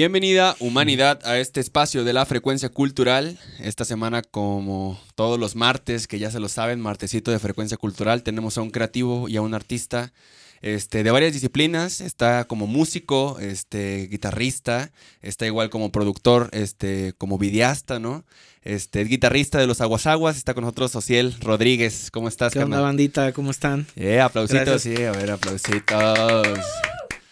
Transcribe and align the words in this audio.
Bienvenida, 0.00 0.56
humanidad, 0.60 1.20
a 1.26 1.38
este 1.38 1.60
espacio 1.60 2.04
de 2.04 2.14
la 2.14 2.24
frecuencia 2.24 2.70
cultural. 2.70 3.38
Esta 3.58 3.84
semana, 3.84 4.22
como 4.22 4.98
todos 5.14 5.38
los 5.38 5.56
martes, 5.56 6.06
que 6.06 6.18
ya 6.18 6.30
se 6.30 6.40
lo 6.40 6.48
saben, 6.48 6.80
martesito 6.80 7.30
de 7.30 7.38
frecuencia 7.38 7.76
cultural, 7.76 8.22
tenemos 8.22 8.56
a 8.56 8.62
un 8.62 8.70
creativo 8.70 9.28
y 9.28 9.36
a 9.36 9.42
un 9.42 9.52
artista 9.52 10.14
este, 10.62 11.02
de 11.02 11.10
varias 11.10 11.34
disciplinas. 11.34 12.00
Está 12.00 12.44
como 12.44 12.66
músico, 12.66 13.38
este, 13.40 14.08
guitarrista, 14.10 14.90
está 15.20 15.44
igual 15.44 15.68
como 15.68 15.92
productor, 15.92 16.48
este, 16.52 17.12
como 17.18 17.36
videasta, 17.36 17.98
¿no? 17.98 18.24
Este, 18.62 19.02
es 19.02 19.08
guitarrista 19.08 19.58
de 19.58 19.66
los 19.66 19.82
Aguas 19.82 20.06
Aguas, 20.06 20.38
está 20.38 20.54
con 20.54 20.64
nosotros 20.64 20.96
Ociel 20.96 21.38
Rodríguez. 21.42 22.10
¿Cómo 22.10 22.28
estás, 22.28 22.54
¿Qué 22.54 22.60
onda, 22.60 22.76
carnal? 22.76 22.88
bandita? 22.88 23.32
¿Cómo 23.34 23.50
están? 23.50 23.86
Eh, 23.96 24.18
aplausitos, 24.18 24.80
sí, 24.80 24.96
a 25.04 25.12
ver, 25.12 25.30
aplausitos. 25.30 26.58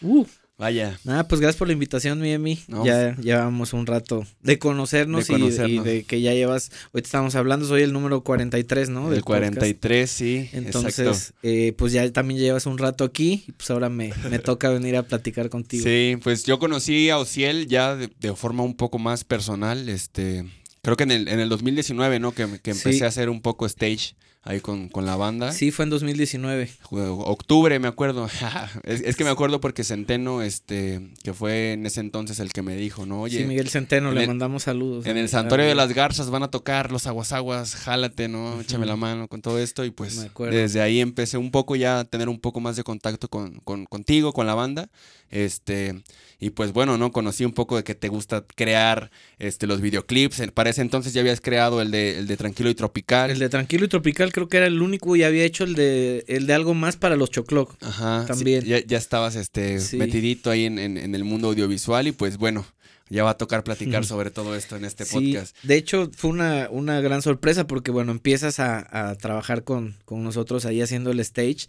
Uh, 0.02 0.26
Vaya. 0.58 0.98
nada, 1.04 1.28
pues 1.28 1.40
gracias 1.40 1.56
por 1.56 1.68
la 1.68 1.72
invitación, 1.72 2.20
mi 2.20 2.32
Emi. 2.32 2.58
No, 2.66 2.84
ya 2.84 3.14
llevamos 3.16 3.72
un 3.72 3.86
rato 3.86 4.26
de 4.42 4.58
conocernos, 4.58 5.28
De 5.28 5.68
y- 5.68 5.78
de 5.78 6.02
que 6.02 6.20
ya 6.20 6.34
llevas, 6.34 6.72
ahorita 6.92 7.06
estamos 7.06 7.36
hablando, 7.36 7.64
soy 7.66 7.82
el 7.82 7.92
número 7.92 8.22
43, 8.24 8.88
¿no? 8.88 9.04
El 9.06 9.14
Del 9.14 9.20
podcast. 9.22 9.40
43, 9.54 10.10
sí. 10.10 10.50
Entonces, 10.52 11.32
eh, 11.44 11.74
pues 11.78 11.92
ya 11.92 12.10
también 12.12 12.40
llevas 12.40 12.66
un 12.66 12.76
rato 12.76 13.04
aquí 13.04 13.44
y 13.46 13.52
pues 13.52 13.70
ahora 13.70 13.88
me, 13.88 14.12
me 14.30 14.38
toca 14.40 14.68
venir 14.70 14.96
a 14.96 15.04
platicar 15.04 15.48
contigo. 15.48 15.84
Sí, 15.84 16.16
pues 16.24 16.42
yo 16.42 16.58
conocí 16.58 17.08
a 17.08 17.18
Ociel 17.18 17.68
ya 17.68 17.94
de, 17.94 18.10
de 18.18 18.34
forma 18.34 18.64
un 18.64 18.74
poco 18.74 18.98
más 18.98 19.22
personal, 19.22 19.88
este, 19.88 20.44
creo 20.82 20.96
que 20.96 21.04
en 21.04 21.12
el, 21.12 21.28
en 21.28 21.38
el 21.38 21.48
2019, 21.48 22.18
¿no? 22.18 22.32
Que, 22.32 22.46
que 22.60 22.72
empecé 22.72 22.94
Sí. 22.98 23.04
a 23.04 23.06
hacer 23.06 23.30
un 23.30 23.40
poco 23.42 23.64
stage 23.66 24.16
ahí 24.42 24.60
con, 24.60 24.88
con 24.88 25.04
la 25.04 25.16
banda. 25.16 25.52
Sí, 25.52 25.70
fue 25.70 25.84
en 25.84 25.90
2019. 25.90 26.68
Fue 26.88 27.06
Octubre, 27.08 27.78
me 27.78 27.88
acuerdo. 27.88 28.28
es, 28.84 29.00
es 29.02 29.16
que 29.16 29.24
me 29.24 29.30
acuerdo 29.30 29.60
porque 29.60 29.84
Centeno, 29.84 30.40
este, 30.42 31.00
que 31.22 31.34
fue 31.34 31.72
en 31.74 31.84
ese 31.86 32.00
entonces 32.00 32.40
el 32.40 32.52
que 32.52 32.62
me 32.62 32.76
dijo, 32.76 33.04
¿no? 33.04 33.22
Oye, 33.22 33.38
sí, 33.38 33.44
Miguel 33.44 33.68
Centeno, 33.68 34.08
en 34.10 34.14
le 34.14 34.20
el- 34.22 34.28
mandamos 34.28 34.62
saludos. 34.62 35.04
en 35.06 35.16
el 35.18 35.28
Santuario 35.28 35.66
de 35.66 35.74
las 35.74 35.92
Garzas 35.92 36.30
van 36.30 36.42
a 36.44 36.50
tocar 36.50 36.90
los 36.92 37.06
aguasaguas, 37.06 37.74
jálate, 37.74 38.28
¿no? 38.28 38.60
Échame 38.60 38.86
la 38.86 38.96
mano 38.96 39.28
con 39.28 39.42
todo 39.42 39.58
esto 39.58 39.84
y 39.84 39.90
pues 39.90 40.26
desde 40.50 40.80
ahí 40.80 41.00
empecé 41.00 41.36
un 41.36 41.50
poco 41.50 41.76
ya 41.76 42.00
a 42.00 42.04
tener 42.04 42.28
un 42.28 42.40
poco 42.40 42.60
más 42.60 42.76
de 42.76 42.84
contacto 42.84 43.28
con, 43.28 43.60
con- 43.64 43.84
contigo, 43.86 44.32
con 44.32 44.46
la 44.46 44.54
banda, 44.54 44.88
este, 45.30 46.02
y 46.40 46.50
pues 46.50 46.72
bueno, 46.72 46.96
¿no? 46.98 47.10
Conocí 47.12 47.44
un 47.44 47.52
poco 47.52 47.76
de 47.76 47.84
que 47.84 47.94
te 47.94 48.08
gusta 48.08 48.44
crear, 48.54 49.10
este, 49.38 49.66
los 49.66 49.80
videoclips, 49.80 50.40
para 50.54 50.70
ese 50.70 50.82
entonces 50.82 51.12
ya 51.12 51.20
habías 51.20 51.40
creado 51.40 51.80
el 51.82 51.90
de, 51.90 52.18
el 52.18 52.26
de 52.26 52.36
Tranquilo 52.36 52.70
y 52.70 52.74
Tropical. 52.74 53.30
El 53.30 53.38
de 53.38 53.48
Tranquilo 53.48 53.84
y 53.84 53.88
Tropical 53.88 54.32
creo 54.32 54.48
que 54.48 54.56
era 54.58 54.66
el 54.66 54.80
único 54.82 55.16
y 55.16 55.22
había 55.22 55.44
hecho 55.44 55.64
el 55.64 55.74
de, 55.74 56.24
el 56.28 56.46
de 56.46 56.54
algo 56.54 56.74
más 56.74 56.96
para 56.96 57.16
los 57.16 57.30
Chocloc. 57.30 57.76
Ajá, 57.82 58.22
sí, 58.22 58.28
también. 58.28 58.64
ya, 58.64 58.78
ya 58.84 58.98
estabas, 58.98 59.34
este, 59.36 59.80
Sí. 59.80 59.96
metidito 59.96 60.50
ahí 60.50 60.64
en, 60.64 60.78
en- 60.78 60.96
en 60.98 61.14
el 61.14 61.24
mundo 61.24 61.48
audiovisual 61.48 62.06
y 62.06 62.12
pues 62.12 62.36
bueno, 62.38 62.64
ya 63.10 63.24
va 63.24 63.30
a 63.30 63.36
tocar 63.38 63.64
platicar 63.64 64.04
sobre 64.06 64.30
todo 64.30 64.54
esto 64.54 64.76
en 64.76 64.84
este 64.84 65.04
Sí, 65.04 65.32
podcast. 65.32 65.56
de 65.62 65.76
hecho 65.76 66.10
fue 66.16 66.30
una, 66.30 66.68
una 66.70 67.00
gran 67.00 67.22
sorpresa 67.22 67.66
porque 67.66 67.90
bueno, 67.90 68.12
empiezas 68.12 68.60
a, 68.60 69.10
a 69.10 69.14
trabajar 69.16 69.64
con, 69.64 69.96
con 70.04 70.22
nosotros 70.22 70.64
ahí 70.66 70.80
haciendo 70.82 71.10
el 71.10 71.20
stage 71.20 71.66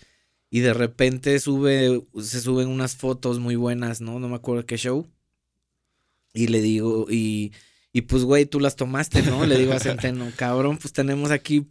y 0.50 0.60
de 0.62 0.74
repente 0.74 1.40
sube, 1.40 2.04
se 2.22 2.42
suben 2.42 2.68
unas 2.70 2.96
fotos 2.96 3.40
muy 3.40 3.56
buenas, 3.56 4.02
¿no? 4.02 4.20
No 4.20 4.30
me 4.30 4.36
acuerdo 4.36 4.66
qué 4.66 4.78
show. 4.78 5.08
Y 6.34 6.48
le 6.48 6.62
digo, 6.62 7.08
y, 7.10 7.52
y 7.92 8.02
pues 8.02 8.24
güey, 8.24 8.46
tú 8.46 8.60
las 8.60 8.76
tomaste, 8.76 9.22
¿no? 9.24 9.46
Le 9.46 9.58
digo 9.58 9.74
a 9.74 9.80
Centeno, 9.80 10.32
cabrón, 10.36 10.78
pues 10.78 10.94
tenemos 10.94 11.32
aquí 11.32 11.66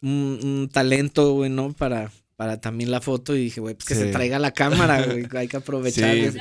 un, 0.00 0.38
un 0.42 0.68
talento, 0.72 1.32
güey, 1.34 1.50
¿no? 1.50 1.72
Para, 1.72 2.12
para 2.36 2.60
también 2.60 2.90
la 2.90 3.00
foto 3.00 3.34
y 3.36 3.44
dije, 3.44 3.60
güey, 3.60 3.74
pues 3.74 3.86
que 3.86 3.94
Sí. 3.94 4.00
se 4.02 4.12
traiga 4.12 4.38
la 4.38 4.52
cámara, 4.52 5.04
güey, 5.04 5.26
hay 5.36 5.48
que 5.48 5.56
aprovechar. 5.58 6.14
Sí. 6.14 6.38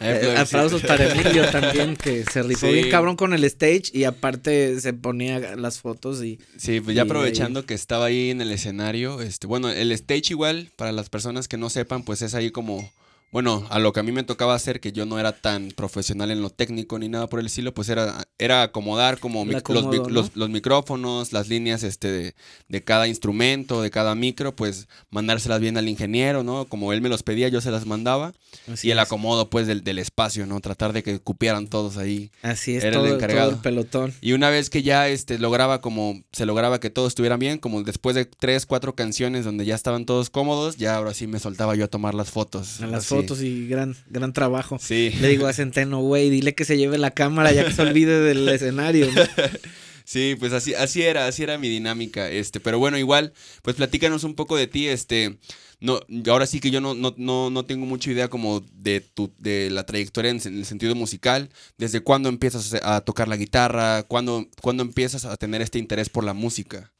Güey. 0.00 0.12
Eh, 0.34 0.36
aplausos 0.38 0.82
para 0.82 1.12
Emilio 1.12 1.48
también, 1.50 1.96
que 1.96 2.24
se 2.24 2.42
rifó 2.42 2.66
Sí. 2.66 2.72
bien 2.72 2.90
cabrón 2.90 3.16
con 3.16 3.32
el 3.34 3.44
stage 3.44 3.84
y 3.92 4.04
aparte 4.04 4.80
se 4.80 4.92
ponía 4.92 5.38
las 5.56 5.78
fotos 5.80 6.22
y 6.24 6.38
Sí, 6.56 6.80
pues 6.80 6.96
ya 6.96 7.02
ahí- 7.02 7.08
aprovechando 7.08 7.66
que 7.66 7.74
estaba 7.74 8.06
ahí 8.06 8.30
en 8.30 8.40
el 8.40 8.50
escenario, 8.50 9.20
este, 9.20 9.46
bueno, 9.46 9.70
el 9.70 9.92
stage 9.92 10.30
igual, 10.30 10.70
para 10.76 10.92
las 10.92 11.08
personas 11.10 11.48
que 11.48 11.56
no 11.56 11.70
sepan, 11.70 12.02
pues 12.04 12.22
es 12.22 12.34
ahí 12.34 12.50
como, 12.50 12.90
bueno, 13.32 13.64
a 13.70 13.78
lo 13.78 13.92
que 13.92 14.00
a 14.00 14.02
mí 14.02 14.10
me 14.12 14.22
tocaba 14.24 14.54
hacer, 14.54 14.80
que 14.80 14.90
yo 14.92 15.06
no 15.06 15.18
era 15.18 15.32
tan 15.32 15.68
profesional 15.70 16.30
en 16.30 16.42
lo 16.42 16.50
técnico 16.50 16.98
ni 16.98 17.08
nada 17.08 17.28
por 17.28 17.38
el 17.40 17.46
estilo, 17.46 17.72
pues 17.72 17.88
era, 17.88 18.24
era 18.38 18.62
acomodar 18.62 19.18
como 19.20 19.44
los, 19.44 19.84
los- 20.12 20.36
los 20.36 20.50
micrófonos, 20.50 21.32
las 21.32 21.48
líneas 21.48 21.82
este, 21.82 22.10
de, 22.10 22.34
de 22.68 22.84
cada 22.84 23.06
instrumento, 23.06 23.82
de 23.82 23.90
cada 23.90 24.14
micro, 24.14 24.56
pues 24.56 24.88
mandárselas 25.10 25.60
bien 25.60 25.76
al 25.76 25.88
ingeniero, 25.88 26.42
¿no? 26.42 26.64
Como 26.64 26.92
él 26.92 27.00
me 27.02 27.08
los 27.08 27.22
pedía, 27.22 27.48
yo 27.48 27.60
se 27.60 27.70
las 27.70 27.86
mandaba. 27.86 28.32
así 28.72 28.88
y 28.88 28.90
el 28.90 28.98
acomodo, 28.98 29.48
pues, 29.50 29.66
del, 29.66 29.84
del 29.84 29.98
espacio, 29.98 30.46
¿no? 30.46 30.60
Tratar 30.60 30.92
de 30.92 31.02
que 31.02 31.20
cupieran 31.20 31.68
todos 31.68 31.96
ahí. 31.98 32.30
Así 32.42 32.76
es, 32.76 32.82
era 32.84 32.96
el 32.98 33.02
todo, 33.04 33.14
encargado. 33.14 33.48
todo 33.50 33.56
el 33.56 33.62
pelotón. 33.62 34.14
Y 34.20 34.32
una 34.32 34.50
vez 34.50 34.70
que 34.70 34.82
ya 34.82 35.08
este, 35.08 35.38
lograba 35.38 35.80
como, 35.80 36.22
se 36.32 36.46
lograba 36.46 36.80
que 36.80 36.90
todos 36.90 37.08
estuvieran 37.08 37.38
bien, 37.38 37.58
como 37.58 37.82
después 37.84 38.16
de 38.16 38.24
tres, 38.24 38.66
cuatro 38.66 38.94
canciones 38.96 39.44
donde 39.44 39.64
ya 39.64 39.74
estaban 39.74 40.04
todos 40.04 40.30
cómodos, 40.30 40.76
ya 40.76 40.96
ahora 40.96 41.14
sí 41.14 41.26
me 41.28 41.38
soltaba 41.38 41.76
yo 41.76 41.84
a 41.84 41.88
tomar 41.88 42.14
las 42.14 42.30
fotos. 42.30 42.80
A 42.80 42.86
las 42.86 43.04
así. 43.04 43.08
Fotos 43.20 43.42
y 43.42 43.66
gran, 43.66 43.96
gran 44.08 44.32
trabajo. 44.32 44.78
Sí, 44.80 45.12
Le 45.20 45.28
digo 45.28 45.46
a 45.46 45.52
Centeno, 45.52 46.00
güey, 46.00 46.30
dile 46.30 46.54
que 46.54 46.64
se 46.64 46.78
lleve 46.78 46.98
la 46.98 47.10
cámara 47.12 47.52
ya 47.52 47.64
que 47.64 47.72
se 47.72 47.82
olvide 47.82 48.20
del 48.20 48.48
escenario. 48.48 49.10
¿no? 49.12 49.22
sí, 50.04 50.36
pues 50.38 50.52
así, 50.52 50.74
así 50.74 51.02
era, 51.02 51.26
así 51.26 51.42
era 51.42 51.58
mi 51.58 51.68
dinámica, 51.68 52.30
este, 52.30 52.60
pero 52.60 52.78
bueno, 52.78 52.98
igual, 52.98 53.32
pues 53.62 53.76
platícanos 53.76 54.24
un 54.24 54.34
poco 54.34 54.56
de 54.56 54.66
ti, 54.66 54.88
este, 54.88 55.38
no, 55.80 56.00
ahora 56.28 56.46
sí 56.46 56.60
que 56.60 56.70
yo 56.70 56.80
no, 56.80 56.94
no, 56.94 57.14
no, 57.16 57.50
no 57.50 57.64
tengo 57.64 57.86
mucha 57.86 58.10
idea 58.10 58.28
como 58.28 58.60
de 58.72 59.00
tu, 59.00 59.32
de 59.38 59.70
la 59.70 59.84
trayectoria 59.86 60.30
en, 60.30 60.40
en 60.44 60.58
el 60.58 60.66
sentido 60.66 60.94
musical, 60.94 61.50
desde 61.78 62.00
cuándo 62.00 62.28
empiezas 62.28 62.74
a 62.82 63.00
tocar 63.00 63.28
la 63.28 63.36
guitarra, 63.36 64.02
cuándo, 64.02 64.46
cuándo 64.60 64.82
empiezas 64.82 65.24
a 65.24 65.36
tener 65.36 65.62
este 65.62 65.78
interés 65.78 66.08
por 66.08 66.24
la 66.24 66.34
música. 66.34 66.92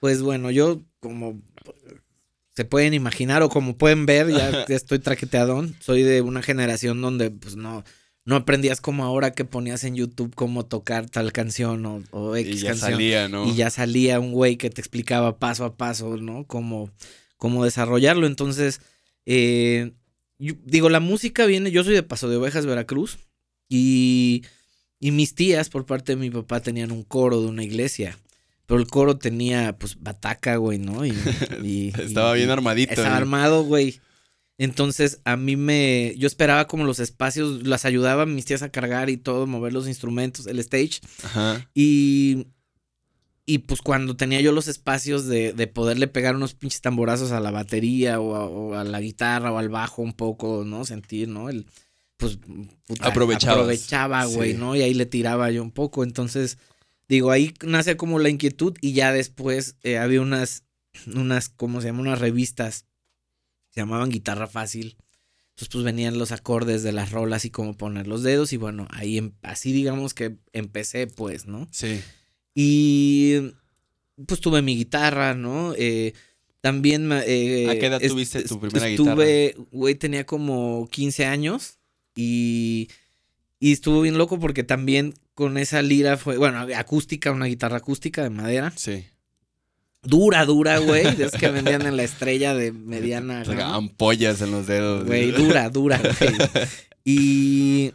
Pues 0.00 0.20
bueno, 0.20 0.50
yo 0.50 0.82
como 0.98 1.40
se 2.54 2.64
pueden 2.64 2.94
imaginar 2.94 3.42
o 3.42 3.48
como 3.48 3.76
pueden 3.76 4.06
ver, 4.06 4.28
ya 4.30 4.64
estoy 4.68 4.98
traqueteadón. 4.98 5.74
Soy 5.80 6.02
de 6.02 6.20
una 6.22 6.42
generación 6.42 7.00
donde 7.00 7.30
pues 7.30 7.56
no, 7.56 7.82
no 8.24 8.36
aprendías 8.36 8.80
como 8.80 9.04
ahora 9.04 9.32
que 9.32 9.44
ponías 9.44 9.84
en 9.84 9.94
YouTube 9.96 10.34
cómo 10.34 10.64
tocar 10.66 11.08
tal 11.08 11.32
canción 11.32 11.84
o, 11.86 12.02
o 12.10 12.36
X 12.36 12.56
Y 12.56 12.58
ya 12.58 12.68
canción. 12.70 12.90
salía, 12.92 13.28
¿no? 13.28 13.46
Y 13.48 13.54
ya 13.54 13.70
salía 13.70 14.20
un 14.20 14.32
güey 14.32 14.56
que 14.56 14.70
te 14.70 14.80
explicaba 14.80 15.38
paso 15.38 15.64
a 15.64 15.76
paso, 15.76 16.16
¿no? 16.18 16.44
Cómo, 16.46 16.90
cómo 17.36 17.64
desarrollarlo. 17.64 18.26
Entonces, 18.26 18.80
eh, 19.26 19.92
yo- 20.38 20.54
digo, 20.64 20.88
la 20.90 21.00
música 21.00 21.46
viene, 21.46 21.70
yo 21.70 21.84
soy 21.84 21.94
de 21.94 22.02
Paso 22.02 22.28
de 22.28 22.36
Ovejas, 22.36 22.66
Veracruz, 22.66 23.18
y, 23.68 24.42
y 25.00 25.10
mis 25.12 25.34
tías 25.34 25.68
por 25.70 25.86
parte 25.86 26.12
de 26.12 26.16
mi 26.16 26.30
papá 26.30 26.60
tenían 26.60 26.92
un 26.92 27.02
coro 27.02 27.40
de 27.40 27.46
una 27.48 27.64
iglesia. 27.64 28.18
Pero 28.72 28.80
el 28.80 28.88
coro 28.88 29.18
tenía, 29.18 29.76
pues, 29.76 30.00
bataca, 30.00 30.56
güey, 30.56 30.78
¿no? 30.78 31.04
Y, 31.04 31.10
y- 31.62 31.92
Estaba 32.00 32.34
y- 32.34 32.38
bien 32.38 32.50
armadito. 32.50 32.92
Estaba 32.92 33.10
¿no? 33.10 33.16
armado, 33.16 33.64
güey. 33.64 34.00
Entonces, 34.56 35.20
a 35.26 35.36
mí 35.36 35.56
me. 35.56 36.14
Yo 36.16 36.26
esperaba 36.26 36.66
como 36.66 36.84
los 36.84 36.98
espacios, 36.98 37.66
las 37.66 37.84
ayudaba 37.84 38.22
a 38.22 38.26
mis 38.26 38.46
tías 38.46 38.62
a 38.62 38.70
cargar 38.70 39.10
y 39.10 39.18
todo, 39.18 39.46
mover 39.46 39.74
los 39.74 39.88
instrumentos, 39.88 40.46
el 40.46 40.58
stage. 40.60 41.00
Ajá. 41.22 41.68
Y. 41.74 42.46
Y 43.44 43.58
pues 43.58 43.82
cuando 43.82 44.16
tenía 44.16 44.40
yo 44.40 44.52
los 44.52 44.68
espacios 44.68 45.26
de, 45.26 45.52
de 45.52 45.66
poderle 45.66 46.06
pegar 46.06 46.34
unos 46.34 46.54
pinches 46.54 46.80
tamborazos 46.80 47.30
a 47.32 47.40
la 47.40 47.50
batería 47.50 48.20
o 48.20 48.36
a, 48.36 48.46
o 48.46 48.74
a 48.74 48.84
la 48.84 49.00
guitarra 49.02 49.52
o 49.52 49.58
al 49.58 49.68
bajo 49.68 50.00
un 50.00 50.14
poco, 50.14 50.62
¿no? 50.64 50.86
Sentir, 50.86 51.28
¿no? 51.28 51.50
El, 51.50 51.66
pues 52.16 52.38
puta, 52.86 53.08
aprovechaba, 53.08 54.24
güey, 54.26 54.52
Sí. 54.52 54.56
¿no? 54.58 54.74
Y 54.76 54.80
ahí 54.82 54.94
le 54.94 55.06
tiraba 55.06 55.50
yo 55.50 55.62
un 55.62 55.72
poco. 55.72 56.04
Entonces, 56.04 56.56
digo, 57.08 57.30
ahí 57.30 57.54
nace 57.64 57.96
como 57.96 58.18
la 58.18 58.28
inquietud 58.28 58.76
y 58.80 58.92
ya 58.92 59.12
después 59.12 59.76
eh, 59.82 59.98
había 59.98 60.20
unas, 60.20 60.64
unas, 61.06 61.48
¿cómo 61.48 61.80
se 61.80 61.88
llama? 61.88 62.00
Unas 62.00 62.20
revistas, 62.20 62.86
se 63.70 63.80
llamaban 63.80 64.10
Guitarra 64.10 64.46
Fácil. 64.46 64.96
Entonces, 65.50 65.68
pues 65.70 65.84
venían 65.84 66.18
los 66.18 66.32
acordes 66.32 66.82
de 66.82 66.92
las 66.92 67.10
rolas 67.10 67.44
y 67.44 67.50
cómo 67.50 67.76
poner 67.76 68.06
los 68.06 68.22
dedos 68.22 68.52
y 68.52 68.56
bueno, 68.56 68.88
ahí 68.90 69.18
em- 69.18 69.32
así 69.42 69.72
digamos 69.72 70.14
que 70.14 70.36
empecé, 70.52 71.06
pues, 71.06 71.46
¿no? 71.46 71.68
Sí. 71.70 72.00
Y 72.54 73.52
pues 74.26 74.40
tuve 74.40 74.62
mi 74.62 74.76
guitarra, 74.76 75.34
¿no? 75.34 75.74
Eh, 75.76 76.14
también... 76.60 77.10
eh, 77.12 77.68
¿A 77.68 77.78
qué 77.78 77.86
edad 77.86 78.00
tuviste 78.00 78.42
tu 78.44 78.60
primera 78.60 78.88
estuve, 78.88 79.56
Güey, 79.72 79.94
tenía 79.94 80.24
como 80.24 80.88
15 80.90 81.26
años 81.26 81.78
y, 82.14 82.88
y 83.58 83.72
estuvo 83.72 84.00
bien 84.00 84.16
loco 84.16 84.38
porque 84.38 84.64
también 84.64 85.14
con 85.34 85.58
esa 85.58 85.82
lira 85.82 86.16
fue, 86.16 86.36
bueno, 86.36 86.66
acústica, 86.76 87.30
una 87.30 87.46
guitarra 87.46 87.78
acústica 87.78 88.22
de 88.22 88.30
madera. 88.30 88.72
Sí. 88.76 89.06
Dura, 90.02 90.44
dura, 90.44 90.78
güey. 90.78 91.06
Es 91.06 91.32
que 91.32 91.48
vendían 91.48 91.82
en 91.82 91.96
la 91.96 92.02
estrella 92.02 92.54
de 92.54 92.72
mediana. 92.72 93.44
Gama. 93.44 93.76
Ampollas 93.76 94.40
en 94.40 94.50
los 94.50 94.66
dedos. 94.66 95.06
Güey, 95.06 95.30
dura, 95.30 95.70
dura, 95.70 95.98
güey. 95.98 96.34
Y. 97.04 97.92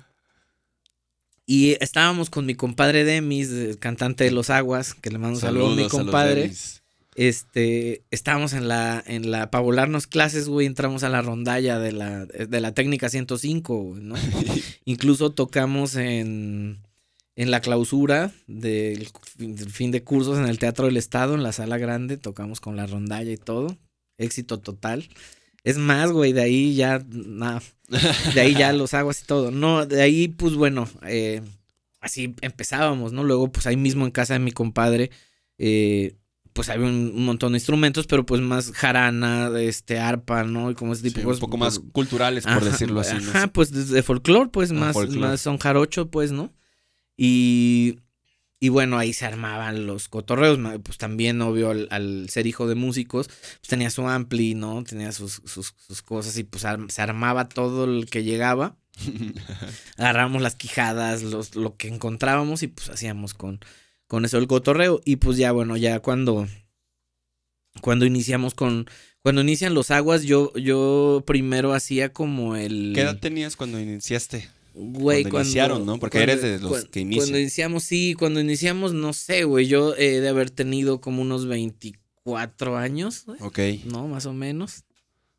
Y 1.50 1.78
estábamos 1.80 2.30
con 2.30 2.46
mi 2.46 2.56
compadre 2.56 3.06
Demis, 3.06 3.50
el 3.52 3.80
cantante 3.80 4.26
de 4.26 4.32
Los 4.32 4.50
Aguas, 4.50 4.94
que 4.94 5.10
le 5.10 5.18
mando 5.18 5.38
un 5.38 5.42
saludo 5.42 5.68
a 5.68 5.70
mi 5.70 5.76
Saludos 5.76 5.94
a 5.94 5.98
los 5.98 6.04
compadre. 6.04 6.52
Este, 7.16 8.04
estábamos 8.12 8.52
en 8.52 8.68
la, 8.68 9.02
en 9.08 9.32
la, 9.32 9.50
para 9.50 9.64
volarnos 9.64 10.08
clases, 10.08 10.50
güey, 10.50 10.68
entramos 10.68 11.04
a 11.04 11.10
la 11.10 11.22
rondalla 11.22 11.80
de 11.80 11.94
la, 11.94 12.26
de 12.26 12.62
la 12.62 12.74
técnica 12.74 13.10
105, 13.10 13.96
¿no? 14.00 14.16
Incluso 14.86 15.32
tocamos 15.32 15.96
en, 15.96 16.80
en 17.38 17.52
la 17.52 17.62
clausura 17.62 18.32
del 18.48 19.08
fin 19.70 19.92
de 19.92 20.04
cursos 20.04 20.40
en 20.40 20.48
el 20.48 20.58
Teatro 20.58 20.88
del 20.88 20.98
Estado, 20.98 21.36
en 21.36 21.44
la 21.44 21.52
sala 21.52 21.78
grande, 21.78 22.18
tocamos 22.18 22.60
con 22.60 22.76
la 22.76 22.88
rondalla 22.88 23.32
y 23.32 23.38
todo. 23.38 23.78
Éxito 24.18 24.60
total. 24.60 25.08
Es 25.64 25.78
más, 25.78 26.12
güey, 26.12 26.34
de 26.34 26.42
ahí 26.42 26.76
ya, 26.76 27.06
nada, 27.08 27.62
de 28.34 28.42
ahí 28.42 28.56
ya 28.56 28.74
los 28.74 28.96
aguas 28.96 29.22
y 29.22 29.26
todo. 29.26 29.52
No, 29.52 29.86
de 29.86 30.02
ahí, 30.02 30.30
pues 30.30 30.56
bueno, 30.56 30.90
eh, 31.06 31.44
así 32.02 32.36
empezábamos, 32.42 33.14
¿no? 33.14 33.24
Luego, 33.24 33.52
pues 33.52 33.68
ahí 33.68 33.78
mismo 33.78 34.06
en 34.06 34.12
casa 34.12 34.34
de 34.34 34.40
mi 34.40 34.52
compadre, 34.52 35.12
eh, 35.60 36.16
pues 36.54 36.70
había 36.70 36.88
un, 36.88 37.24
montón 37.24 37.52
de 37.52 37.58
instrumentos, 37.58 38.08
pero 38.08 38.26
pues 38.26 38.42
más 38.42 38.72
jarana, 38.72 39.52
este, 39.60 40.00
arpa, 40.00 40.44
¿no? 40.44 40.72
Y 40.72 40.74
como 40.74 40.94
ese 40.94 41.04
tipo 41.04 41.20
de 41.20 41.26
cosas. 41.26 41.38
Un 41.38 41.50
poco 41.50 41.58
más 41.58 41.80
culturales, 41.92 42.46
por 42.46 42.64
decirlo 42.64 43.02
así. 43.02 43.16
Ajá, 43.16 43.46
pues 43.46 43.92
de 43.92 44.02
folclore, 44.02 44.50
pues 44.50 44.72
más, 44.72 44.96
más 45.10 45.40
son 45.40 45.60
jarocho, 45.60 46.10
pues, 46.10 46.32
¿no? 46.32 46.52
Y, 47.18 48.00
y 48.60 48.70
bueno, 48.70 48.98
ahí 48.98 49.12
se 49.12 49.26
armaban 49.26 49.88
los 49.88 50.08
cotorreos, 50.08 50.60
pues 50.84 50.98
también, 50.98 51.42
obvio, 51.42 51.72
al, 51.72 52.30
ser 52.30 52.48
hijo 52.48 52.68
de 52.68 52.76
músicos, 52.76 53.28
pues 53.28 53.68
tenía 53.68 53.90
su 53.90 54.08
ampli, 54.08 54.54
¿no? 54.54 54.84
Tenía 54.84 55.12
sus, 55.12 55.42
sus, 55.46 55.74
sus 55.76 56.02
cosas 56.02 56.38
y 56.38 56.44
pues 56.44 56.64
se 56.90 57.02
armaba 57.02 57.50
todo 57.50 57.86
el 57.86 58.06
que 58.10 58.24
llegaba. 58.24 58.78
Agarrábamos 59.98 60.42
las 60.42 60.56
quijadas, 60.56 61.24
los, 61.24 61.56
lo 61.56 61.76
que 61.76 61.88
encontrábamos 61.88 62.64
y 62.64 62.68
pues 62.68 62.90
hacíamos 62.90 63.34
con 63.34 63.60
con 64.08 64.26
eso 64.26 64.38
el 64.38 64.48
cotorreo. 64.48 65.02
Y 65.06 65.18
pues 65.18 65.38
ya, 65.38 65.52
bueno, 65.52 65.78
ya 65.78 66.00
cuando, 66.00 66.48
cuando 67.82 68.06
iniciamos 68.06 68.54
con, 68.56 68.90
cuando 69.22 69.42
inician 69.42 69.74
los 69.74 69.92
aguas, 69.92 70.24
yo, 70.24 70.54
yo 70.56 71.24
primero 71.28 71.74
hacía 71.74 72.12
como 72.14 72.56
el... 72.56 72.94
¿Qué 72.96 73.02
edad 73.02 73.20
tenías 73.20 73.56
cuando 73.56 73.80
iniciaste? 73.80 74.50
Güey, 74.80 75.24
cuando, 75.24 75.42
iniciaron, 75.42 75.86
¿no? 75.88 76.00
Porque 76.00 76.22
eres 76.22 76.44
de 76.44 76.60
los 76.60 76.86
que 76.86 77.00
inician. 77.00 77.26
Cuando 77.26 77.40
iniciamos, 77.40 77.84
sí, 77.84 78.14
cuando 78.14 78.40
iniciamos, 78.40 78.94
no 78.94 79.12
sé, 79.12 79.44
güey, 79.44 79.66
yo 79.66 79.96
he 79.96 80.22
de 80.22 80.30
haber 80.30 80.52
tenido 80.52 81.02
como 81.02 81.24
unos 81.24 81.48
24 81.48 82.78
años, 82.78 83.24
güey. 83.26 83.40
Ok. 83.42 83.60
¿No? 83.86 84.08
Más 84.08 84.28
o 84.28 84.34
menos. 84.34 84.84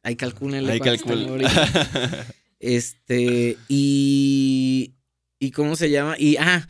Ahí 0.03 0.17
calcúlenle. 0.17 0.73
Ahí 0.73 0.81
calculen. 0.81 1.43
este, 2.59 3.57
y... 3.69 4.95
¿Y 5.39 5.53
cómo 5.53 5.77
se 5.77 5.89
llama? 5.91 6.17
Y, 6.19 6.37
ah, 6.39 6.67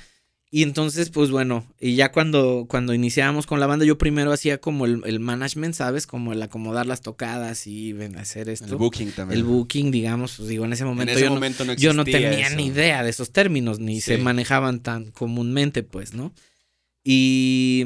y 0.51 0.63
entonces, 0.63 1.11
pues 1.11 1.31
bueno, 1.31 1.67
y 1.79 1.95
ya 1.95 2.11
cuando, 2.11 2.65
cuando 2.69 2.95
iniciábamos 2.95 3.47
con 3.47 3.61
la 3.61 3.67
banda, 3.67 3.85
yo 3.85 3.99
primero 3.99 4.33
hacía 4.33 4.59
como 4.59 4.87
el, 4.87 5.21
management, 5.21 5.75
¿sabes? 5.75 6.07
Como 6.07 6.33
el 6.33 6.43
acomodar 6.43 6.87
las 6.87 7.03
tocadas 7.03 7.67
y 7.67 7.95
hacer 8.17 8.49
esto. 8.49 8.65
El 8.65 8.77
booking 8.77 9.13
también. 9.13 9.41
El 9.41 9.45
booking, 9.45 9.91
digamos, 9.91 10.37
pues 10.39 10.49
digo, 10.49 10.65
en 10.65 10.73
ese 10.73 10.87
momento, 10.87 11.19
yo, 11.19 11.29
no, 11.29 11.75
yo, 11.75 11.93
no, 11.93 12.05
tenía 12.05 12.49
ni 12.51 12.67
idea 12.67 13.03
de 13.03 13.11
esos 13.11 13.31
términos, 13.31 13.79
ni 13.79 14.01
se 14.01 14.17
manejaban 14.17 14.81
tan 14.81 15.11
comúnmente, 15.11 15.83
pues, 15.83 16.15
¿no? 16.15 16.33
Y, 17.05 17.85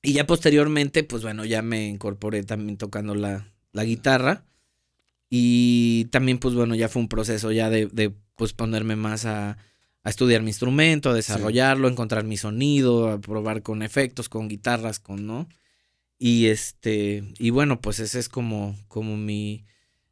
y 0.00 0.12
ya 0.12 0.28
posteriormente, 0.28 1.02
pues 1.02 1.24
bueno, 1.24 1.44
ya 1.44 1.60
me 1.60 1.88
incorporé 1.88 2.44
también 2.44 2.76
tocando 2.76 3.16
la, 3.16 3.48
la 3.72 3.82
guitarra. 3.82 4.44
Y 5.28 6.04
también, 6.12 6.38
pues 6.38 6.54
bueno, 6.54 6.76
ya 6.76 6.88
fue 6.88 7.02
un 7.02 7.08
proceso 7.08 7.50
ya 7.50 7.68
de, 7.68 7.86
de 7.86 8.12
pues 8.36 8.52
ponerme 8.52 8.94
más 8.94 9.24
a 9.24 9.56
a 10.04 10.10
estudiar 10.10 10.42
mi 10.42 10.50
instrumento, 10.50 11.10
a 11.10 11.14
desarrollarlo, 11.14 11.86
a 11.86 11.90
encontrar 11.90 12.24
mi 12.24 12.36
sonido, 12.36 13.08
a 13.08 13.20
probar 13.20 13.62
con 13.62 13.82
efectos, 13.82 14.28
con 14.28 14.48
guitarras, 14.48 14.98
con, 14.98 15.26
¿no? 15.26 15.48
Y 16.18 16.46
este, 16.46 17.24
y 17.38 17.50
bueno, 17.50 17.80
pues 17.80 18.00
ese 18.00 18.18
es 18.18 18.28
como, 18.28 18.76
como 18.88 19.16
mi, 19.16 19.64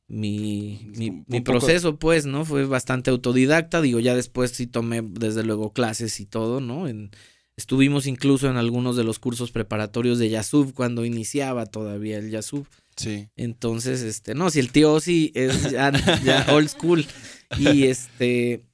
mi, 0.07 0.91
mi, 1.27 1.41
proceso, 1.41 1.99
pues, 1.99 2.27
¿no? 2.27 2.45
Fue 2.45 2.67
bastante 2.67 3.11
autodidacta, 3.11 3.81
digo, 3.81 4.01
ya 4.01 4.15
después 4.15 4.51
sí 4.51 4.67
tomé 4.67 5.03
desde 5.03 5.45
luego 5.45 5.73
clases 5.73 6.19
y 6.21 6.27
todo, 6.27 6.61
¿no? 6.61 6.89
En, 6.89 7.11
estuvimos 7.57 8.07
incluso 8.07 8.49
en 8.49 8.57
algunos 8.57 8.97
de 8.97 9.05
los 9.05 9.19
cursos 9.19 9.53
preparatorios 9.53 10.19
de 10.19 10.31
Yasub 10.31 10.73
cuando 10.73 11.05
iniciaba 11.05 11.67
todavía 11.67 12.19
el 12.19 12.31
Yasub. 12.31 12.67
Sí. 12.97 13.29
Entonces, 13.37 14.03
este, 14.03 14.35
no, 14.35 14.51
si 14.51 14.61
el 14.61 14.73
tío 14.73 14.99
sí 15.01 15.31
es 15.35 15.71
ya, 15.71 15.93
ya 16.25 16.47
old 16.53 16.69
school 16.69 17.07
y 17.59 17.85
este, 17.85 18.65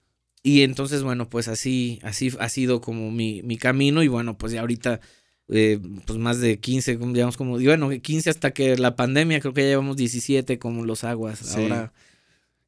y 0.46 0.62
entonces, 0.62 1.02
bueno, 1.02 1.28
pues 1.28 1.48
así, 1.48 1.98
así 2.04 2.32
ha 2.38 2.48
sido 2.48 2.81
como 2.81 3.10
mi, 3.10 3.43
mi 3.43 3.56
camino 3.56 4.04
y 4.04 4.06
bueno, 4.06 4.38
pues 4.38 4.52
ya 4.52 4.60
ahorita, 4.60 5.00
eh, 5.48 5.81
pues 6.06 6.20
más 6.20 6.38
de 6.38 6.60
15, 6.60 6.98
digamos 6.98 7.37
como, 7.37 7.58
bueno, 7.58 7.90
15 7.90 8.31
hasta 8.31 8.52
que 8.52 8.76
la 8.76 8.94
pandemia, 8.94 9.40
creo 9.40 9.52
que 9.52 9.62
ya 9.62 9.70
llevamos 9.70 9.96
17 9.96 10.60
como 10.60 10.84
los 10.84 11.02
aguas. 11.02 11.56
Ahora... 11.56 11.93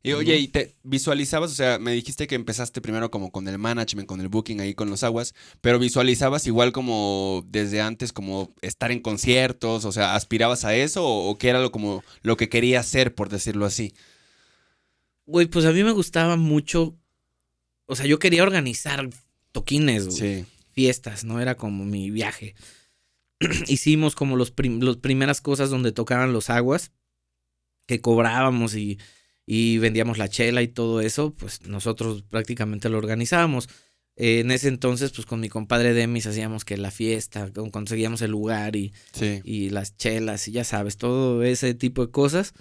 Y 0.02 0.12
oye, 0.12 0.38
¿y 0.38 0.48
te 0.48 0.74
visualizabas? 0.82 1.52
O 1.52 1.54
sea, 1.54 1.78
me 1.78 1.92
dijiste 1.92 2.26
que 2.26 2.34
empezaste 2.34 2.80
primero 2.80 3.12
como 3.12 3.30
con 3.30 3.46
el 3.46 3.58
management, 3.58 4.08
con 4.08 4.20
el 4.20 4.28
booking 4.28 4.60
ahí 4.60 4.74
con 4.74 4.90
los 4.90 5.04
aguas, 5.04 5.36
pero 5.60 5.78
visualizabas 5.78 6.48
igual 6.48 6.72
como 6.72 7.44
desde 7.46 7.80
antes, 7.80 8.12
como 8.12 8.56
estar 8.60 8.90
en 8.90 8.98
conciertos, 8.98 9.84
o 9.84 9.92
sea, 9.92 10.16
¿aspirabas 10.16 10.64
a 10.64 10.74
eso 10.74 11.06
o, 11.06 11.30
o 11.30 11.38
qué 11.38 11.50
era 11.50 11.60
lo, 11.60 11.70
como 11.70 12.02
lo 12.22 12.36
que 12.36 12.48
querías 12.48 12.86
hacer, 12.86 13.14
por 13.14 13.28
decirlo 13.28 13.66
así? 13.66 13.94
Güey, 15.26 15.46
pues 15.46 15.64
a 15.64 15.70
mí 15.70 15.84
me 15.84 15.92
gustaba 15.92 16.34
mucho 16.34 16.96
o 17.88 17.96
sea, 17.96 18.06
yo 18.06 18.18
quería 18.18 18.42
organizar 18.42 19.08
toquines, 19.50 20.22
fiestas, 20.72 21.24
¿no? 21.24 21.40
Era 21.40 21.56
como 21.56 21.84
mi 21.84 22.10
viaje. 22.10 22.54
Hicimos 23.66 24.14
como 24.14 24.36
los, 24.36 24.50
primeras 24.50 25.40
cosas 25.40 25.70
donde 25.70 25.92
tocaban 25.92 26.34
los 26.34 26.50
aguas, 26.50 26.92
que 27.86 28.02
cobrábamos 28.02 28.74
y, 28.74 28.98
y 29.46 29.78
vendíamos 29.78 30.18
la 30.18 30.28
chela 30.28 30.60
y 30.60 30.68
todo 30.68 31.00
eso, 31.00 31.34
pues 31.34 31.62
nosotros 31.62 32.22
prácticamente 32.28 32.90
lo 32.90 32.98
organizábamos. 32.98 33.70
en 34.16 34.50
ese 34.50 34.68
entonces, 34.68 35.10
pues 35.12 35.26
con 35.26 35.40
mi 35.40 35.48
compadre 35.48 35.94
Demis 35.94 36.26
hacíamos 36.26 36.66
que 36.66 36.76
la 36.76 36.90
fiesta, 36.90 37.50
conseguíamos 37.72 38.20
el 38.20 38.32
lugar 38.32 38.76
y, 38.76 38.92
y 39.44 39.70
las 39.70 39.96
chelas 39.96 40.46
y 40.46 40.52
ya 40.52 40.64
sabes, 40.64 40.98
todo 40.98 41.42
ese 41.42 41.72
tipo 41.72 42.04
de 42.04 42.12
cosas. 42.12 42.52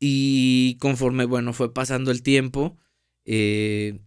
Y 0.00 0.76
conforme, 0.80 1.26
bueno, 1.26 1.52
fue 1.52 1.74
pasando 1.74 2.10
el 2.10 2.22
tiempo, 2.22 2.78
eh, 3.26 3.98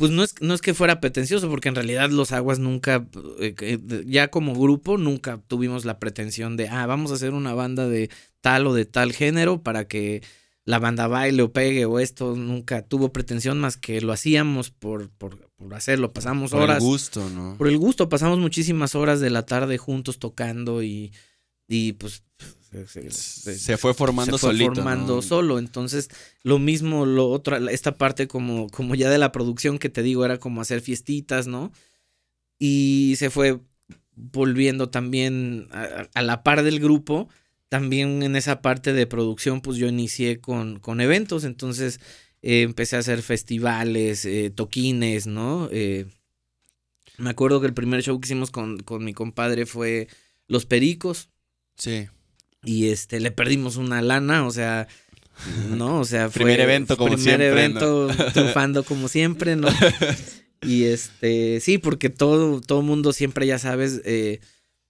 pues 0.00 0.12
no 0.12 0.22
es, 0.22 0.34
no 0.40 0.54
es 0.54 0.62
que 0.62 0.72
fuera 0.72 0.98
pretencioso, 0.98 1.50
porque 1.50 1.68
en 1.68 1.74
realidad 1.74 2.08
los 2.08 2.32
aguas 2.32 2.58
nunca, 2.58 3.06
eh, 3.38 3.78
ya 4.06 4.28
como 4.28 4.58
grupo, 4.58 4.96
nunca 4.96 5.42
tuvimos 5.46 5.84
la 5.84 5.98
pretensión 5.98 6.56
de, 6.56 6.70
ah, 6.70 6.86
vamos 6.86 7.10
a 7.10 7.16
hacer 7.16 7.34
una 7.34 7.52
banda 7.52 7.86
de 7.86 8.08
tal 8.40 8.66
o 8.66 8.72
de 8.72 8.86
tal 8.86 9.12
género 9.12 9.62
para 9.62 9.86
que 9.86 10.22
la 10.64 10.78
banda 10.78 11.06
baile 11.06 11.42
o 11.42 11.52
pegue 11.52 11.84
o 11.84 11.98
esto, 11.98 12.34
nunca 12.34 12.80
tuvo 12.80 13.12
pretensión 13.12 13.60
más 13.60 13.76
que 13.76 14.00
lo 14.00 14.14
hacíamos 14.14 14.70
por, 14.70 15.10
por, 15.10 15.50
por 15.56 15.74
hacerlo, 15.74 16.14
pasamos 16.14 16.54
horas. 16.54 16.78
Por 16.78 16.86
el 16.86 16.90
gusto, 16.92 17.28
¿no? 17.28 17.58
Por 17.58 17.68
el 17.68 17.76
gusto, 17.76 18.08
pasamos 18.08 18.38
muchísimas 18.38 18.94
horas 18.94 19.20
de 19.20 19.28
la 19.28 19.44
tarde 19.44 19.76
juntos 19.76 20.18
tocando 20.18 20.82
y, 20.82 21.12
y 21.68 21.92
pues 21.92 22.22
se, 22.70 23.76
fue 23.76 23.94
formando 23.94 24.38
se 24.38 24.46
fue 24.46 24.56
formando 24.56 25.22
solo. 25.22 25.58
Entonces, 25.58 26.08
lo 26.42 26.58
mismo, 26.58 27.04
lo 27.04 27.28
otro, 27.28 27.56
esta 27.68 27.96
parte 27.96 28.28
como, 28.28 28.68
como 28.68 28.94
ya 28.94 29.10
de 29.10 29.18
la 29.18 29.32
producción 29.32 29.78
que 29.78 29.88
te 29.88 30.02
digo, 30.02 30.24
era 30.24 30.38
como 30.38 30.60
hacer 30.60 30.80
fiestitas, 30.80 31.46
¿no? 31.46 31.72
Y 32.58 33.14
se 33.16 33.30
fue 33.30 33.60
volviendo 34.14 34.90
también 34.90 35.68
a, 35.72 36.22
la 36.22 36.42
par 36.42 36.62
del 36.62 36.78
grupo. 36.78 37.28
También 37.68 38.22
en 38.22 38.36
esa 38.36 38.62
parte 38.62 38.92
de 38.92 39.06
producción, 39.06 39.60
pues 39.60 39.76
yo 39.76 39.88
inicié 39.88 40.40
con, 40.40 40.78
con 40.78 41.00
eventos. 41.00 41.44
Entonces, 41.44 42.00
eh, 42.42 42.62
empecé 42.62 42.96
a 42.96 43.00
hacer 43.00 43.22
festivales, 43.22 44.24
eh, 44.24 44.50
toquines, 44.50 45.26
¿no? 45.26 45.68
Eh, 45.72 46.06
me 47.18 47.30
acuerdo 47.30 47.60
que 47.60 47.66
el 47.66 47.74
primer 47.74 48.02
show 48.02 48.18
que 48.20 48.26
hicimos 48.26 48.50
con, 48.50 48.78
con 48.80 49.04
mi 49.04 49.12
compadre 49.12 49.66
fue 49.66 50.08
Los 50.46 50.66
Pericos. 50.66 51.30
Sí. 51.76 52.08
Y 52.62 52.88
este, 52.88 53.20
le 53.20 53.30
perdimos 53.30 53.76
una 53.76 54.02
lana, 54.02 54.46
o 54.46 54.50
sea, 54.50 54.86
¿no? 55.70 56.00
O 56.00 56.04
sea, 56.04 56.28
fue 56.30 56.42
primer 56.42 56.60
evento 56.60 56.96
como 56.96 57.14
primer 57.14 57.24
siempre. 57.24 57.48
evento 57.48 58.08
triunfando 58.32 58.84
como 58.84 59.08
siempre, 59.08 59.56
¿no? 59.56 59.68
Y 60.62 60.84
este, 60.84 61.60
sí, 61.60 61.78
porque 61.78 62.10
todo, 62.10 62.60
todo 62.60 62.82
mundo 62.82 63.12
siempre, 63.12 63.46
ya 63.46 63.58
sabes, 63.58 64.02
eh, 64.04 64.40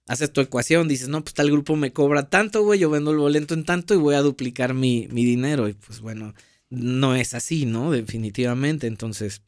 haces 0.07 0.33
tu 0.33 0.41
ecuación, 0.41 0.87
dices, 0.87 1.07
no, 1.07 1.23
pues 1.23 1.33
tal 1.33 1.49
grupo 1.49 1.75
me 1.75 1.93
cobra 1.93 2.29
tanto, 2.29 2.63
güey, 2.63 2.79
yo 2.79 2.89
vendo 2.89 3.11
el 3.11 3.17
boleto 3.17 3.53
en 3.53 3.63
tanto 3.63 3.93
y 3.93 3.97
voy 3.97 4.15
a 4.15 4.21
duplicar 4.21 4.73
mi, 4.73 5.07
mi 5.11 5.23
dinero. 5.23 5.69
Y 5.69 5.73
pues 5.73 6.01
bueno, 6.01 6.33
no 6.69 7.15
es 7.15 7.33
así, 7.33 7.65
¿no? 7.65 7.91
Definitivamente. 7.91 8.87
Entonces, 8.87 9.41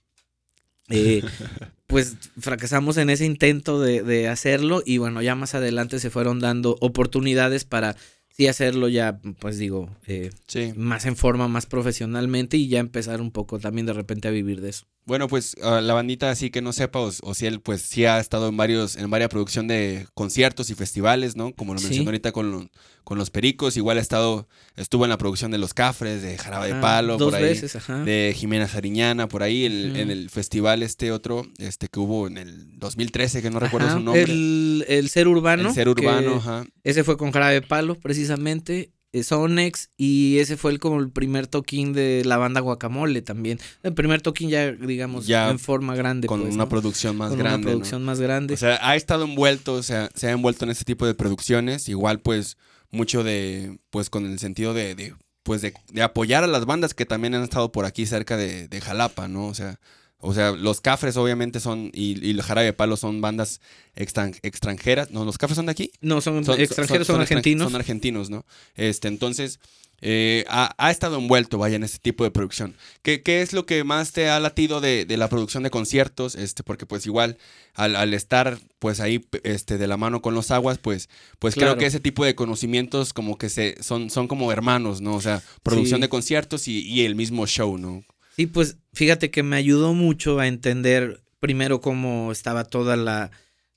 eh, 0.89 1.21
pues 1.87 2.15
fracasamos 2.39 2.97
en 2.97 3.09
ese 3.09 3.25
intento 3.25 3.81
de, 3.81 4.27
hacerlo 4.27 4.83
y 4.85 4.97
bueno, 4.97 5.21
ya 5.21 5.35
más 5.35 5.55
adelante 5.55 5.99
se 5.99 6.09
fueron 6.09 6.39
dando 6.39 6.77
oportunidades 6.81 7.65
para 7.65 7.95
sí 8.33 8.47
hacerlo 8.47 8.89
ya, 8.89 9.21
pues 9.39 9.57
digo, 9.57 9.89
eh, 10.07 10.31
más 10.75 11.05
en 11.05 11.15
forma, 11.15 11.47
más 11.47 11.65
profesionalmente 11.65 12.57
y 12.57 12.67
ya 12.67 12.79
empezar 12.79 13.21
un 13.21 13.31
poco 13.31 13.59
también 13.59 13.85
de 13.85 13.93
repente 13.93 14.27
a 14.27 14.31
vivir 14.31 14.59
de 14.59 14.69
eso. 14.71 14.85
Bueno, 15.05 15.27
pues 15.27 15.55
uh, 15.62 15.81
la 15.81 15.93
bandita 15.93 16.31
así 16.31 16.50
que 16.50 16.62
no 16.62 16.72
sepa, 16.72 17.00
o, 17.00 17.12
o, 17.24 17.33
si 17.33 17.45
él 17.45 17.60
pues 17.60 17.81
sí 17.81 18.05
ha 18.05 18.19
estado 18.19 18.48
en 18.48 18.55
varios, 18.55 18.95
en 18.95 19.10
varias 19.10 19.29
producción 19.29 19.67
de 19.67 20.07
conciertos 20.13 20.69
y 20.69 20.75
festivales, 20.75 21.36
¿no? 21.36 21.53
Como 21.53 21.74
lo 21.74 21.79
Sí. 21.79 21.88
mencionó 21.88 22.10
ahorita 22.10 22.31
con, 22.31 22.72
con 23.03 23.17
los 23.17 23.29
Pericos, 23.29 23.75
igual 23.75 23.98
ha 23.98 24.01
estado, 24.01 24.48
estuvo 24.77 25.03
en 25.03 25.10
la 25.10 25.17
producción 25.17 25.51
de 25.51 25.57
Los 25.57 25.74
Cafres, 25.74 26.22
de 26.22 26.38
Jarabe 26.38 26.67
de 26.67 26.74
Ah, 26.75 26.81
Palo, 26.81 27.17
dos 27.17 27.31
por 27.33 27.36
ahí. 27.36 27.43
veces, 27.43 27.75
ajá. 27.75 28.00
De 28.05 28.33
Jimena 28.36 28.67
Sariñana, 28.69 29.27
por 29.27 29.43
ahí, 29.43 29.65
en, 29.65 29.98
el 30.10 30.29
festival 30.29 30.83
este 30.83 31.12
otro, 31.12 31.45
este 31.57 31.89
que 31.89 32.00
hubo 32.00 32.27
en 32.27 32.38
el 32.38 32.79
2013, 32.79 33.41
que 33.41 33.50
no 33.50 33.60
recuerdo 33.60 33.88
Ajá, 33.88 33.98
su 33.98 34.03
nombre. 34.03 34.24
El, 34.24 34.86
el 34.88 35.10
ser 35.10 35.27
urbano. 35.27 35.67
El 35.69 35.75
ser 35.75 35.89
urbano, 35.89 36.38
ajá. 36.38 36.65
Ese 36.86 37.03
fue 37.03 37.17
con 37.17 37.31
Jarabe 37.31 37.55
de 37.55 37.62
Palo, 37.62 37.95
precisamente. 38.00 38.91
Eh, 39.13 39.24
Sonex. 39.24 39.89
Y 39.96 40.39
ese 40.39 40.58
fue 40.58 40.72
el, 40.72 40.79
como 40.79 41.00
el 41.00 41.10
primer 41.10 41.48
toquín 41.48 41.93
de 41.93 42.24
la 42.25 42.38
banda 42.38 42.60
Guacamole 42.60 43.22
también. 43.22 43.60
El 43.84 43.93
primer 43.93 44.22
toquín 44.22 44.50
ya, 44.50 44.72
digamos, 44.72 45.25
Ya 45.27 45.50
en 45.50 45.60
forma 45.60 45.96
grande. 45.96 46.27
Con 46.27 46.41
pues, 46.41 46.53
una 46.53 46.65
¿no? 46.65 46.70
producción 46.70 47.15
más 47.15 47.29
Con 47.29 47.39
grande. 47.39 47.58
una 47.58 47.65
¿no? 47.65 47.72
producción 47.77 48.03
más 48.03 48.20
grande. 48.20 48.55
O 48.55 48.58
sea, 48.58 48.77
ha 48.82 48.96
estado 48.98 49.24
envuelto, 49.24 49.75
o 49.75 49.84
sea, 49.84 50.10
se 50.15 50.27
ha 50.27 50.32
envuelto 50.32 50.65
en 50.65 50.72
este 50.72 50.84
tipo 50.84 51.05
de 51.05 51.13
producciones, 51.13 51.88
igual 51.88 52.20
pues 52.20 52.58
mucho 52.91 53.24
de, 53.24 53.79
pues 53.89 54.10
con 54.10 54.25
el 54.25 54.38
sentido 54.39 54.74
de, 54.74 54.96
de, 54.96 55.15
pues 55.43 55.62
de, 55.62 55.74
de 55.91 56.01
apoyar 56.01 56.43
a 56.43 56.48
las 56.48 56.65
bandas 56.65 56.93
que 56.93 57.05
también 57.05 57.36
han 57.36 57.43
estado 57.43 57.72
por 57.72 57.86
aquí 57.86 58.05
cerca 58.05 58.36
de, 58.38 58.67
de 58.67 58.82
Jalapa, 58.82 59.27
¿no? 59.27 59.48
O 59.48 59.53
sea, 59.53 59.79
o 60.23 60.33
sea, 60.33 60.51
los 60.51 60.81
Cafres 60.81 61.17
obviamente 61.17 61.59
son, 61.59 61.91
y, 61.93 62.25
y 62.25 62.33
los 62.33 62.45
Jarabe 62.45 62.65
de 62.67 62.73
Palo 62.73 62.97
son 62.97 63.21
bandas 63.21 63.61
extran- 63.95 64.39
extranjeras, 64.41 65.11
¿no? 65.11 65.25
¿Los 65.25 65.37
Cafres 65.37 65.55
son 65.57 65.65
de 65.67 65.71
aquí? 65.73 65.91
no, 66.01 66.21
son, 66.21 66.43
Son- 66.45 66.59
extranjeros, 66.59 67.05
son, 67.07 67.21
argentinos. 67.21 67.71
Son 67.71 67.75
argentinos, 67.79 68.29
¿no? 68.29 68.45
Este, 68.75 69.07
entonces, 69.09 69.59
eh, 70.05 70.43
ha, 70.49 70.73
ha 70.77 70.91
estado 70.91 71.17
envuelto, 71.17 71.57
vaya, 71.57 71.75
en 71.77 71.83
este 71.83 71.97
tipo 71.99 72.23
de 72.25 72.31
producción. 72.31 72.75
¿Qué, 73.03 73.21
qué 73.21 73.41
es 73.41 73.53
lo 73.53 73.65
que 73.65 73.83
más 73.85 74.11
te 74.11 74.27
ha 74.29 74.39
latido 74.41 74.81
de, 74.81 75.05
de 75.05 75.15
la 75.17 75.29
producción 75.29 75.63
de 75.63 75.69
conciertos? 75.69 76.35
Este, 76.35 76.61
porque 76.63 76.85
pues 76.85 77.05
igual, 77.05 77.37
al, 77.73 77.95
al 77.95 78.13
estar 78.13 78.59
pues 78.79 78.99
ahí 78.99 79.25
este, 79.43 79.77
de 79.77 79.87
la 79.87 79.95
mano 79.95 80.21
con 80.21 80.33
los 80.35 80.51
aguas, 80.51 80.77
pues, 80.77 81.07
pues 81.39 81.55
creo 81.55 81.77
que 81.77 81.85
ese 81.85 82.01
tipo 82.01 82.25
de 82.25 82.35
conocimientos 82.35 83.13
como 83.13 83.37
que 83.37 83.47
se, 83.49 83.81
son, 83.81 84.09
son 84.09 84.27
como 84.27 84.51
hermanos, 84.51 84.99
¿no? 84.99 85.15
O 85.15 85.21
sea, 85.21 85.41
producción 85.63 85.99
Sí. 85.99 86.01
de 86.01 86.09
conciertos 86.09 86.67
y, 86.67 86.79
y 86.81 87.05
el 87.05 87.15
mismo 87.15 87.47
show, 87.47 87.77
¿no? 87.77 88.03
Sí, 88.35 88.47
pues 88.47 88.77
fíjate 88.93 89.31
que 89.31 89.43
me 89.43 89.55
ayudó 89.55 89.93
mucho 89.93 90.39
a 90.39 90.47
entender 90.47 91.21
primero 91.39 91.81
cómo 91.81 92.31
estaba 92.31 92.63
toda 92.65 92.95
la, 92.95 93.31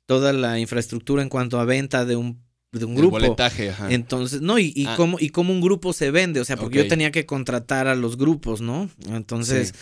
toda 0.06 0.32
la 0.32 0.58
infraestructura 0.58 1.22
en 1.22 1.28
cuanto 1.28 1.58
a 1.60 1.64
venta 1.64 2.04
de 2.04 2.16
un, 2.16 2.42
de 2.72 2.84
un 2.84 2.92
El 2.92 2.98
grupo. 2.98 3.12
boletaje, 3.12 3.70
ajá. 3.70 3.92
Entonces, 3.92 4.40
no, 4.40 4.58
y, 4.58 4.72
y 4.74 4.86
Ah. 4.86 4.94
cómo, 4.96 5.18
y 5.20 5.30
cómo 5.30 5.52
un 5.52 5.60
grupo 5.60 5.92
se 5.92 6.10
vende, 6.10 6.40
o 6.40 6.44
sea, 6.44 6.56
porque 6.56 6.78
yo 6.78 6.88
tenía 6.88 7.10
que 7.10 7.26
contratar 7.26 7.86
a 7.88 7.94
los 7.94 8.16
grupos, 8.16 8.60
¿no? 8.60 8.88
Entonces, 9.10 9.68
Sí. 9.68 9.74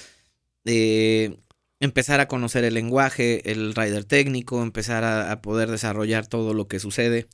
eh, 0.66 1.36
empezar 1.80 2.20
a 2.20 2.28
conocer 2.28 2.64
el 2.64 2.74
lenguaje, 2.74 3.50
el 3.50 3.74
rider 3.74 4.04
técnico, 4.04 4.62
empezar 4.62 5.04
a, 5.04 5.30
a 5.30 5.42
poder 5.42 5.70
desarrollar 5.70 6.26
todo 6.26 6.54
lo 6.54 6.66
que 6.68 6.78
sucede 6.80 7.26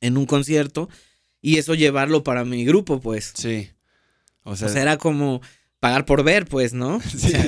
en 0.00 0.16
un 0.18 0.26
concierto 0.26 0.88
y 1.40 1.56
eso 1.56 1.74
llevarlo 1.74 2.22
para 2.22 2.44
mi 2.44 2.64
grupo, 2.64 3.00
pues. 3.00 3.32
Sí. 3.34 3.70
O 4.42 4.54
sea, 4.56 4.68
O 4.68 4.70
sea, 4.70 4.82
era 4.82 4.96
como 4.98 5.40
pagar 5.86 6.04
por 6.04 6.24
ver, 6.24 6.46
pues, 6.46 6.72
¿no? 6.74 6.96
O 6.98 7.00
Sí. 7.02 7.30
sea, 7.30 7.44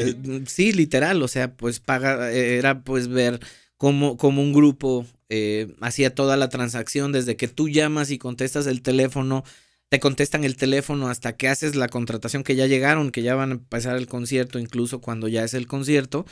sí, 0.47 0.73
literal, 0.73 1.23
o 1.23 1.29
sea, 1.29 1.53
pues 1.55 1.81
paga, 1.81 2.31
era 2.33 2.83
pues 2.83 3.09
ver 3.09 3.41
cómo, 3.77 4.17
cómo 4.17 4.43
un 4.43 4.53
grupo 4.53 5.07
eh, 5.29 5.75
hacía 5.81 6.15
toda 6.15 6.37
la 6.37 6.49
transacción 6.49 7.13
desde 7.13 7.37
que 7.37 7.49
tú 7.49 7.69
llamas 7.69 8.11
y 8.11 8.19
contestas 8.19 8.67
el 8.67 8.81
teléfono, 8.83 9.45
te 9.89 10.01
contestan 10.01 10.45
el 10.45 10.57
teléfono 10.57 11.09
hasta 11.09 11.37
que 11.37 11.49
haces 11.49 11.75
la 11.75 11.89
contratación 11.89 12.45
que 12.45 12.55
ya 12.57 12.67
llegaron, 12.67 13.11
que 13.11 13.23
ya 13.23 13.35
van 13.35 13.51
a 13.51 13.55
empezar 13.55 13.97
el 13.97 14.07
concierto, 14.07 14.59
incluso 14.59 15.01
cuando 15.01 15.29
ya 15.29 15.45
es 15.45 15.55
el 15.55 15.67
concierto. 15.67 16.25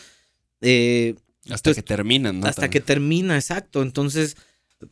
eh, 0.60 1.14
hasta 1.50 1.70
entonces, 1.70 1.76
que 1.76 1.82
terminan, 1.82 2.40
¿no? 2.40 2.46
hasta 2.46 2.62
También. 2.62 2.70
que 2.72 2.80
termina, 2.86 3.36
exacto. 3.36 3.82
Entonces, 3.82 4.36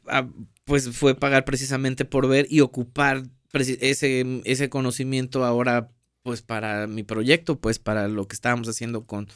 ah, 0.09 0.28
pues 0.64 0.90
fue 0.90 1.14
pagar 1.14 1.44
precisamente 1.44 2.04
por 2.04 2.28
ver 2.28 2.47
y 2.50 2.61
ocupar 2.61 3.25
ese, 3.52 4.40
ese 4.44 4.68
conocimiento 4.68 5.44
ahora, 5.44 5.90
pues 6.25 6.43
para 6.43 6.87
mi 6.88 7.04
proyecto, 7.04 7.61
pues 7.61 7.78
para 7.78 8.09
lo 8.09 8.26
que 8.26 8.35
estábamos 8.35 8.66
haciendo 8.69 9.07
con, 9.07 9.28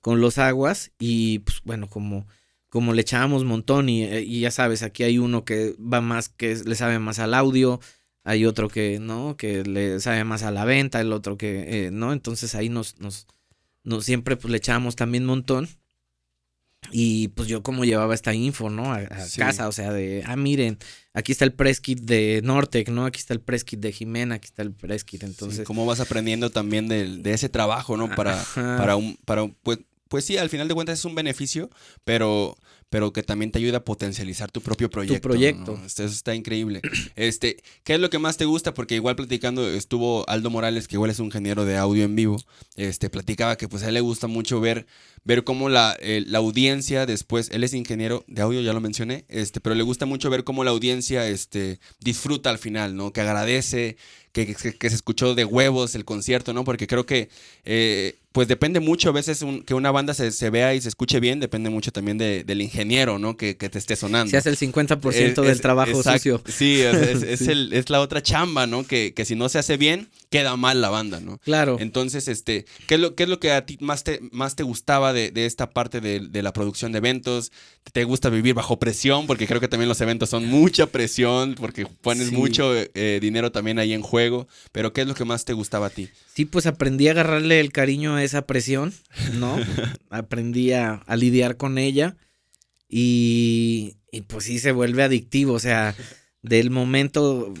con 0.00 0.20
los 0.20 0.38
aguas. 0.38 0.92
Y 0.98 1.40
pues 1.40 1.60
bueno, 1.64 1.88
como, 1.90 2.26
como 2.70 2.94
le 2.94 3.02
echábamos 3.02 3.44
montón 3.44 3.88
y, 3.88 4.04
eh, 4.04 4.24
ya 4.26 4.50
sabes, 4.50 4.82
aquí 4.82 5.02
hay 5.02 5.18
uno 5.18 5.44
que 5.44 5.74
va 5.78 6.00
más, 6.00 6.28
que 6.30 6.54
le 6.64 6.74
sabe 6.76 6.98
más 7.00 7.18
al 7.18 7.34
audio. 7.34 7.80
Hay 8.24 8.46
otro 8.46 8.68
que, 8.68 8.98
¿no? 9.00 9.36
Que 9.36 9.64
le 9.64 10.00
sabe 10.00 10.24
más 10.24 10.44
a 10.44 10.52
la 10.52 10.64
venta, 10.64 11.00
el 11.00 11.12
otro 11.12 11.36
que, 11.36 11.86
eh, 11.86 11.90
¿no? 11.90 12.12
Entonces 12.12 12.54
ahí 12.54 12.68
nos, 12.68 12.98
nos, 13.00 13.26
nos 13.82 14.04
siempre 14.04 14.36
pues 14.36 14.50
le 14.50 14.58
echábamos 14.58 14.96
también 14.96 15.26
montón. 15.26 15.68
Y 16.92 17.28
pues 17.28 17.48
yo 17.48 17.62
como 17.62 17.84
llevaba 17.84 18.14
esta 18.14 18.34
info, 18.34 18.70
¿no? 18.70 18.92
A, 18.92 18.98
a 18.98 19.26
Sí. 19.26 19.38
casa, 19.40 19.68
o 19.68 19.72
sea, 19.72 19.92
de, 19.92 20.22
ah, 20.26 20.36
miren, 20.36 20.78
aquí 21.14 21.32
está 21.32 21.44
el 21.44 21.52
press 21.52 21.80
kit 21.80 22.00
de 22.00 22.40
Nortec, 22.44 22.88
¿no? 22.88 23.04
Aquí 23.06 23.18
está 23.18 23.34
el 23.34 23.40
press 23.40 23.64
kit 23.64 23.80
de 23.80 23.92
Jimena, 23.92 24.36
aquí 24.36 24.46
está 24.46 24.62
el 24.62 24.72
press 24.72 25.04
kit, 25.04 25.20
Sí, 25.20 25.26
entonces... 25.26 25.66
cómo 25.66 25.86
vas 25.86 26.00
aprendiendo 26.00 26.50
también 26.50 26.88
del- 26.88 27.22
de, 27.22 27.32
ese 27.32 27.48
trabajo, 27.48 27.96
¿no? 27.96 28.14
Para, 28.14 28.40
Ajá. 28.40 28.76
para 28.78 28.96
un, 28.96 29.16
para 29.24 29.42
un- 29.44 29.56
pues, 29.62 29.78
pues 30.08 30.24
sí, 30.24 30.36
al 30.38 30.48
final 30.50 30.68
de 30.68 30.74
cuentas 30.74 30.98
es 31.00 31.04
un 31.04 31.16
beneficio, 31.16 31.68
pero, 32.04 32.56
pero 32.90 33.12
que 33.12 33.24
también 33.24 33.50
te 33.50 33.58
ayuda 33.58 33.78
a 33.78 33.84
potencializar 33.84 34.52
tu 34.52 34.60
propio 34.60 34.88
proyecto. 34.88 35.20
proyecto. 35.28 35.76
¿no? 35.76 35.84
Esto- 35.84 36.04
Eso 36.04 36.14
está 36.14 36.32
increíble. 36.36 36.80
Este, 37.16 37.56
¿qué 37.82 37.94
es 37.94 38.00
lo 38.00 38.08
que 38.08 38.20
más 38.20 38.36
te 38.36 38.44
gusta? 38.44 38.72
Porque 38.72 38.94
igual 38.94 39.16
platicando 39.16 39.68
estuvo 39.68 40.24
Aldo 40.28 40.48
Morales, 40.50 40.86
que 40.86 40.94
igual 40.94 41.10
es 41.10 41.18
un 41.18 41.26
ingeniero 41.26 41.64
de 41.64 41.76
audio 41.76 42.04
en 42.04 42.14
vivo. 42.14 42.36
Este, 42.76 43.10
platicaba 43.10 43.56
que 43.56 43.66
pues 43.68 43.82
a 43.82 43.88
él 43.88 43.94
le 43.94 44.00
gusta 44.00 44.28
mucho 44.28 44.60
ver, 44.60 44.86
ver 45.26 45.44
cómo 45.44 45.68
la, 45.68 45.94
eh, 46.00 46.22
la 46.26 46.38
audiencia 46.38 47.04
después, 47.04 47.50
él 47.52 47.64
es 47.64 47.74
ingeniero 47.74 48.24
de 48.28 48.40
audio, 48.42 48.60
ya 48.62 48.72
lo 48.72 48.80
mencioné, 48.80 49.24
este, 49.28 49.60
pero 49.60 49.74
le 49.74 49.82
gusta 49.82 50.06
mucho 50.06 50.30
ver 50.30 50.44
cómo 50.44 50.64
la 50.64 50.70
audiencia, 50.70 51.28
este, 51.28 51.80
disfruta 52.00 52.48
al 52.48 52.58
final, 52.58 52.96
¿no? 52.96 53.12
Que 53.12 53.20
agradece, 53.20 53.96
que, 54.32 54.54
que- 54.54 54.74
que 54.74 54.88
se 54.90 54.94
escuchó 54.96 55.34
de 55.34 55.44
huevos 55.44 55.94
el 55.94 56.04
concierto, 56.04 56.52
¿no? 56.52 56.62
Porque 56.64 56.86
creo 56.86 57.04
que, 57.06 57.28
eh, 57.64 58.16
pues 58.32 58.48
depende 58.48 58.80
mucho 58.80 59.08
a 59.08 59.12
veces 59.12 59.40
un- 59.40 59.62
que 59.62 59.72
una 59.72 59.90
banda 59.90 60.12
se, 60.12 60.30
se 60.30 60.50
vea 60.50 60.74
y 60.74 60.80
se 60.82 60.90
escuche 60.90 61.20
bien, 61.20 61.40
depende 61.40 61.70
mucho 61.70 61.90
también 61.90 62.18
de- 62.18 62.44
del 62.44 62.60
ingeniero, 62.60 63.18
¿no? 63.18 63.38
Que, 63.38 63.56
que 63.56 63.70
te 63.70 63.78
esté 63.78 63.96
sonando. 63.96 64.30
Se 64.30 64.36
hace 64.36 64.50
el 64.50 64.58
50% 64.58 65.40
Es- 65.42 65.46
del 65.46 65.56
es- 65.56 65.60
trabajo 65.62 65.90
exacto. 65.96 66.18
sucio. 66.18 66.42
Sí, 66.46 66.82
es, 66.82 66.94
es- 67.22 67.38
Sí. 67.38 67.50
el- 67.50 67.72
es 67.72 67.88
la 67.88 68.02
otra 68.02 68.22
chamba, 68.22 68.66
¿no? 68.66 68.86
Que, 68.86 69.14
que 69.14 69.24
si 69.24 69.36
no 69.36 69.48
se 69.48 69.58
hace 69.58 69.78
bien, 69.78 70.08
queda 70.28 70.54
mal 70.56 70.82
la 70.82 70.90
banda, 70.90 71.18
¿no? 71.18 71.38
Claro. 71.38 71.78
Entonces, 71.80 72.28
este, 72.28 72.66
¿qué 72.86 72.96
es 72.96 73.00
lo, 73.00 73.14
qué 73.14 73.22
es 73.22 73.30
lo 73.30 73.40
que 73.40 73.52
a 73.52 73.64
ti 73.64 73.78
más 73.80 74.04
te, 74.04 74.20
más 74.32 74.54
te 74.54 74.64
gustaba 74.64 75.14
de, 75.16 75.30
de 75.32 75.46
esta 75.46 75.70
parte 75.70 76.00
de, 76.00 76.20
de 76.20 76.42
la 76.42 76.52
producción 76.52 76.92
de 76.92 76.98
eventos? 76.98 77.50
¿Te 77.92 78.04
gusta 78.04 78.28
vivir 78.30 78.54
bajo 78.54 78.78
presión? 78.78 79.26
Porque 79.26 79.46
creo 79.46 79.60
que 79.60 79.68
también 79.68 79.88
los 79.88 80.00
eventos 80.00 80.30
son 80.30 80.46
mucha 80.46 80.86
presión, 80.86 81.54
porque 81.54 81.86
pones 81.86 82.28
Sí. 82.28 82.34
mucho 82.34 82.72
eh, 82.76 83.18
dinero 83.20 83.50
también 83.50 83.78
ahí 83.78 83.92
en 83.92 84.02
juego. 84.02 84.46
Pero 84.72 84.92
¿qué 84.92 85.00
es 85.00 85.06
lo 85.08 85.14
que 85.14 85.24
más 85.24 85.44
te 85.44 85.52
gustaba 85.54 85.86
a 85.86 85.90
ti? 85.90 86.08
Sí, 86.34 86.44
pues 86.44 86.66
aprendí 86.66 87.08
a 87.08 87.12
agarrarle 87.12 87.58
el 87.60 87.72
cariño 87.72 88.14
a 88.14 88.22
esa 88.22 88.46
presión, 88.46 88.92
¿no? 89.34 89.56
aprendí 90.10 90.72
a, 90.72 90.94
a 91.06 91.16
lidiar 91.16 91.56
con 91.56 91.78
ella 91.78 92.16
y, 92.88 93.96
y 94.12 94.20
pues 94.22 94.44
sí 94.44 94.58
se 94.58 94.72
vuelve 94.72 95.02
adictivo, 95.02 95.54
o 95.54 95.58
sea, 95.58 95.94
del 96.42 96.70
momento 96.70 97.52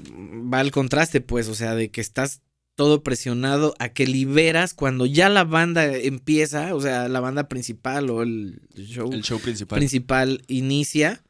va 0.52 0.60
al 0.60 0.70
contraste, 0.70 1.20
pues, 1.20 1.48
o 1.48 1.54
sea, 1.54 1.74
de 1.74 1.90
que 1.90 2.00
estás 2.00 2.40
todo 2.76 3.02
presionado 3.02 3.74
a 3.78 3.88
que 3.88 4.06
liberas 4.06 4.74
cuando 4.74 5.06
ya 5.06 5.28
la 5.28 5.44
banda 5.44 5.86
empieza, 5.96 6.74
o 6.74 6.80
sea, 6.80 7.08
la 7.08 7.20
banda 7.20 7.48
principal 7.48 8.10
o 8.10 8.22
el 8.22 8.60
show 8.76 9.10
El 9.12 9.22
show 9.24 9.40
principal. 9.40 9.78
principal 9.78 10.42
inicia, 10.46 11.22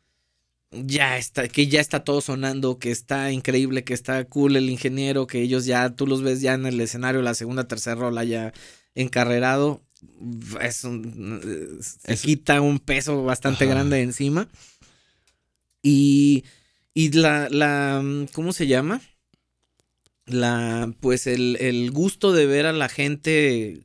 ya 0.73 1.17
está, 1.17 1.47
que 1.49 1.69
ya 1.69 1.81
está 1.81 2.03
todo 2.05 2.21
sonando, 2.21 2.79
que 2.79 2.91
está 2.91 3.31
increíble, 3.33 3.85
que 3.85 3.95
está 3.95 4.25
cool 4.25 4.57
el 4.57 4.69
ingeniero, 4.69 5.27
que 5.29 5.41
ellos 5.41 5.65
ya, 5.65 5.89
tú 5.95 6.07
los 6.09 6.23
ves 6.23 6.41
ya 6.41 6.55
en 6.55 6.67
el 6.67 6.81
escenario, 6.81 7.23
la 7.23 7.35
segunda, 7.35 7.69
tercera 7.69 7.95
rola 7.97 8.25
ya 8.25 8.53
encarrerado, 8.97 9.83
es 10.61 10.83
un- 10.85 11.79
se 11.81 12.13
Es- 12.13 12.23
quita 12.23 12.61
un 12.61 12.81
peso 12.81 13.23
bastante 13.23 13.65
Ajá. 13.65 13.75
grande 13.75 14.03
encima. 14.03 14.49
Y, 15.83 16.45
y 16.95 17.13
la, 17.13 17.49
la, 17.51 18.03
¿cómo 18.33 18.53
se 18.53 18.67
llama? 18.67 19.01
La, 20.27 20.93
pues 21.01 21.27
el, 21.27 21.57
el 21.61 21.91
gusto 21.93 22.33
de 22.33 22.47
ver 22.47 22.67
a 22.67 22.73
la 22.73 22.89
gente 22.89 23.85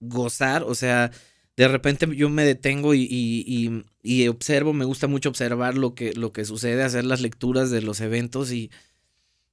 gozar, 0.00 0.62
o 0.64 0.74
sea, 0.74 1.10
de 1.56 1.68
repente 1.68 2.06
yo 2.14 2.28
me 2.28 2.44
detengo 2.44 2.94
y, 2.94 3.02
y, 3.02 3.44
y- 3.46 3.84
y 4.02 4.28
observo, 4.28 4.72
me 4.72 4.84
gusta 4.84 5.06
mucho 5.06 5.28
observar 5.28 5.76
lo 5.76 5.94
que, 5.94 6.12
lo 6.14 6.32
que 6.32 6.44
sucede, 6.44 6.82
hacer 6.82 7.04
las 7.04 7.20
lecturas 7.20 7.70
de 7.70 7.82
los 7.82 8.00
eventos 8.00 8.50
y, 8.52 8.70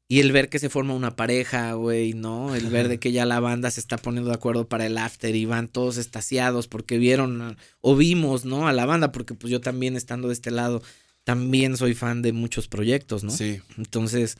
y 0.07 0.19
el 0.21 0.31
ver 0.31 0.49
que 0.49 0.57
se 0.59 0.69
forma 0.69 0.95
una 0.95 1.15
pareja, 1.15 1.73
güey, 1.73 2.13
¿no? 2.13 2.55
El 2.55 2.65
ver 2.67 2.87
de 2.87 2.99
que 2.99 3.11
ya 3.11 3.25
la 3.27 3.39
banda 3.39 3.69
se 3.69 3.79
está 3.79 3.97
poniendo 3.97 4.29
de 4.31 4.35
acuerdo 4.35 4.67
para 4.67 4.87
el 4.87 4.97
after 4.97 5.35
y 5.35 5.45
van 5.45 5.67
todos 5.67 5.97
estasiados 5.97 6.67
porque 6.67 6.97
vieron 6.97 7.57
o 7.81 7.95
vimos, 7.95 8.43
¿no? 8.43 8.67
A 8.67 8.73
la 8.73 8.85
banda, 8.87 9.11
porque 9.11 9.35
pues 9.35 9.51
yo 9.51 9.61
también 9.61 9.95
estando 9.95 10.29
de 10.29 10.33
este 10.33 10.49
lado, 10.51 10.81
también 11.23 11.77
soy 11.77 11.93
fan 11.93 12.23
de 12.23 12.33
muchos 12.33 12.67
proyectos, 12.67 13.23
¿no? 13.23 13.29
Sí. 13.31 13.61
Entonces, 13.77 14.37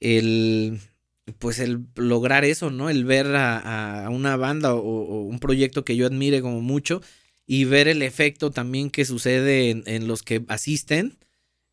el, 0.00 0.80
pues 1.38 1.58
el 1.58 1.86
lograr 1.96 2.44
eso, 2.44 2.70
¿no? 2.70 2.90
El 2.90 3.04
ver 3.04 3.34
a, 3.34 4.08
una 4.10 4.36
banda 4.36 4.74
o, 4.74 5.22
un 5.22 5.38
proyecto 5.38 5.84
que 5.84 5.96
yo 5.96 6.06
admire 6.06 6.42
como 6.42 6.60
mucho 6.60 7.00
y 7.46 7.64
ver 7.64 7.88
el 7.88 8.02
efecto 8.02 8.50
también 8.50 8.90
que 8.90 9.04
sucede 9.04 9.70
en, 9.70 10.08
los 10.08 10.22
que 10.22 10.44
asisten, 10.48 11.16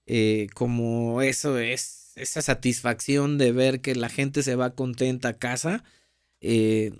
eh, 0.05 0.47
como 0.53 1.21
eso 1.21 1.59
es, 1.59 2.13
esa 2.15 2.41
satisfacción 2.41 3.37
de 3.37 3.51
ver 3.51 3.81
que 3.81 3.95
la 3.95 4.09
gente 4.09 4.43
se 4.43 4.55
va 4.55 4.75
contenta 4.75 5.29
a 5.29 5.37
casa, 5.37 5.83
eh, 6.39 6.91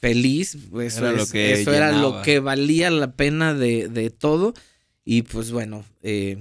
feliz, 0.00 0.56
pues 0.70 0.94
eso, 0.94 1.06
era, 1.06 1.16
lo 1.16 1.26
que 1.26 1.52
eso 1.52 1.72
era 1.72 1.92
lo 1.92 2.22
que 2.22 2.40
valía 2.40 2.90
la 2.90 3.12
pena 3.12 3.54
de, 3.54 4.12
todo. 4.16 4.54
Y 5.04 5.22
pues 5.22 5.50
bueno, 5.50 5.84
eh, 6.02 6.38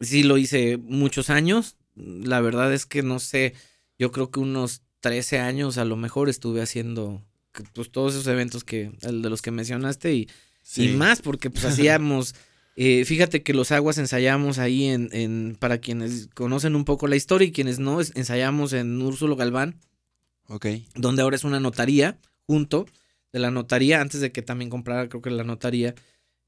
sí 0.00 0.22
lo 0.22 0.38
hice 0.38 0.76
muchos 0.76 1.30
años, 1.30 1.76
la 1.94 2.40
verdad 2.40 2.72
es 2.72 2.86
que 2.86 3.02
no 3.02 3.18
sé 3.18 3.54
yo 3.98 4.12
creo 4.12 4.30
que 4.30 4.40
unos 4.40 4.82
13 5.00 5.38
años 5.38 5.78
a 5.78 5.84
lo 5.84 5.96
mejor 5.96 6.28
estuve 6.28 6.62
haciendo 6.62 7.22
pues 7.72 7.90
todos 7.90 8.14
esos 8.14 8.26
eventos 8.26 8.64
que, 8.64 8.92
el 9.02 9.22
de 9.22 9.30
los 9.30 9.42
que 9.42 9.50
mencionaste 9.50 10.14
y, 10.14 10.28
y 10.76 10.88
más, 10.88 11.22
porque 11.22 11.50
pues 11.50 11.64
hacíamos, 11.64 12.34
eh, 12.76 13.04
fíjate 13.04 13.42
que 13.42 13.54
los 13.54 13.72
aguas 13.72 13.98
ensayamos 13.98 14.58
ahí 14.58 14.84
en, 14.84 15.08
en, 15.12 15.56
para 15.58 15.78
quienes 15.78 16.28
conocen 16.34 16.76
un 16.76 16.84
poco 16.84 17.08
la 17.08 17.16
historia 17.16 17.48
y 17.48 17.52
quienes 17.52 17.78
no, 17.78 18.00
ensayamos 18.00 18.72
en 18.72 19.00
Úrsulo 19.02 19.36
Galván. 19.36 19.76
Ok. 20.46 20.66
Donde 20.94 21.22
ahora 21.22 21.36
es 21.36 21.44
una 21.44 21.60
notaría, 21.60 22.18
junto 22.46 22.86
de 23.32 23.38
la 23.40 23.50
notaría, 23.50 24.00
antes 24.00 24.20
de 24.20 24.32
que 24.32 24.40
también 24.40 24.70
comprara, 24.70 25.08
creo 25.08 25.20
que 25.20 25.30
la 25.30 25.44
notaría, 25.44 25.94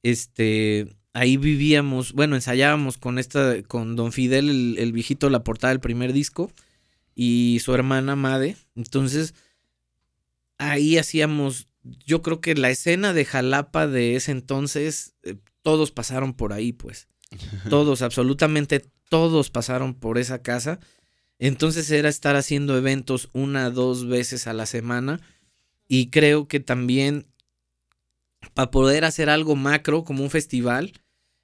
este, 0.02 0.97
ahí 1.12 1.37
vivíamos, 1.37 2.12
bueno, 2.12 2.37
ensayábamos 2.37 2.97
con 2.97 3.19
esta, 3.19 3.62
con 3.64 3.97
Don 3.97 4.12
Fidel, 4.12 4.49
el, 4.49 4.78
el 4.78 4.92
viejito, 4.92 5.28
la 5.28 5.45
portada 5.45 5.73
del 5.73 5.80
primer 5.80 6.12
disco 6.12 6.50
y 7.22 7.58
su 7.62 7.74
hermana 7.74 8.16
Made. 8.16 8.56
Entonces, 8.74 9.34
ahí 10.56 10.96
hacíamos, 10.96 11.68
yo 12.06 12.22
creo 12.22 12.40
que 12.40 12.54
la 12.54 12.70
escena 12.70 13.12
de 13.12 13.26
Jalapa 13.26 13.86
de 13.86 14.16
ese 14.16 14.32
entonces, 14.32 15.12
eh, 15.24 15.36
todos 15.60 15.90
pasaron 15.90 16.32
por 16.32 16.54
ahí, 16.54 16.72
pues. 16.72 17.08
Todos, 17.68 18.00
absolutamente 18.00 18.82
todos 19.10 19.50
pasaron 19.50 19.92
por 19.92 20.16
esa 20.16 20.40
casa. 20.40 20.80
Entonces 21.38 21.90
era 21.90 22.08
estar 22.08 22.36
haciendo 22.36 22.78
eventos 22.78 23.28
una, 23.34 23.68
dos 23.68 24.08
veces 24.08 24.46
a 24.46 24.54
la 24.54 24.64
semana. 24.64 25.20
Y 25.88 26.08
creo 26.08 26.48
que 26.48 26.58
también 26.58 27.26
para 28.54 28.70
poder 28.70 29.04
hacer 29.04 29.28
algo 29.28 29.56
macro 29.56 30.04
como 30.04 30.22
un 30.22 30.30
festival, 30.30 30.94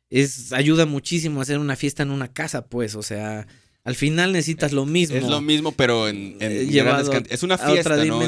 es, 0.09 0.55
ayuda 0.55 0.87
muchísimo 0.87 1.41
a 1.41 1.43
hacer 1.43 1.59
una 1.59 1.77
fiesta 1.77 2.03
en 2.03 2.13
una 2.13 2.33
casa, 2.33 2.67
pues. 2.67 2.95
O 2.95 3.03
sea, 3.03 3.47
al 3.87 3.95
final 3.95 4.33
necesitas 4.33 4.73
lo 4.73 4.85
mismo. 4.85 5.17
Es 5.17 5.29
lo 5.29 5.41
mismo, 5.41 5.71
pero 5.71 6.09
en, 6.09 6.37
en 6.41 6.53
eh, 6.53 7.25
Es 7.31 7.45
una 7.45 7.57
fiesta, 7.57 8.05
¿no? 8.05 8.21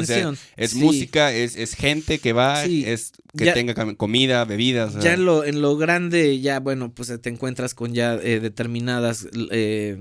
es 0.55 0.73
música, 0.73 1.33
es, 1.33 1.57
es, 1.57 1.75
gente 1.75 2.19
que 2.19 2.31
va, 2.31 2.63
es 2.63 3.11
que 3.37 3.51
tenga 3.51 3.75
comida, 3.95 4.45
bebidas. 4.45 4.97
Ya 5.03 5.15
en 5.15 5.25
lo, 5.25 5.43
en 5.43 5.61
lo 5.61 5.75
grande, 5.75 6.39
ya, 6.39 6.61
bueno, 6.61 6.93
pues 6.93 7.11
te 7.21 7.27
encuentras 7.27 7.73
con 7.73 7.93
ya 7.93 8.15
eh, 8.15 8.39
determinadas, 8.39 9.27
eh, 9.51 9.97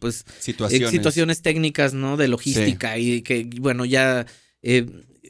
pues... 0.00 0.24
Situaciones. 0.40 0.90
situaciones 0.90 1.40
técnicas, 1.40 1.94
¿no? 1.94 2.16
De 2.16 2.26
logística 2.26 2.98
y 2.98 3.22
que, 3.22 3.48
bueno, 3.60 3.84
ya... 3.84 4.26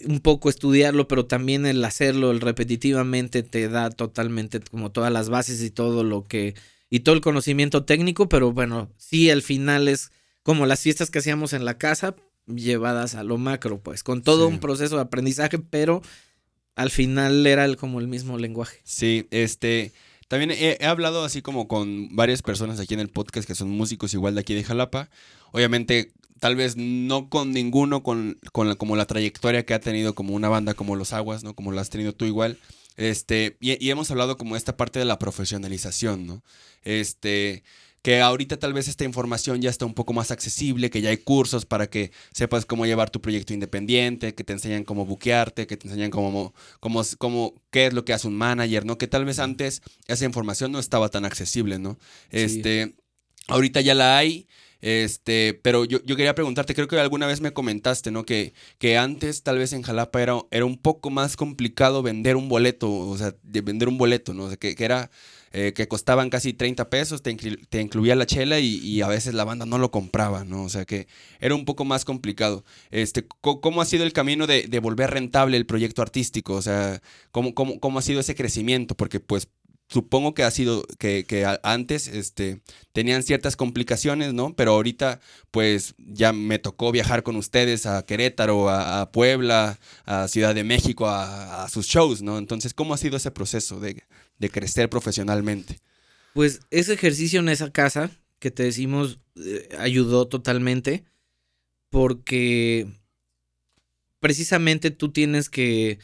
un 0.07 0.21
poco 0.21 0.49
estudiarlo, 0.49 1.07
pero 1.07 1.27
también 1.27 1.67
el 1.67 1.85
hacerlo 1.85 2.31
el 2.31 2.41
repetitivamente 2.41 3.43
te 3.43 3.69
da 3.69 3.91
totalmente 3.91 4.59
como 4.71 4.91
todas 4.91 5.13
las 5.13 5.29
bases 5.29 5.63
y 5.63 5.69
todo 5.69 6.03
lo 6.03 6.27
que 6.27 6.55
y 6.91 7.01
todo 7.01 7.15
el 7.15 7.21
conocimiento 7.21 7.85
técnico, 7.85 8.29
pero 8.29 8.53
bueno, 8.53 8.91
sí, 8.99 9.31
al 9.31 9.43
final 9.43 9.89
es 9.89 10.11
como 10.43 10.67
las 10.67 10.81
fiestas 10.81 11.11
que 11.11 11.21
hacíamos 11.21 11.53
en 11.53 11.65
la 11.65 11.79
casa 11.79 12.17
llevadas 12.47 13.15
a 13.15 13.23
lo 13.23 13.39
macro, 13.39 13.81
pues, 13.81 14.03
con 14.03 14.23
todo 14.23 14.49
un 14.49 14.59
proceso 14.59 14.97
de 14.97 15.03
aprendizaje, 15.03 15.59
pero 15.59 16.03
al 16.75 16.91
final 16.91 17.47
era 17.47 17.65
el, 17.65 17.77
como 17.77 18.01
el 18.01 18.09
mismo 18.09 18.39
lenguaje. 18.39 18.81
Sí, 18.85 19.29
este, 19.31 19.93
también 20.27 20.51
he, 20.51 20.85
hablado 20.85 21.25
así 21.25 21.43
como 21.43 21.69
con 21.69 22.15
varias 22.15 22.43
personas 22.43 22.81
aquí 22.81 22.95
en 22.95 23.01
el 23.01 23.09
podcast 23.09 23.47
que 23.47 23.55
son 23.55 23.71
músicos 23.71 24.15
igual 24.15 24.35
de 24.35 24.41
aquí 24.41 24.55
de 24.55 24.65
Jalapa. 24.65 25.11
Obviamente, 25.53 26.13
tal 26.41 26.57
vez 26.57 26.77
no 26.77 27.29
con 27.29 27.53
ninguno 27.53 28.03
con, 28.03 28.39
con 28.53 28.69
la, 28.69 28.75
como 28.75 28.97
la 28.97 29.07
trayectoria 29.07 29.65
que 29.65 29.75
ha 29.75 29.81
tenido 29.81 30.15
como 30.15 30.35
una 30.35 30.49
banda 30.49 30.75
como 30.75 30.97
Los 30.97 31.13
Aguas, 31.13 31.45
¿no? 31.45 31.55
Como 31.55 31.71
la 31.71 31.83
has 31.83 31.91
tenido 31.91 32.15
tú 32.15 32.25
igual. 32.25 32.59
Este, 32.97 33.57
y, 33.61 33.91
hemos 33.91 34.11
hablado 34.11 34.37
como 34.37 34.57
esta 34.57 34.77
parte 34.77 34.99
de 34.99 35.05
la 35.05 35.19
profesionalización, 35.19 36.27
¿no? 36.27 36.43
Este, 36.83 37.63
que 38.03 38.21
ahorita 38.21 38.59
tal 38.59 38.73
vez 38.73 38.89
esta 38.89 39.05
información 39.05 39.61
ya 39.61 39.69
está 39.69 39.85
un 39.85 39.95
poco 39.95 40.13
más 40.13 40.31
accesible, 40.31 40.89
que 40.89 41.03
ya 41.03 41.11
hay 41.11 41.19
cursos 41.19 41.67
para 41.67 41.89
que 41.89 42.13
sepas 42.33 42.65
cómo 42.65 42.87
llevar 42.87 43.11
tu 43.11 43.21
proyecto 43.21 43.53
independiente, 43.53 44.35
que 44.35 44.45
te 44.45 44.55
enseñan 44.55 44.85
cómo 44.85 45.05
buquearte, 45.05 45.67
que 45.67 45.77
te 45.77 45.87
enseñan 45.87 46.11
cómo, 46.11 46.55
cómo, 46.81 47.03
cómo, 47.19 47.55
qué 47.71 47.87
es 47.87 47.93
lo 47.93 48.05
que 48.05 48.15
hace 48.15 48.27
un 48.27 48.37
manager, 48.37 48.87
¿no? 48.87 48.97
Que 48.97 49.07
tal 49.07 49.25
vez 49.27 49.39
antes 49.39 49.83
esa 50.07 50.25
información 50.25 50.73
no 50.73 50.79
estaba 50.79 51.11
tan 51.11 51.27
accesible, 51.27 51.79
¿no? 51.79 51.99
Este, 52.31 52.95
ahorita 53.49 53.83
ya 53.83 53.95
la 53.95 54.17
hay, 54.17 54.47
este, 54.81 55.61
pero 55.63 55.85
yo, 55.85 56.03
yo, 56.05 56.17
quería 56.17 56.35
preguntarte, 56.35 56.75
creo 56.75 56.89
que 56.89 56.99
alguna 56.99 57.27
vez 57.27 57.43
me 57.43 57.53
comentaste, 57.53 58.11
¿no? 58.11 58.25
Que, 58.25 58.55
que 58.79 58.97
antes 58.97 59.43
tal 59.43 59.59
vez 59.59 59.75
en 59.75 59.83
Jalapa 59.83 60.23
era, 60.23 60.41
era 60.51 60.65
un 60.65 60.79
poco 60.79 61.11
más 61.11 61.37
complicado 61.37 62.03
vender 62.03 62.37
un 62.37 62.49
boleto, 62.49 62.91
o 62.91 63.19
sea, 63.19 63.35
de 63.43 63.61
vender 63.61 63.89
un 63.89 63.99
boleto, 63.99 64.33
¿no? 64.33 64.45
O 64.45 64.49
sea, 64.49 64.57
que, 64.57 64.75
que 64.75 64.85
era, 64.87 65.11
eh, 65.53 65.73
que 65.75 65.89
costaban 65.89 66.31
casi 66.31 66.53
30 66.53 66.91
pesos, 66.91 67.23
te, 67.23 67.31
incluía 67.81 68.15
la 68.15 68.27
chela 68.27 68.61
y, 68.61 68.77
y, 68.77 69.03
a 69.03 69.09
veces 69.09 69.35
la 69.35 69.45
banda 69.45 69.67
no 69.67 69.79
lo 69.79 69.91
compraba, 69.91 70.45
¿no? 70.45 70.63
O 70.63 70.69
sea, 70.69 70.85
que 70.85 71.09
era 71.41 71.55
un 71.57 71.65
poco 71.65 71.85
más 71.85 72.05
complicado. 72.05 72.65
Este, 72.91 73.27
¿Cómo 73.41 73.83
ha 73.83 73.85
sido 73.85 74.05
el 74.05 74.13
camino 74.13 74.47
de, 74.47 74.69
de 74.69 74.79
volver 74.79 75.11
rentable 75.11 75.57
el 75.57 75.67
proyecto 75.67 76.03
artístico? 76.03 76.55
O 76.55 76.63
sea, 76.63 77.03
¿cómo, 77.33 77.55
cómo, 77.55 77.81
cómo 77.81 77.99
ha 77.99 78.03
sido 78.03 78.21
ese 78.21 78.37
crecimiento? 78.37 78.97
Porque 78.97 79.19
pues 79.19 79.49
supongo 79.91 80.35
que 80.35 80.45
ha 80.45 80.51
sido 80.51 80.87
que, 80.99 81.59
antes 81.63 82.07
este, 82.07 82.61
tenían 82.93 83.23
ciertas 83.25 83.57
complicaciones, 83.57 84.33
¿no? 84.33 84.55
Pero 84.55 84.73
ahorita, 84.73 85.21
pues 85.51 85.95
ya 85.99 86.33
me 86.33 86.61
tocó 86.61 86.93
viajar 86.93 87.25
con 87.25 87.35
ustedes 87.37 87.87
a 87.87 88.03
Querétaro, 88.07 88.71
a, 88.71 89.11
Puebla, 89.11 89.81
a 90.05 90.29
Ciudad 90.29 90.55
de 90.55 90.63
México, 90.63 91.09
a, 91.09 91.69
sus 91.69 91.87
shows, 91.87 92.23
¿no? 92.23 92.39
Entonces, 92.39 92.73
¿cómo 92.73 92.95
ha 92.95 92.99
sido 92.99 93.17
ese 93.17 93.33
proceso 93.33 93.81
de, 93.81 94.03
crecer 94.51 94.89
profesionalmente? 94.89 95.81
Pues 96.35 96.61
ese 96.71 96.93
ejercicio 96.93 97.41
en 97.41 97.49
esa 97.49 97.73
casa 97.73 98.11
que 98.39 98.53
te 98.53 98.63
decimos 98.63 99.19
eh, 99.37 99.69
ayudó 99.79 100.29
totalmente 100.29 101.05
porque 101.91 102.87
precisamente 104.21 104.93
tú 104.93 105.11
tienes 105.11 105.51
que 105.51 105.99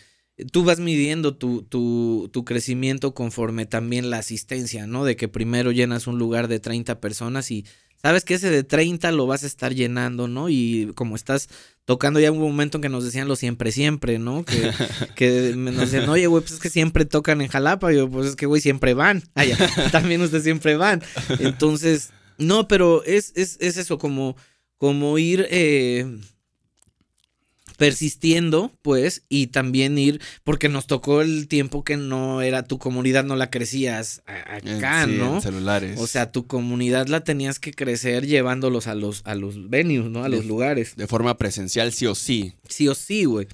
tú 0.53 0.65
vas 0.65 0.81
midiendo 0.81 1.35
tu, 1.35 1.63
tu, 1.63 2.29
tu, 2.33 2.45
crecimiento 2.45 3.15
conforme 3.15 3.65
también 3.65 4.11
la 4.11 4.19
asistencia, 4.19 4.87
¿no? 4.87 5.05
De 5.05 5.17
que 5.17 5.29
primero 5.29 5.73
llenas 5.73 6.07
un 6.07 6.19
lugar 6.19 6.49
de 6.49 6.61
30 6.61 7.01
personas 7.01 7.51
y 7.51 7.65
sabes 8.03 8.25
que 8.25 8.35
ese 8.35 8.51
de 8.51 8.63
30 8.63 9.11
lo 9.13 9.27
vas 9.27 9.45
a 9.45 9.47
estar 9.47 9.75
llenando, 9.75 10.29
¿no? 10.29 10.49
Y 10.51 10.93
como 10.95 11.17
estás 11.17 11.49
tocando 11.87 12.21
ya 12.21 12.31
un 12.31 12.39
momento 12.39 12.79
en 12.79 12.83
que 12.83 12.89
nos 12.89 13.05
decían 13.05 13.29
lo 13.29 13.37
siempre, 13.37 13.73
siempre, 13.73 14.19
¿no? 14.19 14.45
Que, 14.45 14.71
que 15.17 15.55
nos 15.57 15.91
decían, 15.91 16.09
oye, 16.09 16.27
güey, 16.27 16.43
pues 16.43 16.55
es 16.55 16.61
que 16.61 16.71
siempre 16.71 17.07
tocan 17.07 17.41
en 17.41 17.49
Jalapa. 17.49 17.93
Y 17.93 17.97
yo, 17.97 18.11
pues 18.11 18.29
es 18.29 18.37
que, 18.37 18.47
güey, 18.47 18.61
siempre 18.61 18.95
van. 18.95 19.23
Ah, 19.35 19.45
también 19.91 20.21
ustedes 20.21 20.45
siempre 20.45 20.77
van. 20.77 21.03
Entonces, 21.39 22.11
no, 22.39 22.69
pero 22.69 23.05
es, 23.05 23.33
es, 23.37 23.57
es 23.61 23.77
eso, 23.77 23.99
como, 23.99 24.37
como 24.77 25.19
ir... 25.19 25.47
Eh, 25.51 26.07
persistiendo, 27.77 28.73
pues, 28.83 29.25
y 29.29 29.49
también 29.49 29.99
ir, 29.99 30.21
porque 30.45 30.69
nos 30.69 30.87
tocó 30.87 31.21
el 31.21 31.49
tiempo 31.49 31.85
que 31.85 31.97
no 31.97 32.43
era 32.43 32.65
tu 32.65 32.79
comunidad, 32.79 33.25
no 33.25 33.37
la 33.37 33.51
crecías 33.51 34.23
acá, 34.27 35.07
¿no? 35.07 35.41
celulares. 35.41 36.01
O 36.01 36.07
sea, 36.07 36.33
tu 36.33 36.47
comunidad 36.47 37.07
la 37.07 37.23
tenías 37.23 37.59
que 37.59 37.73
crecer 37.73 38.27
llevándolos 38.27 38.87
a 38.87 38.95
los, 38.95 39.23
a 39.25 39.35
los 39.35 39.69
venues, 39.69 40.11
¿no? 40.11 40.25
A 40.25 40.29
los 40.29 40.47
lugares. 40.47 40.97
De 40.97 41.07
forma 41.07 41.37
presencial, 41.37 41.93
sí 41.93 42.07
o 42.07 42.15
sí. 42.15 42.55
Sí 42.69 42.89
o 42.89 42.95
sí, 42.95 43.25
güey. 43.25 43.47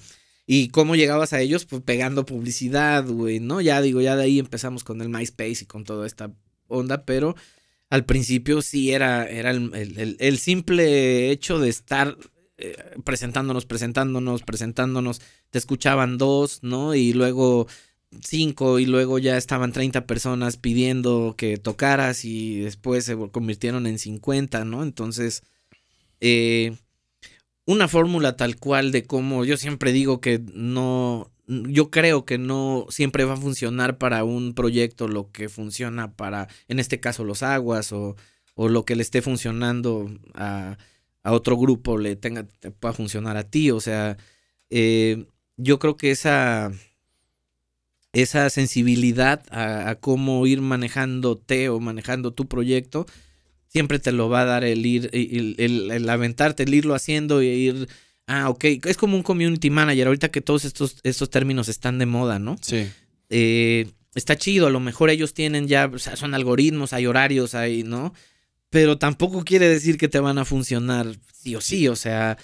¿Y 0.47 0.69
cómo 0.69 0.97
llegabas 0.97 1.33
a 1.33 1.41
ellos? 1.41 1.65
Pues 1.65 1.83
pegando 1.83 2.27
publicidad, 2.27 3.07
güey, 3.07 3.41
¿no? 3.41 3.61
Ya 3.61 3.81
digo, 3.81 4.01
ya 4.01 4.17
de 4.17 4.25
ahí 4.25 4.39
empezamos 4.39 4.85
con 4.85 5.01
el 5.01 5.09
MySpace 5.09 5.63
y 5.63 5.67
con 5.67 5.85
toda 5.85 6.07
esta 6.07 6.33
onda, 6.67 7.05
pero 7.05 7.37
al 7.91 8.05
principio 8.05 8.63
sí 8.63 8.93
era, 8.93 9.27
era 9.27 9.51
el 9.51 10.39
simple 10.39 11.31
hecho 11.31 11.59
de 11.59 11.69
estar 11.69 12.17
eh, 12.65 12.77
presentándonos, 13.03 13.67
presentándonos, 13.67 14.43
presentándonos, 14.43 15.21
te 15.51 15.59
escuchaban 15.59 16.17
dos, 16.17 16.63
¿no? 16.63 16.95
Y 16.95 17.13
luego 17.13 17.67
cinco 18.21 18.79
y 18.79 18.87
luego 18.87 19.19
ya 19.19 19.37
estaban 19.37 19.73
30 19.73 20.07
personas 20.07 20.59
pidiendo 20.59 21.35
que 21.37 21.57
tocaras 21.57 22.25
y 22.25 22.61
después 22.61 23.05
se 23.05 23.17
convirtieron 23.33 23.89
en 23.89 23.99
50, 23.99 24.65
¿no? 24.65 24.85
Entonces, 24.85 25.43
eh, 26.21 26.77
una 27.67 27.89
fórmula 27.89 28.37
tal 28.37 28.57
cual 28.57 28.93
de 28.93 29.07
cómo 29.07 29.45
yo 29.45 29.57
siempre 29.57 29.91
digo 29.91 30.21
que 30.21 30.41
no, 30.55 31.33
yo 31.49 31.91
creo 31.91 32.25
que 32.25 32.39
no 32.39 32.87
siempre 32.91 33.25
va 33.25 33.35
a 33.35 33.39
funcionar 33.39 33.99
para 33.99 34.23
un 34.23 34.55
proyecto 34.55 35.09
lo 35.09 35.33
que 35.33 35.49
funciona 35.49 36.13
para, 36.13 36.47
en 36.69 36.79
este 36.79 37.01
caso, 37.01 37.25
los 37.25 37.43
aguas 37.43 37.93
o, 37.93 38.15
o 38.55 38.69
lo 38.69 38.85
que 38.85 38.95
le 38.95 39.03
esté 39.03 39.21
funcionando 39.21 40.09
a 40.35 40.79
a 41.23 41.33
otro 41.33 41.57
grupo 41.57 41.99
le 41.99 42.17
tenga, 42.17 42.45
te 42.45 42.71
pueda 42.71 42.95
funcionar 42.95 43.37
a 43.37 43.45
ti. 43.45 43.71
O 43.71 43.81
sea, 43.81 44.17
eh, 44.71 45.27
yo 45.57 45.79
creo 45.79 45.97
que 45.97 46.11
esa, 46.11 46.73
esa 48.13 48.51
sensibilidad 48.51 49.43
a, 49.51 49.97
cómo 49.97 50.47
ir 50.47 50.61
manejándote 50.61 51.69
o 51.69 51.81
manejando 51.81 52.33
tu 52.33 52.47
proyecto, 52.47 53.07
siempre 53.69 53.99
te 53.99 54.13
lo 54.13 54.29
va 54.29 54.43
a 54.43 54.47
dar 54.47 54.65
el 54.65 54.85
ir, 54.85 55.11
el, 55.13 56.09
aventarte, 56.09 56.65
el 56.65 56.75
irlo 56.75 56.95
haciendo 56.95 57.43
y 57.43 57.49
ir. 57.49 57.89
Ah, 58.27 58.49
ok. 58.49 58.65
Es 58.85 58.97
como 58.97 59.17
un 59.17 59.23
community 59.23 59.71
manager. 59.71 60.07
Ahorita 60.07 60.31
que 60.31 60.41
todos 60.41 60.65
estos, 60.65 60.97
estos 61.03 61.31
términos 61.31 61.69
están 61.69 61.99
de 61.99 62.07
moda, 62.07 62.39
¿no? 62.39 62.57
Sí. 62.61 62.89
Eh, 63.31 63.91
está 64.15 64.37
chido. 64.37 64.67
A 64.67 64.71
lo 64.71 64.81
mejor 64.81 65.11
ellos 65.11 65.35
tienen 65.35 65.69
ya, 65.69 65.91
o 65.93 65.99
sea, 65.99 66.17
son 66.17 66.35
algoritmos, 66.35 66.93
hay 66.93 67.07
horarios, 67.07 67.55
hay, 67.55 67.83
¿no? 67.83 68.13
Pero 68.73 68.97
tampoco 68.97 69.45
quiere 69.45 69.69
decir 69.69 69.99
que 69.99 70.09
te 70.09 70.19
van 70.19 70.39
a 70.39 70.47
funcionar 70.47 71.19
sí 71.35 71.55
o 71.55 71.61
sí. 71.61 71.89
O 71.89 71.95
sea, 71.95 72.39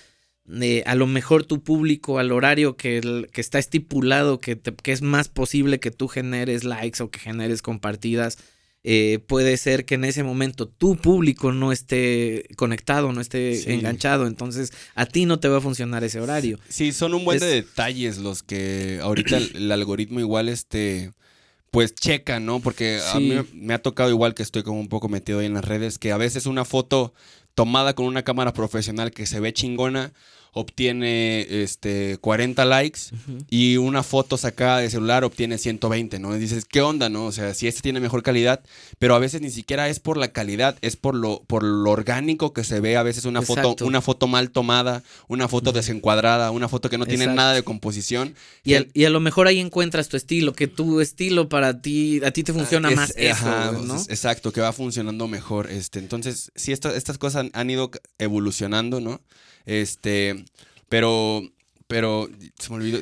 eh, 0.61 0.83
a 0.85 0.95
lo 0.95 1.07
mejor 1.07 1.47
tu 1.47 1.62
público 1.62 2.19
al 2.19 2.33
horario 2.33 2.77
que, 2.77 3.27
que 3.33 3.41
está 3.41 3.59
estipulado, 3.59 4.38
que, 4.38 4.61
que, 4.61 4.93
es 4.93 5.01
más 5.01 5.29
posible 5.29 5.81
que 5.81 5.91
tú 5.91 6.07
generes 6.07 6.64
likes 6.64 7.03
o 7.03 7.11
que 7.11 7.19
generes 7.19 7.62
compartidas, 7.62 8.37
eh, 8.85 9.21
puede 9.27 9.57
ser 9.57 9.87
que 9.87 9.95
en 9.95 10.05
ese 10.05 10.23
momento 10.23 10.69
tu 10.69 10.97
público 10.97 11.51
no 11.51 11.73
esté 11.73 12.47
conectado, 12.57 13.11
no 13.11 13.23
esté 13.23 13.73
enganchado, 13.73 14.27
entonces 14.27 14.75
a 14.95 15.07
ti 15.07 15.25
no 15.25 15.41
te 15.41 15.49
va 15.49 15.59
a 15.59 15.62
funcionar 15.62 16.05
ese 16.05 16.21
horario. 16.21 16.61
Sí, 16.69 16.93
son 16.93 17.14
un 17.14 17.25
buen 17.25 17.41
de 17.41 17.47
detalles 17.47 18.19
los 18.19 18.43
que 18.43 19.01
ahorita 19.03 19.38
el, 19.38 19.73
algoritmo 19.73 20.21
igual 20.21 20.51
este 20.51 21.11
pues 21.70 21.94
checa, 21.94 22.40
¿no? 22.40 22.61
Porque 22.61 23.00
a 23.12 23.18
mí 23.20 23.35
me 23.52 23.74
ha 23.74 23.83
tocado 23.83 24.11
igual 24.11 24.35
que 24.35 24.42
estoy 24.42 24.62
como 24.62 24.81
un 24.81 24.88
poco 24.88 25.09
metido 25.09 25.40
ahí 25.40 25.46
en 25.46 25.54
las 25.54 25.64
redes, 25.64 25.98
que 25.98 26.12
a 26.12 26.16
veces 26.16 26.46
una 26.46 26.64
foto 26.64 27.12
tomada 27.54 27.94
con 27.94 28.07
una 28.07 28.22
cámara 28.22 28.52
profesional 28.52 29.11
que 29.11 29.26
se 29.26 29.40
ve 29.40 29.52
chingona, 29.52 30.12
obtiene 30.53 31.47
este 31.63 32.19
40 32.21 32.65
likes 32.65 33.01
y 33.51 33.77
una 33.77 34.03
foto 34.03 34.37
sacada 34.37 34.79
de 34.79 34.91
celular 34.91 35.25
obtiene 35.25 35.59
120, 35.59 36.19
¿no? 36.19 36.35
Y 36.35 36.39
dices, 36.39 36.65
¿qué 36.65 36.81
onda, 36.81 37.09
no? 37.09 37.27
O 37.27 37.33
sea, 37.33 37.55
si 37.55 37.67
este 37.67 37.83
tiene 37.83 38.01
mejor 38.01 38.23
calidad, 38.23 38.63
pero 38.99 39.15
a 39.15 39.19
veces 39.19 39.41
ni 39.41 39.51
siquiera 39.51 39.89
es 39.89 40.01
por 40.01 40.17
la 40.17 40.29
calidad, 40.29 40.77
es 40.81 40.97
por 40.97 41.15
lo 41.15 41.43
por 41.47 41.63
lo 41.63 41.91
orgánico 41.91 42.53
que 42.53 42.65
se 42.65 42.81
ve 42.81 42.97
a 42.97 43.03
veces 43.03 43.25
una 43.25 43.43
foto 43.43 43.77
una 43.85 44.01
foto 44.01 44.27
mal 44.27 44.51
tomada, 44.51 45.03
una 45.29 45.49
foto 45.49 45.73
desencuadrada, 45.73 46.51
una 46.51 46.69
foto 46.69 46.91
que 46.91 46.99
no 46.99 47.07
tiene 47.07 47.27
nada 47.27 47.53
de 47.53 47.63
composición. 47.63 48.35
Y, 48.65 48.75
y, 48.95 49.05
a 49.05 49.11
lo 49.11 49.21
mejor 49.21 49.47
ahí 49.47 49.59
encuentras 49.59 50.09
tu 50.09 50.17
estilo, 50.17 50.53
que 50.53 50.67
tu 50.67 51.01
estilo 51.01 51.49
para 51.49 51.81
ti 51.81 52.21
a 52.25 52.31
ti 52.31 52.43
te 52.43 52.53
funciona 52.53 52.91
más 52.91 53.13
eso, 53.17 53.73
¿no? 53.73 53.97
exacto, 54.09 54.53
que 54.53 54.61
va 54.61 54.73
funcionando 54.73 55.29
mejor, 55.29 55.71
este, 55.71 55.99
entonces, 55.99 56.53
sí 56.55 56.73
estas 56.73 56.95
estas 56.95 57.19
cosas 57.19 57.47
han 57.53 57.71
ido 57.71 57.91
evolucionando, 58.19 59.01
¿no? 59.01 59.21
Este, 59.68 60.44
pero 60.88 61.42
pero 61.87 62.28
se 62.59 62.70
me 62.70 62.76
olvidó. 62.76 63.00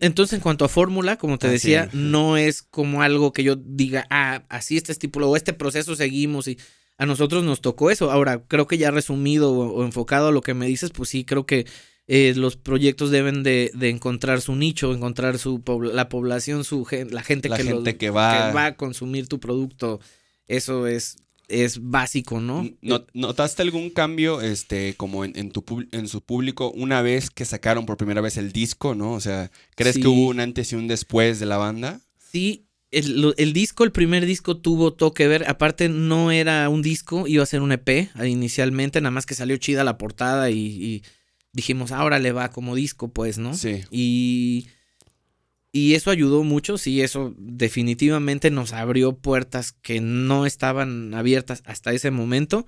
entonces, 0.00 0.34
en 0.34 0.40
cuanto 0.40 0.64
a 0.64 0.68
fórmula, 0.68 1.16
como 1.18 1.38
te 1.38 1.48
decía, 1.48 1.88
no 1.92 2.36
es 2.36 2.62
como 2.62 3.02
algo 3.02 3.32
que 3.32 3.44
yo 3.44 3.54
diga, 3.54 4.06
ah, 4.10 4.42
así 4.48 4.76
este 4.76 4.90
estipulado, 4.90 5.30
o 5.30 5.36
este 5.36 5.52
proceso 5.52 5.94
seguimos 5.94 6.48
y 6.48 6.58
a 6.98 7.06
nosotros 7.06 7.44
nos 7.44 7.60
tocó 7.60 7.92
eso. 7.92 8.10
Ahora, 8.10 8.42
creo 8.46 8.66
que 8.66 8.76
ya 8.76 8.90
resumido 8.90 9.52
o, 9.52 9.84
enfocado 9.84 10.28
a 10.28 10.32
lo 10.32 10.40
que 10.40 10.52
me 10.52 10.66
dices, 10.66 10.90
pues 10.90 11.10
sí, 11.10 11.24
creo 11.24 11.46
que 11.46 11.66
eh, 12.08 12.34
los 12.36 12.56
proyectos 12.56 13.12
deben 13.12 13.44
de, 13.44 13.70
encontrar 13.82 14.40
su 14.40 14.56
nicho, 14.56 14.92
encontrar 14.92 15.38
su 15.38 15.62
la 15.92 16.08
población, 16.08 16.64
su 16.64 16.86
la 17.10 17.22
gente, 17.22 17.48
que, 17.48 17.62
gente 17.62 17.96
que, 17.96 18.10
va... 18.10 18.48
que 18.48 18.54
va 18.54 18.66
a 18.66 18.76
consumir 18.76 19.28
tu 19.28 19.38
producto. 19.38 20.00
Eso 20.48 20.88
es 20.88 21.23
es 21.48 21.78
básico, 21.82 22.40
¿no? 22.40 22.68
¿Notaste 23.12 23.62
algún 23.62 23.90
cambio 23.90 24.40
este, 24.40 24.94
como 24.94 25.24
en, 25.24 25.50
tu, 25.50 25.64
en 25.92 26.08
su 26.08 26.22
público 26.22 26.70
una 26.70 27.02
vez 27.02 27.30
que 27.30 27.44
sacaron 27.44 27.86
por 27.86 27.96
primera 27.96 28.20
vez 28.20 28.36
el 28.36 28.52
disco, 28.52 28.94
¿no? 28.94 29.12
O 29.12 29.20
sea, 29.20 29.50
¿crees 29.76 29.98
que 29.98 30.08
hubo 30.08 30.28
un 30.28 30.40
antes 30.40 30.72
y 30.72 30.76
un 30.76 30.88
después 30.88 31.40
de 31.40 31.46
la 31.46 31.56
banda? 31.56 32.00
Sí, 32.18 32.66
el, 32.90 33.52
disco, 33.52 33.84
el 33.84 33.92
primer 33.92 34.24
disco 34.26 34.56
tuvo 34.56 34.92
todo 34.92 35.12
que 35.12 35.26
ver. 35.26 35.48
Aparte, 35.48 35.88
no 35.88 36.30
era 36.30 36.68
un 36.68 36.82
disco, 36.82 37.26
iba 37.26 37.42
a 37.42 37.46
ser 37.46 37.60
un 37.60 37.72
EP 37.72 38.10
inicialmente, 38.24 39.00
nada 39.00 39.10
más 39.10 39.26
que 39.26 39.34
salió 39.34 39.56
chida 39.56 39.84
la 39.84 39.98
portada 39.98 40.50
y, 40.50 40.56
y 40.56 41.02
dijimos, 41.52 41.92
ahora 41.92 42.18
le 42.18 42.32
va 42.32 42.50
como 42.50 42.74
disco, 42.74 43.08
pues, 43.08 43.38
¿no? 43.38 43.54
Sí. 43.54 43.82
Y 43.90 44.68
y 45.76 45.96
eso 45.96 46.12
ayudó 46.12 46.44
mucho, 46.44 46.78
sí, 46.78 47.02
eso 47.02 47.34
definitivamente 47.36 48.52
nos 48.52 48.72
abrió 48.72 49.16
puertas 49.16 49.72
que 49.72 50.00
no 50.00 50.46
estaban 50.46 51.12
abiertas 51.14 51.64
hasta 51.66 51.92
ese 51.92 52.12
momento. 52.12 52.64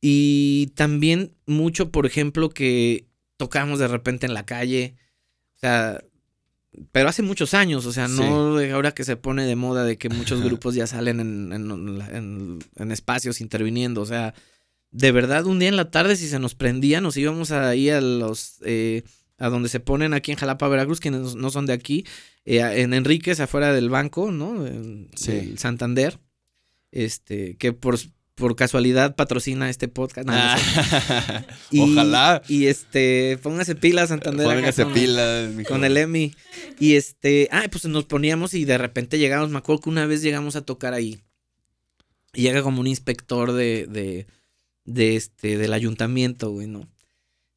Y 0.00 0.68
también 0.76 1.34
mucho, 1.44 1.90
por 1.90 2.06
ejemplo, 2.06 2.50
que 2.50 3.08
tocamos 3.36 3.80
de 3.80 3.88
repente 3.88 4.26
en 4.26 4.34
la 4.34 4.46
calle. 4.46 4.94
O 5.56 5.58
sea, 5.58 6.04
pero 6.92 7.08
hace 7.08 7.22
muchos 7.22 7.52
años, 7.52 7.84
o 7.84 7.92
sea, 7.92 8.06
no 8.06 8.58
ahora 8.72 8.94
que 8.94 9.02
se 9.02 9.16
pone 9.16 9.44
de 9.44 9.56
moda 9.56 9.82
de 9.82 9.98
que 9.98 10.08
muchos 10.08 10.40
grupos 10.40 10.76
ya 10.76 10.86
salen 10.86 11.18
en, 11.18 12.60
en, 12.76 12.92
espacios 12.92 13.40
interviniendo. 13.40 14.02
O 14.02 14.06
sea, 14.06 14.34
de 14.92 15.10
verdad, 15.10 15.46
un 15.46 15.58
día 15.58 15.68
en 15.68 15.76
la 15.76 15.90
tarde, 15.90 16.14
si 16.14 16.28
se 16.28 16.38
nos 16.38 16.54
prendía, 16.54 17.00
nos 17.00 17.16
íbamos 17.16 17.50
ahí 17.50 17.90
a 17.90 18.00
los... 18.00 18.58
Eh, 18.64 19.02
a 19.38 19.48
donde 19.48 19.68
se 19.68 19.80
ponen 19.80 20.14
aquí 20.14 20.32
en 20.32 20.38
Jalapa, 20.38 20.68
Veracruz, 20.68 21.00
quienes 21.00 21.34
no 21.34 21.50
son 21.50 21.66
de 21.66 21.72
aquí, 21.72 22.06
eh, 22.44 22.60
en 22.60 22.94
Enríquez, 22.94 23.40
afuera 23.40 23.72
del 23.72 23.90
banco, 23.90 24.30
¿no? 24.30 24.66
En, 24.66 25.10
sí. 25.16 25.54
Santander, 25.56 26.18
este, 26.92 27.56
que 27.56 27.72
por, 27.72 27.98
por 28.34 28.56
casualidad 28.56 29.16
patrocina 29.16 29.70
este 29.70 29.88
podcast. 29.88 30.28
Ah. 30.30 31.44
Ojalá. 31.78 32.42
Y 32.48 32.66
este, 32.66 33.38
póngase 33.42 33.74
pila 33.74 34.06
Santander. 34.06 34.46
Póngase 34.46 34.86
pila. 34.86 35.50
Con 35.68 35.84
el 35.84 35.96
Emi. 35.96 36.34
Y 36.78 36.94
este, 36.94 37.48
ah, 37.50 37.64
pues 37.70 37.84
nos 37.86 38.04
poníamos 38.04 38.54
y 38.54 38.64
de 38.64 38.78
repente 38.78 39.18
llegamos, 39.18 39.50
me 39.50 39.58
acuerdo 39.58 39.82
que 39.82 39.90
una 39.90 40.06
vez 40.06 40.22
llegamos 40.22 40.56
a 40.56 40.62
tocar 40.62 40.94
ahí. 40.94 41.20
Y 42.32 42.42
llega 42.42 42.62
como 42.62 42.80
un 42.80 42.86
inspector 42.86 43.52
de, 43.52 43.86
de, 43.86 44.26
de 44.84 45.16
este, 45.16 45.56
del 45.56 45.72
ayuntamiento, 45.72 46.50
güey, 46.50 46.66
¿no? 46.66 46.88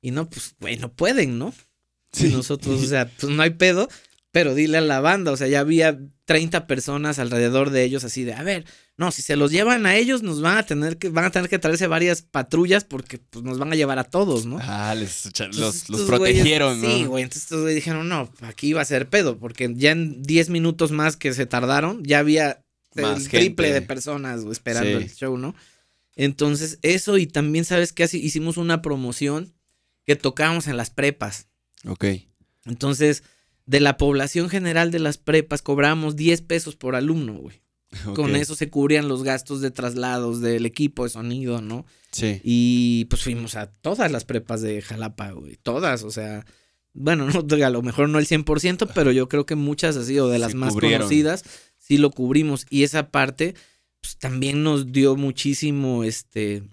Y 0.01 0.11
no, 0.11 0.29
pues, 0.29 0.55
güey, 0.59 0.77
no 0.77 0.93
pueden, 0.93 1.39
¿no? 1.39 1.53
Sí. 2.11 2.29
nosotros, 2.29 2.81
o 2.81 2.85
sea, 2.85 3.09
pues 3.09 3.31
no 3.31 3.41
hay 3.43 3.51
pedo, 3.51 3.89
pero 4.31 4.55
dile 4.55 4.77
a 4.77 4.81
la 4.81 5.01
banda, 5.01 5.31
o 5.31 5.37
sea, 5.37 5.47
ya 5.47 5.59
había 5.59 5.99
30 6.25 6.67
personas 6.67 7.19
alrededor 7.19 7.69
de 7.69 7.83
ellos 7.83 8.03
así 8.03 8.23
de, 8.23 8.33
a 8.33 8.43
ver, 8.43 8.65
no, 8.97 9.11
si 9.11 9.21
se 9.21 9.35
los 9.35 9.51
llevan 9.51 9.85
a 9.85 9.95
ellos, 9.95 10.23
nos 10.23 10.41
van 10.41 10.57
a 10.57 10.65
tener 10.65 10.97
que, 10.97 11.09
van 11.09 11.25
a 11.25 11.31
tener 11.31 11.49
que 11.49 11.59
traerse 11.59 11.87
varias 11.87 12.23
patrullas 12.23 12.83
porque 12.83 13.19
pues, 13.19 13.45
nos 13.45 13.59
van 13.59 13.71
a 13.71 13.75
llevar 13.75 13.99
a 13.99 14.03
todos, 14.03 14.45
¿no? 14.45 14.59
Ah, 14.61 14.95
les, 14.95 15.29
los, 15.55 16.01
protegieron, 16.07 16.81
¿no? 16.81 16.89
Sí, 16.89 17.05
güey, 17.05 17.23
entonces 17.23 17.43
estos 17.43 17.67
dijeron, 17.67 18.09
no, 18.09 18.31
aquí 18.41 18.73
va 18.73 18.81
a 18.81 18.85
ser 18.85 19.07
pedo, 19.07 19.37
porque 19.37 19.71
ya 19.75 19.91
en 19.91 20.23
10 20.23 20.49
minutos 20.49 20.91
más 20.91 21.15
que 21.15 21.33
se 21.33 21.45
tardaron, 21.45 22.03
ya 22.03 22.19
había 22.19 22.63
el 22.95 23.27
triple 23.29 23.71
de 23.71 23.81
personas 23.81 24.43
esperando 24.43 24.97
el 24.97 25.11
show, 25.13 25.37
¿no? 25.37 25.55
Entonces, 26.15 26.79
eso 26.81 27.17
y 27.17 27.27
también, 27.27 27.63
¿sabes 27.63 27.93
qué? 27.93 28.09
Hicimos 28.11 28.57
una 28.57 28.81
promoción 28.81 29.53
que 30.05 30.15
tocábamos 30.15 30.67
en 30.67 30.75
las 30.75 30.89
prepas. 30.89 31.47
Ok. 31.85 32.05
Entonces, 32.65 33.23
de 33.65 33.79
la 33.79 33.97
población 33.97 34.49
general 34.49 34.91
de 34.91 34.99
las 34.99 35.17
prepas 35.17 35.61
cobramos 35.61 36.15
10 36.15 36.41
pesos 36.41 36.75
por 36.75 36.95
alumno, 36.95 37.33
güey. 37.33 37.61
Con 38.15 38.35
eso 38.35 38.55
se 38.55 38.69
cubrían 38.69 39.07
los 39.07 39.23
gastos 39.23 39.61
de 39.61 39.71
traslados 39.71 40.41
del 40.41 40.65
equipo 40.65 41.03
de 41.03 41.09
sonido, 41.09 41.61
¿no? 41.61 41.85
Sí. 42.11 42.41
Y 42.43 43.05
pues 43.05 43.23
fuimos 43.23 43.55
a 43.55 43.67
todas 43.67 44.11
las 44.11 44.25
prepas 44.25 44.61
de 44.61 44.81
Jalapa, 44.81 45.31
güey. 45.31 45.57
Todas, 45.61 46.03
o 46.03 46.11
sea. 46.11 46.45
Bueno, 46.93 47.27
no, 47.31 47.65
a 47.65 47.69
lo 47.69 47.81
mejor 47.81 48.09
no 48.09 48.19
el 48.19 48.27
100%, 48.27 48.89
pero 48.93 49.11
yo 49.11 49.29
creo 49.29 49.45
que 49.45 49.55
muchas 49.55 49.95
así, 49.95 50.19
o 50.19 50.27
de 50.27 50.39
las 50.39 50.55
más 50.55 50.73
conocidas, 50.73 51.43
sí 51.77 51.97
lo 51.97 52.11
cubrimos. 52.11 52.65
Y 52.69 52.83
esa 52.83 53.09
parte, 53.11 53.55
pues, 54.01 54.17
también 54.17 54.63
nos 54.63 54.91
dio 54.91 55.15
muchísimo, 55.15 56.03
este, 56.03 56.63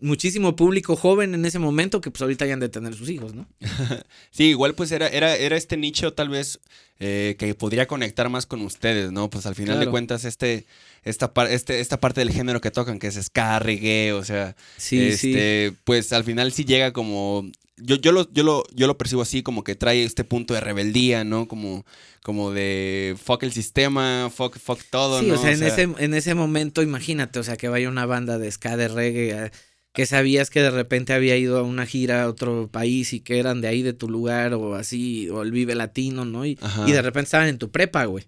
muchísimo 0.00 0.56
público 0.56 0.96
joven 0.96 1.34
en 1.34 1.44
ese 1.44 1.60
momento 1.60 2.00
que 2.00 2.10
pues 2.10 2.22
ahorita 2.22 2.44
ya 2.44 2.54
han 2.54 2.60
de 2.60 2.68
tener 2.68 2.94
sus 2.94 3.08
hijos, 3.08 3.34
¿no? 3.34 3.46
sí, 4.30 4.44
igual 4.44 4.74
pues 4.74 4.90
era, 4.90 5.06
era, 5.08 5.36
era 5.36 5.56
este 5.56 5.76
nicho 5.76 6.12
tal 6.12 6.28
vez 6.28 6.58
eh, 6.98 7.36
que 7.38 7.54
podría 7.54 7.86
conectar 7.86 8.28
más 8.28 8.46
con 8.46 8.62
ustedes, 8.62 9.12
¿no? 9.12 9.30
Pues 9.30 9.46
al 9.46 9.54
final 9.54 9.78
de 9.78 9.86
cuentas 9.86 10.24
este, 10.24 10.66
esta, 11.04 11.32
este, 11.48 11.80
esta 11.80 12.00
parte 12.00 12.20
del 12.20 12.32
género 12.32 12.60
que 12.60 12.72
tocan, 12.72 12.98
que 12.98 13.06
es 13.06 13.14
ska, 13.14 13.60
reggae, 13.60 14.12
o 14.12 14.24
sea, 14.24 14.56
sí, 14.76 15.00
este, 15.00 15.72
pues 15.84 16.12
al 16.12 16.24
final 16.24 16.52
sí 16.52 16.64
llega 16.64 16.92
como 16.92 17.48
yo, 17.82 17.96
yo, 17.96 18.12
lo, 18.12 18.30
yo, 18.32 18.42
lo, 18.42 18.64
yo 18.74 18.86
lo 18.86 18.98
percibo 18.98 19.22
así, 19.22 19.42
como 19.42 19.64
que 19.64 19.74
trae 19.74 20.04
este 20.04 20.24
punto 20.24 20.54
de 20.54 20.60
rebeldía, 20.60 21.24
¿no? 21.24 21.48
Como, 21.48 21.84
como 22.22 22.52
de 22.52 23.16
fuck 23.22 23.42
el 23.42 23.52
sistema, 23.52 24.30
fuck, 24.34 24.58
fuck 24.58 24.80
todo, 24.90 25.20
sí, 25.20 25.30
o 25.30 25.38
sea, 25.38 25.52
en, 25.52 25.62
ese, 25.62 25.82
en 25.82 26.14
ese 26.14 26.34
momento, 26.34 26.82
imagínate, 26.82 27.38
o 27.38 27.42
sea, 27.42 27.56
que 27.56 27.68
vaya 27.68 27.88
una 27.88 28.06
banda 28.06 28.38
de 28.38 28.50
ska, 28.50 28.76
de 28.76 28.88
reggae, 28.88 29.50
que 29.92 30.06
sabías 30.06 30.50
que 30.50 30.62
de 30.62 30.70
repente 30.70 31.12
había 31.12 31.36
ido 31.36 31.58
a 31.58 31.62
una 31.62 31.86
gira 31.86 32.22
a 32.22 32.28
otro 32.28 32.68
país 32.70 33.12
y 33.12 33.20
que 33.20 33.38
eran 33.38 33.60
de 33.60 33.68
ahí, 33.68 33.82
de 33.82 33.92
tu 33.92 34.08
lugar, 34.08 34.54
o 34.54 34.74
así, 34.74 35.28
o 35.30 35.42
el 35.42 35.50
Vive 35.50 35.74
Latino, 35.74 36.24
¿no? 36.24 36.46
Y, 36.46 36.58
y 36.86 36.92
de 36.92 37.02
repente 37.02 37.26
estaban 37.26 37.48
en 37.48 37.58
tu 37.58 37.70
prepa, 37.70 38.04
güey. 38.04 38.26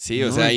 Sí, 0.00 0.22
o 0.22 0.32
sea, 0.32 0.50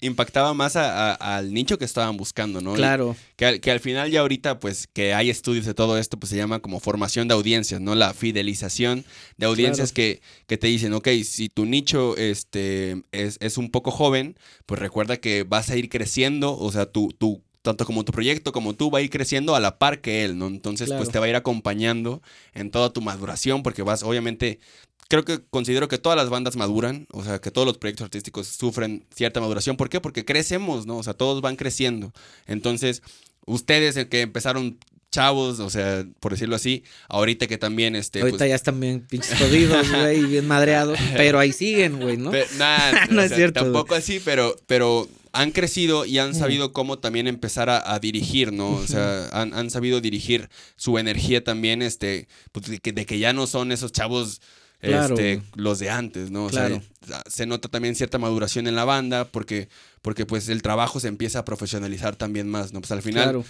impactaba 0.00 0.54
más 0.54 0.76
al 0.76 1.52
nicho 1.52 1.78
que 1.78 1.84
estaban 1.84 2.16
buscando, 2.16 2.60
¿no? 2.60 2.74
Claro. 2.74 3.16
que, 3.34 3.44
al, 3.44 3.60
que 3.60 3.72
al 3.72 3.80
final 3.80 4.08
ya 4.08 4.20
ahorita, 4.20 4.60
pues, 4.60 4.86
que 4.86 5.14
hay 5.14 5.30
estudios 5.30 5.66
de 5.66 5.74
todo 5.74 5.98
esto, 5.98 6.16
pues 6.16 6.30
se 6.30 6.36
llama 6.36 6.60
como 6.60 6.78
formación 6.78 7.26
de 7.26 7.34
audiencias, 7.34 7.80
¿no? 7.80 7.96
La 7.96 8.14
fidelización 8.14 9.04
de 9.36 9.46
audiencias 9.46 9.90
que, 9.90 10.20
que, 10.46 10.58
te 10.58 10.68
dicen, 10.68 10.92
ok, 10.92 11.08
si 11.24 11.48
tu 11.48 11.66
nicho 11.66 12.16
este, 12.16 13.02
es, 13.10 13.38
es, 13.40 13.58
un 13.58 13.72
poco 13.72 13.90
joven, 13.90 14.38
pues 14.64 14.80
recuerda 14.80 15.16
que 15.16 15.42
vas 15.42 15.70
a 15.70 15.76
ir 15.76 15.88
creciendo, 15.88 16.56
o 16.56 16.70
sea, 16.70 16.86
tu, 16.86 17.08
tu 17.08 17.42
tanto 17.62 17.84
como 17.84 18.04
tu 18.04 18.12
proyecto 18.12 18.52
como 18.52 18.74
tú 18.74 18.90
va 18.90 18.98
a 18.98 19.02
ir 19.02 19.10
creciendo 19.10 19.54
a 19.54 19.60
la 19.60 19.78
par 19.78 20.00
que 20.00 20.24
él, 20.24 20.38
¿no? 20.38 20.46
Entonces, 20.46 20.92
pues 20.92 21.10
te 21.10 21.18
va 21.18 21.26
a 21.26 21.28
ir 21.28 21.36
acompañando 21.36 22.22
en 22.54 22.70
toda 22.70 22.92
tu 22.92 23.00
maduración, 23.00 23.62
porque 23.62 23.82
vas, 23.82 24.02
obviamente, 24.02 24.60
creo 25.08 25.24
que 25.24 25.40
considero 25.50 25.88
que 25.88 25.98
todas 25.98 26.16
las 26.16 26.28
bandas 26.28 26.56
maduran, 26.56 27.06
o 27.12 27.24
sea, 27.24 27.40
que 27.40 27.50
todos 27.50 27.66
los 27.66 27.78
proyectos 27.78 28.04
artísticos 28.04 28.46
sufren 28.46 29.06
cierta 29.14 29.40
maduración. 29.40 29.76
¿Por 29.76 29.88
qué? 29.88 30.00
Porque 30.00 30.24
crecemos, 30.24 30.86
¿no? 30.86 30.98
O 30.98 31.02
sea, 31.02 31.14
todos 31.14 31.40
van 31.40 31.56
creciendo. 31.56 32.12
Entonces, 32.46 33.02
ustedes 33.46 33.96
el 33.96 34.08
que 34.08 34.20
empezaron 34.22 34.78
chavos, 35.10 35.58
o 35.60 35.70
sea, 35.70 36.04
por 36.20 36.32
decirlo 36.32 36.56
así, 36.56 36.84
ahorita 37.08 37.46
que 37.46 37.56
también 37.56 37.96
este 37.96 38.20
ahorita 38.20 38.38
pues 38.38 38.48
ya 38.50 38.54
están 38.54 38.78
bien 38.78 39.00
pinches 39.08 39.38
jodidos, 39.38 39.90
güey, 39.90 40.26
bien 40.26 40.46
madreados, 40.46 40.98
pero 41.16 41.38
ahí 41.38 41.52
siguen, 41.52 41.98
güey, 41.98 42.18
¿no? 42.18 42.30
no 43.10 43.22
es 43.22 43.34
cierto. 43.34 43.60
Tampoco 43.60 43.94
así, 43.94 44.20
pero 44.22 44.54
pero 44.66 45.08
han 45.38 45.52
crecido 45.52 46.04
y 46.04 46.18
han 46.18 46.34
sabido 46.34 46.72
cómo 46.72 46.98
también 46.98 47.28
empezar 47.28 47.70
a, 47.70 47.98
dirigir, 48.00 48.52
¿no? 48.52 48.70
O 48.72 48.86
sea, 48.86 49.28
han, 49.32 49.70
sabido 49.70 50.00
dirigir 50.00 50.48
su 50.76 50.98
energía 50.98 51.44
también, 51.44 51.80
este, 51.80 52.26
pues 52.50 52.66
de 52.66 53.06
que 53.06 53.18
ya 53.18 53.32
no 53.32 53.46
son 53.46 53.70
esos 53.70 53.92
chavos 53.92 54.40
este, 54.80 55.42
los 55.54 55.78
de 55.78 55.90
antes, 55.90 56.30
¿no? 56.32 56.46
O 56.46 56.50
sea, 56.50 56.82
se 57.28 57.46
nota 57.46 57.68
también 57.68 57.94
cierta 57.94 58.18
maduración 58.18 58.66
en 58.66 58.74
la 58.74 58.84
banda 58.84 59.26
porque, 59.26 59.68
porque 60.02 60.26
pues 60.26 60.48
el 60.48 60.60
trabajo 60.60 60.98
se 60.98 61.08
empieza 61.08 61.40
a 61.40 61.44
profesionalizar 61.44 62.16
también 62.16 62.48
más, 62.48 62.72
¿no? 62.72 62.80
Pues 62.80 62.90
al 62.90 63.02
final 63.02 63.44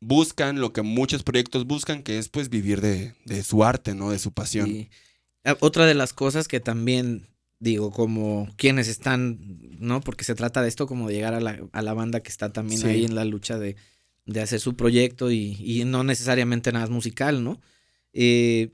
buscan 0.00 0.60
lo 0.60 0.72
que 0.72 0.82
muchos 0.82 1.22
proyectos 1.22 1.66
buscan, 1.66 2.02
que 2.02 2.18
es 2.18 2.28
pues 2.28 2.48
vivir 2.48 2.80
de, 2.80 3.14
su 3.42 3.64
arte, 3.64 3.94
¿no? 3.94 4.10
De 4.10 4.18
su 4.18 4.32
pasión. 4.32 4.88
Ah, 5.44 5.56
otra 5.60 5.84
de 5.84 5.94
las 5.94 6.14
cosas 6.14 6.48
que 6.48 6.60
también 6.60 7.28
digo, 7.60 7.90
como 7.90 8.48
quienes 8.56 8.88
están, 8.88 9.38
¿no? 9.78 10.00
Porque 10.00 10.24
se 10.24 10.34
trata 10.34 10.62
de 10.62 10.68
esto 10.68 10.86
como 10.86 11.08
de 11.08 11.14
llegar 11.14 11.34
a 11.34 11.40
la, 11.40 11.60
a 11.72 11.82
la 11.82 11.94
banda 11.94 12.20
que 12.20 12.30
está 12.30 12.52
también 12.52 12.84
ahí 12.86 13.04
en 13.04 13.14
la 13.14 13.24
lucha 13.24 13.58
de, 13.58 13.76
de 14.26 14.40
hacer 14.40 14.60
su 14.60 14.76
proyecto 14.76 15.30
y, 15.30 15.56
y, 15.58 15.84
no 15.84 16.04
necesariamente 16.04 16.72
nada 16.72 16.86
musical, 16.88 17.42
¿no? 17.42 17.60
Eh, 18.12 18.70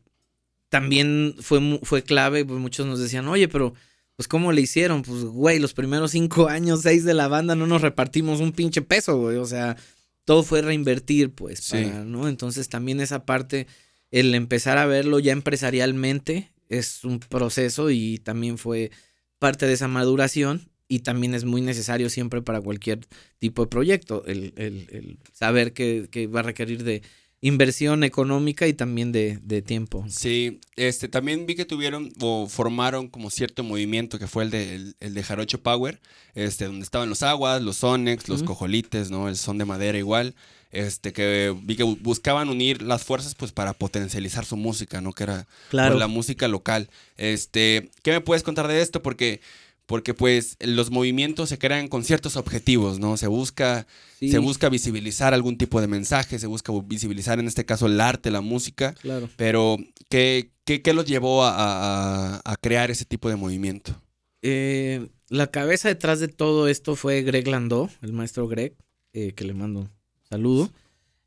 también 0.69 1.35
fue, 1.41 1.81
fue 1.83 2.03
clave, 2.03 2.45
pues 2.45 2.61
muchos 2.61 2.87
nos 2.87 2.99
decían, 2.99 3.29
oye, 3.29 3.49
pero 3.49 3.75
pues 4.17 4.29
¿cómo 4.29 4.53
le 4.53 4.61
hicieron? 4.61 5.03
Pues, 5.03 5.25
güey, 5.25 5.59
los 5.59 5.73
primeros 5.73 6.13
cinco 6.13 6.49
años, 6.49 6.83
seis 6.83 7.05
de 7.05 7.15
la 7.15 7.29
banda 7.29 7.55
no 7.55 7.67
nos 7.67 7.83
repartimos 7.83 8.41
un 8.41 8.53
pinche 8.53 8.83
peso, 8.83 9.19
güey. 9.19 9.37
O 9.37 9.47
sea, 9.47 9.77
todo 10.25 10.43
fue 10.43 10.63
reinvertir, 10.63 11.31
pues, 11.31 11.73
¿no? 12.05 12.29
Entonces 12.29 12.69
también 12.69 13.01
esa 13.01 13.25
parte, 13.25 13.67
el 14.11 14.35
empezar 14.35 14.79
a 14.79 14.87
verlo 14.87 15.19
ya 15.19 15.33
empresarialmente 15.33 16.54
es 16.69 17.05
un 17.05 17.21
proceso 17.21 17.91
y 17.91 18.19
también 18.19 18.59
fue 18.59 18.91
parte 19.39 19.67
de 19.67 19.75
esa 19.75 19.89
maduración 19.89 20.71
y 20.89 21.01
también 21.01 21.35
es 21.35 21.45
muy 21.45 21.61
necesario 21.61 22.11
siempre 22.11 22.43
para 22.43 22.61
cualquier 22.61 23.07
tipo 23.39 23.63
de 23.63 23.69
proyecto 23.69 24.25
el, 24.27 24.53
el, 24.57 24.87
el 24.91 25.19
saber 25.33 25.73
que, 25.73 26.09
que 26.11 26.27
va 26.27 26.41
a 26.41 26.45
requerir 26.45 26.85
de 26.85 27.03
inversión 27.47 28.05
económica 28.05 28.67
y 28.67 28.73
también 28.73 29.13
de, 29.13 29.63
tiempo. 29.67 30.07
Sí, 30.09 30.61
este, 30.77 31.09
también 31.09 31.45
vi 31.45 31.55
que 31.55 31.67
tuvieron 31.67 32.11
o 32.23 32.47
formaron 32.49 33.09
como 33.09 33.29
cierto 33.29 33.63
movimiento 33.63 34.19
que 34.19 34.27
fue 34.27 34.45
el 34.45 34.51
de, 34.51 34.95
el, 34.99 35.15
de 35.15 35.23
Jarocho 35.23 35.63
Power, 35.63 36.01
este, 36.35 36.65
donde 36.65 36.85
estaban 36.85 37.11
los 37.11 37.23
aguas, 37.23 37.61
los 37.61 37.77
sonex, 37.77 38.31
los 38.31 38.43
cojolites, 38.43 39.11
¿no? 39.11 39.29
El 39.29 39.37
son 39.37 39.59
de 39.59 39.67
madera 39.67 39.99
igual. 39.99 40.35
Este, 40.75 41.13
que 41.13 41.55
vi 41.63 41.77
que 41.77 41.85
buscaban 41.85 42.49
unir 42.49 42.83
las 42.83 43.05
fuerzas 43.05 43.35
pues 43.35 43.53
para 43.53 43.73
potencializar 43.73 44.45
su 44.45 44.57
música, 44.57 45.01
¿no? 45.01 45.13
Que 45.13 45.23
era 45.23 45.47
pues, 45.71 45.95
la 45.95 46.09
música 46.09 46.49
local. 46.49 46.91
Este, 47.17 47.91
¿qué 48.03 48.11
me 48.11 48.21
puedes 48.21 48.43
contar 48.43 48.69
de 48.69 48.83
esto? 48.83 49.03
Porque 49.03 49.41
porque 49.87 50.15
pues 50.15 50.57
los 50.61 50.91
movimientos 50.91 51.49
se 51.49 51.59
crean 51.59 51.89
con 51.89 52.05
ciertos 52.05 52.37
objetivos, 52.37 52.99
¿no? 52.99 53.17
Se 53.17 53.27
busca, 53.27 53.87
se 54.19 54.39
busca 54.39 54.69
visibilizar 54.69 55.35
algún 55.35 55.59
tipo 55.59 55.81
de 55.81 55.87
mensaje, 55.87 56.39
se 56.39 56.47
busca 56.47 56.73
visibilizar 56.85 57.39
en 57.39 57.47
este 57.47 57.67
caso 57.67 57.87
el 57.87 58.01
arte, 58.01 58.31
la 58.31 58.41
música, 58.41 58.95
claro. 58.95 59.29
pero 59.37 59.77
¿qué, 60.09 60.51
qué, 60.65 60.95
los 60.95 61.05
llevó 61.05 61.45
a, 61.45 62.41
crear 62.63 62.91
ese 62.91 63.05
tipo 63.05 63.29
de 63.29 63.37
movimiento? 63.37 64.01
Eh, 64.41 65.07
la 65.29 65.49
cabeza 65.49 65.89
detrás 65.89 66.21
de 66.21 66.29
todo 66.29 66.69
esto 66.69 66.97
fue 66.97 67.23
Greg 67.23 67.47
Landó, 67.49 67.91
el 68.01 68.13
maestro 68.13 68.49
Greg, 68.49 68.75
eh, 69.13 69.33
que 69.33 69.45
le 69.45 69.53
mando 69.53 69.91
saludo. 70.35 70.71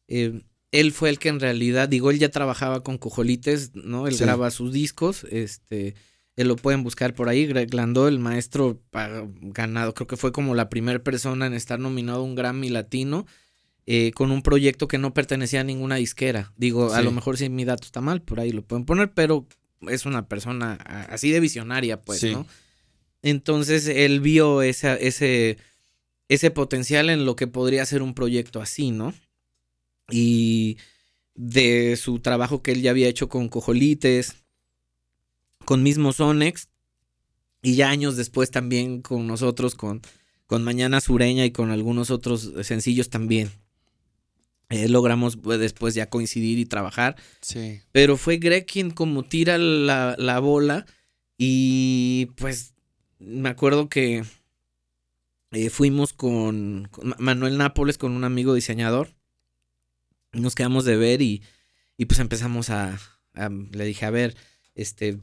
Eh, 0.07 0.41
él 0.71 0.91
fue 0.91 1.09
el 1.09 1.19
que 1.19 1.29
en 1.29 1.39
realidad, 1.39 1.89
digo, 1.89 2.11
él 2.11 2.19
ya 2.19 2.29
trabajaba 2.29 2.83
con 2.83 2.97
Cojolites, 2.97 3.71
¿no? 3.73 4.07
Él 4.07 4.17
graba 4.17 4.51
sus 4.51 4.73
discos, 4.73 5.25
este 5.31 5.95
lo 6.35 6.55
pueden 6.55 6.83
buscar 6.83 7.15
por 7.15 7.29
ahí. 7.29 7.47
Greg 7.47 7.73
Landó, 7.73 8.07
el 8.07 8.19
maestro 8.19 8.79
ganado, 8.91 9.93
creo 9.95 10.05
que 10.05 10.17
fue 10.17 10.31
como 10.31 10.53
la 10.53 10.69
primera 10.69 10.99
persona 10.99 11.47
en 11.47 11.53
estar 11.53 11.79
nominado 11.79 12.19
a 12.19 12.23
un 12.23 12.35
Grammy 12.35 12.69
Latino. 12.69 13.25
Eh, 13.89 14.11
con 14.13 14.31
un 14.31 14.41
proyecto 14.41 14.89
que 14.89 14.97
no 14.97 15.13
pertenecía 15.13 15.61
a 15.61 15.63
ninguna 15.63 15.95
disquera. 15.95 16.51
Digo, 16.57 16.93
a 16.93 17.01
lo 17.01 17.13
mejor 17.13 17.37
si 17.37 17.47
mi 17.47 17.63
dato 17.63 17.85
está 17.85 18.01
mal, 18.01 18.21
por 18.21 18.41
ahí 18.41 18.51
lo 18.51 18.61
pueden 18.61 18.83
poner, 18.83 19.13
pero 19.13 19.47
es 19.87 20.05
una 20.05 20.27
persona 20.27 20.73
así 21.09 21.31
de 21.31 21.39
visionaria, 21.39 22.01
pues, 22.01 22.21
¿no? 22.25 22.45
Entonces 23.21 23.87
él 23.87 24.19
vio 24.19 24.61
ese, 24.61 25.57
ese 26.29 26.51
potencial 26.51 27.09
en 27.09 27.25
lo 27.25 27.35
que 27.35 27.47
podría 27.47 27.85
ser 27.85 28.01
un 28.01 28.13
proyecto 28.13 28.61
así, 28.61 28.91
¿no? 28.91 29.13
Y 30.09 30.77
de 31.35 31.95
su 31.97 32.19
trabajo 32.19 32.61
que 32.61 32.71
él 32.71 32.81
ya 32.81 32.91
había 32.91 33.07
hecho 33.07 33.29
con 33.29 33.49
Cojolites, 33.49 34.35
con 35.65 35.83
mismo 35.83 36.13
Sonex 36.13 36.69
y 37.61 37.75
ya 37.75 37.89
años 37.89 38.15
después 38.15 38.51
también 38.51 39.01
con 39.01 39.27
nosotros, 39.27 39.75
con, 39.75 40.01
con 40.45 40.63
Mañana 40.63 41.01
Sureña 41.01 41.45
y 41.45 41.51
con 41.51 41.71
algunos 41.71 42.09
otros 42.09 42.53
sencillos 42.63 43.09
también. 43.09 43.51
Eh, 44.69 44.89
logramos 44.89 45.37
pues, 45.37 45.59
después 45.59 45.93
ya 45.93 46.09
coincidir 46.09 46.59
y 46.59 46.65
trabajar. 46.65 47.15
Sí. 47.41 47.81
Pero 47.91 48.17
fue 48.17 48.37
Greg 48.37 48.65
quien 48.65 48.91
como 48.91 49.23
tira 49.23 49.57
la, 49.57 50.39
bola 50.39 50.85
y 51.37 52.27
pues 52.37 52.73
me 53.19 53.49
acuerdo 53.49 53.87
que 53.89 54.23
eh, 55.51 55.69
fuimos 55.69 56.13
con, 56.13 56.89
Manuel 57.17 57.57
Nápoles, 57.57 57.97
con 57.97 58.11
un 58.11 58.23
amigo 58.23 58.53
diseñador. 58.53 59.15
Nos 60.33 60.55
quedamos 60.55 60.85
de 60.85 60.97
ver 60.97 61.21
y, 61.21 61.43
y 61.97 62.05
pues 62.05 62.19
empezamos 62.19 62.69
a, 62.69 62.99
Le 63.71 63.85
dije, 63.85 64.05
a 64.05 64.09
ver, 64.11 64.35
este 64.75 65.17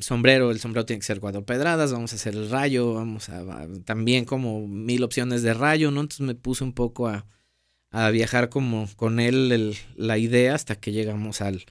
sombrero, 0.00 0.50
el 0.50 0.60
sombrero 0.60 0.86
tiene 0.86 1.00
que 1.00 1.06
ser 1.06 1.20
cuatro 1.20 1.44
pedradas, 1.44 1.92
vamos 1.92 2.12
a 2.12 2.16
hacer 2.16 2.34
el 2.34 2.50
rayo, 2.50 2.94
vamos 2.94 3.28
a, 3.28 3.66
también 3.84 4.24
como 4.24 4.66
mil 4.66 5.02
opciones 5.02 5.42
de 5.42 5.54
rayo, 5.54 5.90
¿no? 5.90 6.00
Entonces 6.00 6.26
me 6.26 6.34
puse 6.34 6.64
un 6.64 6.72
poco 6.72 7.08
a, 7.08 7.26
viajar 8.10 8.48
como 8.48 8.88
con 8.96 9.20
él 9.20 9.76
la 9.96 10.16
idea 10.16 10.54
hasta 10.54 10.76
que 10.76 10.92
llegamos 10.92 11.42
al, 11.42 11.66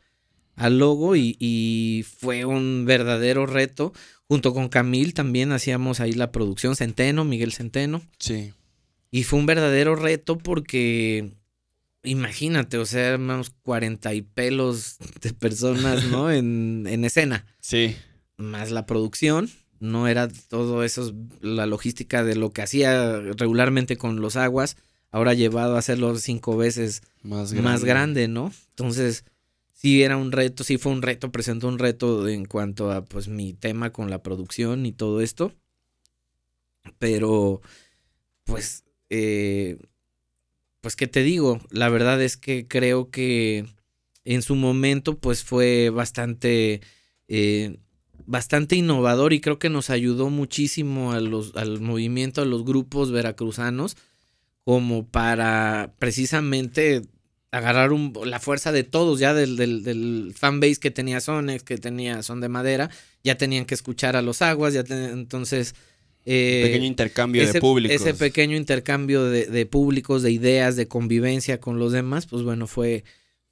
al 0.56 0.78
logo 0.78 1.16
y, 1.16 2.06
fue 2.20 2.46
un 2.46 2.86
verdadero 2.86 3.46
reto. 3.46 3.94
Junto 4.32 4.54
con 4.54 4.70
Camil 4.70 5.14
también 5.14 5.52
hacíamos 5.52 6.00
ahí 6.00 6.14
la 6.14 6.32
producción, 6.32 6.78
Centeno, 6.78 7.26
Miguel 7.26 7.52
Centeno. 7.52 8.02
Sí. 8.18 8.54
Y 9.12 9.24
fue 9.24 9.40
un 9.40 9.46
verdadero 9.46 9.98
reto 9.98 10.38
porque 10.38 11.34
Imagínate, 12.02 12.78
o 12.78 12.86
sea, 12.86 13.18
unos 13.18 13.50
cuarenta 13.50 14.14
y 14.14 14.22
pelos 14.22 15.00
de 15.22 15.34
personas, 15.34 16.06
¿no? 16.06 16.32
en, 16.32 16.88
en 16.88 17.04
escena. 17.04 17.46
Sí. 17.60 17.98
Más 18.38 18.72
la 18.72 18.86
producción. 18.86 19.50
No 19.82 20.08
era 20.08 20.30
todo 20.48 20.86
eso, 20.86 21.14
la 21.42 21.66
logística 21.66 22.24
de 22.24 22.36
lo 22.38 22.52
que 22.52 22.62
hacía 22.62 23.20
regularmente 23.20 23.98
con 23.98 24.22
los 24.22 24.38
aguas. 24.38 24.78
Ahora 25.12 25.34
llevado 25.34 25.76
a 25.76 25.80
hacerlo 25.80 26.16
cinco 26.16 26.56
veces 26.56 27.02
más 27.22 27.52
grande, 27.52 27.70
más 27.70 27.84
grande 27.84 28.28
¿no? 28.30 28.54
Entonces, 28.70 29.26
sí 29.82 30.04
era 30.04 30.16
un 30.16 30.32
reto, 30.32 30.64
sí 30.64 30.78
fue 30.78 30.92
un 30.92 31.02
reto, 31.02 31.32
presentó 31.32 31.68
un 31.68 31.80
reto 31.80 32.28
en 32.28 32.46
cuanto 32.46 32.92
a 32.92 33.04
pues 33.04 33.28
mi 33.28 33.54
tema 33.54 33.92
con 33.92 34.12
la 34.12 34.22
producción 34.22 34.86
y 34.86 34.92
todo 34.92 35.22
esto. 35.22 35.54
Pero, 37.00 37.62
pues, 38.44 38.84
eh, 39.10 39.80
pues 40.82 40.96
qué 40.96 41.08
te 41.08 41.24
digo, 41.24 41.60
la 41.72 41.90
verdad 41.90 42.22
es 42.22 42.38
que 42.38 42.68
creo 42.68 43.10
que 43.10 43.66
en 44.24 44.44
su 44.44 44.56
momento 44.56 45.18
pues 45.18 45.44
fue 45.44 45.90
bastante, 45.90 46.82
eh, 47.28 47.78
bastante 48.28 48.76
innovador 48.76 49.34
y 49.34 49.42
creo 49.42 49.58
que 49.58 49.70
nos 49.70 49.90
ayudó 49.90 50.30
muchísimo 50.30 51.12
a 51.12 51.20
los, 51.20 51.56
al 51.56 51.82
movimiento, 51.82 52.44
a 52.44 52.46
los 52.46 52.66
grupos 52.66 53.12
veracruzanos, 53.12 53.98
como 54.64 55.08
para 55.08 55.96
precisamente 55.98 57.02
agarrar 57.52 57.92
un, 57.92 58.14
la 58.26 58.40
fuerza 58.40 58.72
de 58.72 58.84
todos, 58.84 59.20
ya 59.20 59.34
del, 59.34 59.58
del, 59.58 59.84
del 59.84 60.34
fanbase 60.36 60.80
que 60.80 60.92
tenía 60.92 61.20
Sonex, 61.20 61.64
que 61.64 61.78
tenía 61.78 62.24
Son 62.24 62.40
de 62.40 62.50
Madera, 62.50 62.90
ya 63.24 63.36
tenían 63.36 63.66
que 63.66 63.76
escuchar 63.76 64.16
a 64.16 64.22
los 64.22 64.42
aguas, 64.42 64.74
ya 64.74 64.84
entonces 64.90 65.76
Eh, 66.26 66.62
pequeño 66.66 66.86
intercambio 66.86 67.42
ese, 67.42 67.54
de 67.54 67.62
públicos. 67.62 67.96
Ese 67.96 68.14
pequeño 68.14 68.56
intercambio 68.56 69.24
de, 69.26 69.48
de, 69.48 69.66
públicos, 69.66 70.22
de 70.22 70.32
ideas, 70.32 70.76
de 70.76 70.88
convivencia 70.88 71.60
con 71.60 71.80
los 71.80 71.92
demás, 71.92 72.28
pues 72.28 72.44
bueno, 72.44 72.68
fue, 72.68 73.04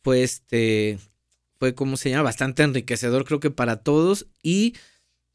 fue 0.04 0.22
este, 0.22 1.00
fue 1.60 1.74
como 1.74 1.98
se 1.98 2.10
llama, 2.10 2.24
bastante 2.24 2.64
enriquecedor 2.64 3.26
creo 3.26 3.40
que 3.40 3.52
para 3.52 3.78
todos 3.78 4.28
y 4.44 4.76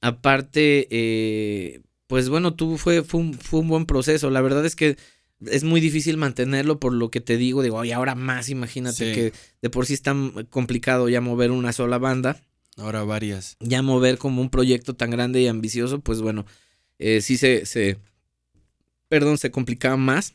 aparte, 0.00 0.87
eh, 0.90 1.81
pues 2.07 2.29
bueno, 2.29 2.55
tú 2.55 2.79
fue, 2.79 3.03
fue 3.03 3.20
un, 3.20 3.35
fue, 3.35 3.61
un, 3.61 3.68
buen 3.68 3.87
proceso. 3.87 4.31
La 4.31 4.40
verdad 4.40 4.64
es 4.64 4.77
que 4.77 4.96
es 5.40 5.64
muy 5.64 5.80
difícil 5.80 6.16
mantenerlo 6.16 6.80
por 6.80 6.92
lo 6.92 7.10
que 7.10 7.20
te 7.20 7.36
digo, 7.36 7.62
digo, 7.62 7.84
y 7.84 7.92
ahora 7.92 8.14
más, 8.14 8.48
imagínate 8.48 9.08
sí. 9.08 9.14
que 9.14 9.32
de 9.62 9.70
por 9.70 9.86
sí 9.86 9.94
está 9.94 10.14
complicado 10.50 11.08
ya 11.08 11.20
mover 11.20 11.50
una 11.50 11.72
sola 11.72 11.98
banda. 11.98 12.40
Ahora 12.76 13.04
varias. 13.04 13.56
Ya 13.60 13.82
mover 13.82 14.18
como 14.18 14.42
un 14.42 14.50
proyecto 14.50 14.94
tan 14.94 15.10
grande 15.10 15.40
y 15.40 15.46
ambicioso, 15.46 16.00
pues 16.00 16.20
bueno, 16.20 16.44
eh, 16.98 17.20
sí 17.20 17.36
se, 17.36 17.66
se, 17.66 17.98
perdón, 19.08 19.38
se 19.38 19.50
complicaba 19.50 19.96
más. 19.96 20.34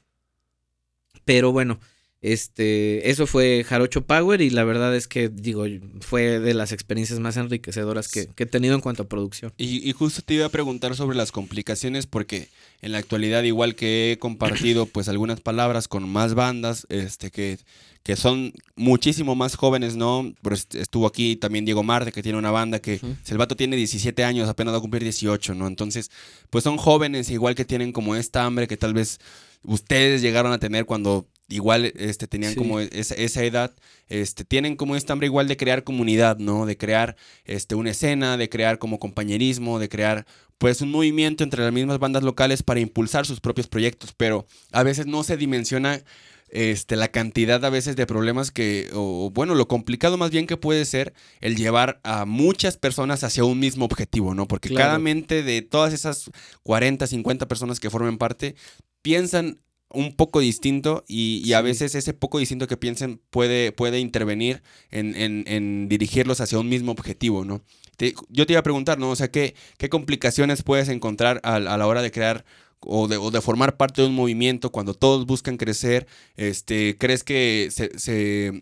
Pero 1.25 1.51
bueno, 1.51 1.79
este, 2.21 3.09
eso 3.09 3.27
fue 3.27 3.63
Jarocho 3.63 4.05
Power 4.05 4.41
y 4.41 4.49
la 4.49 4.65
verdad 4.65 4.93
es 4.93 5.07
que, 5.07 5.29
digo, 5.29 5.65
fue 6.01 6.39
de 6.39 6.53
las 6.53 6.73
experiencias 6.73 7.19
más 7.19 7.37
enriquecedoras 7.37 8.09
que, 8.09 8.27
que 8.27 8.43
he 8.43 8.45
tenido 8.45 8.75
en 8.75 8.81
cuanto 8.81 9.03
a 9.03 9.07
producción. 9.07 9.53
Y, 9.57 9.89
y, 9.89 9.93
justo 9.93 10.21
te 10.21 10.33
iba 10.33 10.45
a 10.45 10.49
preguntar 10.49 10.95
sobre 10.95 11.15
las 11.15 11.31
complicaciones 11.31 12.07
porque 12.07 12.49
en 12.81 12.91
la 12.91 12.97
actualidad, 12.97 13.43
igual 13.43 13.75
que 13.75 14.11
he 14.11 14.19
compartido 14.19 14.85
pues 14.85 15.07
algunas 15.07 15.39
palabras 15.39 15.87
con 15.87 16.09
más 16.09 16.33
bandas, 16.33 16.85
este, 16.89 17.31
que, 17.31 17.57
que 18.03 18.17
son 18.17 18.51
muchísimo 18.75 19.35
más 19.35 19.55
jóvenes, 19.55 19.95
¿no? 19.95 20.33
Pero 20.41 20.57
estuvo 20.73 21.07
aquí 21.07 21.37
también 21.37 21.63
Diego 21.63 21.83
Marte, 21.83 22.11
que 22.11 22.21
tiene 22.21 22.37
una 22.37 22.51
banda 22.51 22.79
que, 22.79 22.95
uh 22.95 23.07
-huh. 23.07 23.31
el 23.31 23.37
vato 23.37 23.55
tiene 23.55 23.77
17 23.77 24.25
años, 24.25 24.49
apenas 24.49 24.73
va 24.73 24.79
a 24.79 24.81
cumplir 24.81 25.03
18, 25.03 25.53
¿no? 25.55 25.67
Entonces, 25.67 26.11
pues 26.49 26.65
son 26.65 26.75
jóvenes, 26.75 27.29
igual 27.29 27.55
que 27.55 27.63
tienen 27.63 27.93
como 27.93 28.17
esta 28.17 28.43
hambre 28.43 28.67
que 28.67 28.75
tal 28.75 28.93
vez 28.93 29.19
ustedes 29.63 30.21
llegaron 30.21 30.51
a 30.51 30.59
tener 30.59 30.85
cuando 30.85 31.25
igual 31.49 31.91
este, 31.95 32.27
tenían 32.27 32.53
sí. 32.53 32.57
como 32.57 32.79
esa, 32.79 33.15
esa, 33.15 33.43
edad, 33.43 33.73
este, 34.07 34.45
tienen 34.45 34.75
como 34.75 34.95
esta 34.95 35.13
hambre 35.13 35.27
igual 35.27 35.47
de 35.47 35.57
crear 35.57 35.83
comunidad, 35.83 36.37
¿no? 36.37 36.65
De 36.65 36.77
crear 36.77 37.15
este, 37.45 37.75
una 37.75 37.91
escena, 37.91 38.37
de 38.37 38.49
crear 38.49 38.79
como 38.79 38.99
compañerismo, 38.99 39.79
de 39.79 39.89
crear 39.89 40.25
pues 40.57 40.81
un 40.81 40.91
movimiento 40.91 41.43
entre 41.43 41.63
las 41.63 41.71
mismas 41.71 41.99
bandas 41.99 42.23
locales 42.23 42.63
para 42.63 42.81
impulsar 42.81 43.25
sus 43.25 43.39
propios 43.39 43.67
proyectos, 43.67 44.13
pero 44.15 44.45
a 44.71 44.83
veces 44.83 45.07
no 45.07 45.23
se 45.23 45.37
dimensiona 45.37 46.03
este, 46.49 46.95
la 46.95 47.09
cantidad 47.09 47.63
a 47.63 47.69
veces 47.69 47.95
de 47.95 48.05
problemas 48.05 48.51
que, 48.51 48.89
o 48.93 49.31
bueno, 49.33 49.55
lo 49.55 49.67
complicado 49.67 50.17
más 50.17 50.31
bien 50.31 50.47
que 50.47 50.57
puede 50.57 50.83
ser 50.85 51.13
el 51.41 51.55
llevar 51.55 51.99
a 52.03 52.25
muchas 52.25 52.77
personas 52.77 53.23
hacia 53.23 53.45
un 53.45 53.59
mismo 53.59 53.85
objetivo, 53.85 54.33
¿no? 54.33 54.47
Porque 54.47 54.69
claro. 54.69 54.87
cada 54.87 54.99
mente 54.99 55.43
de 55.43 55.61
todas 55.61 55.93
esas 55.93 56.29
40, 56.63 57.07
50 57.07 57.47
personas 57.47 57.79
que 57.79 57.89
formen 57.89 58.17
parte, 58.17 58.55
piensan 59.01 59.59
un 59.91 60.15
poco 60.15 60.39
distinto 60.39 61.03
y, 61.07 61.41
y 61.43 61.45
sí. 61.45 61.53
a 61.53 61.61
veces 61.61 61.95
ese 61.95 62.13
poco 62.13 62.39
distinto 62.39 62.67
que 62.67 62.77
piensen 62.77 63.19
puede, 63.29 63.71
puede 63.71 63.99
intervenir 63.99 64.61
en, 64.91 65.15
en, 65.15 65.43
en, 65.47 65.89
dirigirlos 65.89 66.41
hacia 66.41 66.59
un 66.59 66.69
mismo 66.69 66.91
objetivo, 66.91 67.43
¿no? 67.43 67.61
Te, 67.97 68.13
yo 68.29 68.45
te 68.45 68.53
iba 68.53 68.59
a 68.59 68.63
preguntar, 68.63 68.99
¿no? 68.99 69.09
O 69.09 69.15
sea, 69.15 69.29
¿qué, 69.29 69.55
qué 69.77 69.89
complicaciones 69.89 70.63
puedes 70.63 70.89
encontrar 70.89 71.41
a, 71.43 71.55
a 71.55 71.77
la 71.77 71.87
hora 71.87 72.01
de 72.01 72.11
crear 72.11 72.45
o 72.81 73.07
de, 73.07 73.17
o 73.17 73.31
de, 73.31 73.41
formar 73.41 73.77
parte 73.77 74.01
de 74.01 74.07
un 74.07 74.15
movimiento 74.15 74.71
cuando 74.71 74.93
todos 74.93 75.25
buscan 75.25 75.57
crecer? 75.57 76.07
Este, 76.37 76.97
¿Crees 76.97 77.23
que 77.23 77.69
se... 77.71 77.97
se 77.97 78.61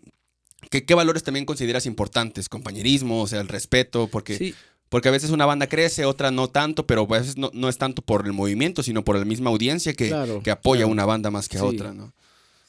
¿Qué, 0.70 0.84
¿Qué, 0.84 0.94
valores 0.94 1.22
también 1.22 1.46
consideras 1.46 1.86
importantes? 1.86 2.48
Compañerismo, 2.48 3.22
o 3.22 3.26
sea, 3.28 3.40
el 3.40 3.48
respeto, 3.48 4.08
porque... 4.08 4.36
Sí. 4.36 4.54
Porque 4.88 5.08
a 5.08 5.12
veces 5.12 5.30
una 5.30 5.46
banda 5.46 5.66
crece, 5.66 6.04
otra 6.04 6.30
no 6.30 6.48
tanto, 6.48 6.86
pero 6.86 7.02
a 7.02 7.18
veces 7.18 7.36
no, 7.36 7.50
no 7.52 7.68
es 7.68 7.78
tanto 7.78 8.02
por 8.02 8.26
el 8.26 8.32
movimiento, 8.32 8.82
sino 8.82 9.04
por 9.04 9.18
la 9.18 9.24
misma 9.24 9.50
audiencia 9.50 9.92
que, 9.92 10.08
claro, 10.08 10.42
que 10.42 10.50
apoya 10.50 10.80
claro. 10.80 10.88
a 10.88 10.92
una 10.92 11.04
banda 11.04 11.30
más 11.30 11.48
que 11.48 11.58
a 11.58 11.60
sí. 11.60 11.66
otra, 11.66 11.92
¿no? 11.92 12.12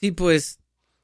Sí, 0.01 0.11
pues 0.11 0.59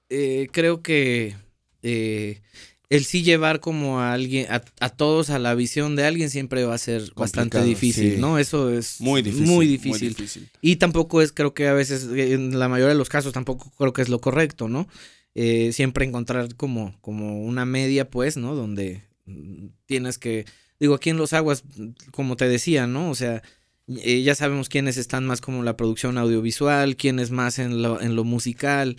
eh, 0.10 0.49
creo 0.51 0.82
que 0.82 1.36
eh, 1.82 2.41
el 2.89 3.06
sí 3.06 3.23
llevar 3.23 3.60
como 3.60 3.99
a 3.99 4.13
alguien, 4.13 4.47
a, 4.49 4.63
a, 4.80 4.89
todos 4.89 5.30
a 5.30 5.39
la 5.39 5.56
visión 5.56 5.95
de 5.95 6.06
alguien 6.06 6.30
siempre 6.30 6.63
va 6.65 6.75
a 6.75 6.78
ser 6.78 7.01
Complicado, 7.01 7.21
bastante 7.21 7.63
difícil, 7.63 8.15
sí. 8.15 8.21
¿no? 8.21 8.38
Eso 8.38 8.71
es 8.71 9.01
muy 9.01 9.21
difícil, 9.21 9.47
muy 9.47 9.67
difícil. 9.67 10.10
Muy 10.10 10.10
difícil. 10.10 10.49
Y 10.62 10.75
tampoco 10.78 11.21
es, 11.21 11.32
creo 11.32 11.54
que 11.54 11.67
a 11.67 11.73
veces, 11.73 12.08
en 12.13 12.60
la 12.60 12.69
mayoría 12.69 12.93
de 12.93 12.97
los 12.97 13.10
casos, 13.10 13.34
tampoco 13.34 13.71
creo 13.78 13.93
que 13.93 14.01
es 14.01 14.10
lo 14.10 14.19
correcto, 14.19 14.67
¿no? 14.67 14.88
Eh, 15.34 15.71
siempre 15.73 16.06
encontrar 16.06 16.56
como, 16.56 16.97
como 17.01 17.41
una 17.41 17.65
media, 17.65 18.10
pues, 18.10 18.38
¿no? 18.38 18.56
Donde 18.56 19.04
mm, 19.25 19.67
tienes 19.86 20.17
que 20.17 20.45
digo, 20.80 20.96
aquí 20.96 21.10
en 21.10 21.18
Los 21.18 21.34
Aguas, 21.34 21.64
como 22.12 22.36
te 22.38 22.48
decía, 22.48 22.88
¿no? 22.88 23.10
O 23.10 23.16
sea, 23.16 23.44
eh, 23.88 24.24
ya 24.24 24.36
sabemos 24.36 24.70
quiénes 24.70 24.98
están 24.98 25.26
más 25.26 25.42
como 25.42 25.60
en 25.60 25.66
la 25.66 25.78
producción 25.78 26.18
audiovisual, 26.18 26.96
quiénes 26.96 27.32
más 27.32 27.60
en 27.60 27.82
lo, 27.82 28.02
en 28.02 28.16
lo 28.16 28.24
musical. 28.24 28.98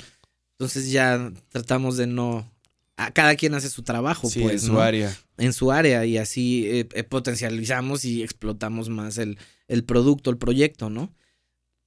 Entonces 0.58 0.90
ya 0.90 1.32
tratamos 1.50 1.96
de 1.96 2.06
no... 2.06 2.52
A 2.98 3.10
cada 3.10 3.36
quien 3.36 3.52
hace 3.52 3.68
su 3.68 3.82
trabajo, 3.82 4.30
sí, 4.30 4.40
pues. 4.40 4.62
En 4.62 4.68
su 4.68 4.80
área. 4.80 5.14
En 5.36 5.52
su 5.52 5.70
área 5.70 6.06
y 6.06 6.16
así 6.16 6.66
eh, 6.66 6.88
eh, 6.94 7.04
potencializamos 7.04 8.06
y 8.06 8.22
explotamos 8.22 8.88
más 8.88 9.18
el, 9.18 9.36
el 9.68 9.84
producto, 9.84 10.30
el 10.30 10.38
proyecto, 10.38 10.88
¿no? 10.88 11.12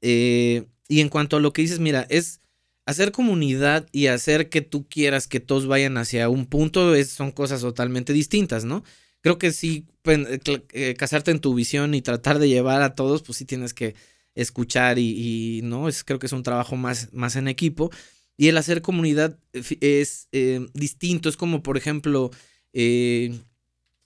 Eh, 0.02 0.68
y 0.88 1.00
en 1.02 1.10
cuanto 1.10 1.38
a 1.38 1.40
lo 1.40 1.52
que 1.52 1.64
dices, 1.64 1.80
mira, 1.80 2.06
es 2.12 2.42
hacer 2.86 3.12
comunidad 3.12 3.88
y 3.92 4.06
hacer 4.06 4.50
que 4.50 4.62
tú 4.62 4.88
quieras 4.88 5.28
que 5.28 5.40
todos 5.40 5.66
vayan 5.66 5.98
hacia 5.98 6.30
un 6.30 6.46
punto 6.46 6.94
es, 6.94 7.10
son 7.10 7.32
cosas 7.32 7.62
totalmente 7.62 8.14
distintas, 8.14 8.64
¿no? 8.64 8.84
Creo 9.22 9.38
que 9.38 9.52
sí, 9.52 9.86
eh, 10.06 10.96
casarte 10.98 11.32
en 11.32 11.40
tu 11.40 11.54
visión 11.54 11.94
y 11.94 12.02
tratar 12.02 12.40
de 12.40 12.50
llevar 12.50 12.82
a 12.82 12.96
todos, 12.96 13.22
pues 13.24 13.38
sí 13.38 13.46
tienes 13.46 13.74
que 13.74 13.96
escuchar 14.36 15.00
y, 15.00 15.60
y 15.60 15.62
no, 15.64 15.88
es, 15.88 16.04
creo 16.04 16.20
que 16.20 16.28
es 16.28 16.34
un 16.34 16.44
trabajo 16.44 16.76
más, 16.76 17.12
más 17.14 17.36
en 17.36 17.48
equipo. 17.48 17.92
Y 18.38 18.48
el 18.48 18.58
hacer 18.58 18.82
comunidad 18.82 19.38
es 19.52 20.30
eh, 20.32 20.66
distinto, 20.74 21.28
es 21.28 21.36
como, 21.36 21.62
por 21.62 21.76
ejemplo, 21.76 22.32
eh, 22.72 23.38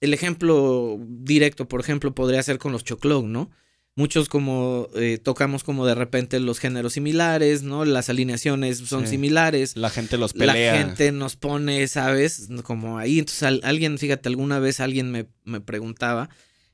el 0.02 0.14
ejemplo 0.14 0.98
directo, 1.08 1.68
por 1.68 1.80
ejemplo, 1.82 2.16
podría 2.16 2.42
ser 2.42 2.58
con 2.58 2.72
los 2.72 2.84
Choclog, 2.84 3.26
¿no? 3.26 3.52
Muchos 3.96 4.28
como 4.28 4.88
eh, 4.96 5.20
tocamos 5.22 5.64
como 5.64 5.86
de 5.86 5.94
repente 5.94 6.40
los 6.40 6.58
géneros 6.58 6.94
similares, 6.94 7.62
¿no? 7.62 7.86
Las 7.86 8.10
alineaciones 8.10 8.80
son 8.80 9.04
sí. 9.04 9.12
similares. 9.12 9.78
La 9.78 9.92
gente 9.92 10.18
los 10.18 10.34
pelea. 10.34 10.74
La 10.74 10.80
gente 10.80 11.12
nos 11.12 11.36
pone, 11.36 11.88
¿sabes? 11.88 12.50
Como 12.64 12.98
ahí. 12.98 13.20
Entonces 13.20 13.44
al, 13.44 13.62
alguien, 13.64 14.00
fíjate, 14.00 14.30
alguna 14.30 14.58
vez 14.58 14.80
alguien 14.80 15.12
me, 15.12 15.28
me 15.44 15.62
preguntaba 15.62 16.30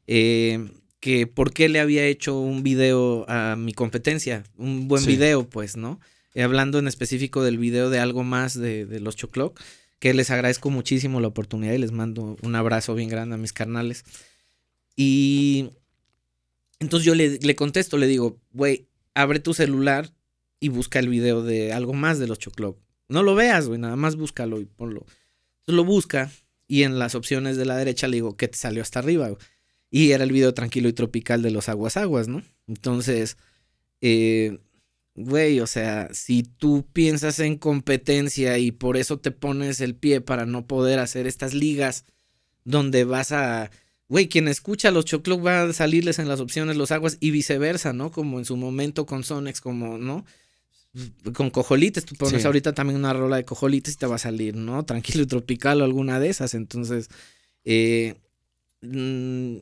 eh, 0.07 0.69
que 1.01 1.27
por 1.27 1.51
qué 1.51 1.67
le 1.67 1.81
había 1.81 2.05
hecho 2.05 2.39
un 2.39 2.63
video 2.63 3.25
a 3.27 3.57
mi 3.57 3.73
competencia. 3.73 4.43
Un 4.55 4.87
buen 4.87 5.03
sí. 5.03 5.09
video, 5.09 5.49
pues, 5.49 5.75
¿no? 5.75 5.99
Eh, 6.35 6.43
hablando 6.43 6.79
en 6.79 6.87
específico 6.87 7.43
del 7.43 7.57
video 7.57 7.89
de 7.89 7.99
algo 7.99 8.23
más 8.23 8.57
de, 8.57 8.85
de 8.85 9.01
los 9.01 9.17
Choclock, 9.17 9.59
que 9.99 10.13
les 10.13 10.31
agradezco 10.31 10.69
muchísimo 10.69 11.19
la 11.19 11.27
oportunidad 11.27 11.73
y 11.73 11.79
les 11.79 11.91
mando 11.91 12.37
un 12.41 12.55
abrazo 12.55 12.95
bien 12.95 13.09
grande 13.09 13.35
a 13.35 13.37
mis 13.37 13.51
carnales. 13.51 14.05
Y 14.95 15.71
entonces 16.79 17.05
yo 17.05 17.15
le, 17.15 17.37
le 17.39 17.55
contesto, 17.55 17.97
le 17.97 18.07
digo, 18.07 18.39
güey, 18.51 18.87
abre 19.13 19.39
tu 19.39 19.53
celular 19.53 20.11
y 20.59 20.69
busca 20.69 20.99
el 20.99 21.09
video 21.09 21.43
de 21.43 21.73
algo 21.73 21.93
más 21.93 22.19
de 22.19 22.27
los 22.27 22.39
Choclock. 22.39 22.79
No 23.07 23.23
lo 23.23 23.35
veas, 23.35 23.67
güey, 23.67 23.79
nada 23.79 23.95
más 23.95 24.15
búscalo 24.15 24.59
y 24.59 24.65
ponlo. 24.65 25.05
Entonces 25.59 25.75
lo 25.75 25.83
busca 25.83 26.31
y 26.67 26.83
en 26.83 26.99
las 26.99 27.15
opciones 27.15 27.57
de 27.57 27.65
la 27.65 27.77
derecha 27.77 28.07
le 28.07 28.17
digo, 28.17 28.37
¿qué 28.37 28.47
te 28.47 28.57
salió 28.57 28.81
hasta 28.81 28.99
arriba? 28.99 29.29
Y 29.89 30.11
era 30.11 30.23
el 30.23 30.31
video 30.31 30.53
tranquilo 30.53 30.87
y 30.87 30.93
tropical 30.93 31.41
de 31.41 31.51
los 31.51 31.67
aguas 31.67 31.97
aguas, 31.97 32.27
¿no? 32.27 32.43
Entonces, 32.67 33.37
eh, 34.01 34.59
güey, 35.15 35.59
o 35.59 35.67
sea, 35.67 36.09
si 36.13 36.43
tú 36.43 36.85
piensas 36.93 37.39
en 37.39 37.57
competencia 37.57 38.59
y 38.59 38.71
por 38.71 38.97
eso 38.97 39.19
te 39.19 39.31
pones 39.31 39.81
el 39.81 39.95
pie 39.95 40.21
para 40.21 40.45
no 40.45 40.67
poder 40.67 40.99
hacer 40.99 41.25
estas 41.25 41.53
ligas 41.53 42.05
donde 42.63 43.03
vas 43.03 43.31
a 43.31 43.71
güey, 44.09 44.27
quien 44.27 44.47
escucha 44.47 44.91
los 44.91 45.05
Choclock 45.05 45.45
va 45.45 45.61
a 45.61 45.73
salirles 45.73 46.19
en 46.19 46.27
las 46.27 46.39
opciones 46.39 46.75
los 46.75 46.91
aguas 46.91 47.17
y 47.19 47.31
viceversa, 47.31 47.93
¿no? 47.93 48.11
Como 48.11 48.39
en 48.39 48.45
su 48.45 48.57
momento 48.57 49.05
con 49.05 49.23
Sonex, 49.23 49.61
como, 49.61 49.97
¿no? 49.97 50.25
Con 51.33 51.51
Cojolites, 51.51 52.05
tú 52.05 52.15
pones 52.15 52.41
sí. 52.41 52.47
ahorita 52.47 52.73
también 52.73 52.99
una 52.99 53.13
rola 53.13 53.37
de 53.37 53.45
Cojolites 53.45 53.93
y 53.93 53.97
te 53.97 54.07
va 54.07 54.15
a 54.15 54.19
salir, 54.19 54.55
¿no? 54.55 54.83
Tranquilo 54.83 55.23
y 55.23 55.27
tropical 55.27 55.81
o 55.81 55.85
alguna 55.85 56.19
de 56.19 56.29
esas. 56.29 56.55
Entonces, 56.55 57.09
eh, 57.63 58.15
mmm, 58.81 59.57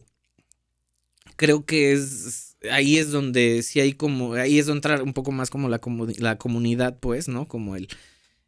creo 1.35 1.65
que 1.65 1.91
es 1.91 2.47
ahí 2.71 2.97
es 2.97 3.11
donde 3.11 3.61
sí 3.63 3.79
hay 3.79 3.93
como, 3.93 4.33
ahí 4.33 4.59
es 4.59 4.65
donde 4.65 4.77
entra 4.77 5.03
un 5.03 5.13
poco 5.13 5.31
más 5.31 5.49
como 5.49 5.69
la, 5.69 5.79
comu 5.79 6.07
la 6.17 6.37
comunidad, 6.37 6.97
pues, 6.99 7.27
¿no? 7.27 7.47
Como 7.47 7.75
el, 7.75 7.87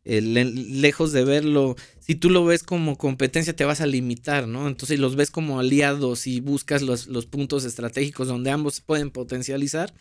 el, 0.09 0.81
lejos 0.81 1.11
de 1.11 1.23
verlo, 1.23 1.75
si 1.99 2.15
tú 2.15 2.29
lo 2.29 2.43
ves 2.43 2.63
como 2.63 2.97
competencia 2.97 3.55
te 3.55 3.65
vas 3.65 3.81
a 3.81 3.85
limitar, 3.85 4.47
¿no? 4.47 4.67
Entonces 4.67 4.99
los 4.99 5.15
ves 5.15 5.31
como 5.31 5.59
aliados 5.59 6.27
y 6.27 6.39
buscas 6.39 6.81
los, 6.81 7.07
los 7.07 7.25
puntos 7.25 7.63
estratégicos 7.63 8.27
donde 8.27 8.51
ambos 8.51 8.81
pueden 8.81 9.11
potencializar, 9.11 9.93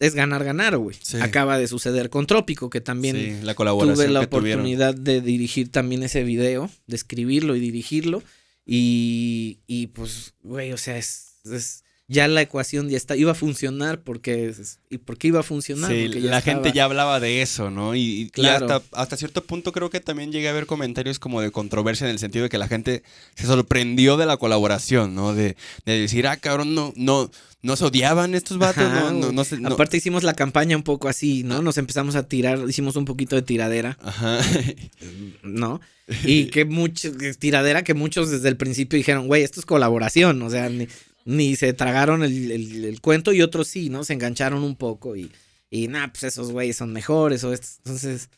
es 0.00 0.14
ganar, 0.14 0.44
ganar, 0.44 0.76
güey. 0.78 0.96
Sí. 1.00 1.18
Acaba 1.20 1.58
de 1.58 1.68
suceder 1.68 2.08
con 2.10 2.26
Trópico, 2.26 2.70
que 2.70 2.80
también 2.80 3.16
sí, 3.16 3.44
la 3.44 3.54
tuve 3.54 4.08
la 4.08 4.20
oportunidad 4.20 4.94
tuvieron. 4.94 5.04
de 5.04 5.20
dirigir 5.20 5.70
también 5.70 6.02
ese 6.02 6.24
video, 6.24 6.70
de 6.86 6.96
escribirlo 6.96 7.54
y 7.54 7.60
dirigirlo. 7.60 8.22
Y, 8.64 9.60
y 9.66 9.88
pues, 9.88 10.34
güey, 10.42 10.72
o 10.72 10.78
sea, 10.78 10.96
es, 10.96 11.40
es 11.44 11.84
ya 12.12 12.26
la 12.26 12.42
ecuación 12.42 12.88
ya 12.88 12.96
está, 12.96 13.14
iba 13.16 13.30
a 13.30 13.34
funcionar 13.36 14.00
porque, 14.02 14.52
y 14.90 14.98
porque 14.98 15.28
iba 15.28 15.38
a 15.40 15.42
funcionar. 15.44 15.92
Sí, 15.92 16.08
la 16.08 16.40
gente 16.42 16.72
ya 16.72 16.84
hablaba 16.86 17.20
de 17.20 17.40
eso, 17.40 17.70
¿no? 17.70 17.94
Y, 17.94 18.00
y 18.22 18.30
Claro. 18.30 18.66
hasta, 18.66 18.82
hasta 19.00 19.16
cierto 19.16 19.44
punto 19.44 19.70
creo 19.70 19.90
que 19.90 20.00
también 20.00 20.32
llegué 20.32 20.48
a 20.48 20.52
ver 20.52 20.66
comentarios 20.66 21.20
como 21.20 21.40
de 21.40 21.52
controversia 21.52 22.06
en 22.06 22.10
el 22.10 22.18
sentido 22.18 22.42
de 22.42 22.48
que 22.48 22.58
la 22.58 22.66
gente 22.66 23.04
se 23.36 23.46
sorprendió 23.46 24.16
de 24.16 24.26
la 24.26 24.38
colaboración, 24.38 25.14
¿no? 25.14 25.34
De, 25.34 25.56
de 25.86 26.00
decir, 26.00 26.26
ah, 26.26 26.36
cabrón, 26.36 26.74
no, 26.74 26.92
no, 26.96 27.30
no 27.62 27.76
se 27.76 27.84
odiaban 27.84 28.34
estos 28.34 28.58
vatos, 28.58 28.82
Ajá, 28.82 29.12
no, 29.12 29.26
no, 29.26 29.32
no 29.32 29.44
se- 29.44 29.60
no- 29.60 29.68
Aparte 29.68 29.96
hicimos 29.98 30.24
la 30.24 30.34
campaña 30.34 30.76
un 30.76 30.82
poco 30.82 31.08
así, 31.08 31.44
¿no? 31.44 31.62
Nos 31.62 31.78
empezamos 31.78 32.16
a 32.16 32.26
tirar, 32.26 32.58
hicimos 32.68 32.96
un 32.96 33.04
poquito 33.04 33.36
de 33.36 33.42
tiradera, 33.42 33.96
Ajá. 34.02 34.40
¿no? 35.44 35.80
Y 36.24 36.46
que 36.46 36.64
mucho, 36.64 37.12
tiradera 37.38 37.84
que 37.84 37.94
muchos 37.94 38.30
desde 38.30 38.48
el 38.48 38.56
principio 38.56 38.96
dijeron, 38.96 39.28
güey, 39.28 39.44
esto 39.44 39.60
es 39.60 39.66
colaboración, 39.66 40.42
o 40.42 40.50
sea, 40.50 40.68
ni, 40.68 40.88
ni 41.24 41.56
se 41.56 41.72
tragaron 41.72 42.22
el, 42.22 42.50
el- 42.50 43.00
cuento 43.00 43.32
y 43.32 43.42
otros 43.42 43.68
sí, 43.68 43.88
¿no? 43.90 44.04
Se 44.04 44.12
engancharon 44.14 44.62
un 44.62 44.76
poco 44.76 45.16
y, 45.16 45.30
y 45.70 45.88
nada, 45.88 46.08
pues 46.12 46.24
esos 46.24 46.50
güeyes 46.52 46.76
son 46.76 46.92
mejores 46.92 47.44
o 47.44 47.52
estos. 47.52 47.76
Entonces, 47.78 48.28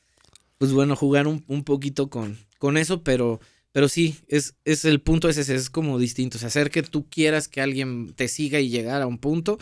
pues 0.58 0.72
bueno, 0.72 0.96
jugar 0.96 1.26
un, 1.26 1.44
un 1.48 1.64
poquito 1.64 2.08
con, 2.10 2.38
con 2.58 2.76
eso, 2.76 3.02
pero, 3.02 3.40
pero 3.72 3.88
sí, 3.88 4.16
es, 4.28 4.54
es 4.64 4.84
el 4.84 5.00
punto 5.00 5.28
es 5.28 5.36
ese, 5.38 5.54
es 5.54 5.70
como 5.70 5.98
distinto, 5.98 6.36
o 6.36 6.40
sea, 6.40 6.48
hacer 6.48 6.70
que 6.70 6.82
tú 6.82 7.06
quieras 7.08 7.48
que 7.48 7.60
alguien 7.60 8.12
te 8.14 8.28
siga 8.28 8.60
y 8.60 8.68
llegar 8.68 9.02
a 9.02 9.06
un 9.06 9.18
punto 9.18 9.58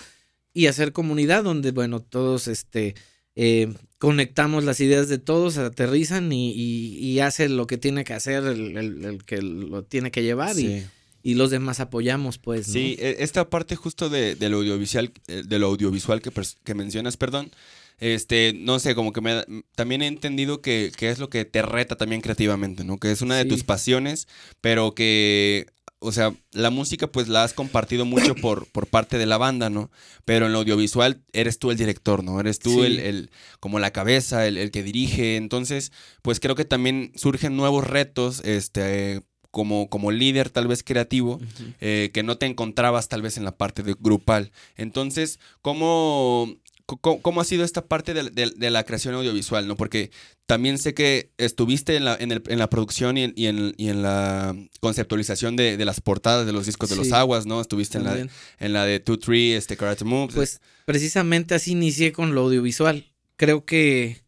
y 0.53 0.67
hacer 0.67 0.93
comunidad 0.93 1.45
donde, 1.45 1.71
bueno, 1.71 2.01
todos, 2.01 2.49
este, 2.49 2.95
eh, 3.37 3.73
conectamos 3.99 4.65
las 4.65 4.81
ideas 4.81 5.09
de 5.09 5.19
todos, 5.19 5.57
aterrizan 5.59 6.33
y, 6.33 6.51
y, 6.53 6.97
y 6.99 7.21
hace 7.21 7.49
lo 7.49 7.67
que 7.67 7.79
tiene 7.79 8.03
que 8.05 8.15
hacer 8.15 8.45
el, 8.45 8.77
el- 8.77 9.25
que 9.25 9.41
lo 9.43 9.85
tiene 9.85 10.11
que 10.11 10.23
llevar 10.23 10.55
Sí. 10.57 10.67
y 10.67 10.87
los 11.23 11.51
demás 11.51 11.81
apoyamos, 11.81 12.39
pues, 12.39 12.69
¿no? 12.69 12.75
Sí, 12.75 12.97
e- 12.99 13.17
esta 13.21 13.49
parte 13.51 13.77
justo 13.77 14.09
de, 14.09 14.35
del 14.35 14.55
audiovisual, 14.55 15.13
eh, 15.29 15.43
de 15.47 15.59
lo 15.59 15.67
audiovisual 15.67 16.23
que, 16.23 16.31
que 16.65 16.75
mencionas, 16.75 17.17
perdón, 17.17 17.51
este, 17.99 18.55
no 18.57 18.79
sé, 18.79 18.95
como 18.95 19.13
que 19.13 19.21
me, 19.21 19.45
también 19.75 20.01
he 20.03 20.07
entendido 20.07 20.63
que, 20.63 20.91
que 20.97 21.11
es 21.11 21.19
lo 21.19 21.29
que 21.29 21.45
te 21.45 21.61
reta 21.63 21.97
también 21.97 22.23
creativamente, 22.23 22.85
¿no? 22.85 22.99
Que 22.99 23.11
es 23.13 23.21
una 23.23 23.37
de 23.37 23.43
Sí. 23.43 23.49
tus 23.51 23.65
pasiones, 23.65 24.27
pero 24.63 24.95
que, 24.95 25.67
o 25.99 26.11
sea, 26.13 26.35
la 26.53 26.71
música 26.71 27.09
pues 27.09 27.29
la 27.29 27.45
has 27.45 27.53
compartido 27.53 28.07
mucho 28.07 28.35
por, 28.41 28.67
por 28.69 28.87
parte 28.87 29.19
de 29.19 29.27
la 29.27 29.37
banda, 29.37 29.69
¿no? 29.69 29.91
Pero 30.25 30.47
en 30.47 30.53
lo 30.55 30.61
audiovisual 30.61 31.21
eres 31.35 31.59
tú 31.59 31.71
el 31.71 31.77
director, 31.77 32.25
¿no? 32.25 32.41
Eres 32.41 32.59
tú 32.59 32.71
Sí. 32.71 32.87
el, 32.87 33.01
el- 33.01 33.31
como 33.61 33.79
la 33.79 33.91
cabeza, 33.93 34.47
el, 34.47 34.57
el 34.57 34.71
que 34.71 34.83
dirige, 34.83 35.37
entonces, 35.37 35.93
pues 36.23 36.41
creo 36.41 36.55
que 36.55 36.65
también 36.65 37.13
surgen 37.17 37.55
nuevos 37.55 37.87
retos, 37.87 38.41
este, 38.47 39.21
como, 39.51 39.89
como 39.91 40.11
líder 40.13 40.51
tal 40.51 40.69
vez 40.69 40.83
creativo, 40.83 41.41
eh, 41.81 42.11
que 42.15 42.23
no 42.23 42.39
te 42.39 42.47
encontrabas 42.47 43.09
tal 43.09 43.23
vez 43.23 43.37
en 43.37 43.45
la 43.45 43.57
parte 43.57 43.83
de 43.83 43.95
grupal. 43.99 44.53
Entonces, 44.77 45.39
¿cómo, 45.63 46.55
cómo, 46.87 47.21
cómo 47.23 47.41
ha 47.41 47.45
sido 47.45 47.65
esta 47.65 47.87
parte 47.87 48.15
de, 48.15 48.31
de- 48.31 48.53
de 48.57 48.71
la 48.71 48.85
creación 48.85 49.15
audiovisual? 49.15 49.67
¿no? 49.67 49.77
Porque 49.77 50.11
también 50.47 50.79
sé 50.79 50.95
que 50.95 51.31
estuviste 51.39 51.97
en 51.97 52.05
la, 52.05 52.17
en 52.19 52.33
el- 52.33 52.43
en 52.49 52.59
la 52.59 52.69
producción 52.71 53.17
y 53.17 53.25
en, 53.25 53.33
y 53.37 53.47
en- 53.47 53.75
y 53.77 53.89
en 53.89 54.03
la 54.03 54.55
conceptualización 54.81 55.57
de, 55.57 55.77
de 55.77 55.85
las 55.85 56.01
portadas 56.01 56.47
de 56.47 56.53
los 56.53 56.67
discos 56.67 56.91
de 56.91 56.97
los 56.97 57.13
aguas, 57.13 57.47
¿no? 57.47 57.61
Estuviste 57.61 57.99
en 57.99 58.05
la, 58.05 58.11
en 58.59 58.73
la 58.73 58.85
de 58.85 59.05
2-3, 59.05 59.55
este, 59.57 59.77
Karate 59.77 60.05
Moves. 60.05 60.35
Pues 60.35 60.61
precisamente 60.85 61.55
así 61.55 61.73
inicié 61.73 62.13
con 62.13 62.35
lo 62.35 62.43
audiovisual. 62.43 63.07
Creo 63.37 63.65
que. 63.65 64.23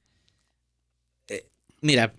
Mira, 1.82 2.14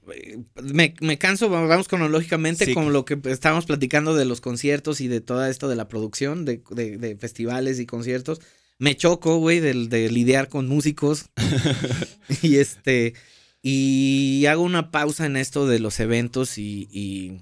me, 0.62 0.94
me 1.02 1.18
canso, 1.18 1.50
va- 1.50 1.66
vamos 1.66 1.88
cronológicamente 1.88 2.66
Sí. 2.66 2.74
con 2.76 2.94
lo 2.94 3.04
que 3.06 3.18
estábamos 3.26 3.66
platicando 3.66 4.14
de 4.16 4.26
los 4.26 4.40
conciertos 4.42 5.02
y 5.02 5.08
de 5.08 5.20
todo 5.22 5.44
esto 5.46 5.68
de 5.68 5.76
la 5.76 5.88
producción, 5.88 6.46
de, 6.46 6.62
de- 6.70 6.98
de 6.98 7.16
festivales 7.18 7.80
y 7.80 7.86
conciertos. 7.88 8.40
Me 8.78 8.96
choco, 8.96 9.38
güey, 9.38 9.60
del- 9.60 9.90
de, 9.90 10.10
lidiar 10.12 10.48
con 10.50 10.68
músicos. 10.68 11.26
y 12.44 12.58
este. 12.58 13.14
Y 13.62 14.46
hago 14.50 14.62
una 14.62 14.92
pausa 14.92 15.26
en 15.26 15.38
esto 15.38 15.68
de 15.68 15.80
los 15.80 16.00
eventos 16.00 16.58
y, 16.58 16.88
y, 16.92 17.42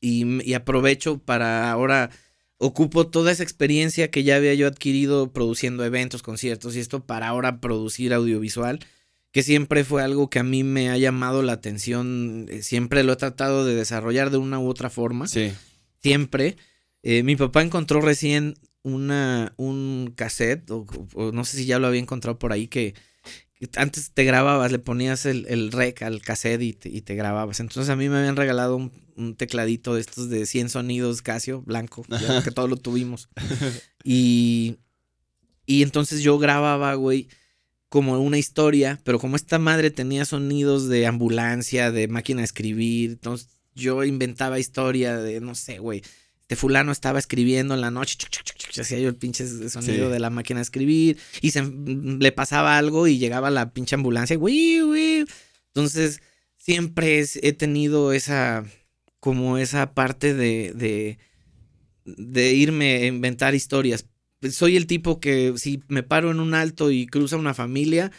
y- 0.00 0.42
y 0.48 0.54
aprovecho 0.54 1.18
para 1.18 1.70
ahora 1.70 2.10
ocupo 2.62 3.06
toda 3.06 3.32
esa 3.32 3.42
experiencia 3.42 4.10
que 4.10 4.22
ya 4.22 4.36
había 4.36 4.54
yo 4.54 4.66
adquirido 4.66 5.32
produciendo 5.32 5.84
eventos, 5.84 6.22
conciertos 6.22 6.76
y 6.76 6.80
esto 6.80 7.04
para 7.06 7.28
ahora 7.28 7.60
producir 7.60 8.12
audiovisual, 8.14 8.80
que 9.32 9.42
siempre 9.42 9.84
fue 9.84 10.02
algo 10.02 10.28
que 10.28 10.40
a 10.40 10.44
mí 10.44 10.64
me 10.64 10.90
ha 10.90 10.98
llamado 10.98 11.42
la 11.42 11.52
atención, 11.52 12.46
eh, 12.50 12.62
siempre 12.62 13.04
lo 13.04 13.12
he 13.12 13.16
tratado 13.16 13.64
de 13.64 13.74
desarrollar 13.74 14.30
de 14.30 14.38
una 14.38 14.58
u 14.58 14.68
otra 14.68 14.90
forma, 14.90 15.26
sí. 15.28 15.52
siempre. 16.02 16.56
Eh, 17.02 17.22
mi 17.22 17.36
papá 17.36 17.62
encontró 17.62 18.00
recién 18.00 18.54
una, 18.82 19.54
un 19.56 20.12
cassette, 20.16 20.70
o, 20.70 20.86
o 21.14 21.32
no 21.32 21.44
sé 21.44 21.58
si 21.58 21.66
ya 21.66 21.78
lo 21.78 21.86
había 21.86 22.00
encontrado 22.00 22.38
por 22.38 22.52
ahí, 22.52 22.66
que, 22.66 22.94
que 23.54 23.68
antes 23.76 24.10
te 24.12 24.24
grababas, 24.24 24.72
le 24.72 24.78
ponías 24.80 25.26
el, 25.26 25.46
el 25.48 25.70
rec 25.70 26.02
al 26.02 26.22
cassette 26.22 26.62
y 26.62 26.72
te, 26.72 26.88
y 26.88 27.02
te 27.02 27.14
grababas. 27.14 27.60
Entonces 27.60 27.88
a 27.88 27.96
mí 27.96 28.08
me 28.08 28.18
habían 28.18 28.36
regalado 28.36 28.76
un, 28.76 28.90
un 29.16 29.36
tecladito 29.36 29.94
de 29.94 30.00
estos 30.00 30.28
de 30.28 30.44
100 30.44 30.70
sonidos 30.70 31.22
Casio, 31.22 31.62
blanco, 31.62 32.04
ya 32.08 32.42
que 32.42 32.50
todos 32.50 32.68
lo 32.68 32.76
tuvimos. 32.76 33.28
Y, 34.02 34.78
y 35.66 35.82
entonces 35.82 36.22
yo 36.22 36.38
grababa, 36.38 36.94
güey, 36.94 37.28
como 37.90 38.18
una 38.18 38.38
historia, 38.38 38.98
pero 39.04 39.18
como 39.18 39.36
esta 39.36 39.58
madre 39.58 39.90
tenía 39.90 40.24
sonidos 40.24 40.88
de 40.88 41.06
ambulancia, 41.06 41.90
de 41.90 42.08
máquina 42.08 42.40
de 42.40 42.44
escribir, 42.46 43.10
entonces 43.10 43.48
yo 43.74 44.02
inventaba 44.04 44.58
historia 44.58 45.18
de, 45.18 45.40
no 45.40 45.54
sé, 45.54 45.78
güey, 45.80 46.00
este 46.40 46.56
fulano 46.56 46.90
estaba 46.92 47.18
escribiendo 47.18 47.74
en 47.74 47.80
la 47.82 47.90
noche, 47.90 48.16
chuc, 48.16 48.30
chuc, 48.30 48.44
chuc, 48.44 48.56
chuc, 48.58 48.78
hacía 48.80 48.98
yo 49.00 49.08
el 49.08 49.16
pinche 49.16 49.44
sonido 49.68 50.06
Sí. 50.06 50.12
de 50.12 50.18
la 50.20 50.30
máquina 50.30 50.60
de 50.60 50.62
escribir, 50.62 51.18
y 51.42 51.50
se, 51.50 51.62
le 51.64 52.32
pasaba 52.32 52.78
algo 52.78 53.06
y 53.06 53.18
llegaba 53.18 53.50
la 53.50 53.72
pinche 53.72 53.94
ambulancia, 53.96 54.36
güey, 54.36 54.80
güey. 54.80 55.24
Entonces, 55.74 56.20
siempre 56.56 57.18
es- 57.18 57.38
he 57.42 57.52
tenido 57.52 58.12
esa, 58.12 58.64
como 59.20 59.58
esa 59.58 59.94
parte 59.94 60.32
de, 60.34 60.72
de, 60.74 61.18
de 62.04 62.52
irme 62.54 62.96
a 62.96 63.06
inventar 63.06 63.54
historias. 63.54 64.06
Soy 64.50 64.76
el 64.76 64.86
tipo 64.86 65.20
que 65.20 65.52
si 65.56 65.82
me 65.88 66.02
paro 66.02 66.30
en 66.30 66.40
un 66.40 66.54
alto 66.54 66.90
y 66.90 67.06
cruza 67.06 67.36
una 67.36 67.52
familia, 67.54 68.10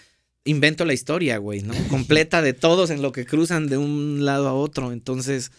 invento 0.43 0.85
la 0.85 0.93
historia, 0.93 1.37
güey, 1.37 1.61
¿no? 1.61 1.73
Completa 1.89 2.41
de 2.41 2.53
todos 2.53 2.89
en 2.91 3.01
lo 3.01 3.11
que 3.11 3.25
cruzan 3.25 3.67
de 3.67 3.77
un 3.77 4.23
lado 4.25 4.47
a 4.47 4.53
otro. 4.53 4.91
Entonces, 4.91 5.51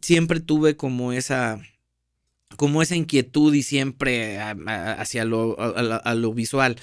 siempre 0.00 0.40
tuve 0.40 0.76
como 0.76 1.12
esa, 1.12 1.60
como 2.56 2.82
esa 2.82 2.96
inquietud 2.96 3.52
y 3.54 3.62
siempre 3.62 4.38
a- 4.38 4.56
a- 4.66 4.92
hacia 4.94 5.24
lo, 5.24 5.56
a, 5.60 6.14
lo 6.14 6.32
visual. 6.32 6.76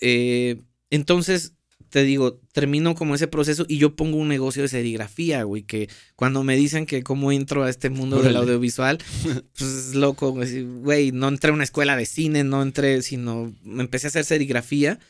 Eh, 0.00 0.60
entonces, 0.90 1.54
te 1.90 2.04
digo, 2.04 2.40
termino 2.52 2.94
como 2.94 3.14
ese 3.14 3.26
proceso 3.26 3.66
y 3.68 3.78
yo 3.78 3.96
pongo 3.96 4.16
un 4.16 4.28
negocio 4.28 4.62
de 4.62 4.68
serigrafía, 4.68 5.42
güey, 5.42 5.64
que 5.64 5.88
cuando 6.14 6.44
me 6.44 6.56
dicen 6.56 6.86
que 6.86 7.02
cómo 7.02 7.32
entro 7.32 7.64
a 7.64 7.70
este 7.70 7.90
mundo 7.90 8.22
del 8.22 8.36
audiovisual, 8.36 8.98
pues 9.58 9.70
es 9.70 9.94
loco, 9.94 10.30
güey, 10.30 10.62
güey, 10.62 11.12
no 11.12 11.28
entré 11.28 11.50
a 11.50 11.54
una 11.54 11.64
escuela 11.64 11.96
de 11.96 12.06
cine, 12.06 12.44
no 12.44 12.62
entré, 12.62 13.02
sino 13.02 13.52
me 13.62 13.82
empecé 13.82 14.06
a 14.06 14.08
hacer 14.08 14.24
serigrafía 14.24 15.00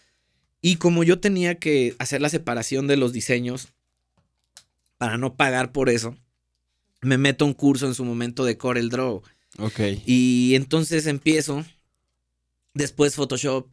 y 0.62 0.76
como 0.76 1.04
yo 1.04 1.20
tenía 1.20 1.56
que 1.56 1.94
hacer 1.98 2.22
la 2.22 2.30
separación 2.30 2.86
de 2.86 2.96
los 2.96 3.12
diseños 3.12 3.68
para 4.96 5.18
no 5.18 5.34
pagar 5.34 5.72
por 5.72 5.90
eso, 5.90 6.16
me 7.02 7.18
meto 7.18 7.44
a 7.44 7.48
un 7.48 7.54
curso 7.54 7.86
en 7.86 7.94
su 7.94 8.04
momento 8.04 8.44
de 8.44 8.56
Corel 8.56 8.90
Draw. 8.90 9.22
Ok. 9.58 9.80
Y 10.06 10.54
entonces 10.54 11.06
empiezo, 11.06 11.64
después 12.74 13.14
Photoshop, 13.14 13.68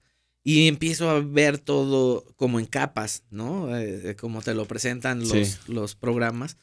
y 0.50 0.70
empiezo 0.70 1.10
a 1.10 1.20
ver 1.20 1.58
todo 1.58 2.24
como 2.38 2.58
en 2.62 2.66
capas, 2.68 3.24
¿no? 3.32 3.78
Eh, 3.78 4.16
como 4.16 4.42
te 4.42 4.54
lo 4.54 4.66
presentan 4.66 5.20
los, 5.20 5.32
Sí. 5.50 5.58
los 5.68 5.96
programas. 5.96 6.56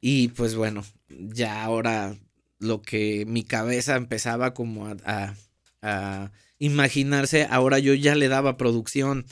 Y 0.00 0.28
pues 0.28 0.56
bueno, 0.56 0.84
ya 1.08 1.62
ahora 1.62 2.16
lo 2.58 2.82
que 2.82 3.26
mi 3.26 3.44
cabeza 3.44 3.94
empezaba 3.94 4.52
como 4.52 4.88
a, 4.88 4.96
a- 5.04 5.34
a 5.82 6.32
imaginarse, 6.58 7.46
ahora 7.48 7.78
yo 7.78 7.94
ya 7.94 8.16
le 8.16 8.26
daba 8.26 8.56
producción 8.56 9.24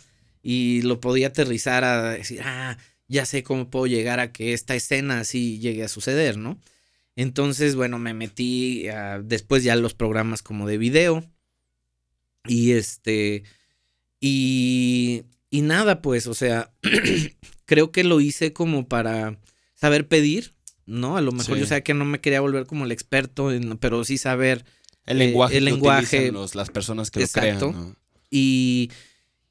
y 0.43 0.83
lo 0.83 1.01
podía 1.01 1.27
aterrizar 1.29 1.83
a 1.83 2.11
decir, 2.13 2.41
ah, 2.45 2.79
ya 3.09 3.27
sé 3.27 3.43
cómo 3.43 3.69
puedo 3.69 3.89
llegar 3.89 4.21
a 4.21 4.31
que 4.31 4.53
esta 4.53 4.77
escena 4.77 5.19
así 5.19 5.59
llegue 5.59 5.83
a 5.83 5.89
suceder, 5.89 6.37
¿no? 6.39 6.57
Entonces, 7.17 7.75
bueno, 7.75 7.99
me 7.99 8.15
metí 8.15 8.87
a- 8.89 9.19
después 9.19 9.65
ya 9.65 9.75
los 9.75 9.95
programas 9.95 10.43
como 10.43 10.69
de 10.69 10.79
video. 10.79 11.25
Y 12.47 12.73
este. 12.73 13.43
Y. 14.21 15.23
Y 15.51 15.63
nada, 15.63 16.03
pues, 16.03 16.27
o 16.27 16.35
sea, 16.35 16.71
creo 17.65 17.91
que 17.91 18.05
lo 18.05 18.21
hice 18.21 18.53
como 18.53 18.87
para 18.87 19.39
saber 19.75 20.07
pedir, 20.07 20.53
¿no? 20.85 21.17
A 21.17 21.23
lo 21.23 21.33
mejor 21.33 21.55
Sí. 21.55 21.61
yo 21.61 21.67
sabía 21.67 21.83
que 21.85 21.95
no 21.95 22.05
me 22.05 22.21
quería 22.21 22.43
volver 22.43 22.67
como 22.67 22.85
el 22.85 22.93
experto, 22.93 23.51
en- 23.51 23.79
pero 23.79 24.05
sí 24.05 24.19
saber. 24.19 24.65
El 25.07 25.23
Eh, 25.23 25.27
lenguaje, 25.27 25.57
el 25.57 25.65
que 25.65 25.71
lenguaje- 25.71 26.33
los- 26.33 26.55
las 26.55 26.69
personas 26.69 27.11
que 27.11 27.23
Exacto. 27.23 27.67
lo 27.69 27.73
crean, 27.73 27.89
¿no? 27.91 27.97
Y. 28.31 28.91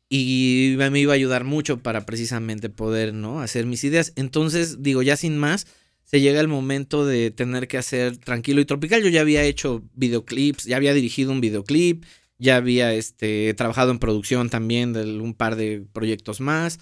Y 0.10 0.76
me 0.78 1.00
iba 1.02 1.12
a 1.14 1.16
ayudar 1.16 1.44
mucho 1.44 1.80
para 1.80 2.06
precisamente 2.06 2.70
poder, 2.70 3.14
¿no? 3.14 3.42
Hacer 3.42 3.66
mis 3.66 3.84
ideas. 3.84 4.14
Entonces, 4.16 4.82
digo, 4.82 5.02
ya 5.02 5.18
sin 5.18 5.38
más, 5.38 5.68
se 6.06 6.22
llega 6.22 6.40
el 6.40 6.48
momento 6.48 7.06
de 7.06 7.30
tener 7.32 7.68
que 7.68 7.78
hacer 7.78 8.16
Tranquilo 8.18 8.62
y 8.62 8.66
Tropical. 8.66 9.04
Yo 9.04 9.10
ya 9.10 9.20
había 9.22 9.44
hecho 9.44 9.84
videoclips, 9.96 10.64
ya 10.64 10.78
había 10.78 10.94
dirigido 10.94 11.32
un 11.34 11.42
videoclip, 11.42 12.06
ya 12.40 12.58
había 12.58 12.94
este, 12.94 13.54
trabajado 13.54 13.92
en 13.92 14.00
producción 14.00 14.50
también 14.50 14.94
de 14.94 15.20
un 15.20 15.34
par 15.34 15.56
de 15.56 15.86
proyectos 15.94 16.40
más. 16.40 16.80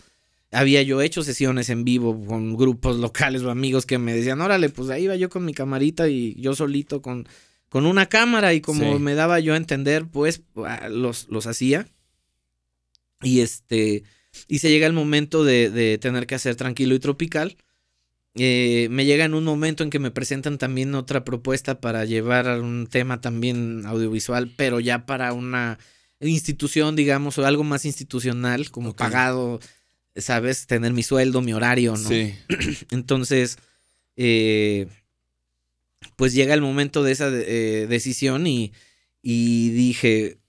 Había 0.52 0.82
yo 0.84 1.02
hecho 1.02 1.24
sesiones 1.24 1.70
en 1.70 1.84
vivo 1.84 2.26
con 2.26 2.56
grupos 2.56 2.98
locales 3.00 3.42
o 3.44 3.52
amigos 3.52 3.86
que 3.86 3.98
me 3.98 4.14
decían, 4.14 4.42
órale, 4.42 4.70
pues 4.70 4.90
ahí 4.90 5.04
iba 5.04 5.16
yo 5.16 5.30
con 5.30 5.46
mi 5.46 5.54
camarita 5.54 6.08
y 6.08 6.36
yo 6.40 6.56
solito 6.56 7.02
con, 7.02 7.28
con 7.70 7.86
una 7.86 8.08
cámara 8.08 8.54
y 8.54 8.62
como 8.62 9.00
me 9.00 9.16
daba 9.16 9.40
yo 9.40 9.54
a 9.54 9.58
entender, 9.58 10.06
pues 10.08 10.42
ah, 10.58 10.90
los, 10.90 11.28
los 11.30 11.48
hacía. 11.48 11.88
Y 13.22 13.40
este, 13.40 14.04
y 14.48 14.60
se 14.60 14.70
llega 14.70 14.88
el 14.88 14.94
momento 14.94 15.44
de, 15.44 15.70
de 15.70 15.98
tener 15.98 16.28
que 16.28 16.36
hacer 16.36 16.56
tranquilo 16.56 16.96
y 16.96 17.00
tropical. 17.00 17.58
Eh, 18.38 18.88
me 18.92 19.06
llega 19.06 19.24
en 19.24 19.34
un 19.34 19.46
momento 19.46 19.84
en 19.84 19.90
que 19.90 20.00
me 20.00 20.12
presentan 20.12 20.58
también 20.58 20.94
otra 20.94 21.24
propuesta 21.24 21.80
para 21.80 22.04
llevar 22.04 22.60
un 22.60 22.88
tema 22.88 23.22
también 23.22 23.86
audiovisual, 23.86 24.52
pero 24.58 24.82
ya 24.82 25.06
para 25.06 25.32
una 25.32 25.80
institución, 26.20 26.98
digamos, 26.98 27.38
o 27.38 27.46
algo 27.46 27.64
más 27.64 27.86
institucional, 27.86 28.72
como 28.72 28.94
pagado, 28.94 29.62
¿sabes? 30.16 30.68
Tener 30.68 30.92
mi 30.92 31.02
sueldo, 31.02 31.42
mi 31.42 31.54
horario, 31.54 31.94
¿no? 31.94 32.10
Sí. 32.10 32.34
Entonces, 32.92 33.58
eh, 34.18 34.88
pues 36.18 36.34
llega 36.34 36.54
el 36.54 36.62
momento 36.62 37.04
de 37.04 37.14
esa 37.14 37.30
eh, 37.30 37.88
decisión 37.88 38.48
y, 38.48 38.74
y 39.22 39.70
dije, 39.70 40.40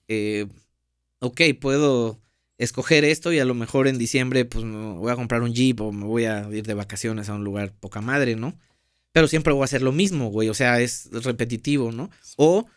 ok, 1.19 1.41
puedo 1.59 2.19
escoger 2.57 3.05
esto 3.05 3.31
y 3.31 3.39
a 3.39 3.45
lo 3.45 3.53
mejor 3.53 3.87
en 3.87 3.97
diciembre 3.97 4.45
pues 4.45 4.65
me 4.65 4.93
voy 4.93 5.11
a 5.11 5.15
comprar 5.15 5.41
un 5.41 5.53
jeep 5.53 5.79
o 5.81 5.91
me 5.91 6.05
voy 6.05 6.25
a 6.25 6.47
ir 6.51 6.65
de 6.65 6.73
vacaciones 6.73 7.29
a 7.29 7.35
un 7.35 7.43
lugar 7.43 7.73
poca 7.79 8.01
madre, 8.01 8.35
¿no? 8.35 8.57
Pero 9.11 9.27
siempre 9.27 9.53
voy 9.53 9.61
a 9.61 9.65
hacer 9.65 9.81
lo 9.81 9.91
mismo, 9.91 10.29
güey, 10.29 10.49
o 10.49 10.53
sea, 10.53 10.79
es 10.81 11.09
repetitivo, 11.11 11.91
¿no? 11.91 12.09
O 12.35 12.67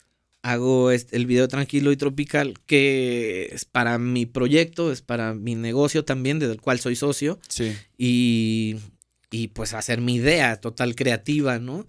hago 0.43 0.91
el 0.91 1.26
video 1.26 1.49
tranquilo 1.49 1.93
y 1.93 1.97
tropical 1.97 2.55
que 2.66 3.51
es 3.53 3.64
para 3.64 3.99
mi 3.99 4.26
proyecto, 4.26 4.91
es 4.91 5.03
para 5.03 5.35
mi 5.35 5.55
negocio 5.55 6.05
también, 6.05 6.39
del 6.39 6.61
cual 6.61 6.81
soy 6.81 6.97
socio. 6.97 7.39
Sí. 7.49 7.76
Y, 7.99 8.76
y 9.31 9.49
pues 9.49 9.74
hacer 9.74 10.01
mi 10.01 10.14
idea 10.16 10.57
total 10.57 10.95
creativa, 10.95 11.59
¿no? 11.59 11.87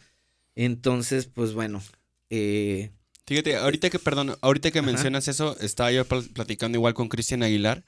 Entonces, 0.56 1.28
pues 1.28 1.54
bueno, 1.54 1.82
eh, 2.30 2.92
Fíjate, 3.26 3.56
ahorita 3.56 3.90
que, 3.90 4.00
perdón, 4.00 4.36
ahorita 4.42 4.72
que 4.72 4.82
mencionas 4.82 5.28
eso, 5.28 5.58
estaba 5.60 5.92
yo 5.92 6.06
platicando 6.06 6.78
igual 6.78 6.94
con 6.94 7.08
Cristian 7.08 7.44
Aguilar 7.44 7.84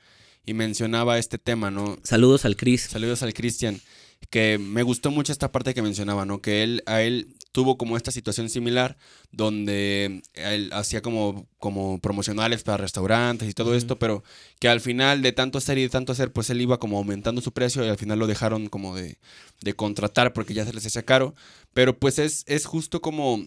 y 0.45 0.53
mencionaba 0.53 1.17
este 1.17 1.37
tema, 1.37 1.71
¿no? 1.71 1.97
Saludos 2.03 2.45
al 2.45 2.55
Cris. 2.55 2.83
Saludos 2.83 3.23
al 3.23 3.33
Cristian. 3.33 3.79
Que 4.29 4.57
me 4.57 4.83
gustó 4.83 5.11
mucho 5.11 5.31
esta 5.33 5.51
parte 5.51 5.73
que 5.73 5.81
mencionaba, 5.81 6.25
¿no? 6.25 6.41
Que 6.41 6.63
él, 6.63 6.83
a 6.85 7.01
él 7.01 7.35
tuvo 7.51 7.77
como 7.77 7.97
esta 7.97 8.11
situación 8.11 8.49
similar 8.49 8.97
donde 9.31 10.23
él 10.33 10.69
hacía 10.73 11.01
como, 11.01 11.47
como 11.59 11.99
promocionales 11.99 12.63
para 12.63 12.77
restaurantes 12.77 13.49
y 13.49 13.53
todo 13.53 13.75
esto, 13.75 13.99
pero 13.99 14.23
que 14.59 14.69
al 14.69 14.81
final 14.81 15.21
de 15.21 15.33
tanto 15.33 15.57
hacer 15.57 15.77
y 15.77 15.83
de 15.83 15.89
tanto 15.89 16.13
hacer, 16.13 16.31
pues 16.31 16.49
él 16.49 16.61
iba 16.61 16.79
como 16.79 16.97
aumentando 16.97 17.41
su 17.41 17.51
precio 17.51 17.85
y 17.85 17.89
al 17.89 17.97
final 17.97 18.17
lo 18.17 18.27
dejaron 18.27 18.69
como 18.69 18.95
de, 18.95 19.19
de 19.61 19.75
contratar 19.75 20.33
porque 20.33 20.53
ya 20.53 20.65
se 20.65 20.73
les 20.73 20.85
hacía 20.85 21.03
caro. 21.03 21.35
Pero 21.73 21.97
pues 21.99 22.17
es, 22.17 22.43
es 22.47 22.65
justo 22.65 23.01
como 23.01 23.45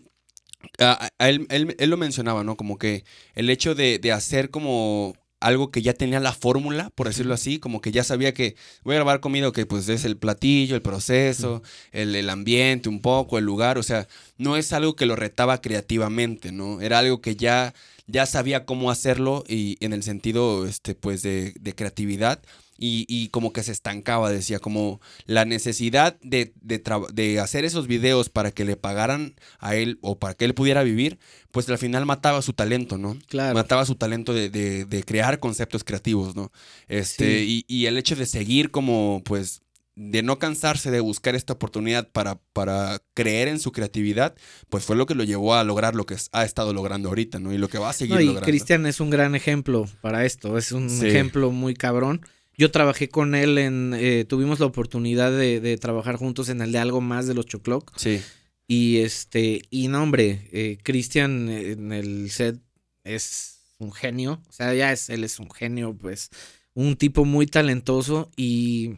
él, 1.18 1.46
él, 1.50 1.90
lo 1.90 1.96
mencionaba, 1.96 2.44
¿no? 2.44 2.56
Como 2.56 2.78
que 2.78 3.04
el 3.34 3.50
hecho 3.50 3.74
de, 3.74 4.00
hacer 4.12 4.50
como 4.50 5.14
algo 5.40 5.70
que 5.70 5.82
ya 5.82 5.92
tenía 5.92 6.20
la 6.20 6.32
fórmula, 6.32 6.90
por 6.94 7.08
decirlo 7.08 7.34
así, 7.34 7.58
como 7.58 7.80
que 7.80 7.92
ya 7.92 8.04
sabía 8.04 8.32
que 8.32 8.56
voy 8.84 8.94
a 8.94 8.98
grabar 8.98 9.20
comida 9.20 9.52
que 9.52 9.66
pues 9.66 9.88
es 9.88 10.04
el 10.04 10.16
platillo, 10.16 10.74
el 10.74 10.82
proceso, 10.82 11.62
el, 11.92 12.16
el, 12.16 12.30
ambiente 12.30 12.88
un 12.88 13.00
poco, 13.00 13.38
el 13.38 13.44
lugar, 13.44 13.78
o 13.78 13.82
sea, 13.82 14.08
no 14.38 14.56
es 14.56 14.72
algo 14.72 14.96
que 14.96 15.06
lo 15.06 15.14
retaba 15.14 15.60
creativamente, 15.60 16.52
¿no? 16.52 16.80
Era 16.80 17.00
algo 17.00 17.20
que 17.20 17.36
ya, 17.36 17.74
ya 18.06 18.26
sabía 18.26 18.64
cómo 18.64 18.90
hacerlo 18.90 19.44
y 19.46 19.76
en 19.84 19.92
el 19.92 20.02
sentido, 20.02 20.66
este, 20.66 20.94
pues, 20.94 21.22
de, 21.22 21.52
de 21.60 21.74
creatividad 21.74 22.40
y, 22.78 23.28
como 23.28 23.52
que 23.52 23.62
se 23.62 23.72
estancaba, 23.72 24.30
decía, 24.30 24.58
como 24.58 25.00
la 25.26 25.44
necesidad 25.44 26.18
de, 26.20 26.52
de, 26.60 27.40
hacer 27.40 27.64
esos 27.64 27.86
videos 27.86 28.28
para 28.28 28.50
que 28.50 28.64
le 28.64 28.76
pagaran 28.76 29.34
a 29.58 29.76
él 29.76 29.98
o 30.02 30.18
para 30.18 30.34
que 30.34 30.44
él 30.44 30.54
pudiera 30.54 30.82
vivir, 30.82 31.18
pues 31.50 31.68
al 31.68 31.78
final 31.78 32.06
mataba 32.06 32.42
su 32.42 32.52
talento, 32.52 32.98
¿no? 32.98 33.16
Claro. 33.28 33.54
Mataba 33.54 33.86
su 33.86 33.94
talento 33.94 34.34
de, 34.34 34.50
de 34.50 35.04
crear 35.04 35.40
conceptos 35.40 35.84
creativos, 35.84 36.36
¿no? 36.36 36.52
Este, 36.88 37.44
y, 37.44 37.64
y, 37.68 37.86
el 37.86 37.96
hecho 37.98 38.16
de 38.16 38.26
seguir 38.26 38.70
como, 38.70 39.22
pues, 39.24 39.62
de 39.96 40.22
no 40.22 40.38
cansarse 40.38 40.90
de 40.90 41.00
buscar 41.00 41.34
esta 41.34 41.54
oportunidad 41.54 42.08
para, 42.10 42.38
para 42.52 43.00
creer 43.14 43.48
en 43.48 43.58
su 43.58 43.72
creatividad, 43.72 44.34
pues 44.68 44.84
fue 44.84 44.94
lo 44.94 45.06
que 45.06 45.14
lo 45.14 45.24
llevó 45.24 45.54
a 45.54 45.64
lograr 45.64 45.94
lo 45.94 46.04
que 46.04 46.16
ha 46.32 46.44
estado 46.44 46.74
logrando 46.74 47.08
ahorita, 47.08 47.38
¿no? 47.38 47.52
Y 47.52 47.58
lo 47.58 47.68
que 47.68 47.78
va 47.78 47.90
a 47.90 47.94
seguir 47.94 48.16
no, 48.16 48.20
y 48.20 48.34
Cristian 48.36 48.84
es 48.84 49.00
un 49.00 49.08
gran 49.08 49.34
ejemplo 49.34 49.86
para 50.02 50.26
esto, 50.26 50.58
es 50.58 50.70
un 50.72 50.88
ejemplo 51.02 51.50
muy 51.50 51.74
cabrón. 51.74 52.20
Yo 52.58 52.70
trabajé 52.70 53.08
con 53.08 53.34
él 53.34 53.58
en. 53.58 53.94
Eh, 53.94 54.24
tuvimos 54.24 54.60
la 54.60 54.66
oportunidad 54.66 55.30
de, 55.30 55.78
trabajar 55.78 56.16
juntos 56.16 56.48
en 56.48 56.62
el 56.62 56.72
de 56.72 56.78
algo 56.78 57.00
más 57.00 57.26
de 57.26 57.34
los 57.34 57.46
Choclock. 57.46 57.92
Sí. 57.96 58.20
Y 58.66 58.98
este. 58.98 59.62
Y 59.70 59.88
no, 59.88 60.02
hombre, 60.02 60.48
eh, 60.52 60.78
Cristian 60.82 61.48
en 61.50 61.92
el 61.92 62.30
set 62.30 62.58
es 63.04 63.60
un 63.78 63.92
genio. 63.92 64.40
O 64.48 64.52
sea, 64.52 64.72
ya 64.74 64.92
es, 64.92 65.10
él 65.10 65.24
es 65.24 65.38
un 65.38 65.50
genio, 65.50 65.94
pues. 65.94 66.30
Un 66.72 66.96
tipo 66.96 67.24
muy 67.24 67.46
talentoso 67.46 68.30
y. 68.36 68.96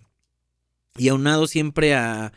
Y 0.96 1.08
aunado 1.08 1.46
siempre 1.46 1.94
a. 1.94 2.32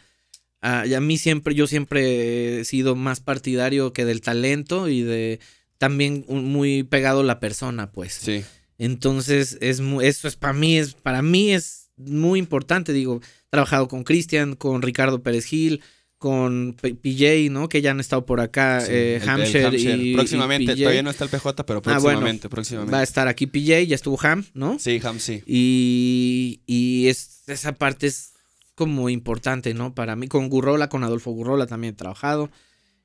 A, 0.63 0.81
a 0.81 0.99
mí 0.99 1.17
siempre, 1.17 1.55
yo 1.55 1.65
siempre 1.65 2.59
he 2.59 2.65
sido 2.65 2.95
más 2.95 3.19
partidario 3.19 3.93
que 3.93 4.05
del 4.05 4.21
talento 4.21 4.89
y 4.89 5.01
de 5.01 5.39
también 5.79 6.23
muy 6.27 6.83
pegado 6.83 7.23
la 7.23 7.39
persona, 7.39 7.91
pues. 7.91 8.13
Sí. 8.13 8.43
Entonces, 8.81 9.59
es 9.61 9.79
eso 9.79 10.27
es 10.27 10.35
para 10.35 10.53
mí, 10.53 10.75
es, 10.75 10.95
para 10.95 11.21
mí 11.21 11.51
es 11.51 11.91
muy 11.97 12.39
importante. 12.39 12.93
Digo, 12.93 13.21
he 13.21 13.49
trabajado 13.51 13.87
con 13.87 14.03
Cristian, 14.03 14.55
con 14.55 14.81
Ricardo 14.81 15.21
Pérez 15.21 15.45
Gil, 15.45 15.83
con 16.17 16.73
PJ, 16.73 17.51
¿no? 17.51 17.69
Que 17.69 17.83
ya 17.83 17.91
han 17.91 17.99
estado 17.99 18.25
por 18.25 18.39
acá, 18.39 18.83
eh, 18.89 19.21
Hampshire, 19.23 19.77
y. 19.77 20.15
Próximamente, 20.15 20.75
todavía 20.75 21.03
no 21.03 21.11
está 21.11 21.25
el 21.25 21.29
PJ, 21.29 21.63
pero 21.63 21.77
ah, 21.77 21.81
próximamente, 21.83 22.49
próximamente. 22.49 22.91
Va 22.91 23.01
a 23.01 23.03
estar 23.03 23.27
aquí 23.27 23.45
PJ, 23.45 23.83
ya 23.85 23.93
estuvo 23.93 24.19
Ham, 24.23 24.47
¿no? 24.55 24.79
Sí, 24.79 24.99
Ham, 25.03 25.19
sí. 25.19 25.43
Y, 25.45 26.61
y 26.65 27.07
es, 27.07 27.43
esa 27.45 27.73
parte 27.73 28.07
es 28.07 28.33
como 28.73 29.09
importante, 29.09 29.75
¿no? 29.75 29.93
Para 29.93 30.15
mí, 30.15 30.27
con 30.27 30.49
Gurrola, 30.49 30.89
con 30.89 31.03
Adolfo 31.03 31.29
Gurrola 31.29 31.67
también 31.67 31.93
he 31.93 31.97
trabajado. 31.97 32.49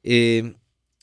Eh, 0.02 0.54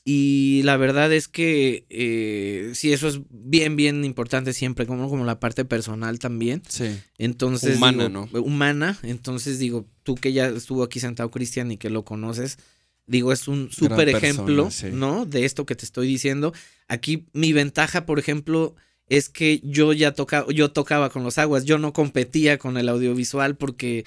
y 0.06 0.60
la 0.64 0.76
verdad 0.76 1.10
es 1.14 1.28
que 1.28 1.86
eh, 1.88 2.72
sí, 2.74 2.92
eso 2.92 3.08
es 3.08 3.20
bien, 3.30 3.74
bien 3.74 4.04
importante 4.04 4.52
siempre, 4.52 4.86
como, 4.86 5.08
como 5.08 5.24
la 5.24 5.40
parte 5.40 5.64
personal 5.64 6.18
también. 6.18 6.62
Sí. 6.68 7.00
Entonces. 7.16 7.78
Humana, 7.78 8.10
¿no? 8.10 8.28
Humana. 8.34 8.98
Entonces 9.02 9.58
digo, 9.58 9.86
tú 10.02 10.14
que 10.14 10.34
ya 10.34 10.48
estuvo 10.48 10.82
aquí 10.82 11.00
sentado 11.00 11.30
Cristian 11.30 11.72
y 11.72 11.78
que 11.78 11.88
lo 11.88 12.04
conoces, 12.04 12.58
digo, 13.06 13.32
es 13.32 13.48
un 13.48 13.72
súper 13.72 14.10
ejemplo, 14.10 14.68
¿no? 14.92 15.24
De 15.24 15.46
esto 15.46 15.64
que 15.64 15.74
te 15.74 15.86
estoy 15.86 16.06
diciendo. 16.06 16.52
Aquí 16.86 17.24
mi 17.32 17.54
ventaja, 17.54 18.04
por 18.04 18.18
ejemplo, 18.18 18.74
es 19.08 19.30
que 19.30 19.60
yo 19.64 19.94
ya 19.94 20.12
tocaba, 20.12 20.52
yo 20.52 20.70
tocaba 20.70 21.08
con 21.08 21.24
los 21.24 21.38
aguas, 21.38 21.64
yo 21.64 21.78
no 21.78 21.94
competía 21.94 22.58
con 22.58 22.76
el 22.76 22.90
audiovisual 22.90 23.56
porque 23.56 24.04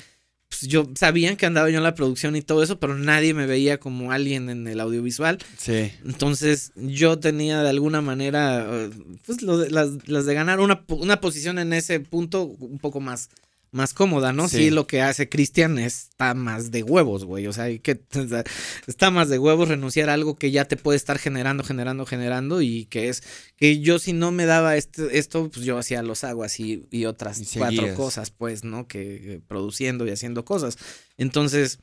pues 0.49 0.61
yo 0.61 0.89
sabían 0.95 1.35
que 1.35 1.45
andaba 1.45 1.69
yo 1.69 1.77
en 1.77 1.83
la 1.83 1.95
producción 1.95 2.35
y 2.35 2.41
todo 2.41 2.63
eso, 2.63 2.79
pero 2.79 2.97
nadie 2.97 3.33
me 3.33 3.45
veía 3.45 3.79
como 3.79 4.11
alguien 4.11 4.49
en 4.49 4.67
el 4.67 4.79
audiovisual. 4.79 5.39
Sí. 5.57 5.91
Entonces 6.05 6.71
yo 6.75 7.19
tenía 7.19 7.61
de 7.61 7.69
alguna 7.69 8.01
manera, 8.01 8.65
eh, 8.69 8.89
pues 9.25 9.41
lo 9.41 9.57
de, 9.57 9.69
las, 9.69 9.97
de 10.07 10.33
ganar 10.33 10.59
una, 10.59 10.83
una 10.87 11.19
posición 11.19 11.59
en 11.59 11.73
ese 11.73 11.99
punto 11.99 12.43
un 12.43 12.79
poco 12.79 12.99
más 12.99 13.29
más 13.71 13.93
cómoda, 13.93 14.33
¿no? 14.33 14.47
Sí, 14.47 14.69
lo 14.69 14.87
que 14.87 15.01
hace 15.01 15.29
Cristian 15.29 15.77
está 15.77 16.33
más 16.33 16.71
de 16.71 16.83
huevos, 16.83 17.25
güey. 17.25 17.47
O 17.47 17.53
sea, 17.53 17.65
que 17.79 18.01
está 18.87 19.11
más 19.11 19.29
de 19.29 19.39
huevos 19.39 19.67
renunciar 19.67 20.09
a 20.09 20.13
algo 20.13 20.35
que 20.35 20.51
ya 20.51 20.65
te 20.65 20.77
puede 20.77 20.97
estar 20.97 21.19
generando, 21.19 21.63
generando, 21.63 22.05
generando. 22.05 22.61
Y 22.61 22.85
que 22.85 23.09
es 23.09 23.23
que 23.57 23.79
yo 23.79 23.99
si 23.99 24.13
no 24.13 24.31
me 24.31 24.45
daba 24.45 24.77
este, 24.77 25.17
esto, 25.17 25.49
pues 25.49 25.65
yo 25.65 25.77
hacía 25.77 26.01
los 26.01 26.23
aguas 26.23 26.59
y, 26.59 26.87
otras 27.05 27.41
cuatro 27.55 27.93
cosas, 27.95 28.31
pues, 28.31 28.63
¿no? 28.63 28.87
Que, 28.87 29.41
produciendo 29.47 30.07
y 30.07 30.11
haciendo 30.11 30.45
cosas. 30.45 30.77
Entonces, 31.17 31.79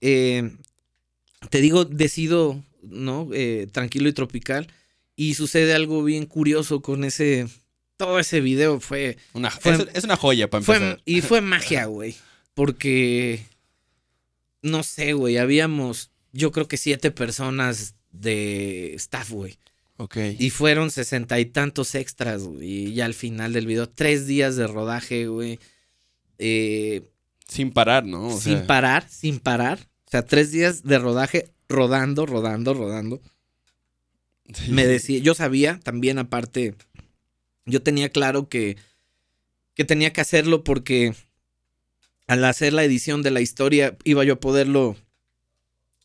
eh, 0.00 0.50
te 1.50 1.60
digo, 1.60 1.84
decido, 1.84 2.62
¿no? 2.82 3.28
Eh, 3.32 3.68
tranquilo 3.72 4.08
y 4.08 4.12
tropical. 4.12 4.68
Y 5.16 5.34
sucede 5.34 5.74
algo 5.74 6.02
bien 6.02 6.26
curioso 6.26 6.80
con 6.80 7.04
ese 7.04 7.46
todo 8.04 8.18
ese 8.18 8.40
video 8.40 8.80
fue. 8.80 9.16
Una, 9.32 9.52
es, 9.92 10.04
una 10.04 10.16
joya 10.16 10.48
para 10.50 10.60
empezar. 10.60 11.00
y 11.04 11.20
fue 11.20 11.40
magia, 11.40 11.86
güey. 11.86 12.16
Porque. 12.54 13.44
No 14.62 14.82
sé, 14.82 15.12
güey. 15.12 15.38
Habíamos, 15.38 16.10
yo 16.32 16.52
creo 16.52 16.68
que 16.68 16.76
siete 16.76 17.10
personas 17.10 17.94
de 18.12 18.94
staff, 18.94 19.30
güey. 19.30 19.58
Ok. 19.96 20.16
Y 20.38 20.50
fueron 20.50 20.90
sesenta 20.90 21.38
y 21.38 21.46
tantos 21.46 21.94
extras, 21.94 22.42
güey. 22.42 22.64
Y 22.64 22.94
ya 22.94 23.04
al 23.04 23.14
final 23.14 23.52
del 23.52 23.66
video, 23.66 23.88
tres 23.88 24.26
días 24.26 24.56
de 24.56 24.66
rodaje, 24.66 25.26
güey. 25.26 25.58
Eh, 26.38 27.02
sin 27.48 27.72
parar, 27.72 28.04
¿no? 28.04 28.36
sin 28.36 28.66
parar, 28.66 29.08
sin 29.08 29.38
parar. 29.38 29.78
O 30.06 30.10
sea, 30.10 30.24
tres 30.24 30.50
días 30.50 30.82
de 30.82 30.98
rodaje 30.98 31.50
rodando, 31.68 32.26
rodando, 32.26 32.74
rodando. 32.74 33.20
Me 34.68 34.86
decía, 34.86 35.20
yo 35.20 35.34
sabía 35.34 35.80
también 35.82 36.18
aparte 36.18 36.74
yo 37.66 37.82
tenía 37.82 38.08
claro 38.08 38.48
que, 38.48 38.76
que 39.74 39.84
tenía 39.84 40.12
que 40.12 40.20
hacerlo 40.20 40.64
porque 40.64 41.14
al 42.26 42.44
hacer 42.44 42.72
la 42.72 42.84
edición 42.84 43.22
de 43.22 43.30
la 43.30 43.40
historia 43.40 43.96
iba 44.04 44.24
yo 44.24 44.34
a 44.34 44.40
poderlo 44.40 44.96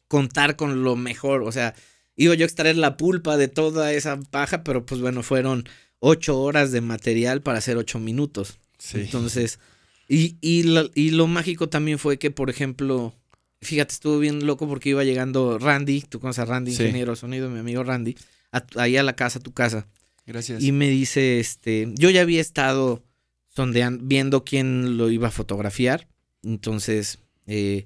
contar 0.07 0.55
con 0.55 0.83
lo 0.83 0.95
mejor, 0.95 1.43
o 1.43 1.51
sea, 1.51 1.75
iba 2.15 2.33
yo 2.35 2.43
a 2.43 2.47
extraer 2.47 2.75
la 2.75 2.97
pulpa 2.97 3.37
de 3.37 3.47
toda 3.47 3.93
esa 3.93 4.19
paja, 4.19 4.63
pero 4.63 4.85
pues 4.85 4.99
bueno, 5.01 5.23
fueron 5.23 5.67
ocho 5.99 6.39
horas 6.41 6.71
de 6.71 6.81
material 6.81 7.41
para 7.41 7.59
hacer 7.59 7.77
ocho 7.77 7.99
minutos. 7.99 8.57
Entonces, 8.93 9.59
y, 10.07 10.37
y, 10.41 10.63
lo, 10.63 10.89
y 10.95 11.11
lo 11.11 11.27
mágico 11.27 11.69
también 11.69 11.99
fue 11.99 12.17
que, 12.17 12.31
por 12.31 12.49
ejemplo, 12.49 13.13
fíjate, 13.61 13.93
estuvo 13.93 14.19
bien 14.19 14.45
loco 14.45 14.67
porque 14.67 14.89
iba 14.89 15.03
llegando 15.03 15.59
Randy, 15.59 16.01
tú 16.01 16.19
conoces 16.19 16.39
a 16.39 16.45
Randy, 16.45 16.71
ingeniero 16.71 17.11
de 17.11 17.17
sonido, 17.17 17.49
mi 17.49 17.59
amigo 17.59 17.83
Randy, 17.83 18.17
ahí 18.75 18.97
a 18.97 19.03
la 19.03 19.15
casa, 19.15 19.39
a 19.39 19.41
tu 19.43 19.53
casa. 19.53 19.87
Gracias. 20.29 20.61
Y 20.61 20.71
me 20.71 20.87
dice, 20.89 21.39
este, 21.39 21.91
yo 21.95 22.11
ya 22.11 22.21
había 22.21 22.39
estado 22.39 23.03
sondeando, 23.47 24.05
viendo 24.05 24.45
quién 24.45 24.95
lo 24.95 25.09
iba 25.09 25.29
a 25.29 25.31
fotografiar. 25.31 26.07
Entonces, 26.43 27.17
eh, 27.47 27.85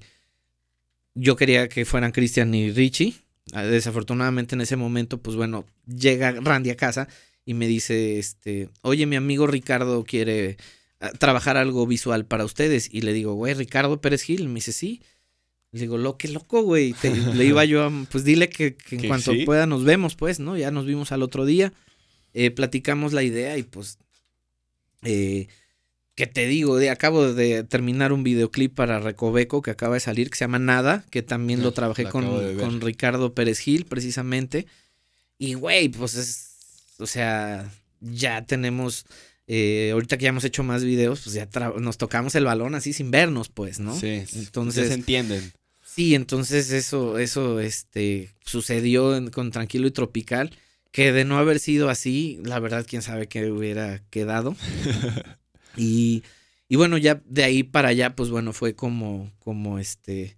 yo 1.14 1.36
quería 1.36 1.70
que 1.70 1.86
fueran 1.86 2.12
Christian 2.12 2.54
y 2.54 2.70
Richie. 2.70 3.14
Ah, 3.52 3.62
desafortunadamente 3.62 4.54
en 4.54 4.60
ese 4.60 4.76
momento, 4.76 5.22
pues 5.22 5.36
bueno, 5.38 5.64
llega 5.86 6.32
Randy 6.32 6.68
a 6.68 6.76
casa 6.76 7.08
y 7.46 7.54
me 7.54 7.66
dice, 7.66 8.18
este, 8.18 8.68
oye, 8.82 9.06
mi 9.06 9.16
amigo 9.16 9.46
Ricardo 9.46 10.04
quiere 10.04 10.58
ah, 11.00 11.12
trabajar 11.12 11.56
algo 11.56 11.86
visual 11.86 12.26
para 12.26 12.44
ustedes. 12.44 12.90
Y 12.92 13.00
le 13.00 13.14
digo, 13.14 13.32
güey, 13.32 13.54
Ricardo 13.54 14.02
Pérez 14.02 14.20
Gil. 14.20 14.48
Me 14.48 14.56
dice, 14.56 14.72
sí. 14.72 15.00
Le 15.72 15.80
digo, 15.80 15.96
lo 15.96 16.18
que 16.18 16.28
loco, 16.28 16.60
güey. 16.60 16.94
le 17.34 17.46
iba 17.46 17.64
yo 17.64 17.84
a, 17.84 18.06
pues 18.10 18.22
dile 18.22 18.50
que, 18.50 18.76
en 18.90 19.08
cuanto 19.08 19.32
pueda 19.46 19.66
nos 19.66 19.82
vemos, 19.84 20.14
pues, 20.14 20.40
¿no? 20.40 20.58
Ya 20.58 20.70
nos 20.70 20.84
vimos 20.84 21.10
al 21.10 21.22
otro 21.22 21.46
día. 21.46 21.72
Eh, 22.34 22.50
platicamos 22.50 23.12
la 23.12 23.22
idea 23.22 23.56
y 23.56 23.62
pues, 23.62 23.98
eh, 25.02 25.46
¿qué 26.16 26.26
te 26.26 26.46
digo? 26.48 26.76
De, 26.76 26.90
acabo 26.90 27.32
de 27.32 27.62
terminar 27.62 28.12
un 28.12 28.24
videoclip 28.24 28.74
para 28.74 28.98
Recoveco 28.98 29.62
que 29.62 29.70
acaba 29.70 29.94
de 29.94 30.00
salir, 30.00 30.30
que 30.30 30.36
se 30.36 30.44
llama 30.44 30.58
Nada, 30.58 31.04
que 31.10 31.22
también 31.22 31.62
lo 31.62 31.72
trabajé 31.72 32.04
con, 32.06 32.58
con, 32.58 32.80
Ricardo 32.80 33.34
Pérez 33.34 33.60
Gil, 33.60 33.86
precisamente. 33.86 34.66
Y, 35.38 35.54
güey, 35.54 35.88
pues 35.88 36.16
es, 36.16 36.96
o 36.98 37.06
sea, 37.06 37.72
ya 38.00 38.44
tenemos... 38.44 39.06
Eh, 39.46 39.90
ahorita 39.92 40.16
que 40.16 40.22
ya 40.22 40.30
hemos 40.30 40.44
hecho 40.44 40.64
más 40.64 40.82
videos, 40.82 41.20
pues 41.20 41.34
ya 41.34 41.46
nos 41.78 41.98
tocamos 41.98 42.34
el 42.34 42.46
balón 42.46 42.74
así 42.74 42.94
sin 42.94 43.10
vernos, 43.10 43.50
pues, 43.50 43.78
¿no? 43.78 43.94
Sí, 43.94 44.24
entonces 44.34 44.88
se 44.88 44.94
entienden. 44.94 45.52
Sí, 45.84 46.14
entonces 46.14 46.72
eso, 46.72 47.18
eso, 47.18 47.60
este, 47.60 48.30
sucedió 48.42 49.30
con 49.30 49.50
Tranquilo 49.52 49.86
y 49.86 49.90
Tropical 49.90 50.50
que 50.94 51.12
de 51.12 51.24
no 51.24 51.38
haber 51.38 51.58
sido 51.58 51.88
así, 51.88 52.38
la 52.44 52.60
verdad, 52.60 52.86
quién 52.88 53.02
sabe 53.02 53.26
qué 53.26 53.50
hubiera 53.50 54.00
quedado. 54.10 54.54
y, 55.76 56.22
y 56.68 56.76
bueno, 56.76 56.98
ya 56.98 57.20
de 57.26 57.42
ahí 57.42 57.64
para 57.64 57.88
allá, 57.88 58.14
pues 58.14 58.30
bueno, 58.30 58.52
fue 58.52 58.76
como, 58.76 59.32
como 59.40 59.80
este, 59.80 60.36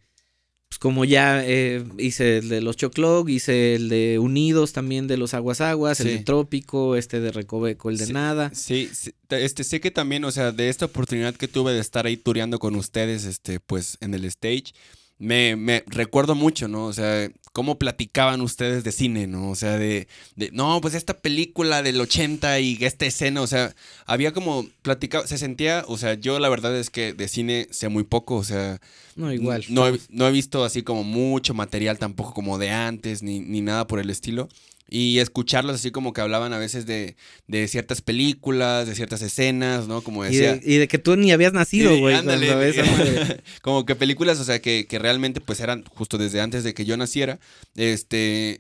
pues 0.71 0.79
como 0.79 1.05
ya 1.05 1.45
eh, 1.45 1.85
hice 1.99 2.39
el 2.39 2.49
de 2.49 2.63
los 2.63 2.79
Choclog, 2.79 3.29
hice 3.29 3.75
el 3.75 3.91
de 3.91 4.19
Unidos 4.19 4.73
también 4.73 5.07
de 5.07 5.19
los 5.19 5.35
Aguas 5.35 5.61
Aguas, 5.61 6.01
el 6.01 6.07
de 6.07 6.19
Trópico, 6.21 6.97
este 6.97 7.21
de 7.21 7.33
Recoveco, 7.33 7.91
el 7.91 7.99
de 7.99 8.15
Nada. 8.15 8.51
Sí, 8.55 8.91
este, 9.29 9.63
sé 9.63 9.81
que 9.81 9.91
también, 9.91 10.25
o 10.25 10.31
sea, 10.31 10.53
de 10.53 10.71
esta 10.71 10.87
oportunidad 10.87 11.35
que 11.35 11.49
tuve 11.49 11.75
de 11.75 11.81
estar 11.81 12.07
ahí 12.07 12.17
tureando 12.17 12.59
con 12.59 12.77
ustedes, 12.77 13.27
este, 13.27 13.61
pues 13.61 13.99
en 14.01 14.15
el 14.15 14.25
stage, 14.25 14.73
me, 15.19 15.55
me, 15.57 15.85
recuerdo 15.87 16.35
mucho, 16.35 16.67
¿no? 16.67 16.87
O 16.87 16.95
sea, 16.95 17.31
cómo 17.57 17.79
platicaban 17.79 18.43
ustedes 18.43 18.85
de 18.85 18.93
cine, 18.93 19.27
¿no? 19.27 19.49
O 19.49 19.55
sea, 19.55 19.79
de, 19.79 20.09
de, 20.35 20.51
no, 20.53 20.79
pues 20.83 20.93
esta 20.93 21.17
película 21.17 21.83
del 21.83 21.99
80 21.99 22.61
y 22.61 22.77
esta 22.85 23.07
escena, 23.07 23.41
o 23.41 23.47
sea, 23.47 23.75
había 24.05 24.35
como 24.35 24.67
platicado, 24.83 25.27
se 25.27 25.39
sentía, 25.39 25.83
o 25.89 25.97
sea, 25.97 26.13
yo 26.13 26.39
la 26.39 26.51
verdad 26.51 26.77
es 26.77 26.91
que 26.91 27.15
de 27.15 27.29
cine 27.29 27.67
sé 27.71 27.89
muy 27.89 28.05
poco, 28.05 28.35
o 28.35 28.45
sea... 28.45 28.79
No, 29.15 29.33
igual. 29.33 29.65
No 29.71 29.89
he, 29.89 29.99
no 30.11 30.29
he 30.29 30.33
visto 30.33 30.67
así 30.67 30.83
como 30.83 31.03
mucho 31.03 31.55
material 31.55 31.99
tampoco 31.99 32.35
como 32.35 32.59
de 32.59 32.73
antes, 32.73 33.23
ni, 33.23 33.41
ni 33.41 33.63
nada 33.63 33.87
por 33.87 34.01
el 34.01 34.11
estilo 34.11 34.51
y 34.89 35.19
escucharlos 35.19 35.77
así 35.77 35.91
como 35.91 36.13
que 36.13 36.21
hablaban 36.21 36.53
a 36.53 36.59
veces 36.59 36.87
de, 36.87 37.17
de 37.49 37.67
ciertas 37.69 38.03
películas, 38.03 38.87
de 38.87 38.95
ciertas 38.95 39.21
escenas, 39.23 39.89
¿no? 39.89 40.01
Como 40.03 40.23
decía. 40.23 40.61
Y 40.63 40.77
de, 40.77 40.89
que 40.89 40.99
tú 40.99 41.17
ni 41.17 41.33
habías 41.33 41.53
nacido, 41.53 41.99
güey. 41.99 42.15
como 43.63 43.85
que 43.85 43.97
películas, 43.97 44.39
o 44.39 44.45
sea, 44.45 44.61
que, 44.61 44.87
que 44.87 44.99
realmente 44.99 45.41
pues 45.41 45.61
eran 45.61 45.85
justo 45.85 46.19
desde 46.19 46.41
antes 46.41 46.63
de 46.63 46.75
que 46.75 46.85
yo 46.85 46.97
naciera. 46.97 47.39
Este, 47.75 48.59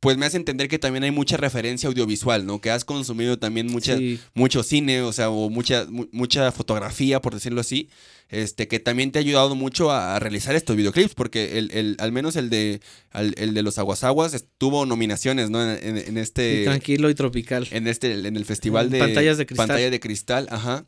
pues 0.00 0.16
me 0.16 0.26
hace 0.26 0.36
entender 0.36 0.68
que 0.68 0.78
también 0.78 1.04
hay 1.04 1.10
mucha 1.10 1.36
referencia 1.36 1.88
audiovisual, 1.88 2.44
¿no? 2.44 2.60
Que 2.60 2.70
has 2.70 2.84
consumido 2.84 3.38
también 3.38 3.66
mucha, 3.66 3.96
mucho 4.34 4.62
cine, 4.62 5.02
o 5.02 5.12
sea, 5.12 5.30
o 5.30 5.48
mucha, 5.48 5.86
mucha 6.12 6.52
fotografía, 6.52 7.20
por 7.20 7.34
decirlo 7.34 7.60
así, 7.60 7.88
este, 8.28 8.68
que 8.68 8.78
también 8.78 9.10
te 9.10 9.18
ha 9.18 9.22
ayudado 9.22 9.54
mucho 9.54 9.90
a, 9.90 10.18
realizar 10.18 10.54
estos 10.54 10.76
videoclips, 10.76 11.14
porque 11.14 11.58
el, 11.58 11.70
el, 11.72 11.96
al 11.98 12.12
menos 12.12 12.36
el 12.36 12.50
de, 12.50 12.80
el 13.14 13.54
de 13.54 13.62
los 13.62 13.78
Aguas 13.78 14.04
Aguas 14.04 14.44
tuvo 14.58 14.84
nominaciones, 14.84 15.48
¿no? 15.48 15.62
En, 15.62 16.18
este... 16.18 16.64
tranquilo 16.64 17.08
y 17.08 17.14
tropical. 17.14 17.66
En 17.70 17.86
este, 17.86 18.12
en 18.12 18.36
el 18.36 18.44
festival 18.44 18.90
de... 18.90 18.98
Pantallas 18.98 19.38
de 19.38 19.46
cristal. 19.46 19.66
Pantalla 19.68 19.90
de 19.90 20.00
cristal, 20.00 20.46
ajá. 20.50 20.86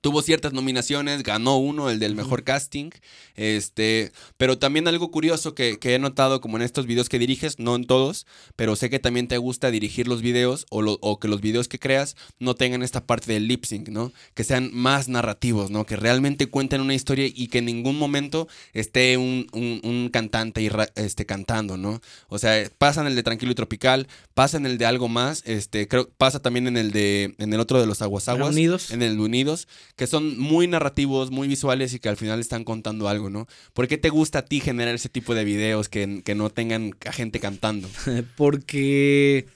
Tuvo 0.00 0.22
ciertas 0.22 0.52
nominaciones, 0.52 1.22
ganó 1.22 1.58
uno, 1.58 1.90
el 1.90 1.98
del 1.98 2.14
mejor 2.14 2.44
casting. 2.44 2.90
Este, 3.34 4.12
pero 4.36 4.58
también 4.58 4.88
algo 4.88 5.10
curioso 5.10 5.54
que, 5.54 5.78
he 5.82 5.98
notado 5.98 6.40
como 6.40 6.56
en 6.56 6.62
estos 6.62 6.86
videos 6.86 7.08
que 7.08 7.18
diriges, 7.18 7.58
no 7.58 7.76
en 7.76 7.86
todos, 7.86 8.26
pero 8.56 8.76
sé 8.76 8.90
que 8.90 8.98
también 8.98 9.28
te 9.28 9.38
gusta 9.38 9.70
dirigir 9.70 10.08
los 10.08 10.20
videos 10.20 10.66
o, 10.70 10.80
o 10.82 11.20
que 11.20 11.28
los 11.28 11.40
videos 11.40 11.68
que 11.68 11.78
creas 11.78 12.16
no 12.38 12.54
tengan 12.54 12.82
esta 12.82 13.06
parte 13.06 13.32
del 13.32 13.48
lip 13.48 13.64
sync, 13.64 13.88
¿no? 13.88 14.12
Que 14.34 14.44
sean 14.44 14.70
más 14.72 15.08
narrativos, 15.08 15.70
¿no? 15.70 15.86
Que 15.86 15.96
realmente 15.96 16.48
cuenten 16.48 16.80
una 16.80 16.94
historia 16.94 17.26
y 17.26 17.48
que 17.48 17.58
en 17.58 17.66
ningún 17.66 17.98
momento 17.98 18.48
esté 18.72 19.16
un, 19.16 19.46
un, 19.52 20.10
cantante 20.12 20.62
y 20.62 20.70
este, 20.94 21.26
cantando, 21.26 21.76
¿no? 21.76 22.00
O 22.28 22.38
sea, 22.38 22.70
pasa 22.78 23.00
en 23.00 23.06
el 23.06 23.16
de 23.16 23.22
Tranquilo 23.22 23.52
y 23.52 23.54
Tropical, 23.54 24.08
pasa 24.34 24.56
en 24.56 24.66
el 24.66 24.78
de 24.78 24.86
Algo 24.86 25.08
Más, 25.08 25.42
este, 25.46 25.88
creo, 25.88 26.08
pasa 26.16 26.40
también 26.40 26.66
en 26.66 26.76
el 26.76 26.90
de, 26.90 27.34
en 27.38 27.52
el 27.52 27.60
otro 27.60 27.80
de 27.80 27.86
los 27.86 28.02
Aguas 28.02 28.28
Aguas. 28.28 28.50
Unidos. 28.50 28.90
En 28.90 29.02
el 29.02 29.16
de 29.16 29.22
Unidos 29.22 29.68
que 29.94 30.06
son 30.06 30.38
muy 30.38 30.66
narrativos, 30.66 31.30
muy 31.30 31.48
visuales 31.48 31.94
y 31.94 32.00
que 32.00 32.08
al 32.08 32.16
final 32.16 32.40
están 32.40 32.64
contando 32.64 33.08
algo, 33.08 33.30
¿no? 33.30 33.46
¿Por 33.72 33.88
qué 33.88 33.98
te 33.98 34.08
gusta 34.08 34.40
a 34.40 34.44
ti 34.44 34.60
generar 34.60 34.94
ese 34.94 35.08
tipo 35.08 35.34
de 35.34 35.44
videos 35.44 35.88
que, 35.88 36.22
no 36.34 36.50
tengan 36.50 36.96
a 37.06 37.12
gente 37.12 37.40
cantando? 37.40 37.88
porque... 38.36 39.46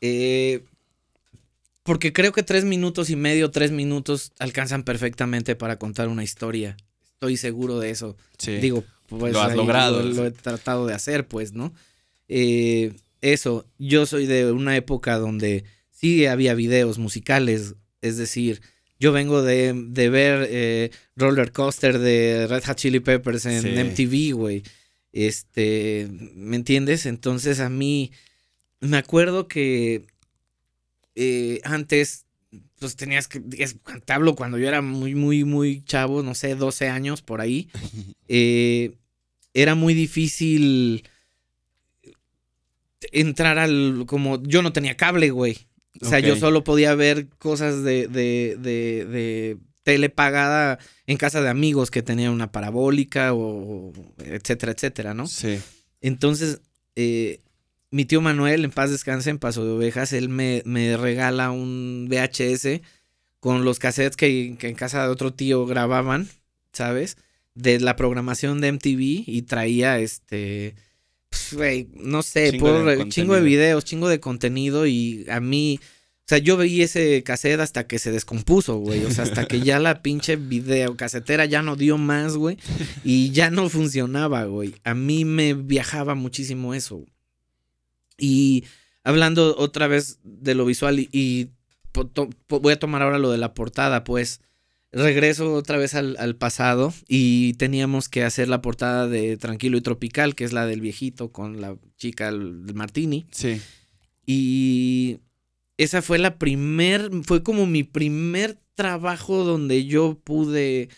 Eh, 0.00 0.64
porque 1.82 2.12
creo 2.12 2.32
que 2.32 2.42
tres 2.42 2.64
minutos 2.64 3.10
y 3.10 3.16
medio, 3.16 3.50
tres 3.50 3.70
minutos 3.70 4.32
alcanzan 4.38 4.84
perfectamente 4.84 5.54
para 5.54 5.78
contar 5.78 6.08
una 6.08 6.24
historia. 6.24 6.76
Estoy 7.04 7.36
seguro 7.36 7.78
de 7.78 7.90
eso. 7.90 8.16
Sí. 8.38 8.56
Digo, 8.56 8.84
pues 9.08 9.34
lo 9.34 9.42
has 9.42 9.54
logrado. 9.54 10.02
Lo, 10.02 10.24
he 10.26 10.30
tratado 10.30 10.86
de 10.86 10.94
hacer, 10.94 11.26
pues, 11.28 11.52
¿no? 11.52 11.74
Eh, 12.28 12.94
eso, 13.20 13.66
yo 13.78 14.06
soy 14.06 14.26
de 14.26 14.50
una 14.50 14.76
época 14.76 15.18
donde 15.18 15.64
sí 15.90 16.26
había 16.26 16.54
videos 16.54 16.98
musicales, 16.98 17.74
es 18.02 18.16
decir, 18.16 18.60
yo 19.04 19.12
vengo 19.12 19.42
de, 19.42 19.74
ver 20.08 20.48
eh, 20.50 20.90
Roller 21.14 21.52
Coaster 21.52 21.98
de 21.98 22.46
Red 22.48 22.64
Hot 22.64 22.78
Chili 22.78 23.00
Peppers 23.00 23.44
en 23.44 23.90
MTV, 23.90 24.32
güey. 24.32 24.62
Este, 25.12 26.08
¿me 26.34 26.56
entiendes? 26.56 27.04
Entonces 27.04 27.60
a 27.60 27.68
mí, 27.68 28.12
me 28.80 28.96
acuerdo 28.96 29.46
que 29.46 30.06
eh, 31.16 31.60
antes, 31.64 32.24
pues 32.78 32.96
tenías 32.96 33.28
que, 33.28 33.42
es, 33.58 33.76
te 34.06 34.12
hablo 34.14 34.36
cuando 34.36 34.56
yo 34.56 34.68
era 34.68 34.80
muy, 34.80 35.14
muy, 35.14 35.44
muy 35.44 35.84
chavo, 35.84 36.22
no 36.22 36.34
sé, 36.34 36.54
12 36.54 36.88
años 36.88 37.20
por 37.20 37.42
ahí, 37.42 37.68
eh, 38.28 38.94
era 39.52 39.74
muy 39.74 39.92
difícil 39.92 41.06
entrar 43.12 43.58
al, 43.58 44.04
como, 44.06 44.42
yo 44.42 44.62
no 44.62 44.72
tenía 44.72 44.96
cable, 44.96 45.28
güey. 45.28 45.66
O 46.00 46.06
sea, 46.06 46.18
yo 46.20 46.36
solo 46.36 46.64
podía 46.64 46.94
ver 46.94 47.28
cosas 47.38 47.84
de, 47.84 48.08
de, 48.08 48.56
de, 48.58 49.04
de, 49.04 49.58
tele 49.84 50.08
pagada 50.08 50.78
en 51.06 51.16
casa 51.16 51.40
de 51.40 51.48
amigos 51.48 51.90
que 51.90 52.02
tenían 52.02 52.32
una 52.32 52.50
parabólica 52.50 53.32
o 53.34 53.92
etcétera, 54.18 54.72
etcétera, 54.72 55.14
¿no? 55.14 55.26
Sí. 55.26 55.60
Entonces, 56.00 56.60
eh, 56.96 57.40
mi 57.90 58.04
tío 58.04 58.20
Manuel, 58.20 58.64
en 58.64 58.72
paz 58.72 58.90
descanse, 58.90 59.30
en 59.30 59.38
Paso 59.38 59.64
de 59.64 59.70
Ovejas, 59.70 60.12
él 60.12 60.28
me, 60.28 60.62
me 60.64 60.96
regala 60.96 61.50
un 61.50 62.08
VHS 62.10 62.80
con 63.38 63.64
los 63.64 63.78
cassettes 63.78 64.16
que, 64.16 64.56
en 64.58 64.74
casa 64.74 65.04
de 65.04 65.10
otro 65.10 65.32
tío 65.32 65.66
grababan, 65.66 66.28
¿sabes? 66.72 67.18
De 67.54 67.78
la 67.78 67.94
programación 67.94 68.60
de 68.60 68.72
MTV 68.72 69.24
y 69.26 69.42
traía 69.42 69.98
este 69.98 70.74
güey, 71.52 71.88
no 71.94 72.22
sé, 72.22 72.52
chingo, 73.08 73.34
de 73.34 73.40
videos, 73.40 73.84
chingo 73.84 74.08
de 74.08 74.20
contenido 74.20 74.86
y 74.86 75.26
a 75.28 75.40
mí, 75.40 75.80
o 75.82 76.24
sea, 76.26 76.38
yo 76.38 76.56
veía 76.56 76.84
ese 76.84 77.22
cassette 77.22 77.60
hasta 77.60 77.86
que 77.86 77.98
se 77.98 78.12
descompuso, 78.12 78.76
güey, 78.76 79.04
o 79.04 79.10
sea, 79.10 79.24
hasta 79.24 79.46
que 79.46 79.60
ya 79.60 79.78
la 79.78 80.02
pinche 80.02 80.36
video 80.36 80.96
casetera 80.96 81.44
ya 81.44 81.62
no 81.62 81.76
dio 81.76 81.98
más, 81.98 82.36
güey, 82.36 82.58
y 83.04 83.30
ya 83.30 83.50
no 83.50 83.68
funcionaba, 83.68 84.44
güey. 84.44 84.74
A 84.84 84.94
mí 84.94 85.24
me 85.24 85.54
viajaba 85.54 86.14
muchísimo 86.14 86.74
eso. 86.74 87.04
Y 88.18 88.64
hablando 89.02 89.56
otra 89.56 89.86
vez 89.86 90.18
de 90.22 90.54
lo 90.54 90.64
visual 90.64 90.98
y, 90.98 91.50
voy 92.48 92.72
a 92.72 92.78
tomar 92.78 93.02
ahora 93.02 93.18
lo 93.18 93.30
de 93.30 93.38
la 93.38 93.54
portada, 93.54 94.02
pues 94.02 94.40
regreso 94.94 95.52
otra 95.54 95.76
vez 95.76 95.94
al, 95.94 96.36
pasado 96.36 96.92
y 97.08 97.54
teníamos 97.54 98.08
que 98.08 98.22
hacer 98.22 98.48
la 98.48 98.62
portada 98.62 99.08
de 99.08 99.36
Tranquilo 99.36 99.76
y 99.76 99.80
Tropical, 99.80 100.34
que 100.34 100.44
es 100.44 100.52
la 100.52 100.66
del 100.66 100.80
viejito 100.80 101.32
con 101.32 101.60
la 101.60 101.76
chica 101.96 102.26
del 102.26 102.74
Martini. 102.74 103.26
Sí. 103.30 103.60
Y 104.26 105.18
esa 105.76 106.02
fue 106.02 106.18
la 106.18 106.38
primer, 106.38 107.10
fue 107.24 107.42
como 107.42 107.66
mi 107.66 107.82
primer 107.82 108.58
trabajo 108.74 109.44
donde 109.44 109.84
yo 109.84 110.18
pude 110.22 110.88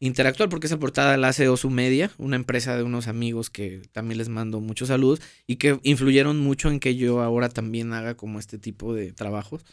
interactuar, 0.00 0.48
porque 0.48 0.66
esa 0.66 0.78
portada 0.78 1.16
la 1.16 1.28
hace 1.28 1.48
Osu 1.48 1.70
Media, 1.70 2.10
una 2.18 2.36
empresa 2.36 2.76
de 2.76 2.82
unos 2.82 3.08
amigos 3.08 3.48
que 3.50 3.82
también 3.92 4.18
les 4.18 4.28
mando 4.28 4.60
muchos 4.60 4.88
saludos 4.88 5.22
y 5.46 5.56
que 5.56 5.78
influyeron 5.82 6.40
mucho 6.40 6.70
en 6.70 6.80
que 6.80 6.96
yo 6.96 7.22
ahora 7.22 7.48
también 7.48 7.92
haga 7.92 8.16
como 8.16 8.38
este 8.38 8.58
tipo 8.58 8.94
de 8.94 9.12
trabajos. 9.12 9.64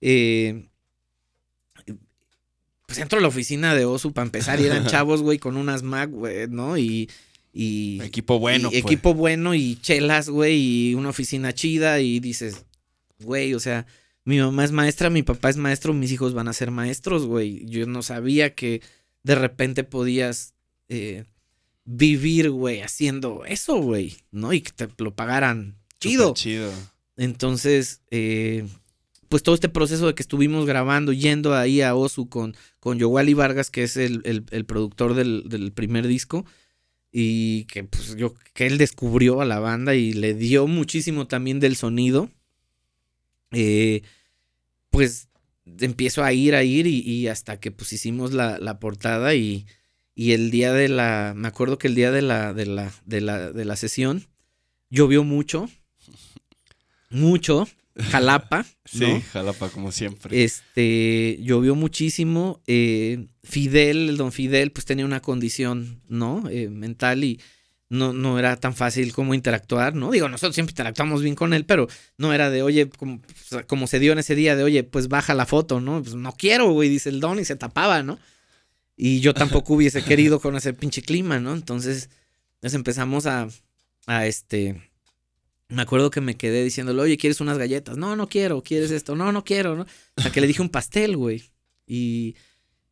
Eh, 0.00 0.68
pues 2.86 2.98
entro 2.98 3.18
a 3.18 3.22
la 3.22 3.28
oficina 3.28 3.74
de 3.74 3.84
Osu 3.84 4.12
para 4.12 4.26
empezar 4.26 4.60
y 4.60 4.64
eran 4.64 4.86
chavos, 4.88 5.22
güey, 5.22 5.38
con 5.38 5.56
unas 5.56 5.82
Mac, 5.82 6.10
güey, 6.10 6.48
¿no? 6.48 6.78
Y, 6.78 7.10
y 7.52 8.00
equipo 8.02 8.38
bueno. 8.38 8.70
pues. 8.70 8.82
Equipo 8.82 9.14
bueno 9.14 9.54
y 9.54 9.76
chelas, 9.76 10.28
güey, 10.28 10.56
y 10.56 10.94
una 10.94 11.10
oficina 11.10 11.52
chida 11.52 12.00
y 12.00 12.20
dices, 12.20 12.64
güey, 13.18 13.54
o 13.54 13.60
sea, 13.60 13.86
mi 14.24 14.38
mamá 14.38 14.64
es 14.64 14.72
maestra, 14.72 15.10
mi 15.10 15.22
papá 15.22 15.50
es 15.50 15.56
maestro, 15.56 15.92
mis 15.92 16.12
hijos 16.12 16.34
van 16.34 16.48
a 16.48 16.52
ser 16.52 16.70
maestros, 16.70 17.26
güey. 17.26 17.64
Yo 17.66 17.86
no 17.86 18.02
sabía 18.02 18.54
que 18.54 18.82
de 19.22 19.34
repente 19.34 19.84
podías 19.84 20.54
eh, 20.88 21.24
vivir, 21.84 22.50
güey, 22.50 22.80
haciendo 22.80 23.44
eso, 23.44 23.76
güey, 23.76 24.16
¿no? 24.30 24.52
Y 24.52 24.60
que 24.60 24.72
te 24.72 24.88
lo 25.02 25.14
pagaran 25.14 25.76
chido. 26.00 26.34
chido. 26.34 26.72
Entonces, 27.16 28.02
eh, 28.10 28.66
pues 29.28 29.42
todo 29.42 29.54
este 29.54 29.68
proceso 29.68 30.06
de 30.06 30.14
que 30.14 30.22
estuvimos 30.22 30.66
grabando, 30.66 31.12
yendo 31.12 31.54
ahí 31.54 31.80
a 31.80 31.94
Osu 31.94 32.28
con, 32.28 32.56
con 32.86 33.00
Yowali 33.00 33.34
Vargas, 33.34 33.72
que 33.72 33.82
es 33.82 33.96
el, 33.96 34.44
productor 34.64 35.14
del, 35.14 35.72
primer 35.74 36.06
disco, 36.06 36.46
y 37.10 37.64
que 37.64 37.82
pues 37.82 38.14
yo, 38.14 38.32
que 38.54 38.68
él 38.68 38.78
descubrió 38.78 39.40
a 39.40 39.44
la 39.44 39.58
banda 39.58 39.96
y 39.96 40.12
le 40.12 40.34
dio 40.34 40.68
muchísimo 40.68 41.26
también 41.26 41.58
del 41.58 41.74
sonido. 41.74 42.30
Eh, 43.50 44.02
pues 44.90 45.26
empiezo 45.80 46.22
a 46.22 46.32
ir, 46.32 46.54
a 46.54 46.62
ir 46.62 46.86
y, 46.86 47.26
hasta 47.26 47.58
que 47.58 47.72
pues 47.72 47.92
hicimos 47.92 48.32
la, 48.32 48.78
portada 48.78 49.34
y, 49.34 49.66
y, 50.14 50.30
el 50.30 50.52
día 50.52 50.72
de 50.72 50.88
la, 50.88 51.32
me 51.34 51.48
acuerdo 51.48 51.78
que 51.78 51.88
el 51.88 51.96
día 51.96 52.12
de 52.12 52.22
la, 52.22 52.54
de 52.54 52.66
la, 52.66 52.92
de 53.04 53.20
la, 53.20 53.50
de 53.50 53.64
la 53.64 53.74
sesión 53.74 54.28
llovió 54.90 55.24
mucho, 55.24 55.68
mucho, 57.10 57.66
Jalapa. 57.98 58.66
sí, 58.84 59.22
Jalapa 59.32 59.68
como 59.70 59.90
siempre. 59.92 60.44
Este, 60.44 61.38
llovió 61.40 61.74
muchísimo, 61.74 62.60
eh, 62.66 63.26
Fidel, 63.42 64.10
el 64.10 64.16
don 64.16 64.32
Fidel, 64.32 64.72
pues 64.72 64.84
tenía 64.84 65.04
una 65.04 65.20
condición, 65.20 66.02
¿no? 66.08 66.44
Eh, 66.50 66.68
mental 66.68 67.24
y 67.24 67.40
no, 67.88 68.12
no 68.12 68.38
era 68.38 68.56
tan 68.56 68.74
fácil 68.74 69.12
como 69.12 69.32
interactuar, 69.34 69.94
¿no? 69.94 70.10
Digo, 70.10 70.28
nosotros 70.28 70.54
siempre 70.54 70.72
interactuamos 70.72 71.22
bien 71.22 71.34
con 71.34 71.54
él, 71.54 71.64
pero 71.64 71.86
no 72.18 72.34
era 72.34 72.50
de, 72.50 72.62
oye, 72.62 72.88
como, 72.90 73.20
como 73.66 73.86
se 73.86 73.98
dio 73.98 74.12
en 74.12 74.18
ese 74.18 74.34
día, 74.34 74.56
de, 74.56 74.64
oye, 74.64 74.82
pues 74.82 75.08
baja 75.08 75.34
la 75.34 75.46
foto, 75.46 75.80
¿no? 75.80 76.02
Pues 76.02 76.14
no 76.14 76.32
quiero, 76.32 76.70
güey, 76.72 76.88
dice 76.88 77.08
el 77.08 77.20
don 77.20 77.38
y 77.38 77.44
se 77.44 77.56
tapaba, 77.56 78.02
¿no? 78.02 78.18
Y 78.96 79.20
yo 79.20 79.34
tampoco 79.34 79.74
hubiese 79.74 80.02
querido 80.02 80.40
con 80.40 80.56
ese 80.56 80.72
pinche 80.72 81.02
clima, 81.02 81.38
¿no? 81.38 81.52
Entonces, 81.52 82.10
nos 82.62 82.74
empezamos 82.74 83.26
a, 83.26 83.48
a 84.06 84.26
este, 84.26 84.82
me 85.68 85.82
acuerdo 85.82 86.10
que 86.10 86.20
me 86.20 86.36
quedé 86.36 86.62
diciéndole, 86.62 87.02
oye, 87.02 87.16
¿quieres 87.16 87.40
unas 87.40 87.58
galletas? 87.58 87.96
No, 87.96 88.16
no 88.16 88.28
quiero, 88.28 88.62
¿quieres 88.62 88.90
esto? 88.90 89.16
No, 89.16 89.32
no 89.32 89.44
quiero, 89.44 89.76
¿no? 89.76 89.86
O 90.16 90.22
sea, 90.22 90.30
que 90.30 90.40
le 90.40 90.46
dije 90.46 90.62
un 90.62 90.68
pastel, 90.68 91.16
güey. 91.16 91.42
Y 91.86 92.36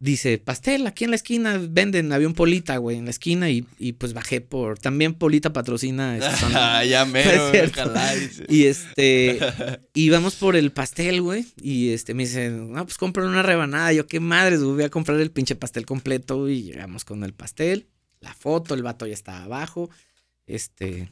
dice, 0.04 0.38
pastel, 0.38 0.86
aquí 0.86 1.04
en 1.04 1.10
la 1.10 1.16
esquina 1.16 1.58
venden, 1.58 2.12
había 2.12 2.28
un 2.28 2.34
Polita, 2.34 2.76
güey, 2.76 2.98
en 2.98 3.04
la 3.04 3.10
esquina 3.10 3.48
y, 3.50 3.62
pues 3.92 4.12
bajé 4.12 4.40
por, 4.40 4.78
también 4.78 5.14
Polita 5.14 5.52
patrocina. 5.52 6.18
Ah, 6.54 6.84
ya 6.84 7.04
mero, 7.04 7.50
Y 8.48 8.64
este, 8.64 9.38
íbamos 9.94 10.34
por 10.34 10.56
el 10.56 10.72
pastel, 10.72 11.22
güey, 11.22 11.46
y 11.60 11.90
este, 11.90 12.12
me 12.12 12.24
dice, 12.24 12.50
no, 12.50 12.84
pues 12.84 12.98
compren 12.98 13.26
una 13.26 13.42
rebanada, 13.42 13.92
yo 13.92 14.06
qué 14.06 14.20
madres, 14.20 14.62
voy 14.62 14.84
a 14.84 14.90
comprar 14.90 15.18
el 15.20 15.30
pinche 15.30 15.54
pastel 15.54 15.86
completo 15.86 16.48
y 16.48 16.64
llegamos 16.64 17.04
con 17.04 17.24
el 17.24 17.32
pastel, 17.32 17.88
la 18.20 18.34
foto, 18.34 18.74
el 18.74 18.82
vato 18.82 19.06
ya 19.06 19.14
estaba 19.14 19.44
abajo, 19.44 19.90
este, 20.46 21.10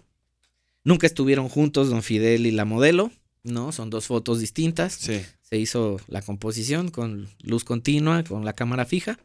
nunca 0.84 1.06
estuvieron 1.06 1.48
juntos 1.48 1.90
Don 1.90 2.02
Fidel 2.02 2.46
y 2.46 2.50
la 2.50 2.64
modelo, 2.64 3.10
¿no? 3.42 3.72
Son 3.72 3.90
dos 3.90 4.06
fotos 4.06 4.40
distintas. 4.40 4.94
Sí 4.94 5.20
se 5.52 5.58
hizo 5.58 6.00
la 6.08 6.22
composición 6.22 6.90
con 6.90 7.28
luz 7.42 7.62
continua, 7.62 8.24
con 8.24 8.42
la 8.42 8.54
cámara 8.54 8.86
fija. 8.86 9.18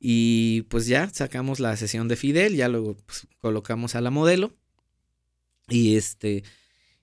Y 0.00 0.62
pues 0.62 0.88
ya 0.88 1.08
sacamos 1.10 1.60
la 1.60 1.76
sesión 1.76 2.08
de 2.08 2.16
Fidel, 2.16 2.56
ya 2.56 2.66
luego 2.66 2.96
pues, 3.06 3.28
colocamos 3.38 3.94
a 3.94 4.00
la 4.00 4.10
modelo. 4.10 4.52
Y 5.68 5.94
este. 5.94 6.42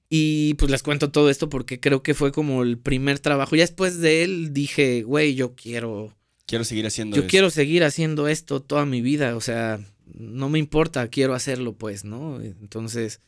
Y 0.10 0.56
pues 0.56 0.70
les 0.70 0.84
cuento 0.84 1.12
todo 1.12 1.30
esto 1.30 1.48
porque 1.48 1.80
creo 1.80 2.04
que 2.04 2.14
fue 2.14 2.34
como 2.34 2.64
el 2.64 2.78
primer 2.78 3.20
trabajo. 3.20 3.56
Ya 3.56 3.64
después 3.64 4.00
de 4.00 4.24
él 4.26 4.52
dije, 4.52 5.04
güey, 5.04 5.34
yo 5.34 5.56
quiero. 5.56 6.14
Quiero 6.46 6.66
seguir 6.66 6.86
haciendo 6.86 7.16
Yo 7.16 7.28
quiero 7.28 7.52
seguir 7.52 7.86
haciendo 7.86 8.28
esto 8.28 8.62
toda 8.62 8.86
mi 8.86 9.00
vida. 9.00 9.38
O 9.38 9.42
sea, 9.42 9.80
no 10.14 10.50
me 10.50 10.60
importa, 10.60 11.08
quiero 11.08 11.36
hacerlo, 11.36 11.72
pues, 11.72 12.04
¿no? 12.04 12.42
Entonces 12.42 13.22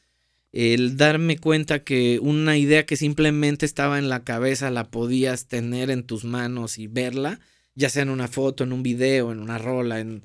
el 0.53 0.97
darme 0.97 1.37
cuenta 1.37 1.83
que 1.83 2.19
una 2.21 2.57
idea 2.57 2.85
que 2.85 2.95
simplemente 2.95 3.65
estaba 3.65 3.97
en 3.97 4.07
la 4.07 4.23
cabeza 4.23 4.69
la 4.69 4.89
podías 4.89 5.47
tener 5.47 5.89
en 5.89 6.03
tus 6.03 6.23
manos 6.23 6.77
y 6.77 6.87
verla, 6.87 7.39
ya 7.75 7.89
sea 7.89 8.03
en 8.03 8.09
una 8.09 8.27
foto, 8.27 8.63
en 8.63 8.71
un 8.71 8.83
video, 8.83 9.31
en 9.31 9.39
una 9.39 9.57
rola, 9.57 9.99
en 9.99 10.21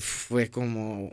fue 0.00 0.50
como, 0.50 1.10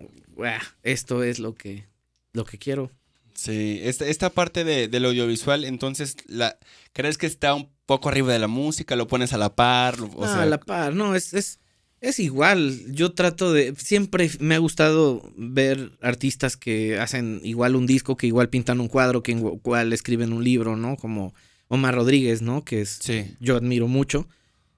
esto 0.84 1.24
es 1.24 1.40
lo 1.40 1.54
que, 1.54 1.86
lo 2.32 2.46
que 2.46 2.58
quiero. 2.58 2.92
Sí, 3.34 3.80
esta, 3.84 4.06
esta 4.06 4.30
parte 4.30 4.64
de, 4.64 4.88
del 4.88 5.06
audiovisual, 5.06 5.66
entonces, 5.66 6.16
la, 6.28 6.58
¿crees 6.94 7.18
que 7.18 7.28
está 7.28 7.54
un 7.54 7.70
poco 7.86 8.10
arriba 8.10 8.34
de 8.34 8.40
la 8.40 8.48
música? 8.48 8.96
¿Lo 8.96 9.08
pones 9.08 9.34
a 9.34 9.38
la 9.38 9.56
par? 9.56 9.98
O 10.16 10.24
a 10.26 10.46
la 10.46 10.60
par, 10.60 10.94
no, 10.94 11.16
es, 11.16 11.34
es, 11.34 11.60
es 12.02 12.20
igual, 12.20 12.94
yo 12.94 13.12
trato 13.14 13.52
de, 13.52 13.74
siempre 13.78 14.30
me 14.40 14.56
ha 14.56 14.60
gustado 14.60 15.22
ver 15.36 15.92
artistas 16.02 16.56
que 16.56 16.98
hacen 16.98 17.42
igual 17.44 17.76
un 17.76 17.88
disco, 17.88 18.16
que 18.16 18.28
igual 18.28 18.50
pintan 18.50 18.80
un 18.80 18.88
cuadro, 18.88 19.22
que 19.22 19.34
igual 19.34 19.92
escriben 19.92 20.32
un 20.32 20.44
libro, 20.44 20.78
¿no? 20.78 20.96
Como 20.96 21.34
Omar 21.68 21.96
Rodríguez, 21.96 22.42
¿no? 22.42 22.64
Que 22.64 22.82
es, 22.82 23.00
yo 23.40 23.58
admiro 23.58 23.88
mucho. 23.88 24.28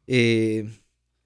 Eh, 0.08 0.68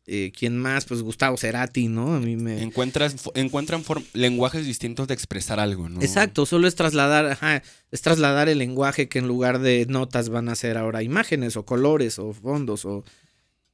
eh, 0.07 0.31
¿Quién 0.37 0.57
más? 0.59 0.85
Pues 0.85 1.01
Gustavo 1.01 1.37
Cerati, 1.37 1.87
¿no? 1.87 2.13
A 2.13 2.19
mí 2.19 2.35
me... 2.35 2.61
Encuentras, 2.61 3.15
encuentran 3.33 3.83
lenguajes 4.13 4.65
distintos 4.65 5.07
de 5.07 5.15
expresar 5.15 5.59
algo, 5.59 5.89
¿no? 5.89 6.01
Exacto, 6.01 6.45
solo 6.45 6.67
es 6.67 6.75
trasladar, 6.75 7.25
ajá, 7.25 7.63
es 7.89 8.01
trasladar 8.01 8.47
el 8.47 8.59
lenguaje 8.59 9.07
que 9.07 9.17
en 9.17 9.27
lugar 9.27 9.59
de 9.59 9.85
notas 9.87 10.29
van 10.29 10.49
a 10.49 10.55
ser 10.55 10.77
ahora 10.77 11.01
imágenes 11.01 11.57
o 11.57 11.65
colores 11.65 12.19
o 12.19 12.33
fondos 12.33 12.85
o 12.85 13.03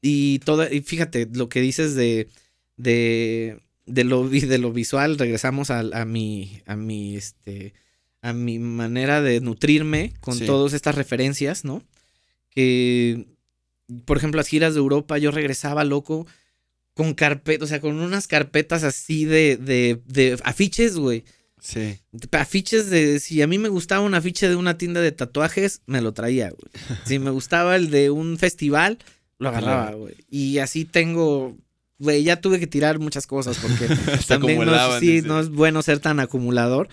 y 0.01 0.39
toda, 0.39 0.71
y 0.71 0.81
fíjate, 0.81 1.27
lo 1.31 1.49
que 1.49 1.61
dices 1.61 1.95
de, 1.95 2.27
de, 2.77 3.59
de, 3.85 4.03
lo, 4.03 4.27
de 4.27 4.57
lo 4.57 4.73
visual, 4.73 5.17
regresamos 5.17 5.69
a, 5.69 5.79
a 5.79 6.05
mi, 6.05 6.61
a 6.65 6.75
mi, 6.75 7.15
este, 7.15 7.73
a 8.21 8.33
mi 8.33 8.59
manera 8.59 9.21
de 9.21 9.39
nutrirme 9.41 10.13
con 10.19 10.39
todas 10.39 10.73
estas 10.73 10.95
referencias, 10.95 11.65
¿no? 11.65 11.83
Que, 12.49 13.27
por 14.05 14.17
ejemplo, 14.17 14.39
las 14.39 14.47
giras 14.47 14.73
de 14.73 14.79
Europa, 14.79 15.17
yo 15.17 15.31
regresaba 15.31 15.83
loco 15.83 16.25
con 16.93 17.13
carpetas, 17.13 17.63
o 17.63 17.67
sea, 17.67 17.79
con 17.79 17.99
unas 17.99 18.27
carpetas 18.27 18.83
así 18.83 19.25
de, 19.25 19.57
de, 19.57 20.01
de 20.05 20.37
afiches, 20.43 20.97
güey. 20.97 21.23
Sí. 21.61 21.99
Afiches 22.31 22.89
de. 22.89 23.19
Si 23.19 23.41
a 23.41 23.47
mí 23.47 23.59
me 23.59 23.69
gustaba 23.69 24.03
un 24.03 24.15
afiche 24.15 24.49
de 24.49 24.55
una 24.55 24.77
tienda 24.77 24.99
de 24.99 25.11
tatuajes, 25.11 25.81
me 25.85 26.01
lo 26.01 26.11
traía, 26.11 26.49
güey. 26.49 26.71
Si 27.05 27.19
me 27.19 27.29
gustaba 27.29 27.75
el 27.75 27.91
de 27.91 28.09
un 28.09 28.39
festival, 28.39 28.97
lo 29.41 29.49
agarraba, 29.49 29.91
güey. 29.93 30.13
Y 30.29 30.59
así 30.59 30.85
tengo, 30.85 31.57
güey, 31.97 32.23
ya 32.23 32.39
tuve 32.39 32.59
que 32.59 32.67
tirar 32.67 32.99
muchas 32.99 33.25
cosas 33.25 33.57
porque 33.57 33.87
también 34.27 34.63
no 34.63 34.97
es, 34.97 35.23
no 35.25 35.39
es 35.39 35.49
bueno 35.49 35.81
ser 35.81 35.99
tan 35.99 36.19
acumulador, 36.19 36.89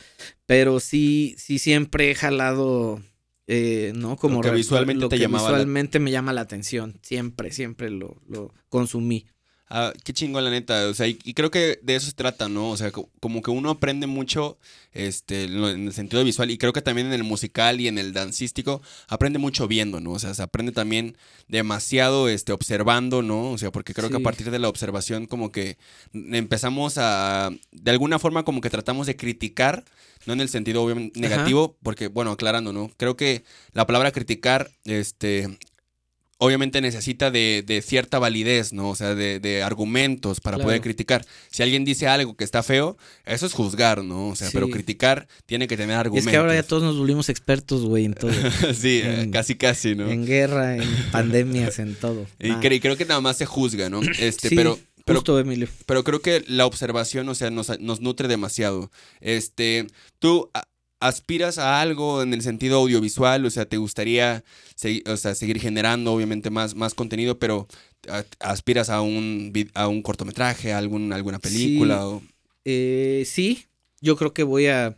pero 0.47 0.81
sí, 0.81 1.35
sí 1.37 1.59
siempre 1.59 2.11
he 2.11 2.15
jalado, 2.15 3.03
eh, 3.47 3.93
¿no? 3.95 4.17
Como 4.17 4.41
que 4.41 4.51
visualmente 4.51 5.09
te 5.09 5.19
llamaba 5.19 5.51
visualmente 5.51 5.99
me 5.99 6.11
llama 6.11 6.33
la 6.33 6.41
atención, 6.41 6.99
siempre, 7.03 7.53
siempre 7.53 7.91
lo, 7.91 8.23
lo 8.27 8.55
consumí. 8.71 9.27
Ah, 9.71 9.93
qué 10.05 10.13
chingo, 10.13 10.41
la 10.41 10.51
neta. 10.51 10.89
O 10.89 10.95
sea, 10.95 11.07
y, 11.07 11.17
creo 11.35 11.51
que 11.51 11.79
de 11.83 11.97
eso 11.97 12.07
se 12.07 12.13
trata, 12.13 12.49
¿no? 12.49 12.71
O 12.71 12.77
sea, 12.77 12.91
como 12.91 13.43
que 13.43 13.51
uno 13.51 13.71
aprende 13.71 14.07
mucho 14.07 14.59
este, 14.93 15.45
en 15.45 15.87
el 15.87 15.93
sentido 15.93 16.25
visual 16.25 16.51
y 16.51 16.59
creo 16.59 16.73
que 16.73 16.81
también 16.81 17.09
en 17.09 17.13
el 17.13 17.23
musical 17.23 17.81
y 17.81 17.89
en 17.89 17.99
el 17.99 18.13
dancístico 18.13 18.81
aprende 19.09 19.39
mucho 19.39 19.69
viendo, 19.69 20.01
¿no? 20.01 20.13
O 20.13 20.19
sea, 20.19 20.33
se 20.33 20.43
aprende 20.43 20.73
también 20.73 21.17
demasiado 21.49 22.29
este, 22.29 22.53
observando, 22.53 23.23
¿no? 23.23 23.51
O 23.51 23.59
sea, 23.59 23.71
porque 23.71 23.95
creo 23.95 24.09
que 24.09 24.17
a 24.17 24.21
partir 24.21 24.51
de 24.51 24.59
la 24.59 24.69
observación 24.69 25.27
como 25.27 25.53
que 25.53 25.77
empezamos 26.15 26.97
a, 26.97 27.51
de 27.71 27.91
alguna 27.91 28.19
forma 28.19 28.45
como 28.45 28.61
que 28.63 28.71
tratamos 28.71 29.07
de 29.07 29.17
criticar, 29.17 29.85
no 30.27 30.33
en 30.33 30.41
el 30.41 30.49
sentido 30.49 30.83
obviamente 30.83 31.21
negativo, 31.21 31.77
porque, 31.83 32.09
bueno, 32.09 32.31
aclarando, 32.31 32.73
¿no? 32.73 32.91
Creo 32.97 33.17
que 33.17 33.45
la 33.73 33.87
palabra 33.87 34.13
criticar, 34.13 34.71
este, 34.85 35.59
obviamente 36.39 36.81
necesita 36.81 37.31
de, 37.31 37.65
de 37.67 37.83
cierta 37.83 38.19
validez, 38.19 38.73
¿no? 38.73 38.91
O 38.91 38.95
sea, 38.95 39.15
de, 39.15 39.41
de 39.41 39.63
argumentos 39.63 40.41
para 40.41 40.57
poder 40.59 40.81
criticar. 40.81 41.27
Si 41.51 41.63
alguien 41.63 41.85
dice 41.85 42.07
algo 42.07 42.37
que 42.37 42.45
está 42.45 42.63
feo, 42.63 42.97
eso 43.27 43.47
es 43.47 43.53
juzgar, 43.53 44.05
¿no? 44.05 44.29
O 44.29 44.37
sea, 44.37 44.49
pero 44.53 44.69
criticar 44.71 45.27
tiene 45.47 45.67
que 45.67 45.77
tener 45.77 45.91
Y 45.91 45.95
es 45.95 46.01
argumentos. 46.01 46.31
que 46.31 46.37
ahora 46.37 46.55
ya 46.55 46.63
todos 46.63 46.83
nos 46.85 46.97
volvimos 46.97 47.29
expertos, 47.29 47.85
güey, 47.85 48.05
en 48.05 48.15
todo. 48.15 48.31
sí, 48.75 49.01
eh, 49.03 49.23
en- 49.23 49.31
casi 49.33 49.57
casi, 49.57 49.95
¿no? 49.97 50.09
En 50.09 50.25
guerra, 50.27 50.77
en 50.77 50.89
pandemias, 51.13 51.79
en 51.81 51.95
todo. 51.97 52.27
Y 52.39 52.51
Ah, 52.51 52.61
cre- 52.63 52.77
y 52.77 52.81
creo 52.81 52.97
que 52.97 53.05
nada 53.05 53.21
más 53.21 53.37
se 53.37 53.47
juzga, 53.47 53.91
¿no? 53.91 54.01
Este, 54.03 54.49
sí, 54.49 54.55
pero, 54.57 54.79
pero, 55.05 55.19
justo, 55.19 55.39
Emilio. 55.41 55.67
pero 55.87 56.05
creo 56.05 56.21
que 56.23 56.45
la 56.47 56.67
observación, 56.67 57.29
o 57.29 57.35
sea, 57.35 57.51
nos, 57.51 57.81
nos 57.81 58.01
nutre 58.01 58.29
demasiado. 58.29 58.91
Este, 59.21 59.87
tú 60.21 60.51
a- 60.55 60.69
aspiras 61.01 61.59
a 61.59 61.81
algo 61.81 62.23
en 62.23 62.35
el 62.35 62.43
sentido 62.43 62.79
audiovisual, 62.79 63.45
o 63.47 63.51
sea, 63.51 63.67
te 63.67 63.77
gustaría 63.77 64.43
o 65.07 65.17
sea, 65.17 65.35
seguir 65.35 65.61
generando, 65.61 66.13
obviamente, 66.13 66.51
más, 66.51 66.75
más 66.75 66.95
contenido, 66.95 67.39
pero 67.39 67.67
aspiras 68.41 68.91
a 68.91 69.01
un, 69.01 69.53
a 69.75 69.89
un 69.89 70.03
cortometraje, 70.03 70.73
a 70.73 70.79
algún, 70.79 71.13
alguna 71.13 71.39
película. 71.39 71.97
Sí. 71.97 72.03
o- 72.03 72.23
Eh, 72.65 73.25
sí, 73.27 73.65
yo 74.01 74.17
creo 74.17 74.33
que 74.35 74.43
voy 74.43 74.67
a 74.67 74.97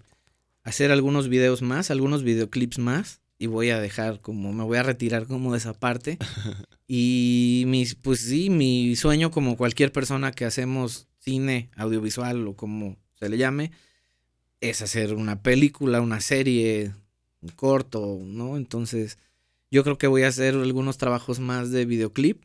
hacer 0.65 0.91
algunos 0.93 1.29
videos 1.29 1.63
más, 1.63 1.91
algunos 1.91 2.23
videoclips 2.23 2.79
más. 2.79 3.21
Y 3.39 3.47
voy 3.47 3.71
a 3.71 3.81
dejar 3.81 4.21
como, 4.21 4.53
me 4.53 4.65
voy 4.65 4.77
a 4.77 4.83
retirar 4.83 5.27
como 5.27 5.53
de 5.53 5.59
esa 5.59 5.73
parte. 5.73 6.19
Y 6.93 7.63
mis, 7.69 7.95
pues 7.95 8.19
sí, 8.21 8.51
mi 8.51 8.97
sueño 8.97 9.31
como 9.31 9.57
cualquier 9.57 9.93
persona 9.93 10.33
que 10.33 10.45
hacemos 10.45 11.07
cine, 11.21 11.71
audiovisual 11.77 12.49
o 12.49 12.57
como 12.57 12.97
se 13.15 13.29
le 13.29 13.39
llame, 13.39 13.71
es 14.61 14.83
hacer 14.83 15.15
una 15.15 15.43
película, 15.43 16.01
una 16.01 16.21
serie, 16.21 16.93
un 17.41 17.51
corto, 17.51 18.19
¿no? 18.23 18.57
Entonces, 18.57 19.19
yo 19.71 19.85
creo 19.85 19.99
que 19.99 20.07
voy 20.07 20.23
a 20.23 20.29
hacer 20.29 20.55
algunos 20.55 20.99
trabajos 20.99 21.41
más 21.41 21.71
de 21.71 21.85
videoclip 21.85 22.43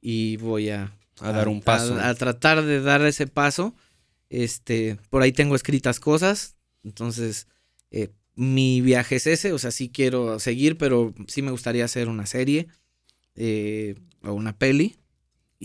y 0.00 0.36
voy 0.36 0.70
a 0.70 0.92
a 1.20 1.32
dar 1.32 1.48
un 1.48 1.60
paso. 1.60 1.94
a, 1.94 2.08
a 2.08 2.14
tratar 2.14 2.64
de 2.64 2.80
dar 2.80 3.02
ese 3.02 3.26
paso. 3.26 3.74
Este, 4.30 4.98
por 5.10 5.22
ahí 5.22 5.32
tengo 5.32 5.54
escritas 5.54 6.00
cosas. 6.00 6.56
Entonces, 6.82 7.46
eh, 7.90 8.10
mi 8.34 8.80
viaje 8.80 9.16
es 9.16 9.26
ese. 9.26 9.52
O 9.52 9.58
sea, 9.58 9.70
sí 9.70 9.90
quiero 9.90 10.38
seguir, 10.40 10.76
pero 10.76 11.14
sí 11.28 11.42
me 11.42 11.50
gustaría 11.50 11.84
hacer 11.84 12.08
una 12.08 12.26
serie 12.26 12.68
eh, 13.36 13.94
o 14.22 14.32
una 14.32 14.56
peli. 14.56 14.96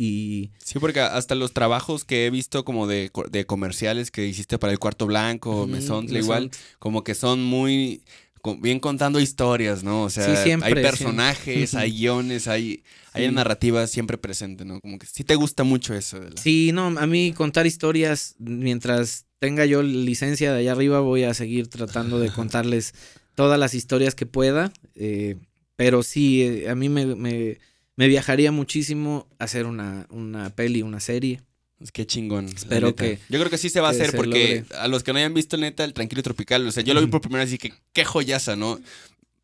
Y 0.02 0.52
Sí, 0.64 0.80
porque 0.80 1.02
hasta 1.02 1.36
los 1.36 1.52
trabajos 1.52 2.06
que 2.06 2.26
he 2.26 2.30
visto 2.30 2.64
como 2.64 2.88
de, 2.88 3.12
de 3.32 3.46
comerciales 3.46 4.12
que 4.12 4.26
hiciste 4.26 4.58
para 4.58 4.72
el 4.72 4.80
Cuarto 4.80 5.06
Blanco, 5.08 5.68
Mesontle, 5.68 6.14
Mesont. 6.14 6.24
igual, 6.24 6.52
como 6.80 7.04
que 7.04 7.16
son 7.16 7.44
muy 7.44 8.02
con- 8.42 8.62
bien 8.62 8.80
contando 8.80 9.20
historias, 9.20 9.84
¿no? 9.84 10.04
O 10.04 10.10
sea, 10.10 10.24
Sí, 10.38 10.42
siempre, 10.44 10.68
hay 10.68 10.74
siempre. 10.74 10.82
personajes, 10.84 11.76
hay 11.76 11.92
guiones, 11.92 12.48
hay, 12.48 12.84
hay 13.12 13.28
Sí. 13.28 13.34
narrativa 13.34 13.86
siempre 13.88 14.18
presente, 14.18 14.64
¿no? 14.64 14.80
Como 14.80 14.98
que 15.00 15.06
sí 15.06 15.26
te 15.26 15.36
gusta 15.36 15.66
mucho 15.66 15.94
eso. 15.94 16.18
De 16.22 16.30
la... 16.30 16.42
Sí, 16.42 16.72
no, 16.74 16.86
a 16.98 17.06
mí 17.06 17.34
contar 17.34 17.68
historias, 17.68 18.36
mientras 18.40 19.26
tenga 19.40 19.66
yo 19.66 19.84
licencia 19.84 20.54
de 20.54 20.60
allá 20.60 20.72
arriba, 20.72 21.02
voy 21.02 21.24
a 21.24 21.34
seguir 21.34 21.68
tratando 21.68 22.20
de 22.22 22.30
contarles 22.32 22.94
todas 23.36 23.60
las 23.60 23.74
historias 23.74 24.16
que 24.16 24.26
pueda. 24.26 24.72
eh, 24.96 25.36
pero 25.76 26.04
sí, 26.04 26.42
eh, 26.44 26.70
a 26.70 26.76
mí 26.76 26.88
me, 26.88 27.06
me- 27.16 27.58
me 28.00 28.08
viajaría 28.08 28.50
muchísimo 28.54 29.28
hacer 29.40 29.66
una, 29.66 30.08
una 30.10 30.50
peli, 30.52 30.84
una 30.84 31.02
serie. 31.02 31.42
Es 31.82 31.92
que 31.92 32.08
chingón. 32.08 32.46
Espero 32.46 32.96
que- 32.96 33.20
Yo 33.28 33.40
creo 33.40 33.50
que 33.50 33.58
sí 33.58 33.68
se 33.70 33.82
va 33.82 33.90
a 33.90 33.92
hacer 33.92 34.16
porque 34.16 34.62
logre. 34.62 34.78
a 34.80 34.88
los 34.88 35.04
que 35.04 35.12
no 35.12 35.20
hayan 35.20 35.34
visto 35.34 35.58
neta 35.58 35.84
el 35.84 35.92
Tranquilo 35.94 36.24
Tropical, 36.24 36.66
o 36.66 36.72
sea, 36.72 36.82
yo 36.82 36.94
lo 36.94 37.02
vi 37.02 37.08
por 37.08 37.20
primera 37.20 37.44
vez 37.44 37.52
y 37.52 37.58
que 37.58 37.74
qué 37.92 38.06
joyaza, 38.06 38.56
¿no? 38.56 38.80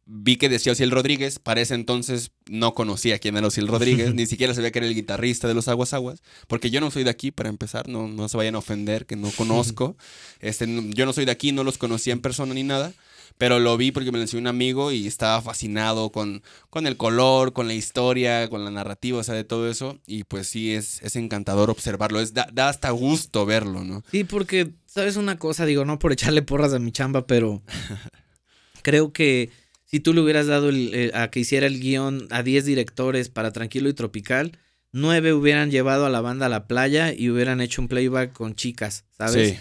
Vi 0.06 0.38
que 0.38 0.48
decía 0.48 0.72
Ociel 0.72 0.90
Rodríguez, 0.92 1.38
para 1.40 1.60
ese 1.60 1.74
entonces 1.74 2.32
no 2.50 2.74
conocía 2.76 3.20
quién 3.20 3.36
era 3.36 3.48
Ociel 3.48 3.68
Rodríguez, 3.68 4.14
ni 4.16 4.26
siquiera 4.26 4.54
sabía 4.54 4.72
que 4.72 4.80
era 4.80 4.88
el 4.88 4.96
guitarrista 4.96 5.50
de 5.50 5.54
los 5.54 5.68
Aguas 5.68 5.92
Aguas, 5.94 6.24
porque 6.48 6.70
yo 6.70 6.80
no 6.80 6.92
soy 6.92 7.04
de 7.04 7.10
aquí 7.10 7.32
para 7.32 7.50
empezar, 7.50 7.90
no, 7.90 8.08
no 8.08 8.30
se 8.30 8.38
vayan 8.38 8.56
a 8.56 8.60
ofender, 8.60 9.06
que 9.06 9.18
no 9.18 9.32
conozco. 9.36 9.98
Este, 10.40 10.66
yo 10.94 11.06
no 11.06 11.12
soy 11.12 11.26
de 11.26 11.32
aquí, 11.32 11.52
no 11.52 11.66
los 11.66 11.78
conocía 11.78 12.14
en 12.14 12.22
persona 12.22 12.54
ni 12.54 12.64
nada, 12.64 12.94
pero 13.38 13.60
lo 13.60 13.76
vi 13.78 13.92
porque 13.92 14.12
me 14.12 14.18
lo 14.18 14.22
enseñó 14.24 14.42
un 14.42 14.48
amigo 14.48 14.92
y 14.92 15.08
estaba 15.08 15.42
fascinado 15.42 16.12
con, 16.12 16.42
con 16.70 16.88
el 16.88 16.96
color, 16.98 17.52
con 17.54 17.68
la 17.68 17.74
historia, 17.74 18.50
con 18.50 18.64
la 18.64 18.72
narrativa, 18.72 19.20
o 19.20 19.24
sea, 19.24 19.36
de 19.36 19.44
todo 19.44 19.70
eso. 19.70 20.00
Y 20.08 20.24
pues 20.24 20.48
sí, 20.48 20.74
es, 20.74 21.02
es 21.02 21.16
encantador 21.16 21.70
observarlo, 21.70 22.22
es, 22.22 22.34
da, 22.34 22.48
da 22.54 22.70
hasta 22.70 22.90
gusto 22.92 23.46
verlo, 23.46 23.84
¿no? 23.84 24.04
Sí, 24.12 24.24
porque, 24.24 24.72
¿sabes 24.86 25.16
una 25.18 25.38
cosa? 25.38 25.66
Digo, 25.66 25.84
no 25.86 26.00
por 26.00 26.12
echarle 26.14 26.42
porras 26.42 26.74
a 26.74 26.80
mi 26.80 26.92
chamba, 26.92 27.28
pero 27.28 27.62
creo 28.82 29.12
que 29.14 29.50
si 29.86 30.00
tú 30.00 30.14
le 30.14 30.22
hubieras 30.22 30.48
dado 30.48 30.70
el- 30.70 30.92
eh, 30.94 31.12
a 31.14 31.30
que 31.30 31.40
hiciera 31.40 31.68
el 31.68 31.80
guion 31.80 32.28
a 32.32 32.44
10 32.44 32.66
directores 32.66 33.30
para 33.30 33.52
Tranquilo 33.52 33.90
y 33.90 33.94
Tropical, 33.94 34.58
9 34.92 35.34
hubieran 35.34 35.72
llevado 35.72 36.06
a 36.06 36.10
la 36.10 36.22
banda 36.22 36.46
a 36.46 36.50
la 36.50 36.68
playa 36.68 37.14
y 37.14 37.30
hubieran 37.30 37.62
hecho 37.62 37.82
un 37.82 37.88
playback 37.88 38.34
con 38.34 38.56
chicas, 38.56 39.06
¿sabes? 39.18 39.50
Sí. 39.52 39.58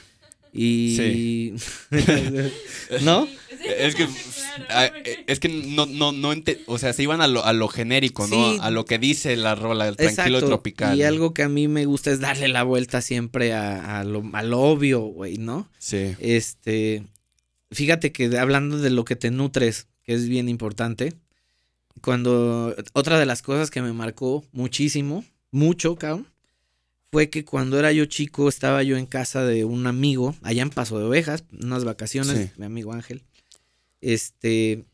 Y... 0.54 1.52
¿No? 3.02 3.26
Es 3.78 3.94
que, 3.94 4.06
ah, 4.68 4.90
es 5.26 5.40
que 5.40 5.48
no, 5.48 5.86
no, 5.86 6.12
no, 6.12 6.32
ente- 6.34 6.60
o 6.66 6.78
sea, 6.78 6.92
se 6.92 7.02
iban 7.02 7.22
a 7.22 7.28
lo, 7.28 7.44
a 7.44 7.52
lo 7.54 7.68
genérico, 7.68 8.26
¿no? 8.26 8.52
Sí. 8.52 8.58
A 8.60 8.70
lo 8.70 8.84
que 8.84 8.98
dice 8.98 9.36
la 9.36 9.54
rola, 9.54 9.88
el 9.88 9.96
tranquilo 9.96 10.36
Exacto. 10.38 10.46
tropical. 10.46 10.98
Y 10.98 11.02
algo 11.02 11.32
que 11.32 11.42
a 11.44 11.48
mí 11.48 11.66
me 11.66 11.86
gusta 11.86 12.10
es 12.10 12.20
darle 12.20 12.48
la 12.48 12.62
vuelta 12.62 13.00
siempre 13.00 13.54
a, 13.54 14.00
a 14.00 14.04
lo, 14.04 14.22
a 14.34 14.42
lo 14.42 14.60
obvio, 14.60 15.00
güey, 15.00 15.38
¿no? 15.38 15.70
Sí. 15.78 16.14
Este, 16.20 17.04
fíjate 17.70 18.12
que 18.12 18.36
hablando 18.38 18.78
de 18.78 18.90
lo 18.90 19.04
que 19.06 19.16
te 19.16 19.30
nutres, 19.30 19.88
que 20.02 20.12
es 20.12 20.28
bien 20.28 20.50
importante, 20.50 21.14
cuando 22.02 22.74
otra 22.92 23.18
de 23.18 23.24
las 23.26 23.40
cosas 23.40 23.70
que 23.70 23.80
me 23.80 23.92
marcó 23.94 24.44
muchísimo, 24.52 25.24
mucho, 25.50 25.96
cabrón, 25.96 26.26
fue 27.14 27.30
que 27.30 27.44
cuando 27.44 27.78
era 27.78 27.92
yo 27.92 28.06
chico 28.06 28.48
estaba 28.48 28.82
yo 28.82 28.96
en 28.96 29.06
casa 29.06 29.44
de 29.44 29.64
un 29.64 29.86
amigo, 29.86 30.34
allá 30.42 30.62
en 30.62 30.70
Paso 30.70 30.98
de 30.98 31.04
Ovejas, 31.04 31.44
unas 31.62 31.84
vacaciones, 31.84 32.36
Sí. 32.36 32.50
mi 32.56 32.66
amigo 32.66 32.92
Ángel. 32.92 33.22
Este, 34.00 34.84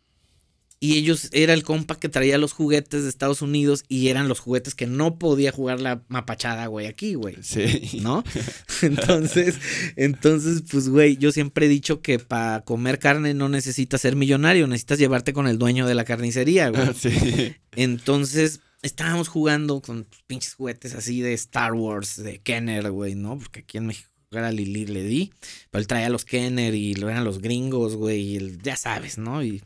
y 0.81 0.99
ellos 0.99 1.31
era 1.33 1.55
el 1.55 1.63
compa 1.63 1.99
que 1.99 2.11
traía 2.11 2.37
los 2.37 2.53
juguetes 2.53 3.05
de 3.05 3.09
Estados 3.09 3.41
Unidos 3.41 3.85
y 3.89 4.09
eran 4.09 4.29
los 4.29 4.39
juguetes 4.39 4.75
que 4.75 4.87
no 4.87 5.19
podía 5.19 5.51
jugar 5.51 5.81
la 5.81 6.03
mapachada, 6.09 6.67
güey, 6.67 6.89
aquí, 6.89 7.15
güey. 7.15 7.37
Sí. 7.41 8.01
¿no? 8.03 8.23
Entonces, 8.83 9.55
entonces, 9.97 10.63
pues, 10.71 10.91
güey, 10.91 11.17
yo 11.17 11.33
siempre 11.33 11.65
he 11.65 11.69
dicho 11.71 12.03
que 12.03 12.19
para 12.19 12.61
comer 12.67 12.99
carne 12.99 13.33
no 13.33 13.49
necesitas 13.49 14.03
ser 14.03 14.15
millonario, 14.15 14.67
necesitas 14.67 14.99
llevarte 14.99 15.33
con 15.33 15.47
el 15.49 15.57
dueño 15.57 15.87
de 15.87 15.95
la 15.95 16.05
carnicería, 16.05 16.69
güey. 16.69 16.83
Sí. 17.01 17.55
Entonces, 17.77 18.61
estábamos 18.83 19.29
jugando 19.29 19.81
con 19.81 20.07
pinches 20.27 20.55
juguetes 20.55 20.95
así 20.95 21.21
de 21.21 21.33
Star 21.35 21.73
Wars, 21.75 22.17
de 22.23 22.39
Kenner, 22.41 22.91
güey, 22.91 23.15
¿no? 23.15 23.39
Porque 23.39 23.61
aquí 23.61 23.79
en 23.79 23.87
México 23.87 24.09
era 24.31 24.53
Lili 24.53 24.87
le 24.87 25.03
di, 25.03 25.33
pero 25.71 25.81
él 25.81 25.87
traía 25.89 26.09
los 26.09 26.25
Kenner 26.25 26.75
y 26.75 26.95
lo 26.95 27.09
eran 27.09 27.25
los 27.25 27.41
gringos, 27.41 27.97
güey, 27.97 28.21
y 28.21 28.37
el- 28.37 28.63
ya 28.63 28.77
sabes, 28.77 29.19
¿no? 29.19 29.43
Y 29.43 29.63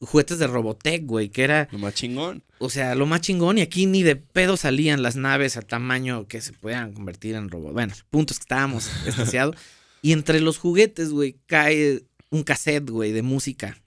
juguetes 0.00 0.38
de 0.38 0.46
Robotech, 0.48 1.04
güey, 1.06 1.28
que 1.28 1.44
era 1.44 1.68
Lo 1.72 1.78
más 1.78 1.94
chingón. 1.94 2.42
o 2.58 2.68
sea, 2.68 2.94
lo 2.94 3.06
más 3.06 3.20
chingón, 3.20 3.58
y 3.58 3.60
aquí 3.62 3.86
ni 3.86 4.02
de 4.02 4.16
pedo 4.16 4.56
salían 4.56 5.02
las 5.02 5.16
naves 5.16 5.56
a 5.56 5.62
tamaño 5.62 6.26
que 6.26 6.40
se 6.40 6.52
puedan 6.52 6.92
convertir 6.92 7.34
en 7.36 7.48
robots. 7.48 7.74
Bueno, 7.74 7.94
puntos 8.10 8.38
que 8.38 8.42
estábamos 8.42 8.88
extasiados. 9.06 9.56
y 10.02 10.12
entre 10.12 10.40
los 10.40 10.58
juguetes, 10.58 11.10
güey, 11.10 11.36
cae 11.46 12.02
un 12.30 12.42
cassette, 12.42 12.90
güey, 12.90 13.12
de 13.12 13.22
música. 13.22 13.80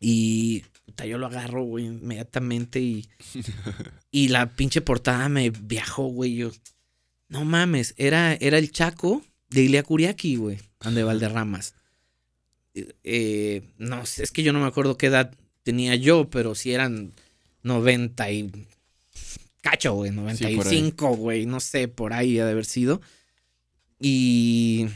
Y 0.00 0.64
puta, 0.90 1.06
yo 1.06 1.18
lo 1.18 1.26
agarro, 1.26 1.62
güey, 1.62 1.86
inmediatamente 1.86 2.80
y, 2.80 3.08
y 4.10 4.28
la 4.28 4.52
pinche 4.52 4.80
portada 4.80 5.28
me 5.28 5.50
viajó, 5.50 6.06
güey. 6.06 6.34
Yo, 6.34 6.50
no 7.28 7.44
mames, 7.44 7.94
era, 7.96 8.34
era 8.34 8.58
el 8.58 8.72
Chaco 8.72 9.22
de 9.50 9.62
Ilia 9.62 9.82
Curiaki, 9.84 10.36
güey, 10.36 10.58
de 10.84 11.04
Valderramas. 11.04 11.74
Eh, 12.74 12.92
eh, 13.04 13.62
no 13.78 14.04
sé, 14.04 14.24
es 14.24 14.32
que 14.32 14.42
yo 14.42 14.52
no 14.52 14.60
me 14.60 14.66
acuerdo 14.66 14.98
qué 14.98 15.06
edad 15.06 15.34
tenía 15.62 15.94
yo, 15.94 16.28
pero 16.28 16.54
si 16.54 16.72
eran 16.72 17.12
90 17.62 18.30
y 18.32 18.66
cacho, 19.60 19.94
güey, 19.94 20.10
95, 20.10 21.16
güey, 21.16 21.46
no 21.46 21.60
sé, 21.60 21.86
por 21.86 22.12
ahí 22.12 22.38
ha 22.40 22.44
de 22.46 22.52
haber 22.52 22.64
sido. 22.64 23.00
Y 24.00 24.86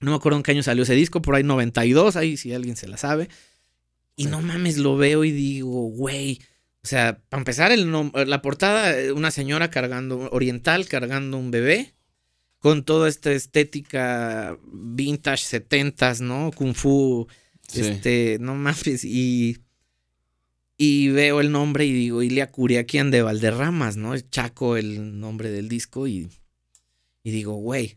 no 0.00 0.10
me 0.10 0.16
acuerdo 0.16 0.38
en 0.38 0.42
qué 0.42 0.50
año 0.50 0.64
salió 0.64 0.82
ese 0.82 0.94
disco, 0.94 1.22
por 1.22 1.36
ahí 1.36 1.44
92, 1.44 2.16
ahí 2.16 2.36
si 2.36 2.52
alguien 2.52 2.74
se 2.74 2.88
la 2.88 2.96
sabe. 2.96 3.28
Y 4.16 4.26
no 4.26 4.40
mames, 4.42 4.78
lo 4.78 4.96
veo 4.96 5.24
y 5.24 5.30
digo, 5.32 5.88
güey, 5.88 6.38
o 6.84 6.86
sea, 6.86 7.20
para 7.28 7.40
empezar, 7.40 7.72
el 7.72 7.90
la 8.26 8.42
portada, 8.42 8.98
eh, 8.98 9.12
una 9.12 9.30
señora 9.30 9.70
cargando, 9.70 10.28
oriental, 10.32 10.86
cargando 10.86 11.38
un 11.38 11.50
bebé, 11.50 11.94
con 12.58 12.84
toda 12.84 13.08
esta 13.08 13.32
estética 13.32 14.56
vintage 14.72 15.44
70s, 15.60 16.20
¿no? 16.20 16.50
Kung 16.54 16.74
Fu, 16.74 17.26
Sí. 17.68 17.80
este, 17.80 18.36
no 18.40 18.54
mames, 18.54 19.04
y, 19.04 19.58
y 20.76 21.08
veo 21.08 21.40
el 21.40 21.50
nombre 21.52 21.86
y 21.86 21.92
digo, 21.92 22.22
Ilia 22.22 22.50
Curiaquian 22.50 23.10
de 23.10 23.22
Valderramas, 23.22 23.96
¿no? 23.96 24.18
Chaco 24.18 24.76
el 24.76 25.18
nombre 25.20 25.50
del 25.50 25.68
disco 25.68 26.06
y, 26.06 26.28
y 27.22 27.30
digo, 27.30 27.54
güey. 27.54 27.96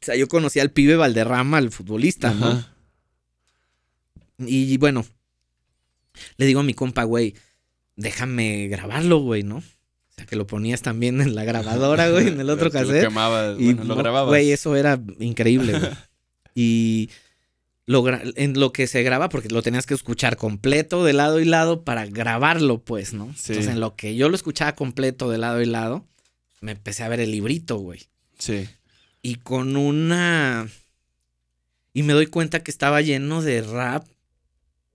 O 0.00 0.04
sea, 0.06 0.14
yo 0.16 0.28
conocí 0.28 0.60
al 0.60 0.70
pibe 0.70 0.96
Valderrama, 0.96 1.58
el 1.58 1.70
futbolista, 1.72 2.32
¿no? 2.32 2.64
Y 4.38 4.76
bueno, 4.78 5.04
le 6.36 6.46
digo 6.46 6.60
a 6.60 6.64
mi 6.64 6.74
compa, 6.74 7.04
güey, 7.04 7.34
déjame 7.96 8.68
grabarlo, 8.68 9.18
güey, 9.18 9.42
¿no? 9.42 9.56
O 9.58 9.62
sea, 10.14 10.26
que 10.26 10.36
lo 10.36 10.46
ponías 10.46 10.82
también 10.82 11.20
en 11.20 11.34
la 11.34 11.44
grabadora, 11.44 12.10
güey, 12.12 12.28
en 12.28 12.40
el 12.40 12.50
otro 12.50 12.70
Te 12.70 12.80
lo 12.80 12.86
cassette. 12.86 13.04
quemabas, 13.04 13.56
Y, 13.58 13.74
bueno, 13.74 13.84
lo 13.84 13.96
grababas. 13.96 14.28
Güey, 14.28 14.52
eso 14.52 14.76
era 14.76 15.00
increíble, 15.18 15.78
güey. 15.78 15.92
y 16.54 17.10
lo 17.86 18.04
en 18.08 18.58
lo 18.58 18.72
que 18.72 18.88
se 18.88 19.02
graba, 19.02 19.28
porque 19.28 19.48
lo 19.48 19.62
tenías 19.62 19.86
que 19.86 19.94
escuchar 19.94 20.36
completo 20.36 21.04
de 21.04 21.12
lado 21.12 21.38
y 21.38 21.44
lado 21.44 21.84
para 21.84 22.04
grabarlo, 22.06 22.78
pues, 22.78 23.14
¿no? 23.14 23.32
Sí. 23.36 23.52
Entonces, 23.52 23.72
en 23.72 23.80
lo 23.80 23.94
que 23.94 24.16
yo 24.16 24.28
lo 24.28 24.34
escuchaba 24.34 24.74
completo 24.74 25.30
de 25.30 25.38
lado 25.38 25.62
y 25.62 25.66
lado, 25.66 26.04
me 26.60 26.72
empecé 26.72 27.04
a 27.04 27.08
ver 27.08 27.20
el 27.20 27.30
librito, 27.30 27.76
güey. 27.76 28.08
Sí. 28.38 28.68
Y 29.22 29.36
con 29.36 29.76
una... 29.76 30.68
Y 31.92 32.02
me 32.02 32.12
doy 32.12 32.26
cuenta 32.26 32.62
que 32.62 32.70
estaba 32.70 33.00
lleno 33.00 33.40
de 33.40 33.62
rap, 33.62 34.06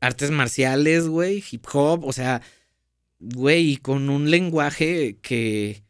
artes 0.01 0.31
marciales, 0.31 1.07
güey, 1.07 1.43
hip 1.49 1.65
hop, 1.71 2.03
o 2.05 2.11
sea, 2.11 2.41
güey, 3.19 3.71
y 3.71 3.77
con 3.77 4.09
un 4.09 4.29
lenguaje 4.29 5.17
que... 5.21 5.83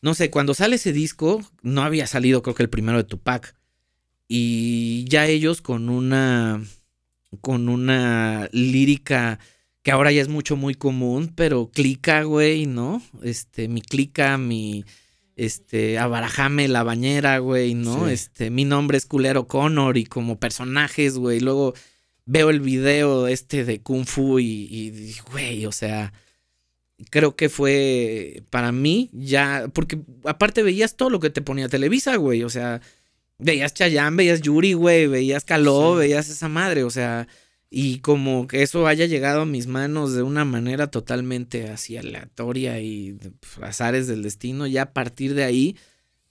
No 0.00 0.14
sé, 0.14 0.30
cuando 0.30 0.54
sale 0.54 0.76
ese 0.76 0.92
disco, 0.92 1.42
no 1.62 1.82
había 1.82 2.06
salido 2.06 2.42
creo 2.42 2.54
que 2.54 2.62
el 2.62 2.70
primero 2.70 2.98
de 2.98 3.04
Tupac. 3.04 3.54
Y 4.26 5.04
ya 5.08 5.26
ellos 5.26 5.62
con 5.62 5.88
una... 5.88 6.62
Con 7.40 7.68
una 7.68 8.48
lírica 8.52 9.38
que 9.82 9.92
ahora 9.92 10.12
ya 10.12 10.22
es 10.22 10.28
mucho, 10.28 10.56
muy 10.56 10.74
común, 10.74 11.32
pero 11.34 11.70
clica, 11.70 12.22
güey, 12.22 12.66
¿no? 12.66 13.02
Este, 13.22 13.68
mi 13.68 13.82
clica, 13.82 14.38
mi 14.38 14.84
este, 15.36 15.98
abarajame 15.98 16.68
la 16.68 16.82
bañera, 16.82 17.38
güey, 17.38 17.74
¿no? 17.74 18.06
Sí. 18.06 18.12
Este, 18.12 18.50
mi 18.50 18.64
nombre 18.64 18.98
es 18.98 19.06
Culero 19.06 19.46
Connor 19.46 19.96
y 19.96 20.04
como 20.04 20.40
personajes, 20.40 21.16
güey, 21.16 21.40
luego 21.40 21.74
veo 22.28 22.50
el 22.50 22.60
video 22.60 23.26
este 23.26 23.64
de 23.64 23.80
Kung 23.80 24.04
Fu 24.04 24.38
y, 24.38 25.16
güey, 25.32 25.64
o 25.64 25.72
sea, 25.72 26.12
creo 27.10 27.34
que 27.36 27.48
fue 27.48 28.42
para 28.50 28.70
mí 28.70 29.08
ya, 29.14 29.68
porque 29.72 29.98
aparte 30.24 30.62
veías 30.62 30.94
todo 30.94 31.08
lo 31.08 31.20
que 31.20 31.30
te 31.30 31.40
ponía 31.40 31.70
Televisa, 31.70 32.16
güey, 32.16 32.44
o 32.44 32.50
sea, 32.50 32.82
veías 33.38 33.72
Chayanne, 33.72 34.18
veías 34.18 34.42
Yuri, 34.42 34.74
güey, 34.74 35.06
veías 35.06 35.44
Caló, 35.44 35.94
Sí. 35.94 36.00
veías 36.00 36.28
esa 36.28 36.50
madre, 36.50 36.84
o 36.84 36.90
sea, 36.90 37.28
y 37.70 38.00
como 38.00 38.46
que 38.46 38.62
eso 38.62 38.86
haya 38.86 39.06
llegado 39.06 39.40
a 39.40 39.46
mis 39.46 39.66
manos 39.66 40.12
de 40.12 40.22
una 40.22 40.44
manera 40.44 40.90
totalmente 40.90 41.70
así 41.70 41.96
aleatoria 41.96 42.78
y 42.80 43.14
pues, 43.40 43.58
azares 43.62 44.06
del 44.06 44.22
destino, 44.22 44.66
ya 44.66 44.82
a 44.82 44.92
partir 44.92 45.32
de 45.32 45.44
ahí 45.44 45.76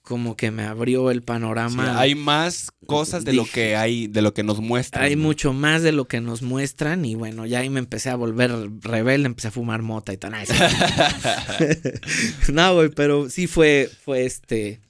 como 0.08 0.36
que 0.36 0.50
me 0.50 0.62
abrió 0.64 1.10
el 1.10 1.18
Sí, 1.18 1.24
panorama. 1.26 2.00
hay 2.00 2.14
más 2.14 2.70
cosas 2.86 3.26
de 3.26 3.34
lo 3.34 3.44
que 3.44 3.76
hay, 3.76 4.06
de 4.06 4.22
lo 4.22 4.32
que 4.32 4.42
nos 4.42 4.58
muestran. 4.60 5.04
Hay 5.04 5.16
¿no? 5.16 5.22
mucho 5.24 5.52
más 5.52 5.82
de 5.82 5.92
lo 5.92 6.08
que 6.08 6.22
nos 6.22 6.40
muestran 6.40 7.04
y 7.04 7.14
bueno, 7.14 7.44
ya 7.44 7.58
ahí 7.58 7.68
me 7.68 7.78
empecé 7.78 8.08
a 8.08 8.16
volver 8.16 8.50
rebelde, 8.80 9.26
empecé 9.26 9.48
a 9.48 9.50
fumar 9.50 9.82
mota 9.82 10.14
y 10.14 10.16
tal. 10.16 10.32
No, 12.52 12.74
güey, 12.74 12.88
pero 12.88 13.28
sí 13.28 13.46
fue, 13.46 13.90
fue 14.04 14.24
este, 14.24 14.80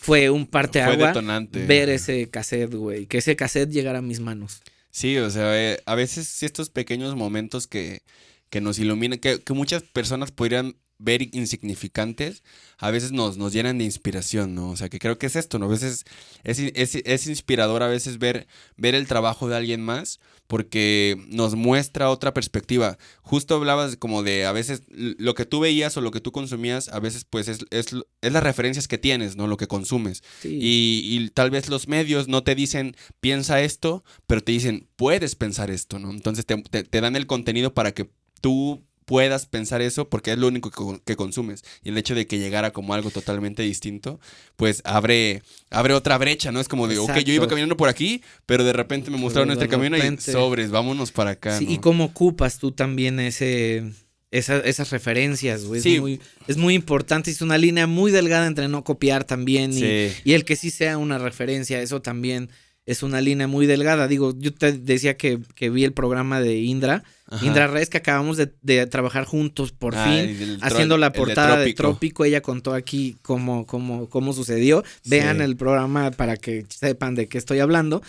fue 0.00 0.30
un 0.30 0.42
Fue 0.42 0.50
parteagua 0.50 1.08
detonante. 1.08 1.64
ver 1.64 1.88
ese 1.88 2.28
cassette, 2.28 2.74
güey, 2.74 3.06
que 3.06 3.18
ese 3.18 3.36
cassette 3.36 3.70
llegara 3.70 3.98
a 3.98 4.02
mis 4.02 4.20
manos. 4.20 4.60
Sí, 4.90 5.16
o 5.18 5.30
sea, 5.30 5.56
eh, 5.58 5.80
a 5.86 5.94
veces 5.94 6.42
estos 6.42 6.70
pequeños 6.70 7.14
momentos 7.14 7.66
que, 7.66 8.02
que 8.50 8.60
nos 8.60 8.78
iluminan, 8.78 9.18
que, 9.18 9.40
que 9.40 9.52
muchas 9.54 9.82
personas 9.82 10.32
podrían 10.32 10.76
ver 10.98 11.22
insignificantes, 11.34 12.42
a 12.78 12.90
veces 12.90 13.12
nos, 13.12 13.36
nos 13.36 13.52
llenan 13.52 13.78
de 13.78 13.84
inspiración, 13.84 14.54
¿no? 14.54 14.70
O 14.70 14.76
sea, 14.76 14.88
que 14.88 14.98
creo 14.98 15.18
que 15.18 15.26
es 15.26 15.36
esto, 15.36 15.58
¿no? 15.58 15.66
A 15.66 15.68
veces 15.68 16.04
es, 16.44 16.58
es, 16.58 16.94
es 16.96 17.26
inspirador 17.26 17.82
a 17.82 17.88
veces 17.88 18.18
ver, 18.18 18.46
ver 18.76 18.94
el 18.94 19.06
trabajo 19.06 19.48
de 19.48 19.56
alguien 19.56 19.80
más 19.80 20.18
porque 20.48 21.16
nos 21.28 21.54
muestra 21.54 22.10
otra 22.10 22.32
perspectiva. 22.34 22.98
Justo 23.22 23.54
hablabas 23.54 23.96
como 23.96 24.22
de 24.22 24.46
a 24.46 24.52
veces 24.52 24.82
lo 24.88 25.34
que 25.34 25.44
tú 25.44 25.60
veías 25.60 25.96
o 25.96 26.00
lo 26.00 26.10
que 26.10 26.20
tú 26.20 26.32
consumías, 26.32 26.88
a 26.88 27.00
veces 27.00 27.24
pues 27.24 27.48
es, 27.48 27.60
es, 27.70 27.88
es 28.22 28.32
las 28.32 28.42
referencias 28.42 28.88
que 28.88 28.98
tienes, 28.98 29.36
¿no? 29.36 29.46
Lo 29.46 29.56
que 29.56 29.66
consumes. 29.66 30.22
Sí. 30.40 30.58
Y, 30.60 31.02
y 31.16 31.30
tal 31.30 31.50
vez 31.50 31.68
los 31.68 31.86
medios 31.86 32.28
no 32.28 32.42
te 32.42 32.54
dicen, 32.54 32.96
piensa 33.20 33.60
esto, 33.60 34.04
pero 34.26 34.40
te 34.42 34.52
dicen, 34.52 34.88
puedes 34.96 35.34
pensar 35.36 35.70
esto, 35.70 35.98
¿no? 35.98 36.10
Entonces 36.10 36.46
te, 36.46 36.56
te- 36.62 36.82
te 36.84 37.00
dan 37.00 37.14
el 37.14 37.26
contenido 37.26 37.74
para 37.74 37.92
que 37.92 38.10
tú 38.40 38.84
puedas 39.08 39.46
pensar 39.46 39.80
eso 39.80 40.08
porque 40.10 40.32
es 40.32 40.38
lo 40.38 40.46
único 40.48 40.70
que, 40.70 40.76
con- 40.76 40.98
que 41.00 41.16
consumes. 41.16 41.64
Y 41.82 41.88
el 41.88 41.96
hecho 41.98 42.14
de 42.14 42.26
que 42.26 42.38
llegara 42.38 42.72
como 42.72 42.92
algo 42.92 43.10
totalmente 43.10 43.62
distinto, 43.62 44.20
pues 44.56 44.82
abre, 44.84 45.42
abre 45.70 45.94
otra 45.94 46.18
brecha, 46.18 46.52
¿no? 46.52 46.60
Es 46.60 46.68
como 46.68 46.86
de, 46.86 46.98
ok, 46.98 47.16
yo 47.24 47.32
iba 47.32 47.48
caminando 47.48 47.76
por 47.78 47.88
aquí, 47.88 48.22
pero 48.44 48.64
de 48.64 48.74
repente 48.74 49.10
me 49.10 49.16
mostraron 49.16 49.48
Pero 49.48 49.60
este 49.62 49.68
camino 49.70 49.96
y 49.96 50.20
sobres, 50.20 50.70
vámonos 50.70 51.10
para 51.10 51.30
acá. 51.30 51.58
Sí, 51.58 51.64
¿no? 51.64 51.72
y 51.72 51.78
cómo 51.78 52.04
ocupas 52.04 52.58
tú 52.58 52.70
también 52.72 53.18
ese, 53.18 53.90
esa- 54.30 54.58
esas 54.60 54.90
referencias, 54.90 55.64
güey. 55.64 55.80
Sí. 55.80 55.94
Es, 55.94 56.00
muy, 56.02 56.20
es 56.46 56.56
muy 56.58 56.74
importante. 56.74 57.30
Es 57.30 57.40
una 57.40 57.56
línea 57.56 57.86
muy 57.86 58.12
delgada 58.12 58.46
entre 58.46 58.68
no 58.68 58.84
copiar 58.84 59.24
también 59.24 59.72
y, 59.72 59.80
Sí. 59.80 60.12
y 60.24 60.32
el 60.34 60.44
que 60.44 60.54
sí 60.56 60.70
sea 60.70 60.98
una 60.98 61.16
referencia. 61.16 61.80
Eso 61.80 62.02
también 62.02 62.50
es 62.88 63.02
una 63.02 63.20
línea 63.20 63.46
muy 63.46 63.66
delgada. 63.66 64.08
Digo, 64.08 64.32
yo 64.38 64.52
te 64.54 64.72
decía 64.72 65.16
que, 65.18 65.38
que 65.54 65.68
vi 65.68 65.84
el 65.84 65.92
programa 65.92 66.40
de 66.40 66.56
Indra. 66.60 67.04
Ajá. 67.26 67.44
Indra 67.44 67.66
Reyes, 67.66 67.90
que 67.90 67.98
acabamos 67.98 68.38
de, 68.38 68.52
de 68.62 68.86
trabajar 68.86 69.24
juntos 69.26 69.72
por 69.72 69.94
Ah, 69.94 70.04
fin. 70.06 70.58
Haciendo 70.62 70.96
la 70.96 71.10
de 71.10 71.18
portada 71.18 71.58
de 71.58 71.74
Trópico. 71.74 72.24
Ella 72.24 72.40
contó 72.40 72.72
aquí 72.72 73.16
cómo, 73.20 73.66
cómo, 73.66 74.08
cómo 74.08 74.32
sucedió. 74.32 74.82
Vean 75.04 75.42
el 75.42 75.56
programa 75.56 76.10
para 76.12 76.38
que 76.38 76.64
sepan 76.70 77.14
de 77.14 77.28
qué 77.28 77.36
estoy 77.36 77.58
hablando. 77.58 78.00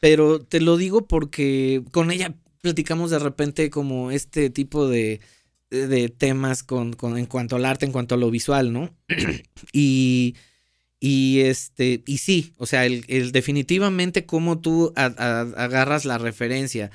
Pero 0.00 0.40
te 0.40 0.60
lo 0.60 0.76
digo 0.76 1.06
porque 1.06 1.82
con 1.92 2.10
ella 2.10 2.34
platicamos 2.60 3.10
de 3.12 3.20
repente 3.20 3.70
como 3.70 4.10
este 4.10 4.50
tipo 4.50 4.88
de, 4.88 5.20
de 5.70 6.08
temas 6.08 6.64
con, 6.64 6.92
con- 6.94 7.16
en 7.18 7.26
cuanto 7.26 7.54
al 7.54 7.64
arte, 7.64 7.86
en 7.86 7.92
cuanto 7.92 8.16
a 8.16 8.18
lo 8.18 8.30
visual, 8.32 8.72
¿no? 8.72 8.90
y, 9.72 10.34
y 11.06 11.40
este, 11.40 12.02
y 12.06 12.18
sí, 12.18 12.54
o 12.56 12.64
sea, 12.66 12.86
el, 12.86 13.04
el 13.08 13.30
definitivamente 13.32 14.24
cómo 14.24 14.58
tú 14.60 14.92
a- 14.96 15.04
a- 15.18 15.40
agarras 15.64 16.04
la 16.06 16.16
referencia 16.16 16.90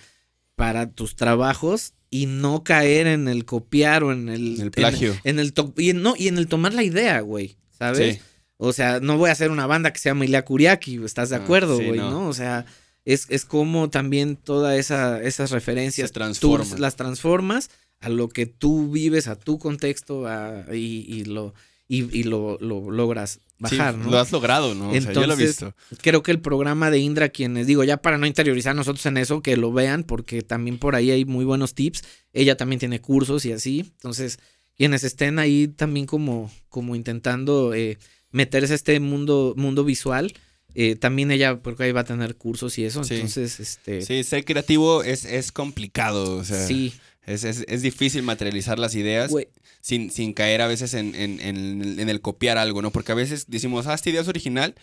para 0.55 0.89
tus 0.89 1.16
trabajos 1.16 1.93
y 2.10 2.26
no 2.26 2.64
caer 2.64 3.05
en 3.05 3.28
el 3.28 3.45
copiar 3.45 4.03
o 4.03 4.12
en 4.12 4.30
el, 4.30 4.72
plagio. 4.72 5.16
En, 5.24 5.38
el 5.38 5.53
to- 5.53 5.74
y 5.78 5.91
en- 5.91 6.01
no, 6.01 6.16
y 6.18 6.28
en 6.28 6.38
el 6.39 6.47
tomar 6.47 6.74
la 6.74 6.84
idea, 6.84 7.20
güey. 7.22 7.57
¿Sabes? 7.78 8.16
Sí. 8.16 8.22
O 8.57 8.74
sea, 8.74 8.99
no 8.99 9.18
voy 9.18 9.30
a 9.30 9.34
hacer 9.34 9.51
una 9.51 9.68
banda 9.68 9.93
que 9.93 9.99
se 9.99 10.10
llama 10.10 10.26
Ilia 10.26 10.43
Kuriaki, 10.43 10.95
¿estás 11.05 11.30
de 11.30 11.36
Ah, 11.38 11.39
acuerdo, 11.43 11.78
sí, 11.78 11.86
güey? 11.86 11.99
no. 11.99 12.10
no. 12.10 12.28
O 12.28 12.34
sea, 12.34 12.66
es, 13.05 13.28
es 13.30 13.45
como 13.45 13.89
también 13.91 14.36
todas 14.38 14.78
esa, 14.78 15.22
esas 15.22 15.51
referencias 15.51 16.12
tú 16.39 16.57
las 16.80 16.95
transformas 16.95 17.70
a 18.01 18.10
lo 18.10 18.28
que 18.28 18.47
tú 18.47 18.89
vives, 18.91 19.28
a 19.28 19.36
tu 19.36 19.60
contexto 19.60 20.26
a- 20.28 20.66
y, 20.74 21.05
y 21.07 21.26
lo, 21.26 21.53
y, 21.88 22.14
y 22.18 22.24
lo, 22.24 22.57
lo 22.60 22.89
logras 22.91 23.39
bajar, 23.60 23.93
Sí, 23.93 23.99
¿no? 24.03 24.12
Lo 24.12 24.20
has 24.20 24.32
logrado, 24.32 24.74
¿no? 24.74 24.89
o 24.89 24.91
sea, 24.91 25.01
yo 25.01 25.07
lo 25.14 25.20
he 25.20 25.24
Entonces, 25.24 25.47
visto. 25.47 25.76
Creo 26.01 26.24
que 26.24 26.32
el 26.32 26.39
programa 26.39 26.89
de 26.89 26.99
Indra, 26.99 27.30
quienes 27.30 27.68
digo, 27.68 27.84
ya 27.84 27.97
para 27.97 28.18
no 28.18 28.26
interiorizar 28.26 28.76
nosotros 28.76 29.05
en 29.05 29.18
eso, 29.18 29.41
que 29.41 29.57
lo 29.57 29.72
vean, 29.72 30.03
porque 30.03 30.41
también 30.41 30.78
por 30.78 30.95
ahí 30.95 31.12
hay 31.12 31.26
muy 31.26 31.45
buenos 31.45 31.76
tips. 31.76 32.03
Ella 32.34 32.57
también 32.57 32.80
tiene 32.80 33.01
cursos 33.01 33.45
y 33.45 33.51
así. 33.51 33.80
Entonces, 33.97 34.39
quienes 34.78 35.03
estén 35.03 35.39
ahí 35.39 35.68
también 35.68 36.05
como, 36.05 36.49
como 36.70 36.95
intentando 36.95 37.74
eh, 37.74 37.97
meterse 38.32 38.74
a 38.74 38.76
este 38.76 38.99
mundo, 38.99 39.53
mundo 39.57 39.84
visual, 39.84 40.34
eh, 40.76 40.95
también 40.95 41.32
ella, 41.32 41.62
porque 41.62 41.84
ahí 41.84 41.91
va 41.91 42.01
a 42.01 42.05
tener 42.05 42.36
cursos 42.36 42.78
y 42.78 42.86
eso. 42.86 43.03
Sí. 43.03 43.16
Entonces, 43.16 43.60
este. 43.60 44.01
Sí, 44.01 44.24
ser 44.24 44.45
creativo 44.45 45.03
es, 45.03 45.26
es 45.26 45.51
complicado, 45.51 46.38
o 46.38 46.43
sea, 46.43 46.66
sí, 46.66 46.93
es, 47.26 47.43
es, 47.43 47.66
es 47.68 47.82
difícil 47.82 48.24
materializar 48.24 48.80
las 48.80 48.95
ideas 48.95 49.32
güey. 49.32 49.47
Sin, 49.82 50.12
sin 50.12 50.34
caer 50.34 50.62
a 50.62 50.68
veces 50.68 50.94
en, 50.94 51.16
en, 51.16 51.40
en, 51.40 52.00
en 52.00 52.10
el 52.10 52.22
copiar 52.22 52.58
algo, 52.58 52.82
¿no? 52.82 52.92
Porque 52.92 53.12
a 53.12 53.16
veces 53.16 53.46
decimos, 53.48 53.88
ah, 53.88 53.94
esta 53.94 54.10
idea 54.10 54.22
es 54.22 54.28
original, 54.28 54.76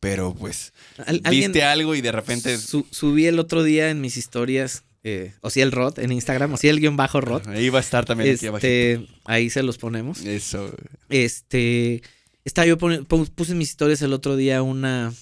pero 0.00 0.34
pues 0.34 0.72
Al- 1.06 1.20
viste 1.30 1.62
algo 1.64 1.94
y 1.94 2.00
de 2.00 2.12
repente... 2.12 2.58
Su- 2.58 2.86
subí 2.90 3.26
el 3.26 3.38
otro 3.38 3.62
día 3.62 3.90
en 3.90 4.00
mis 4.00 4.16
historias, 4.16 4.84
eh, 5.02 5.32
o 5.40 5.50
sí 5.50 5.60
el 5.60 5.72
Rod 5.72 5.98
en 5.98 6.12
Instagram, 6.12 6.52
o 6.54 6.56
sí 6.56 6.68
el 6.68 6.80
guion 6.80 6.96
bajo 6.96 7.20
Rod. 7.20 7.46
Ahí 7.48 7.68
va 7.68 7.78
a 7.78 7.82
estar 7.82 8.04
también 8.04 8.34
aquí. 8.36 8.46
Este, 8.46 9.06
ahí 9.24 9.50
se 9.50 9.62
los 9.62 9.76
ponemos. 9.78 10.20
Eso. 10.24 10.74
Este, 11.08 12.02
estaba 12.44 12.66
yo 12.66 12.78
puse 12.78 13.52
en 13.52 13.58
mis 13.58 13.68
historias 13.70 14.02
el 14.02 14.12
otro 14.12 14.36
día 14.36 14.62
una, 14.62 15.12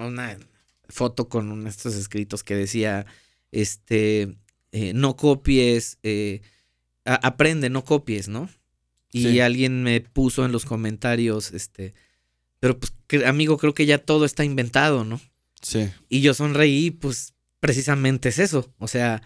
una 0.00 0.38
foto 0.88 1.28
con 1.28 1.50
un- 1.52 1.66
estos 1.66 1.94
escritos 1.94 2.42
que 2.42 2.54
decía, 2.56 3.06
este, 3.52 4.36
eh, 4.72 4.92
no 4.94 5.16
copies, 5.16 5.98
eh, 6.02 6.40
a- 7.08 7.26
aprende, 7.26 7.70
no 7.70 7.84
copies, 7.84 8.28
¿no? 8.28 8.48
Y 9.10 9.22
Sí. 9.22 9.40
alguien 9.40 9.82
me 9.82 10.00
puso 10.00 10.44
en 10.44 10.52
los 10.52 10.64
comentarios, 10.64 11.52
este, 11.52 11.94
pero 12.60 12.78
pues, 12.78 12.92
que- 13.06 13.26
amigo, 13.26 13.56
creo 13.58 13.74
que 13.74 13.86
ya 13.86 13.98
todo 13.98 14.24
está 14.24 14.44
inventado, 14.44 15.04
¿no? 15.04 15.20
Sí. 15.62 15.88
Y 16.08 16.20
yo 16.20 16.34
sonreí, 16.34 16.90
pues 16.90 17.34
precisamente 17.60 18.28
es 18.28 18.38
eso. 18.38 18.72
O 18.78 18.86
sea, 18.88 19.22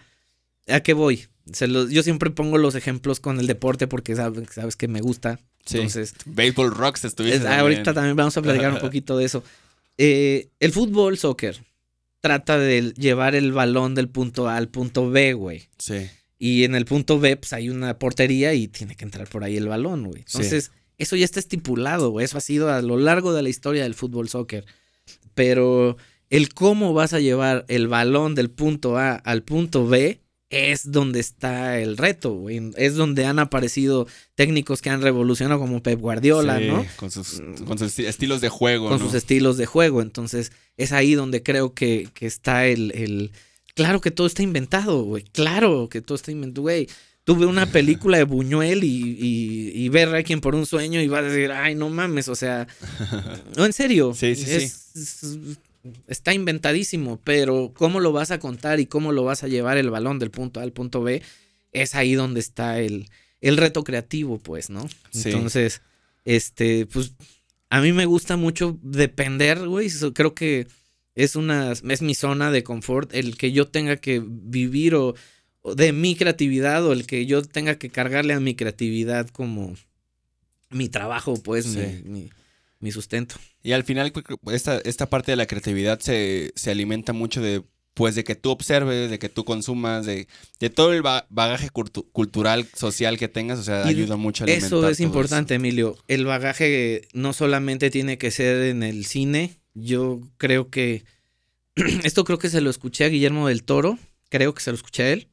¿a 0.67 0.79
qué 0.79 0.93
voy? 0.93 1.27
Se 1.51 1.67
los- 1.67 1.89
yo 1.91 2.01
siempre 2.03 2.29
pongo 2.31 2.57
los 2.57 2.75
ejemplos 2.75 3.19
con 3.19 3.39
el 3.39 3.47
deporte 3.47 3.87
porque 3.87 4.15
sabes, 4.15 4.47
sabes 4.51 4.75
que 4.75 4.87
me 4.87 5.01
gusta. 5.01 5.39
Sí. 5.65 5.77
Entonces, 5.77 6.13
Baseball 6.25 6.71
Rocks 6.71 7.03
estuviste 7.05 7.37
es- 7.37 7.43
también. 7.43 7.59
ahorita 7.61 7.93
también 7.93 8.15
vamos 8.15 8.35
a 8.37 8.41
platicar 8.41 8.71
un 8.71 8.79
poquito 8.91 9.17
de 9.17 9.25
eso. 9.25 9.43
Eh, 9.97 10.49
el 10.59 10.71
fútbol, 10.71 11.17
soccer, 11.17 11.63
trata 12.21 12.57
de 12.57 12.93
llevar 12.93 13.35
el 13.35 13.51
balón 13.51 13.93
del 13.95 14.07
punto 14.09 14.47
A 14.47 14.55
al 14.55 14.69
punto 14.69 15.09
B, 15.09 15.33
güey. 15.33 15.67
Sí. 15.77 16.07
Y 16.39 16.63
en 16.63 16.75
el 16.75 16.85
punto 16.85 17.19
B, 17.19 17.37
pues 17.37 17.53
hay 17.53 17.69
una 17.69 17.97
portería 17.99 18.53
y 18.53 18.67
tiene 18.67 18.95
que 18.95 19.05
entrar 19.05 19.27
por 19.27 19.43
ahí 19.43 19.57
el 19.57 19.67
balón, 19.67 20.05
güey. 20.05 20.23
Entonces, 20.25 20.71
eso 20.97 21.15
ya 21.15 21.25
está 21.25 21.39
estipulado, 21.39 22.09
güey. 22.09 22.25
Eso 22.25 22.37
ha 22.37 22.41
sido 22.41 22.71
a 22.71 22.81
lo 22.81 22.97
largo 22.97 23.33
de 23.33 23.43
la 23.43 23.49
historia 23.49 23.83
del 23.83 23.93
fútbol 23.93 24.29
soccer. 24.29 24.65
Pero 25.33 25.97
el 26.29 26.53
cómo 26.53 26.93
vas 26.93 27.13
a 27.13 27.19
llevar 27.19 27.65
el 27.67 27.87
balón 27.87 28.35
del 28.35 28.49
punto 28.49 28.97
A 28.97 29.15
al 29.15 29.43
punto 29.43 29.87
B 29.87 30.19
es 30.53 30.91
donde 30.91 31.19
está 31.19 31.79
el 31.79 31.97
reto, 31.97 32.33
güey. 32.33 32.71
Es 32.77 32.95
donde 32.95 33.25
han 33.25 33.39
aparecido 33.39 34.07
técnicos 34.35 34.81
que 34.81 34.91
han 34.91 35.01
revolucionado 35.01 35.59
como 35.59 35.81
Pep 35.81 35.99
Guardiola, 35.99 36.59
¿no? 36.59 36.85
Con 36.95 37.09
sus, 37.09 37.41
con 37.65 37.79
sus, 37.79 37.97
estilos 37.99 38.39
de 38.39 38.49
juego. 38.49 38.87
Con 38.87 38.99
sus 38.99 39.15
estilos 39.15 39.57
de 39.57 39.65
juego. 39.65 40.01
Entonces, 40.01 40.51
es 40.77 40.91
ahí 40.91 41.15
donde 41.15 41.41
creo 41.41 41.73
que, 41.73 42.07
que 42.13 42.27
está 42.27 42.67
el, 42.67 42.91
el, 42.91 43.31
Claro 43.73 44.01
que 44.01 44.11
todo 44.11 44.27
está 44.27 44.43
inventado, 44.43 45.03
güey. 45.03 45.23
Claro 45.23 45.89
que 45.89 46.01
todo 46.01 46.15
está 46.15 46.31
inventado, 46.31 46.63
güey. 46.63 46.87
Tuve 47.23 47.45
una 47.45 47.65
película 47.65 48.17
de 48.17 48.25
Buñuel 48.25 48.83
y, 48.83 48.87
y, 48.87 49.71
y 49.73 49.89
ver 49.89 50.13
a 50.13 50.23
quien 50.23 50.41
por 50.41 50.55
un 50.55 50.65
sueño 50.65 51.01
y 51.01 51.07
va 51.07 51.19
a 51.19 51.23
decir, 51.23 51.51
ay, 51.51 51.73
no 51.73 51.89
mames, 51.89 52.27
o 52.27 52.35
sea. 52.35 52.67
No, 53.57 53.65
en 53.65 53.73
serio. 53.73 54.13
Sí, 54.13 54.35
sí, 54.35 54.69
sí 54.93 55.57
está 56.07 56.33
inventadísimo, 56.33 57.19
pero 57.23 57.71
cómo 57.73 57.99
lo 57.99 58.11
vas 58.11 58.31
a 58.31 58.39
contar 58.39 58.79
y 58.79 58.85
cómo 58.85 59.11
lo 59.11 59.23
vas 59.23 59.43
a 59.43 59.47
llevar 59.47 59.77
el 59.77 59.89
balón 59.89 60.19
del 60.19 60.31
punto 60.31 60.59
A 60.59 60.63
al 60.63 60.71
punto 60.71 61.01
B, 61.01 61.21
es 61.71 61.95
ahí 61.95 62.13
donde 62.13 62.39
está 62.39 62.79
el, 62.79 63.09
el 63.41 63.57
reto 63.57 63.83
creativo, 63.83 64.37
pues, 64.39 64.69
¿no? 64.69 64.87
Entonces, 65.13 65.81
este, 66.25 66.85
pues, 66.85 67.13
a 67.69 67.81
mí 67.81 67.91
me 67.91 68.05
gusta 68.05 68.37
mucho 68.37 68.77
depender, 68.81 69.67
güey, 69.67 69.89
creo 70.13 70.33
que 70.33 70.67
es 71.15 71.35
una, 71.35 71.71
es 71.71 72.01
mi 72.01 72.15
zona 72.15 72.51
de 72.51 72.63
confort, 72.63 73.13
el 73.13 73.37
que 73.37 73.51
yo 73.51 73.67
tenga 73.67 73.97
que 73.97 74.21
vivir 74.25 74.95
o, 74.95 75.15
de 75.75 75.93
mi 75.93 76.15
creatividad 76.15 76.85
o 76.85 76.93
el 76.93 77.05
que 77.05 77.25
yo 77.25 77.41
tenga 77.41 77.75
que 77.75 77.89
cargarle 77.89 78.33
a 78.33 78.39
mi 78.39 78.55
creatividad 78.55 79.29
como 79.29 79.75
mi 80.69 80.89
trabajo, 80.89 81.41
pues, 81.41 81.67
mi 81.67 82.29
mi 82.83 82.91
sustento. 82.91 83.35
Y 83.63 83.71
al 83.71 83.85
final, 83.85 84.11
esta, 84.51 84.77
esta 84.79 85.09
parte 85.09 85.31
de 85.31 85.37
la 85.37 85.47
creatividad 85.47 85.99
se, 86.01 86.51
se 86.55 86.69
alimenta 86.69 87.13
mucho 87.13 87.41
de 87.41 87.63
pues 87.93 88.15
de 88.15 88.23
que 88.23 88.33
tú 88.33 88.49
observes, 88.49 89.11
de 89.11 89.19
que 89.19 89.29
tú 89.29 89.45
consumas, 89.45 90.07
de, 90.07 90.27
de 90.59 90.69
todo 90.71 90.93
el 90.93 91.03
bagaje 91.03 91.69
cultural, 91.69 92.67
social 92.73 93.19
que 93.19 93.27
tengas, 93.27 93.59
o 93.59 93.63
sea, 93.63 93.85
ayuda 93.85 94.15
mucho 94.15 94.43
a 94.43 94.45
alimentar 94.45 94.65
Eso 94.65 94.89
es 94.89 94.99
importante, 94.99 95.53
Emilio. 95.53 95.95
El 96.07 96.25
bagaje 96.25 97.07
no 97.13 97.33
solamente 97.33 97.91
tiene 97.91 98.17
que 98.17 98.31
ser 98.31 98.63
en 98.63 98.81
el 98.81 99.05
cine, 99.05 99.59
yo 99.73 100.21
creo 100.37 100.69
que, 100.69 101.03
esto 102.03 102.23
creo 102.23 102.39
que 102.39 102.49
se 102.49 102.61
lo 102.61 102.69
escuché 102.69 103.05
a 103.05 103.09
Guillermo 103.09 103.47
del 103.47 103.63
Toro, 103.63 103.97
creo 104.29 104.53
que 104.53 104.61
se 104.61 104.71
lo 104.71 104.75
escuché 104.75 105.03
a 105.03 105.11
él, 105.13 105.27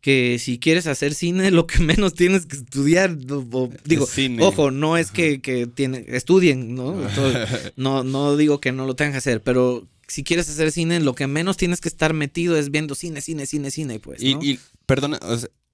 que 0.00 0.38
si 0.38 0.58
quieres 0.58 0.86
hacer 0.86 1.14
cine, 1.14 1.50
lo 1.50 1.66
que 1.66 1.78
menos 1.78 2.14
tienes 2.14 2.46
que 2.46 2.56
estudiar, 2.56 3.16
digo, 3.16 4.08
ojo, 4.40 4.70
no 4.70 4.96
es 4.96 5.10
que, 5.10 5.40
que 5.40 5.66
tiene, 5.66 6.04
estudien, 6.08 6.74
¿no? 6.74 6.96
no, 7.76 8.04
no 8.04 8.36
digo 8.36 8.60
que 8.60 8.72
no 8.72 8.86
lo 8.86 8.96
tengan 8.96 9.12
que 9.12 9.18
hacer, 9.18 9.42
pero 9.42 9.86
si 10.08 10.22
quieres 10.22 10.48
hacer 10.48 10.72
cine, 10.72 11.00
lo 11.00 11.14
que 11.14 11.26
menos 11.26 11.56
tienes 11.56 11.80
que 11.80 11.88
estar 11.88 12.12
metido 12.12 12.56
es 12.56 12.70
viendo 12.70 12.94
cine, 12.94 13.20
cine, 13.20 13.46
cine, 13.46 13.70
cine, 13.70 13.98
pues. 13.98 14.22
Y, 14.22 14.32
y 14.42 14.60
perdona, 14.86 15.18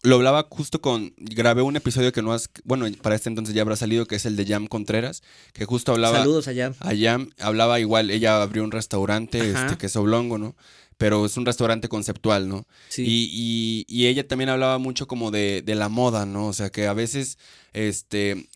lo 0.02 0.16
hablaba 0.16 0.46
justo 0.48 0.80
con, 0.80 1.12
grabé 1.16 1.62
un 1.62 1.76
episodio 1.76 2.12
que 2.12 2.22
no 2.22 2.32
has, 2.32 2.50
bueno, 2.64 2.86
para 3.02 3.14
este 3.14 3.28
entonces 3.28 3.54
ya 3.54 3.62
habrá 3.62 3.76
salido, 3.76 4.06
que 4.06 4.16
es 4.16 4.26
el 4.26 4.36
de 4.36 4.46
Jam 4.46 4.66
Contreras, 4.66 5.22
que 5.52 5.64
justo 5.64 5.92
hablaba... 5.92 6.18
Saludos 6.18 6.48
a 6.48 6.54
Jam. 6.54 6.74
A 6.80 6.92
Jam, 6.96 7.30
hablaba 7.38 7.80
igual, 7.80 8.10
ella 8.10 8.40
abrió 8.42 8.64
un 8.64 8.70
restaurante, 8.70 9.50
este, 9.50 9.76
que 9.76 9.86
es 9.86 9.96
Oblongo, 9.96 10.38
¿no? 10.38 10.54
pero 10.96 11.24
es 11.24 11.38
un 11.38 11.46
restaurante 11.46 11.88
conceptual, 11.88 12.46
¿no? 12.46 12.66
Sí. 12.90 13.04
Y, 13.06 13.86
y, 13.88 14.06
ella 14.08 14.28
también 14.28 14.50
hablaba 14.50 14.76
mucho 14.76 15.06
como 15.06 15.30
de, 15.30 15.62
de, 15.62 15.74
la 15.74 15.88
moda, 15.88 16.26
¿no? 16.26 16.48
O 16.48 16.52
sea, 16.52 16.68
que 16.68 16.86
a 16.88 16.92
veces, 16.92 17.38
este, 17.72 18.50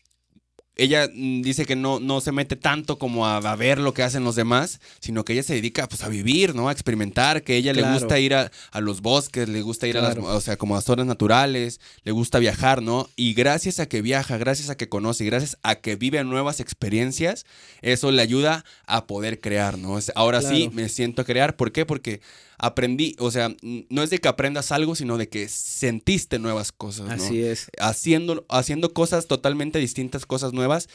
ella 0.75 1.09
mm, 1.13 1.41
dice 1.41 1.65
que 1.65 1.75
no, 1.75 1.99
no 1.99 2.21
se 2.21 2.31
mete 2.31 2.55
tanto 2.55 2.97
como 2.97 3.25
a, 3.27 3.55
ver 3.55 3.79
lo 3.79 3.93
que 3.93 4.03
hacen 4.03 4.23
los 4.23 4.35
demás, 4.35 4.79
sino 4.99 5.23
que 5.23 5.33
ella 5.33 5.43
se 5.43 5.53
dedica 5.53 5.87
pues 5.87 6.03
a 6.03 6.09
vivir, 6.09 6.55
¿no? 6.55 6.67
A 6.67 6.71
experimentar, 6.71 7.43
que 7.43 7.53
a 7.53 7.55
ella 7.55 7.73
le 7.73 7.83
gusta 7.93 8.19
ir 8.19 8.33
a, 8.33 8.51
los 8.79 9.01
bosques, 9.01 9.47
le 9.47 9.61
gusta 9.61 9.87
ir 9.87 9.97
a 9.97 10.01
las, 10.01 10.17
o 10.17 10.41
sea, 10.41 10.57
como 10.57 10.75
a 10.75 10.81
zonas 10.81 11.05
naturales, 11.05 11.79
le 12.03 12.11
gusta 12.11 12.39
viajar, 12.39 12.81
¿no? 12.81 13.09
Y 13.15 13.33
gracias 13.33 13.79
a 13.79 13.87
que 13.87 14.01
viaja, 14.01 14.37
gracias 14.37 14.69
a 14.69 14.75
que 14.75 14.89
conoce, 14.89 15.23
y 15.23 15.27
gracias 15.27 15.57
a 15.63 15.75
que 15.75 15.95
vive 15.95 16.23
nuevas 16.23 16.59
experiencias, 16.59 17.45
eso 17.81 18.11
le 18.11 18.21
ayuda 18.21 18.65
a 18.85 19.07
poder 19.07 19.39
crear, 19.39 19.77
¿no? 19.77 19.97
Ahora 20.15 20.41
sí 20.41 20.69
me 20.73 20.89
siento 20.89 21.21
a 21.21 21.25
crear, 21.25 21.55
¿por 21.55 21.71
qué? 21.71 21.85
Porque 21.85 22.21
aprendí, 22.65 23.15
o 23.19 23.31
sea, 23.31 23.55
no 23.61 24.03
es 24.03 24.09
de 24.09 24.19
que 24.19 24.27
aprendas 24.27 24.71
algo, 24.71 24.95
sino 24.95 25.17
de 25.17 25.29
que 25.29 25.47
sentiste 25.47 26.39
nuevas 26.39 26.71
cosas. 26.71 27.09
Así 27.09 27.43
es. 27.43 27.69
Haciendo, 27.79 28.45
haciendo 28.49 28.93
cosas 28.93 29.27
totalmente 29.27 29.79
distintas, 29.79 30.25
cosas 30.25 30.53
nuevas, 30.53 30.89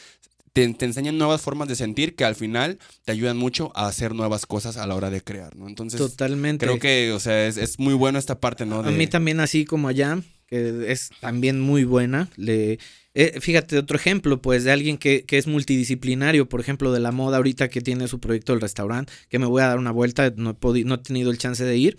te, 0.53 0.65
enseñan 0.65 1.17
nuevas 1.17 1.41
formas 1.41 1.69
de 1.69 1.77
sentir 1.77 2.17
que 2.17 2.25
al 2.25 2.35
final 2.35 2.79
te 3.05 3.13
ayudan 3.13 3.37
mucho 3.37 3.71
a 3.75 3.87
hacer 3.87 4.15
nuevas 4.15 4.47
cosas 4.47 4.77
a 4.77 4.87
la 4.87 4.95
hora 4.95 5.11
de 5.11 5.23
crear, 5.23 5.55
¿no? 5.57 5.69
Entonces, 5.69 5.99
Totalmente. 5.99 6.67
creo 6.67 6.79
que, 6.79 7.13
o 7.13 7.21
sea, 7.21 7.47
es, 7.47 7.79
muy 7.79 7.95
bueno 7.95 8.19
esta 8.19 8.41
parte, 8.41 8.67
¿no? 8.67 8.81
A 8.81 8.91
mí 8.91 9.07
también, 9.07 9.41
así 9.41 9.65
como 9.65 9.89
allá, 9.89 10.21
que 10.51 10.93
es 10.93 11.11
también 11.21 11.61
muy 11.61 11.85
buena, 11.85 12.29
le 12.37 12.79
eh, 13.13 13.41
fíjate, 13.41 13.77
otro 13.77 13.97
ejemplo, 13.97 14.41
pues, 14.41 14.63
de 14.65 14.71
alguien 14.71 14.97
que, 14.97 15.25
que, 15.25 15.39
es 15.39 15.47
multidisciplinario, 15.47 16.49
por 16.49 16.61
ejemplo, 16.61 16.93
de 16.93 17.01
la 17.01 17.11
moda 17.11 17.39
ahorita 17.39 17.69
que 17.69 17.81
tiene 17.81 18.07
su 18.07 18.21
proyecto 18.21 18.53
del 18.53 18.61
restaurante, 18.61 19.13
que 19.29 19.39
me 19.39 19.47
voy 19.47 19.63
a 19.63 19.67
dar 19.67 19.79
una 19.79 19.91
vuelta, 19.91 20.33
no 20.37 20.51
he, 20.51 20.85
no 20.85 20.95
he 20.95 20.99
tenido 20.99 21.31
el 21.31 21.39
chance 21.39 21.65
de 21.65 21.77
ir, 21.77 21.99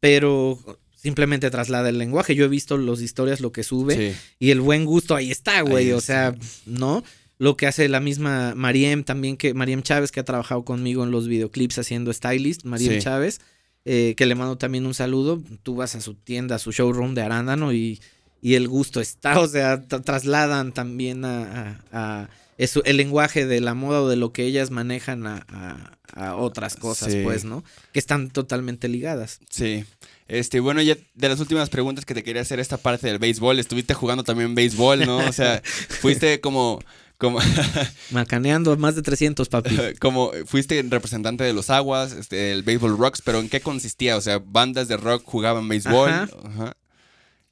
pero 0.00 0.58
simplemente 0.94 1.50
traslada 1.50 1.90
el 1.90 1.98
lenguaje. 1.98 2.34
Yo 2.34 2.46
he 2.46 2.48
visto 2.48 2.78
las 2.78 3.00
historias, 3.00 3.40
lo 3.40 3.52
que 3.52 3.64
sube, 3.64 4.14
y 4.38 4.50
el 4.50 4.60
buen 4.60 4.86
gusto 4.86 5.14
ahí 5.14 5.30
está, 5.30 5.60
güey, 5.60 5.92
o 5.92 6.00
sea, 6.00 6.34
¿no? 6.64 7.04
Lo 7.38 7.58
que 7.58 7.66
hace 7.66 7.86
la 7.90 8.00
misma 8.00 8.54
Mariem 8.54 9.04
también, 9.04 9.36
que 9.36 9.52
Mariem 9.52 9.82
Chávez, 9.82 10.10
que 10.10 10.20
ha 10.20 10.24
trabajado 10.24 10.64
conmigo 10.64 11.04
en 11.04 11.10
los 11.10 11.28
videoclips 11.28 11.78
haciendo 11.78 12.10
stylist, 12.14 12.64
Mariem 12.64 12.98
Chávez, 12.98 13.40
eh, 13.86 14.14
que 14.18 14.26
le 14.26 14.34
mando 14.34 14.58
también 14.58 14.84
un 14.84 14.92
saludo. 14.92 15.42
Tú 15.62 15.76
vas 15.76 15.94
a 15.94 16.02
su 16.02 16.12
tienda, 16.12 16.56
a 16.56 16.58
su 16.58 16.72
showroom 16.72 17.14
de 17.14 17.22
Arándano 17.22 17.72
y 17.72 18.00
y 18.46 18.54
el 18.54 18.68
gusto 18.68 19.00
está, 19.00 19.40
o 19.40 19.48
sea, 19.48 19.82
trasladan 19.82 20.72
también 20.72 21.24
a, 21.24 22.28
eso, 22.58 22.80
el 22.84 22.96
lenguaje 22.96 23.44
de 23.44 23.60
la 23.60 23.74
moda 23.74 24.02
o 24.02 24.08
de 24.08 24.14
lo 24.14 24.32
que 24.32 24.44
ellas 24.44 24.70
manejan 24.70 25.26
a, 25.26 25.92
otras 26.36 26.76
cosas, 26.76 27.14
pues, 27.24 27.44
¿no? 27.44 27.64
Que 27.92 27.98
están 27.98 28.30
totalmente 28.30 28.88
ligadas. 28.88 29.40
Sí. 29.50 29.84
Este, 30.28 30.60
bueno, 30.60 30.80
ya 30.80 30.96
de 31.14 31.28
las 31.28 31.40
últimas 31.40 31.70
preguntas 31.70 32.04
que 32.04 32.14
te 32.14 32.22
quería 32.22 32.42
hacer 32.42 32.60
esta 32.60 32.76
parte 32.76 33.08
del 33.08 33.18
béisbol, 33.18 33.58
estuviste 33.58 33.94
jugando 33.94 34.22
también 34.22 34.54
béisbol, 34.54 35.04
¿no? 35.04 35.18
O 35.18 35.32
sea, 35.32 35.60
fuiste 36.00 36.40
como 36.40 36.78
como 37.18 37.38
macaneando 38.10 38.76
más 38.76 38.94
de 38.94 39.02
300 39.02 39.48
papi. 39.48 39.76
Como 40.00 40.32
fuiste 40.44 40.82
representante 40.82 41.44
de 41.44 41.52
los 41.54 41.70
aguas 41.70 42.12
este, 42.12 42.52
el 42.52 42.62
béisbol 42.62 42.98
rocks 42.98 43.22
pero 43.22 43.40
en 43.40 43.48
qué 43.48 43.60
consistía 43.60 44.16
o 44.16 44.20
sea 44.20 44.38
bandas 44.38 44.88
de 44.88 44.98
rock 44.98 45.22
jugaban 45.24 45.66
béisbol 45.66 46.10
Ajá. 46.10 46.76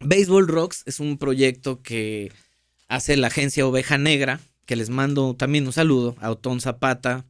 Baseball 0.05 0.47
Rocks 0.47 0.83
es 0.87 1.01
un 1.01 1.19
proyecto 1.19 1.83
que 1.83 2.31
hace 2.89 3.17
la 3.17 3.29
agencia 3.29 3.67
Oveja 3.67 3.99
Negra, 3.99 4.41
que 4.67 4.77
les 4.77 4.91
mando 4.91 5.35
también 5.35 5.67
un 5.67 5.73
saludo 5.73 6.15
a 6.21 6.31
Otón 6.31 6.61
Zapata 6.61 7.25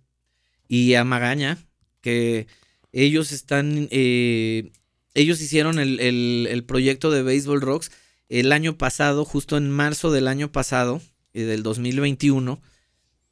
y 0.69 0.95
a 0.95 1.05
Magaña, 1.05 1.59
que 2.01 2.47
ellos 2.93 3.33
están, 3.33 3.89
eh, 3.91 4.73
ellos 5.15 5.41
hicieron 5.41 5.79
el, 5.79 6.01
el, 6.01 6.65
proyecto 6.65 7.11
de 7.11 7.23
Baseball 7.23 7.61
Rocks 7.61 7.93
el 8.29 8.53
año 8.53 8.77
pasado, 8.77 9.25
justo 9.25 9.57
en 9.57 9.71
marzo 9.71 10.11
del 10.11 10.27
año 10.27 10.51
pasado, 10.51 11.01
del 11.43 11.63
2021, 11.63 12.61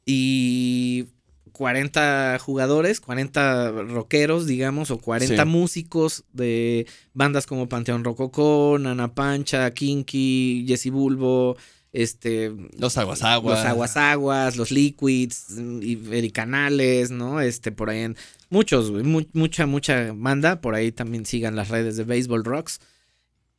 y 0.05 1.05
40 1.53 2.39
jugadores, 2.39 2.99
40 2.99 3.71
rockeros, 3.71 4.47
digamos, 4.47 4.91
o 4.91 4.97
40 4.97 5.45
músicos 5.45 6.25
de 6.33 6.87
bandas 7.13 7.45
como 7.45 7.69
Panteón 7.69 8.03
Rococó, 8.03 8.77
Nana 8.79 9.13
Pancha, 9.13 9.71
Kinky, 9.71 10.65
Jesse 10.67 10.89
Bulbo, 10.89 11.55
este... 11.93 12.51
Los 12.77 12.97
Aguas 12.97 13.21
Aguas. 13.21 13.59
Los 13.59 13.65
Aguas 13.67 13.97
Aguas, 13.97 14.57
los 14.57 14.71
Liquids, 14.71 15.55
y, 15.81 16.31
Canales, 16.31 17.11
¿no? 17.11 17.39
Este, 17.39 17.71
por 17.71 17.91
ahí 17.91 17.99
en... 17.99 18.17
Muchos, 18.49 18.91
mucha, 19.33 19.65
mucha 19.65 20.11
banda. 20.13 20.59
Por 20.59 20.75
ahí 20.75 20.91
también 20.91 21.25
sigan 21.25 21.55
las 21.55 21.69
redes 21.69 21.95
de 21.95 22.03
Baseball 22.03 22.43
Rocks. 22.43 22.81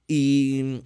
Y... 0.08 0.82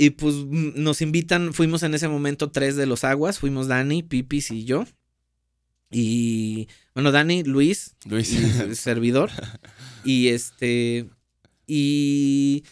Y 0.00 0.10
pues 0.10 0.36
nos 0.36 1.02
invitan, 1.02 1.52
fuimos 1.52 1.82
en 1.82 1.92
ese 1.92 2.06
momento 2.06 2.52
tres 2.52 2.76
de 2.76 2.86
los 2.86 3.02
aguas, 3.02 3.40
fuimos 3.40 3.66
Dani, 3.66 4.04
Pipis 4.04 4.52
y 4.52 4.64
yo. 4.64 4.84
Y 5.90 6.68
bueno, 6.94 7.12
Dani, 7.12 7.42
Luis, 7.42 7.96
Luis. 8.04 8.28
servidor. 8.78 9.30
Y 10.04 10.28
este. 10.28 11.08
Y. 11.66 12.64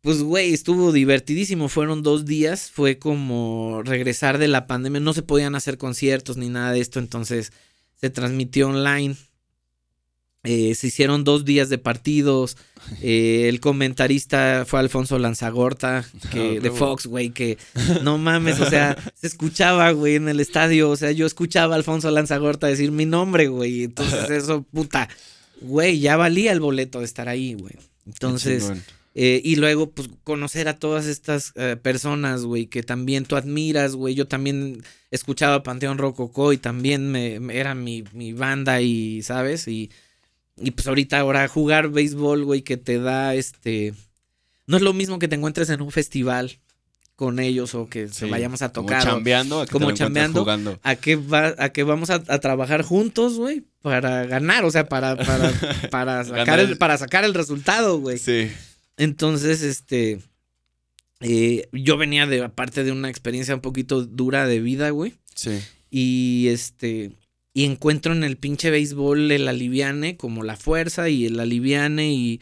Pues, 0.00 0.22
güey, 0.22 0.52
estuvo 0.52 0.90
divertidísimo. 0.90 1.68
Fueron 1.68 2.02
dos 2.02 2.24
días. 2.24 2.70
Fue 2.70 2.98
como 2.98 3.82
regresar 3.84 4.38
de 4.38 4.48
la 4.48 4.66
pandemia. 4.66 5.00
No 5.00 5.12
se 5.12 5.22
podían 5.22 5.54
hacer 5.54 5.78
conciertos 5.78 6.36
ni 6.36 6.48
nada 6.48 6.72
de 6.72 6.80
esto. 6.80 6.98
Entonces 6.98 7.52
se 7.94 8.10
transmitió 8.10 8.68
online. 8.68 9.16
Eh, 10.44 10.74
se 10.74 10.88
hicieron 10.88 11.22
dos 11.24 11.44
días 11.44 11.68
de 11.68 11.78
partidos. 11.78 12.56
Eh, 13.00 13.48
el 13.48 13.60
comentarista 13.60 14.64
fue 14.66 14.80
Alfonso 14.80 15.16
Lanzagorta, 15.18 16.04
que, 16.32 16.56
Ah, 16.58 16.60
de. 16.60 16.70
Fox, 16.72 17.06
güey, 17.06 17.30
que 17.30 17.56
no 18.02 18.18
mames, 18.18 18.58
o 18.60 18.68
sea, 18.68 18.96
se 19.14 19.28
escuchaba, 19.28 19.92
güey, 19.92 20.16
en 20.16 20.28
el 20.28 20.40
estadio. 20.40 20.90
O 20.90 20.96
sea, 20.96 21.12
yo 21.12 21.24
escuchaba 21.26 21.74
a 21.74 21.78
Alfonso 21.78 22.10
Lanzagorta 22.10 22.66
decir 22.66 22.90
mi 22.90 23.06
nombre, 23.06 23.46
güey. 23.46 23.84
Entonces, 23.84 24.28
eso, 24.30 24.62
puta, 24.72 25.08
güey, 25.60 26.00
ya 26.00 26.16
valía 26.16 26.50
el 26.50 26.58
boleto 26.58 26.98
de 26.98 27.04
estar 27.04 27.28
ahí, 27.28 27.54
güey. 27.54 27.74
Entonces, 28.04 28.72
eh, 29.14 29.40
y 29.44 29.54
luego, 29.56 29.90
pues, 29.90 30.08
conocer 30.24 30.66
a 30.66 30.76
todas 30.78 31.06
estas 31.06 31.54
personas, 31.82 32.42
güey, 32.42 32.66
que 32.66 32.82
también 32.82 33.24
tú 33.26 33.36
admiras, 33.36 33.94
güey. 33.94 34.16
Yo 34.16 34.26
también 34.26 34.82
escuchaba 35.12 35.62
Panteón 35.62 35.98
Rococó 35.98 36.52
y 36.52 36.58
también 36.58 37.12
me, 37.12 37.38
me- 37.38 37.56
era 37.58 37.76
mi, 37.76 38.02
mi 38.12 38.32
banda 38.32 38.80
y, 38.82 39.22
¿sabes? 39.22 39.68
Y, 39.68 39.90
y 40.56 40.70
pues 40.72 40.86
ahorita 40.86 41.18
ahora 41.18 41.46
jugar 41.48 41.88
béisbol, 41.88 42.44
güey, 42.44 42.62
que 42.62 42.76
te 42.76 42.98
da 42.98 43.34
este... 43.34 43.94
No 44.66 44.76
es 44.76 44.82
lo 44.82 44.92
mismo 44.92 45.18
que 45.18 45.28
te 45.28 45.34
encuentres 45.36 45.70
en 45.70 45.82
un 45.82 45.90
festival 45.90 46.58
con 47.16 47.38
ellos 47.40 47.74
o 47.74 47.88
que 47.88 48.08
se 48.08 48.26
vayamos 48.26 48.62
a 48.62 48.72
como 48.72 48.86
tocar. 48.86 49.02
o- 49.02 49.04
chambeando, 49.10 49.60
a 49.60 49.66
que 49.66 49.72
como 49.72 49.92
chambeando. 49.92 50.40
jugando. 50.40 50.78
a 50.82 50.96
que 50.96 51.16
va, 51.16 51.54
a 51.58 51.68
que 51.70 51.82
vamos 51.82 52.10
a, 52.10 52.22
a 52.26 52.38
trabajar 52.40 52.82
juntos, 52.82 53.34
güey, 53.36 53.64
para 53.82 54.24
ganar, 54.24 54.64
o 54.64 54.70
sea, 54.70 54.88
para, 54.88 55.16
para, 55.16 55.50
para 55.90 56.24
sacar 56.24 56.58
el- 56.60 56.78
para 56.78 56.96
sacar 56.98 57.24
el 57.24 57.34
resultado, 57.34 57.98
güey. 58.00 58.18
Sí. 58.18 58.50
Entonces, 58.96 59.62
este, 59.62 60.20
eh, 61.20 61.68
yo 61.72 61.96
venía 61.96 62.26
de, 62.26 62.42
aparte 62.42 62.82
de 62.84 62.92
una 62.92 63.08
experiencia 63.10 63.54
un 63.54 63.60
poquito 63.60 64.04
dura 64.04 64.46
de 64.46 64.60
vida, 64.60 64.90
güey. 64.90 65.14
Sí. 65.34 65.60
Y 65.90 66.48
este, 66.48 67.12
y 67.54 67.64
encuentro 67.64 68.12
en 68.12 68.24
el 68.24 68.36
pinche 68.36 68.70
béisbol 68.70 69.30
el 69.30 69.46
aliviane, 69.48 70.16
como 70.16 70.42
la 70.42 70.56
fuerza 70.56 71.08
y 71.08 71.26
el 71.26 71.38
aliviane. 71.38 72.12
Y 72.12 72.40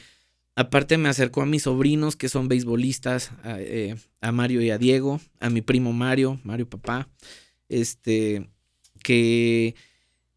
aparte 0.54 0.98
me 0.98 1.08
acercó 1.08 1.42
a 1.42 1.46
mis 1.46 1.62
sobrinos 1.64 2.16
que 2.16 2.28
son 2.28 2.48
beisbolistas, 2.48 3.32
a, 3.42 3.60
eh, 3.60 3.96
a 4.20 4.32
Mario 4.32 4.62
y 4.62 4.70
a 4.70 4.78
Diego, 4.78 5.20
a 5.40 5.50
mi 5.50 5.62
primo 5.62 5.92
Mario, 5.92 6.40
Mario 6.44 6.68
papá. 6.68 7.08
Este, 7.68 8.48
que 9.02 9.74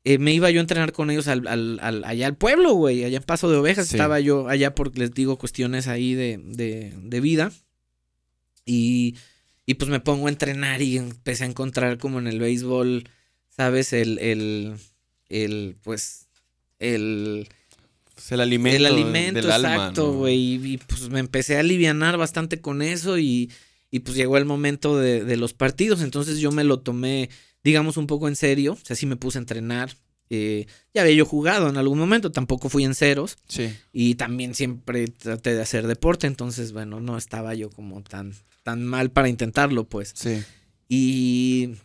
eh, 0.05 0.17
me 0.17 0.33
iba 0.33 0.49
yo 0.51 0.59
a 0.59 0.61
entrenar 0.61 0.91
con 0.91 1.09
ellos 1.11 1.27
al, 1.27 1.47
al- 1.47 1.79
al- 1.81 2.03
allá 2.03 2.27
al 2.27 2.35
pueblo, 2.35 2.73
güey, 2.73 3.03
allá 3.03 3.17
en 3.17 3.23
Paso 3.23 3.49
de 3.51 3.57
Ovejas. 3.57 3.87
Sí. 3.87 3.95
Estaba 3.95 4.19
yo 4.19 4.47
allá 4.49 4.75
porque 4.75 4.99
les 4.99 5.13
digo 5.13 5.37
cuestiones 5.37 5.87
ahí 5.87 6.13
de, 6.13 6.39
de, 6.43 6.93
de 7.01 7.21
vida. 7.21 7.51
Y, 8.65 9.15
y 9.65 9.73
pues 9.75 9.89
me 9.89 9.99
pongo 9.99 10.27
a 10.27 10.29
entrenar 10.29 10.81
y 10.81 10.97
empecé 10.97 11.43
a 11.43 11.47
encontrar 11.47 11.97
como 11.97 12.19
en 12.19 12.27
el 12.27 12.39
béisbol, 12.39 13.09
¿sabes? 13.55 13.93
El, 13.93 14.19
el, 14.19 14.75
el 15.29 15.75
pues, 15.83 16.27
el, 16.79 17.47
Es 18.17 18.31
el 18.31 18.41
alimento, 18.41 18.77
el 18.77 18.85
alimento 18.85 19.41
del 19.41 19.49
exacto, 19.49 20.07
¿no? 20.07 20.13
güey. 20.13 20.37
Y, 20.37 20.73
y, 20.73 20.77
pues 20.77 21.09
me 21.09 21.19
empecé 21.19 21.57
a 21.57 21.61
alivianar 21.61 22.17
bastante 22.17 22.61
con 22.61 22.81
eso 22.81 23.17
y, 23.17 23.51
y 23.91 23.99
pues 23.99 24.17
llegó 24.17 24.37
el 24.37 24.45
momento 24.45 24.97
de, 24.97 25.23
de 25.23 25.37
los 25.37 25.53
partidos. 25.53 26.01
Entonces 26.01 26.39
yo 26.39 26.51
me 26.51 26.63
lo 26.63 26.79
tomé, 26.79 27.29
digamos, 27.63 27.97
un 27.97 28.07
poco 28.07 28.27
en 28.27 28.35
serio. 28.35 28.73
O 28.73 28.85
sea, 28.85 28.95
sí 28.95 29.05
me 29.05 29.15
puse 29.15 29.37
a 29.37 29.41
entrenar. 29.41 29.95
Eh, 30.29 30.65
ya 30.93 31.01
había 31.03 31.13
yo 31.13 31.25
jugado 31.25 31.69
en 31.69 31.77
algún 31.77 31.99
momento, 31.99 32.31
tampoco 32.31 32.69
fui 32.69 32.85
en 32.85 32.95
ceros. 32.95 33.37
Sí. 33.47 33.71
Y 33.91 34.15
también 34.15 34.55
siempre 34.55 35.07
traté 35.07 35.53
de 35.53 35.61
hacer 35.61 35.85
deporte. 35.85 36.25
Entonces, 36.25 36.71
bueno, 36.71 36.99
no 36.99 37.17
estaba 37.17 37.53
yo 37.53 37.69
como 37.69 38.01
tan, 38.01 38.33
tan 38.63 38.83
mal 38.83 39.11
para 39.11 39.29
intentarlo, 39.29 39.83
pues. 39.83 40.11
Sí. 40.15 40.41
Y. 40.89 41.75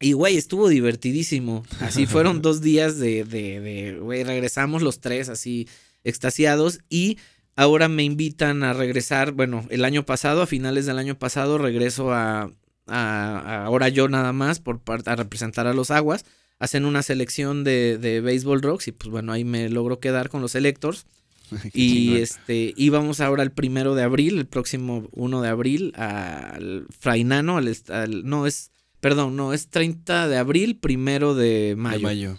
Y, 0.00 0.12
güey, 0.12 0.36
estuvo 0.36 0.68
divertidísimo. 0.68 1.64
Así 1.80 2.06
fueron 2.06 2.40
dos 2.42 2.60
días 2.60 2.98
de, 2.98 3.24
de, 3.24 3.60
de, 3.60 3.98
güey, 3.98 4.24
regresamos 4.24 4.82
los 4.82 5.00
tres 5.00 5.28
así 5.28 5.68
extasiados 6.04 6.80
y 6.88 7.18
ahora 7.56 7.88
me 7.88 8.04
invitan 8.04 8.62
a 8.62 8.72
regresar, 8.72 9.32
bueno, 9.32 9.66
el 9.70 9.84
año 9.84 10.04
pasado, 10.06 10.42
a 10.42 10.46
finales 10.46 10.86
del 10.86 10.98
año 10.98 11.18
pasado, 11.18 11.58
regreso 11.58 12.12
a, 12.12 12.52
ahora 12.86 13.88
yo 13.88 14.08
nada 14.08 14.32
más 14.32 14.60
por 14.60 14.80
a 15.06 15.16
representar 15.16 15.66
a 15.66 15.74
los 15.74 15.90
aguas. 15.90 16.24
Hacen 16.60 16.84
una 16.84 17.02
selección 17.02 17.62
de, 17.62 17.98
de 17.98 18.20
Baseball 18.20 18.62
Rocks 18.62 18.88
y 18.88 18.92
pues 18.92 19.10
bueno, 19.10 19.32
ahí 19.32 19.44
me 19.44 19.68
logro 19.68 20.00
quedar 20.00 20.28
con 20.28 20.40
los 20.42 20.54
Electors. 20.54 21.06
Y 21.72 21.92
chingón. 22.08 22.16
este, 22.22 22.74
íbamos 22.76 23.20
ahora 23.20 23.42
el 23.42 23.52
primero 23.52 23.94
de 23.94 24.02
abril, 24.02 24.38
el 24.38 24.46
próximo 24.46 25.08
1 25.12 25.40
de 25.42 25.48
abril, 25.48 25.92
al 25.96 26.86
Frainano, 26.98 27.56
al- 27.56 28.22
no 28.24 28.46
es, 28.46 28.70
perdón, 29.00 29.36
no, 29.36 29.52
es 29.52 29.68
30 29.68 30.28
de 30.28 30.36
abril, 30.36 30.76
primero 30.76 31.34
de 31.34 31.68
De 31.70 31.76
mayo. 31.76 32.02
mayo. 32.02 32.38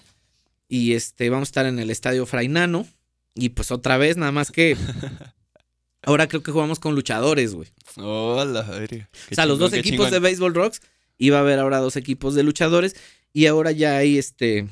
Y 0.67 0.93
este, 0.93 1.29
vamos 1.29 1.47
a 1.47 1.51
estar 1.51 1.65
en 1.65 1.79
el 1.79 1.89
estadio 1.89 2.25
Frainano. 2.25 2.87
Y 3.35 3.49
pues 3.49 3.71
otra 3.71 3.97
vez, 3.97 4.17
nada 4.17 4.31
más 4.31 4.51
que. 4.51 4.75
Ahora 6.01 6.27
creo 6.27 6.41
que 6.43 6.51
jugamos 6.51 6.79
con 6.79 6.95
luchadores, 6.95 7.53
güey. 7.53 7.69
Hola, 7.97 8.61
verga. 8.63 9.09
O 9.31 9.35
sea, 9.35 9.45
los 9.45 9.59
dos 9.59 9.73
equipos 9.73 10.11
de 10.11 10.19
Baseball 10.19 10.53
Rocks. 10.53 10.81
Iba 11.17 11.37
a 11.37 11.41
haber 11.41 11.59
ahora 11.59 11.79
dos 11.79 11.97
equipos 11.97 12.33
de 12.35 12.43
luchadores. 12.43 12.95
Y 13.33 13.47
ahora 13.47 13.71
ya 13.73 13.97
hay 13.97 14.17
este. 14.17 14.67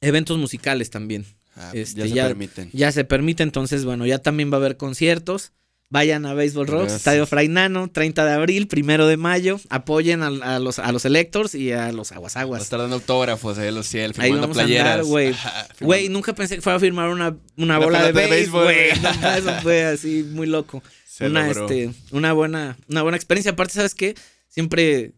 Eventos 0.00 0.38
musicales 0.38 0.90
también. 0.90 1.24
este, 1.72 2.00
ya 2.02 2.06
se 2.08 2.14
ya- 2.14 2.26
permiten. 2.28 2.70
Ya 2.72 2.92
se 2.92 3.04
permite, 3.04 3.42
entonces, 3.42 3.84
bueno, 3.84 4.06
ya 4.06 4.18
también 4.18 4.50
va 4.50 4.56
a 4.56 4.60
haber 4.60 4.76
conciertos. 4.76 5.52
Vayan 5.92 6.24
a 6.24 6.32
Baseball 6.32 6.66
Rocks, 6.66 6.84
Gracias. 6.84 7.00
Estadio 7.00 7.26
Frainano, 7.26 7.90
30 7.90 8.24
de 8.24 8.32
abril, 8.32 8.66
primero 8.66 9.06
de 9.06 9.18
mayo. 9.18 9.60
Apoyen 9.68 10.22
a, 10.22 10.28
a 10.28 10.58
los, 10.58 10.78
a 10.78 10.90
los 10.90 11.04
Electors 11.04 11.54
y 11.54 11.70
a 11.72 11.92
los 11.92 12.10
Va 12.10 12.14
a 12.14 12.16
Aguasaguas. 12.16 12.62
estar 12.62 12.78
dando 12.80 12.96
autógrafos 12.96 13.58
en 13.58 13.74
los 13.74 13.86
ciel, 13.88 14.14
Ahí 14.16 14.30
vamos 14.30 14.56
a 14.56 14.60
playeras. 14.62 14.86
andar, 14.86 15.04
güey. 15.04 15.34
Güey, 15.80 16.08
nunca 16.08 16.34
pensé 16.34 16.54
que 16.56 16.62
fuera 16.62 16.78
a 16.78 16.80
firmar 16.80 17.10
una, 17.10 17.36
una 17.58 17.78
bola 17.78 18.04
de 18.10 18.12
béisbol, 18.12 18.64
güey. 18.64 18.88
Eso 19.38 19.52
fue 19.62 19.84
así 19.84 20.24
muy 20.30 20.46
loco. 20.46 20.82
Se 21.06 21.26
una, 21.26 21.46
logró. 21.46 21.68
este, 21.68 21.90
una 22.10 22.32
buena, 22.32 22.78
una 22.88 23.02
buena 23.02 23.16
experiencia. 23.18 23.52
Aparte, 23.52 23.74
¿sabes 23.74 23.94
qué? 23.94 24.14
Siempre 24.48 25.12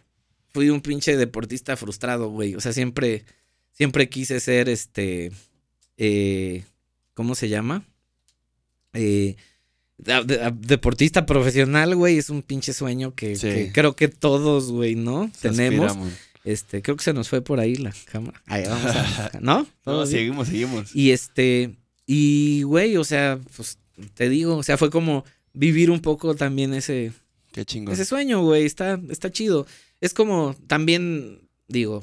fui 0.52 0.70
un 0.70 0.80
pinche 0.80 1.16
deportista 1.16 1.76
frustrado, 1.76 2.30
güey. 2.30 2.56
O 2.56 2.60
sea, 2.60 2.72
siempre, 2.72 3.24
siempre 3.70 4.09
quise 4.09 4.40
ser 4.40 4.68
este. 4.68 5.30
eh, 5.98 6.64
¿Cómo 7.14 7.36
se 7.36 7.48
llama? 7.48 7.84
Eh, 8.92 9.36
deportista 9.98 11.26
profesional, 11.26 11.94
güey. 11.96 12.18
Es 12.18 12.30
un 12.30 12.42
pinche 12.42 12.72
sueño 12.72 13.14
que, 13.14 13.36
Sí. 13.36 13.48
que 13.48 13.72
creo 13.72 13.94
que 13.96 14.08
todos, 14.08 14.70
güey, 14.70 14.94
¿no? 14.94 15.30
Se 15.36 15.50
Tenemos. 15.50 15.86
aspiramos. 15.86 16.12
Este, 16.44 16.82
creo 16.82 16.96
que 16.96 17.04
se 17.04 17.14
nos 17.14 17.28
fue 17.28 17.40
por 17.40 17.58
ahí 17.58 17.76
la 17.76 17.94
cámara. 18.12 18.42
Ahí 18.46 18.64
vamos 18.66 18.94
a. 18.94 19.30
¿No? 19.40 19.66
No, 19.86 20.04
seguimos, 20.06 20.48
seguimos. 20.48 20.94
Y 20.94 21.12
este, 21.12 21.74
y 22.06 22.62
güey, 22.64 22.96
o 22.98 23.04
sea, 23.04 23.38
pues 23.56 23.78
te 24.14 24.28
digo, 24.28 24.56
o 24.56 24.62
sea, 24.62 24.76
fue 24.76 24.90
como 24.90 25.24
vivir 25.54 25.90
un 25.90 26.00
poco 26.00 26.34
también 26.34 26.74
ese, 26.74 27.12
Qué 27.52 27.64
chingón. 27.64 27.94
ese 27.94 28.04
sueño, 28.04 28.42
güey, 28.42 28.66
está, 28.66 29.00
está 29.08 29.30
chido. 29.30 29.66
Es 30.02 30.12
como 30.12 30.54
también, 30.66 31.48
digo, 31.68 32.02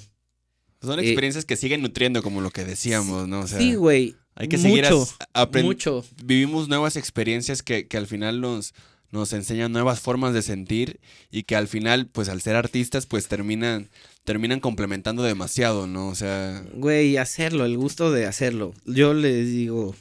Son 0.82 0.98
eh, 1.00 1.04
experiencias 1.04 1.46
que 1.46 1.56
siguen 1.56 1.82
nutriendo, 1.84 2.24
como 2.24 2.42
lo 2.42 2.50
que 2.50 2.66
decíamos, 2.66 3.28
¿no? 3.28 3.42
O 3.42 3.48
sea, 3.48 3.60
sí, 3.60 3.76
güey, 3.76 4.16
hay 4.36 4.48
que 4.48 4.58
seguir 4.58 4.86
aprendiendo. 5.34 5.68
mucho. 5.68 6.06
Vivimos 6.24 6.68
nuevas 6.68 6.96
experiencias 6.96 7.62
que, 7.64 7.88
que 7.88 7.98
al 7.98 8.08
final 8.08 8.42
nos, 8.42 8.74
nos 9.12 9.34
enseñan 9.34 9.72
nuevas 9.72 10.00
formas 10.00 10.34
de 10.34 10.42
sentir 10.42 11.00
y 11.30 11.44
que 11.44 11.56
al 11.56 11.68
final, 11.68 12.08
pues 12.08 12.30
al 12.30 12.42
ser 12.42 12.56
artistas, 12.56 13.06
pues 13.06 13.28
terminan, 13.28 13.90
terminan 14.24 14.60
complementando 14.60 15.24
demasiado, 15.24 15.86
¿no? 15.86 16.08
O 16.08 16.16
sea, 16.16 16.64
Güey, 16.74 17.18
hacerlo, 17.18 17.66
el 17.66 17.78
gusto 17.78 18.12
de 18.12 18.26
hacerlo. 18.26 18.74
Yo 18.86 19.14
les 19.14 19.48
digo, 19.48 19.96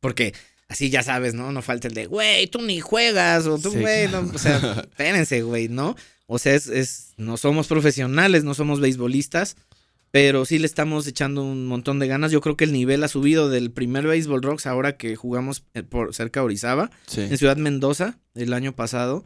porque 0.00 0.34
así 0.68 0.90
ya 0.90 1.02
sabes, 1.02 1.34
¿no? 1.34 1.52
No 1.52 1.62
falta 1.62 1.88
el 1.88 1.94
de, 1.94 2.06
güey, 2.06 2.48
tú 2.48 2.60
ni 2.62 2.80
juegas, 2.80 3.46
o 3.46 3.58
tú, 3.58 3.70
Sí, 3.70 3.78
güey, 3.78 4.08
no, 4.08 4.20
o 4.20 4.38
sea, 4.38 4.84
espérense, 4.90 5.42
güey, 5.42 5.68
¿no? 5.68 5.96
O 6.26 6.38
sea, 6.38 6.54
es, 6.54 6.66
es, 6.66 7.14
no 7.16 7.36
somos 7.36 7.68
profesionales, 7.68 8.44
no 8.44 8.54
somos 8.54 8.80
beisbolistas, 8.80 9.56
pero 10.10 10.44
sí 10.44 10.58
le 10.58 10.66
estamos 10.66 11.06
echando 11.06 11.42
un 11.42 11.66
montón 11.66 11.98
de 11.98 12.08
ganas. 12.08 12.32
Yo 12.32 12.40
creo 12.40 12.56
que 12.56 12.64
el 12.64 12.72
nivel 12.72 13.04
ha 13.04 13.08
subido 13.08 13.48
del 13.48 13.70
primer 13.70 14.06
Baseball 14.06 14.42
Rocks 14.42 14.66
ahora 14.66 14.96
que 14.96 15.16
jugamos 15.16 15.64
eh, 15.74 15.82
por 15.82 16.14
cerca 16.14 16.40
de 16.40 16.46
Orizaba, 16.46 16.90
sí. 17.06 17.22
en 17.22 17.36
Ciudad 17.36 17.56
Mendoza, 17.56 18.18
el 18.34 18.52
año 18.52 18.74
pasado. 18.74 19.24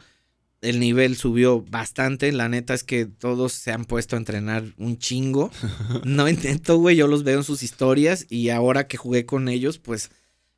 El 0.61 0.79
nivel 0.79 1.17
subió 1.17 1.61
bastante. 1.61 2.31
La 2.31 2.47
neta 2.47 2.73
es 2.73 2.85
que 2.85 3.05
todos 3.05 3.51
se 3.51 3.71
han 3.73 3.83
puesto 3.83 4.15
a 4.15 4.19
entrenar 4.19 4.63
un 4.77 4.97
chingo. 4.97 5.51
No 6.05 6.29
intento, 6.29 6.77
güey. 6.77 6.95
Yo 6.95 7.07
los 7.07 7.23
veo 7.23 7.39
en 7.39 7.43
sus 7.43 7.63
historias. 7.63 8.25
Y 8.29 8.49
ahora 8.49 8.87
que 8.87 8.95
jugué 8.95 9.25
con 9.25 9.49
ellos, 9.49 9.77
pues 9.77 10.09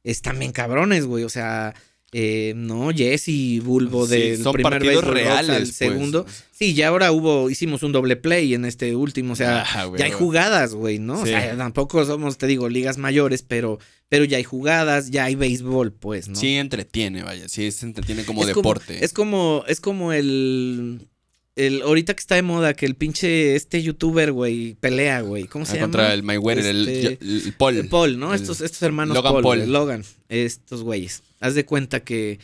están 0.03 0.37
bien 0.37 0.51
cabrones, 0.51 1.07
güey. 1.07 1.23
O 1.23 1.29
sea, 1.29 1.73
eh, 2.17 2.53
no, 2.55 2.91
Jesse, 2.95 3.61
Bulbo 3.61 4.07
Sí, 4.07 4.15
del 4.15 4.41
son 4.41 4.53
primer 4.53 4.71
partidos 4.71 5.03
Rocks 5.03 5.07
al 5.07 5.13
reales, 5.25 5.57
pues. 5.57 5.75
segundo. 5.75 6.25
Sí, 6.51 6.73
ya 6.73 6.87
ahora 6.87 7.11
hubo, 7.11 7.49
hicimos 7.49 7.83
un 7.83 7.91
doble 7.91 8.15
play 8.15 8.53
en 8.53 8.63
este 8.63 8.95
último. 8.95 9.33
O 9.33 9.35
sea, 9.35 9.65
Ah, 9.73 9.83
güey, 9.83 9.99
ya 9.99 10.05
hay 10.05 10.11
jugadas, 10.11 10.73
güey, 10.73 10.97
¿no? 10.99 11.19
O 11.19 11.25
sea, 11.25 11.57
tampoco 11.57 12.05
somos, 12.05 12.37
te 12.37 12.47
digo, 12.47 12.69
ligas 12.69 12.97
mayores, 12.97 13.43
pero, 13.43 13.79
pero 14.07 14.23
ya 14.23 14.37
hay 14.37 14.45
jugadas, 14.45 15.11
ya 15.11 15.25
hay 15.25 15.35
béisbol, 15.35 15.91
pues, 15.91 16.29
¿no? 16.29 16.35
Sí 16.37 16.55
entretiene, 16.55 17.23
vaya, 17.23 17.49
sí 17.49 17.69
se 17.71 17.85
entretiene 17.85 18.23
como 18.23 18.43
es 18.43 18.47
deporte. 18.47 18.93
Como, 18.93 19.03
es 19.03 19.11
como, 19.11 19.63
es 19.67 19.81
como 19.81 20.13
el, 20.13 21.09
el, 21.55 21.81
ahorita 21.83 22.13
que 22.13 22.19
está 22.19 22.35
de 22.35 22.41
moda, 22.41 22.73
que 22.73 22.85
el 22.85 22.95
pinche 22.95 23.55
este 23.55 23.81
youtuber, 23.81 24.31
güey, 24.31 24.75
pelea, 24.75 25.21
güey. 25.21 25.45
¿Cómo 25.45 25.65
se 25.65 25.73
Ah, 25.73 25.75
llama? 25.75 25.85
Contra 25.87 26.13
el 26.13 26.23
Mayweather, 26.23 26.65
el, 26.65 26.87
Este, 26.87 27.17
el 27.21 27.53
Paul. 27.57 27.77
el 27.77 27.87
Paul, 27.87 28.19
¿no? 28.19 28.33
El- 28.33 28.41
estos, 28.41 28.61
estos 28.61 28.81
hermanos 28.81 29.15
Logan 29.15 29.41
Paul, 29.41 29.71
Logan, 29.71 30.03
estos 30.29 30.83
güeyes. 30.83 31.23
Haz 31.39 31.55
de 31.55 31.65
cuenta 31.65 32.01
que 32.01 32.39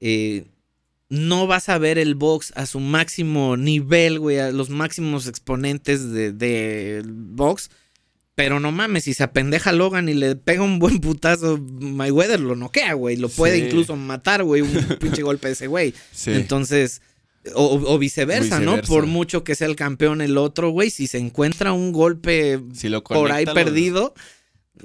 eh, 0.00 0.44
no 1.10 1.46
vas 1.46 1.68
a 1.68 1.78
ver 1.78 1.98
el 1.98 2.14
box 2.14 2.52
a 2.56 2.66
su 2.66 2.80
máximo 2.80 3.56
nivel, 3.56 4.18
güey, 4.18 4.38
a 4.38 4.50
los 4.50 4.70
máximos 4.70 5.26
exponentes 5.26 6.10
de, 6.12 6.32
de 6.32 7.02
box. 7.06 7.70
Pero 8.36 8.58
no 8.58 8.72
mames, 8.72 9.04
si 9.04 9.14
se 9.14 9.22
apendeja 9.22 9.70
Logan 9.72 10.08
y 10.08 10.14
le 10.14 10.34
pega 10.34 10.62
un 10.62 10.80
buen 10.80 10.98
putazo, 10.98 11.56
Mayweather 11.58 12.40
lo 12.40 12.56
noquea, 12.56 12.94
güey. 12.94 13.16
Lo 13.16 13.28
puede 13.28 13.58
Sí. 13.60 13.66
incluso 13.66 13.94
matar, 13.94 14.42
güey, 14.42 14.62
un 14.62 14.72
pinche 15.00 15.22
golpe 15.22 15.46
de 15.48 15.52
ese 15.52 15.68
güey. 15.68 15.94
Sí. 16.12 16.32
Entonces, 16.32 17.00
o, 17.54 17.82
o 17.94 17.98
viceversa, 17.98 18.60
¿no? 18.60 18.80
Por 18.82 19.06
mucho 19.06 19.44
que 19.44 19.54
sea 19.54 19.66
el 19.66 19.76
campeón 19.76 20.20
el 20.20 20.38
otro, 20.38 20.70
güey, 20.70 20.90
si 20.90 21.06
se 21.06 21.18
encuentra 21.18 21.72
un 21.72 21.92
golpe 21.92 22.60
si 22.72 22.88
lo 22.88 23.02
por 23.04 23.30
ahí 23.32 23.44
lo- 23.44 23.54
perdido, 23.54 24.14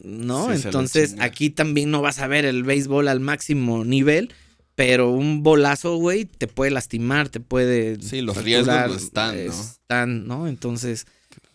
¿no? 0.04 0.56
Sí, 0.56 0.62
Entonces, 0.66 1.16
aquí 1.20 1.50
también 1.50 1.92
no 1.92 2.02
vas 2.02 2.20
a 2.20 2.28
ver 2.28 2.46
el 2.46 2.64
béisbol 2.64 3.08
al 3.08 3.20
máximo 3.20 3.86
nivel, 3.86 4.34
pero 4.76 5.10
un 5.12 5.44
bolazo, 5.44 5.96
güey, 5.98 6.26
te 6.26 6.48
puede 6.48 6.72
lastimar, 6.72 7.30
te 7.30 7.40
puede... 7.40 8.02
Sí, 8.02 8.22
los 8.22 8.38
riesgos 8.38 9.02
están, 9.04 9.46
¿no? 9.46 9.52
Están, 9.52 10.28
¿no? 10.28 10.48
Entonces... 10.48 11.06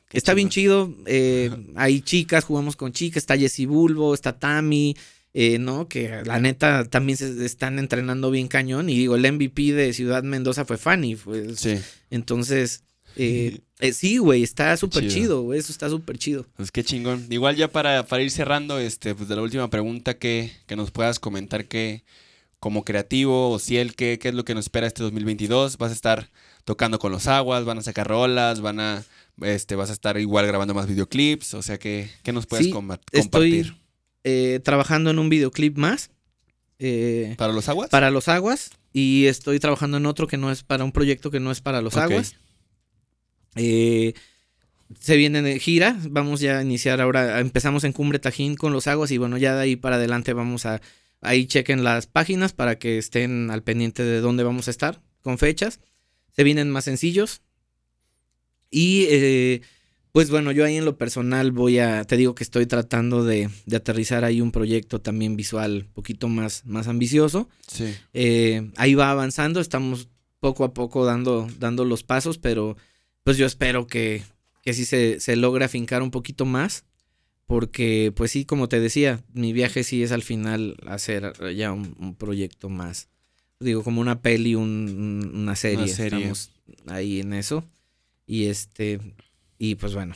Qué 0.08 0.18
Está 0.18 0.32
bien 0.34 0.48
chido. 0.48 0.94
eh, 1.06 1.50
hay 1.74 2.00
chicas, 2.00 2.44
jugamos 2.44 2.76
con 2.76 2.92
chicas. 2.92 3.24
Está 3.24 3.36
Jessie 3.36 3.66
Bulbo, 3.66 4.14
está 4.14 4.38
Tami, 4.38 4.96
eh, 5.34 5.58
¿no? 5.58 5.88
Que 5.88 6.22
la 6.24 6.38
neta 6.38 6.84
también 6.84 7.18
se 7.18 7.44
están 7.44 7.78
entrenando 7.78 8.30
bien 8.30 8.48
cañón. 8.48 8.88
Y 8.88 8.96
digo, 8.96 9.16
el 9.16 9.30
MVP 9.30 9.72
de 9.72 9.92
Ciudad 9.92 10.22
Mendoza 10.22 10.64
fue 10.64 10.78
Fanny. 10.78 11.16
Fue, 11.16 11.54
Sí, 11.56 11.78
Entonces, 12.08 12.84
eh, 13.16 13.58
eh, 13.80 13.92
sí, 13.92 14.18
güey, 14.18 14.42
está 14.42 14.76
súper 14.76 15.08
Chido. 15.08 15.42
güey. 15.42 15.58
Eso 15.58 15.72
está 15.72 15.88
súper 15.90 16.18
chido. 16.18 16.46
pues 16.56 16.70
qué 16.70 16.84
chingón. 16.84 17.26
Igual 17.30 17.56
ya 17.56 17.68
para, 17.68 18.06
para 18.06 18.22
ir 18.22 18.30
cerrando, 18.30 18.78
este, 18.78 19.14
pues 19.14 19.28
de 19.28 19.36
la 19.36 19.42
última 19.42 19.68
pregunta 19.68 20.14
que, 20.14 20.52
que 20.66 20.76
nos 20.76 20.90
puedas 20.90 21.18
comentar 21.18 21.66
que 21.66 22.04
como 22.60 22.84
creativo 22.84 23.50
o 23.50 23.58
si 23.58 23.76
el 23.76 23.94
qué, 23.94 24.18
qué 24.18 24.28
es 24.28 24.34
lo 24.34 24.44
que 24.44 24.54
nos 24.54 24.64
espera 24.64 24.86
este 24.86 25.02
2022. 25.02 25.76
Vas 25.78 25.90
a 25.90 25.94
estar 25.94 26.30
tocando 26.64 26.98
con 26.98 27.12
los 27.12 27.26
aguas, 27.26 27.64
van 27.64 27.78
a 27.78 27.82
sacar 27.82 28.06
rolas, 28.06 28.60
van 28.60 28.80
a 28.80 29.04
este, 29.42 29.74
vas 29.74 29.90
a 29.90 29.92
estar 29.92 30.16
igual 30.18 30.46
grabando 30.46 30.74
más 30.74 30.86
videoclips, 30.86 31.54
o 31.54 31.62
sea 31.62 31.76
que 31.78 32.08
¿qué 32.22 32.32
nos 32.32 32.46
puedes 32.46 32.66
Sí, 32.66 32.72
Estoy 32.72 33.20
compartir? 33.20 33.76
Eh, 34.24 34.60
trabajando 34.64 35.10
en 35.10 35.18
un 35.18 35.28
videoclip 35.28 35.76
más. 35.78 36.10
eh, 36.78 37.34
¿Para 37.38 37.52
los 37.52 37.68
aguas? 37.68 37.90
para 37.90 38.10
los 38.10 38.28
aguas. 38.28 38.70
Y 38.92 39.26
estoy 39.26 39.58
trabajando 39.58 39.96
en 39.96 40.06
otro 40.06 40.26
que 40.26 40.36
no 40.36 40.50
es 40.50 40.62
para 40.62 40.84
un 40.84 40.92
proyecto 40.92 41.30
que 41.30 41.40
no 41.40 41.50
es 41.50 41.60
para 41.60 41.82
los 41.82 41.96
aguas. 41.96 42.36
Eh, 43.56 44.14
se 45.00 45.16
viene 45.16 45.42
de 45.42 45.58
gira. 45.58 45.96
Vamos 46.08 46.40
ya 46.40 46.58
a 46.58 46.62
iniciar 46.62 47.00
ahora. 47.00 47.40
Empezamos 47.40 47.84
en 47.84 47.92
Cumbre 47.92 48.18
Tajín 48.18 48.54
con 48.54 48.72
los 48.72 48.86
aguas. 48.86 49.10
Y 49.10 49.18
bueno, 49.18 49.36
ya 49.36 49.54
de 49.56 49.62
ahí 49.62 49.76
para 49.76 49.96
adelante 49.96 50.32
vamos 50.32 50.66
a. 50.66 50.80
Ahí 51.20 51.46
chequen 51.46 51.82
las 51.84 52.06
páginas 52.06 52.52
para 52.52 52.78
que 52.78 52.98
estén 52.98 53.50
al 53.50 53.62
pendiente 53.62 54.04
de 54.04 54.20
dónde 54.20 54.44
vamos 54.44 54.68
a 54.68 54.70
estar 54.70 55.00
con 55.22 55.38
fechas. 55.38 55.80
Se 56.36 56.44
vienen 56.44 56.70
más 56.70 56.84
sencillos. 56.84 57.42
Y 58.70 59.06
eh, 59.08 59.62
pues 60.14 60.30
bueno, 60.30 60.52
yo 60.52 60.64
ahí 60.64 60.76
en 60.76 60.84
lo 60.84 60.96
personal 60.96 61.50
voy 61.50 61.80
a. 61.80 62.04
Te 62.04 62.16
digo 62.16 62.36
que 62.36 62.44
estoy 62.44 62.66
tratando 62.66 63.24
de, 63.24 63.50
de 63.66 63.76
aterrizar 63.76 64.22
ahí 64.24 64.40
un 64.40 64.52
proyecto 64.52 65.00
también 65.00 65.34
visual 65.34 65.86
un 65.88 65.92
poquito 65.92 66.28
más, 66.28 66.64
más 66.64 66.86
ambicioso. 66.86 67.48
Sí. 67.66 67.92
Eh, 68.12 68.70
ahí 68.76 68.94
va 68.94 69.10
avanzando, 69.10 69.58
estamos 69.60 70.08
poco 70.38 70.62
a 70.62 70.72
poco 70.72 71.04
dando, 71.04 71.48
dando 71.58 71.84
los 71.84 72.04
pasos, 72.04 72.38
pero 72.38 72.76
pues 73.24 73.36
yo 73.38 73.44
espero 73.44 73.88
que, 73.88 74.22
que 74.62 74.72
sí 74.72 74.84
se, 74.84 75.18
se 75.18 75.34
logre 75.34 75.64
afincar 75.64 76.00
un 76.00 76.12
poquito 76.12 76.44
más, 76.44 76.84
porque 77.46 78.12
pues 78.14 78.30
sí, 78.30 78.44
como 78.44 78.68
te 78.68 78.78
decía, 78.78 79.20
mi 79.32 79.52
viaje 79.52 79.82
sí 79.82 80.02
es 80.04 80.12
al 80.12 80.22
final 80.22 80.76
hacer 80.86 81.32
ya 81.56 81.72
un, 81.72 81.96
un 81.98 82.14
proyecto 82.14 82.68
más, 82.68 83.08
digo, 83.58 83.82
como 83.82 84.00
una 84.00 84.20
peli, 84.22 84.54
un- 84.54 84.62
un- 85.24 85.36
una 85.42 85.56
serie, 85.56 85.88
serie. 85.88 86.18
estamos 86.30 86.50
ahí 86.86 87.20
en 87.20 87.32
eso, 87.32 87.64
y 88.26 88.44
este, 88.44 89.00
y 89.58 89.74
pues 89.76 89.94
bueno, 89.94 90.14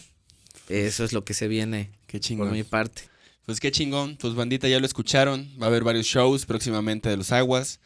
eso 0.69 1.05
es 1.05 1.13
lo 1.13 1.25
que 1.25 1.35
se 1.35 1.49
viene 1.49 1.91
Qué 2.07 2.19
por 2.19 2.27
chingón. 2.27 2.53
mi 2.53 2.63
parte. 2.65 3.03
Pues 3.47 3.61
qué 3.61 3.71
chingón, 3.71 4.17
pues 4.21 4.35
bandita 4.35 4.69
ya 4.69 4.79
lo 4.79 4.87
escucharon, 4.87 5.49
va 5.61 5.67
a 5.67 5.69
haber 5.69 5.83
varios 5.85 6.07
shows 6.07 6.45
próximamente 6.47 7.09
de 7.09 7.17
los 7.17 7.33
aguas. 7.33 7.81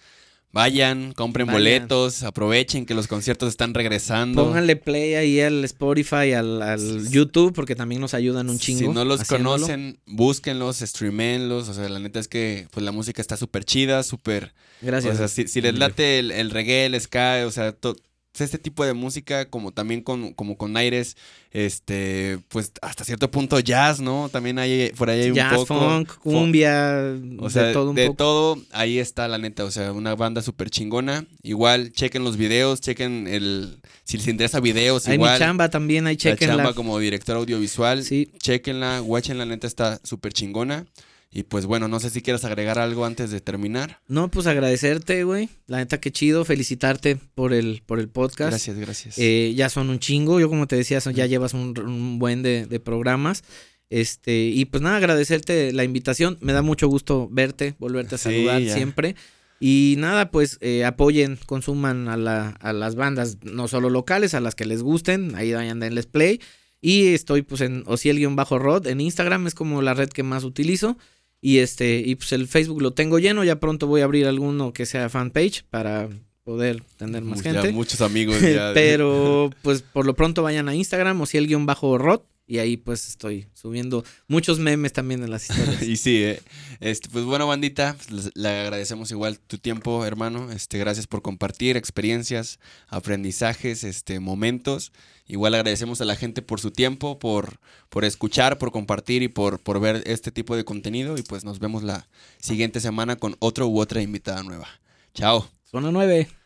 Vayan, 0.54 1.12
compren 1.14 1.46
Vayan. 1.46 1.60
boletos, 1.62 2.24
aprovechen 2.24 2.84
que 2.84 2.92
los 2.92 3.06
conciertos 3.06 3.48
están 3.48 3.72
regresando. 3.72 4.44
Pónganle 4.44 4.76
play 4.76 5.14
ahí 5.14 5.40
al 5.40 5.64
Spotify, 5.64 6.32
al, 6.34 6.60
al 6.60 7.08
YouTube, 7.08 7.54
porque 7.54 7.74
también 7.74 8.02
nos 8.02 8.12
ayudan 8.12 8.50
un 8.50 8.58
chingo. 8.58 8.80
Si 8.80 8.88
no 8.88 9.06
los 9.06 9.22
haciéndolo. 9.22 9.54
conocen, 9.54 9.98
búsquenlos, 10.04 10.80
streamenlos. 10.80 11.70
O 11.70 11.74
sea, 11.74 11.88
la 11.88 11.98
neta 12.00 12.20
es 12.20 12.28
que 12.28 12.66
pues 12.70 12.84
la 12.84 12.92
música 12.92 13.22
está 13.22 13.38
súper 13.38 13.64
chida, 13.64 14.02
súper. 14.02 14.52
Gracias. 14.82 15.14
O 15.14 15.16
sea, 15.16 15.28
si, 15.28 15.48
si 15.48 15.62
les 15.62 15.78
late 15.78 16.18
el, 16.18 16.30
el 16.30 16.50
reggae, 16.50 16.84
el 16.84 17.00
ska, 17.00 17.44
o 17.46 17.50
sea, 17.50 17.72
to- 17.72 17.96
este 18.40 18.58
tipo 18.58 18.84
de 18.84 18.94
música, 18.94 19.44
como 19.50 19.72
también 19.72 20.00
con, 20.00 20.32
como 20.32 20.56
con 20.56 20.76
aires, 20.76 21.16
este, 21.50 22.38
pues 22.48 22.72
hasta 22.80 23.04
cierto 23.04 23.30
punto 23.30 23.60
jazz, 23.60 24.00
¿no? 24.00 24.28
También 24.30 24.58
hay, 24.58 24.90
por 24.96 25.10
ahí 25.10 25.20
hay 25.22 25.28
un 25.30 25.36
Jazz, 25.36 25.52
poco. 25.54 25.66
funk, 25.66 26.08
cumbia, 26.22 27.14
O 27.38 27.50
sea, 27.50 27.64
de 27.64 27.72
todo 27.74 27.90
un 27.90 27.96
de 27.96 28.06
poco. 28.06 28.16
todo, 28.16 28.58
ahí 28.72 28.98
está 28.98 29.28
la 29.28 29.38
neta, 29.38 29.64
o 29.64 29.70
sea, 29.70 29.92
una 29.92 30.14
banda 30.14 30.40
súper 30.40 30.70
chingona. 30.70 31.26
Igual, 31.42 31.92
chequen 31.92 32.24
los 32.24 32.36
videos, 32.36 32.80
chequen 32.80 33.26
el... 33.28 33.78
Si 34.04 34.16
les 34.16 34.26
interesa 34.28 34.60
videos, 34.60 35.06
Hay 35.06 35.14
igual. 35.14 35.34
mi 35.34 35.38
chamba 35.38 35.68
también, 35.70 36.06
ahí 36.06 36.14
la 36.14 36.18
chequenla. 36.18 36.56
chamba 36.56 36.74
como 36.74 36.98
director 36.98 37.36
audiovisual. 37.36 38.02
Sí. 38.02 38.30
Chequenla, 38.38 38.98
guáchenla, 39.00 39.44
la 39.44 39.54
neta 39.54 39.66
está 39.66 40.00
súper 40.02 40.32
chingona. 40.32 40.86
Y 41.34 41.44
pues 41.44 41.64
bueno, 41.64 41.88
no 41.88 41.98
sé 41.98 42.10
si 42.10 42.20
quieras 42.20 42.44
agregar 42.44 42.78
algo 42.78 43.06
antes 43.06 43.30
de 43.30 43.40
terminar. 43.40 44.00
No, 44.06 44.30
pues 44.30 44.46
agradecerte, 44.46 45.24
güey. 45.24 45.48
La 45.66 45.78
neta, 45.78 45.98
qué 45.98 46.12
chido. 46.12 46.44
Felicitarte 46.44 47.16
por 47.34 47.54
el, 47.54 47.82
por 47.86 47.98
el 48.00 48.08
podcast. 48.10 48.50
Gracias, 48.50 48.76
gracias. 48.76 49.14
Eh, 49.18 49.54
ya 49.56 49.70
son 49.70 49.88
un 49.88 49.98
chingo. 49.98 50.38
Yo, 50.40 50.50
como 50.50 50.66
te 50.66 50.76
decía, 50.76 51.00
son- 51.00 51.14
ya 51.14 51.24
llevas 51.24 51.54
un, 51.54 51.72
un 51.80 52.18
buen 52.18 52.42
de, 52.42 52.66
de 52.66 52.80
programas. 52.80 53.44
Este, 53.88 54.44
y 54.44 54.66
pues 54.66 54.82
nada, 54.82 54.96
agradecerte 54.98 55.72
la 55.72 55.84
invitación. 55.84 56.36
Me 56.42 56.52
da 56.52 56.60
mucho 56.60 56.86
gusto 56.88 57.28
verte, 57.30 57.76
volverte 57.78 58.16
a 58.16 58.18
Sí, 58.18 58.24
saludar 58.24 58.60
ya. 58.62 58.74
siempre. 58.74 59.16
Y 59.58 59.94
nada, 59.98 60.30
pues 60.30 60.58
eh, 60.60 60.84
apoyen, 60.84 61.38
consuman 61.46 62.08
a, 62.08 62.16
la- 62.18 62.50
a 62.60 62.72
las 62.74 62.94
bandas, 62.94 63.38
no 63.42 63.68
solo 63.68 63.88
locales, 63.88 64.34
a 64.34 64.40
las 64.40 64.54
que 64.54 64.66
les 64.66 64.82
gusten. 64.82 65.34
Ahí 65.34 65.52
vayan, 65.54 65.80
denles 65.80 66.04
play. 66.06 66.40
Y 66.82 67.14
estoy 67.14 67.40
pues 67.42 67.60
en 67.62 67.84
Ociel-Rod 67.86 68.86
en 68.86 69.00
Instagram, 69.00 69.46
es 69.46 69.54
como 69.54 69.80
la 69.82 69.94
red 69.94 70.08
que 70.10 70.22
más 70.24 70.44
utilizo. 70.44 70.98
Y 71.44 71.58
este, 71.58 71.98
y 71.98 72.14
pues 72.14 72.32
el 72.32 72.46
Facebook 72.46 72.80
lo 72.80 72.92
tengo 72.92 73.18
lleno. 73.18 73.42
Ya 73.42 73.58
pronto 73.58 73.88
voy 73.88 74.00
a 74.00 74.04
abrir 74.04 74.26
alguno 74.26 74.72
que 74.72 74.86
sea 74.86 75.08
fanpage 75.08 75.64
para 75.68 76.08
poder 76.44 76.82
tener 76.96 77.22
más 77.22 77.38
Mu- 77.38 77.44
ya 77.44 77.52
gente. 77.52 77.72
muchos 77.72 78.00
amigos 78.00 78.40
ya. 78.40 78.70
Pero 78.72 79.50
pues 79.62 79.82
por 79.82 80.06
lo 80.06 80.14
pronto 80.14 80.42
vayan 80.44 80.68
a 80.68 80.74
Instagram 80.74 81.20
o 81.20 81.26
si 81.26 81.38
el 81.38 81.48
guion 81.48 81.66
bajo 81.66 81.98
rot 81.98 82.24
y 82.46 82.58
ahí 82.58 82.76
pues 82.76 83.08
estoy 83.08 83.46
subiendo 83.54 84.04
muchos 84.28 84.58
memes 84.60 84.92
también 84.92 85.22
en 85.24 85.30
las 85.30 85.50
historias. 85.50 85.82
y 85.88 85.96
sí, 85.96 86.22
eh. 86.22 86.40
este, 86.80 87.08
pues 87.08 87.24
bueno, 87.24 87.46
bandita, 87.48 87.96
pues, 88.08 88.30
le 88.34 88.48
agradecemos 88.48 89.10
igual 89.10 89.40
tu 89.40 89.58
tiempo, 89.58 90.04
hermano. 90.04 90.52
Este, 90.52 90.78
gracias 90.78 91.08
por 91.08 91.22
compartir 91.22 91.76
experiencias, 91.76 92.60
aprendizajes, 92.88 93.82
este, 93.84 94.20
momentos. 94.20 94.92
Igual 95.26 95.54
agradecemos 95.54 96.00
a 96.00 96.04
la 96.04 96.16
gente 96.16 96.42
por 96.42 96.60
su 96.60 96.70
tiempo, 96.70 97.18
por, 97.18 97.58
por 97.88 98.04
escuchar, 98.04 98.58
por 98.58 98.72
compartir 98.72 99.22
y 99.22 99.28
por, 99.28 99.60
por 99.60 99.80
ver 99.80 100.02
este 100.06 100.30
tipo 100.30 100.56
de 100.56 100.64
contenido. 100.64 101.16
Y 101.16 101.22
pues 101.22 101.44
nos 101.44 101.58
vemos 101.58 101.82
la 101.82 102.06
siguiente 102.38 102.80
semana 102.80 103.16
con 103.16 103.36
otro 103.38 103.68
u 103.68 103.80
otra 103.80 104.02
invitada 104.02 104.42
nueva. 104.42 104.68
Chao. 105.14 105.48
Zona 105.70 105.90
9. 105.90 106.41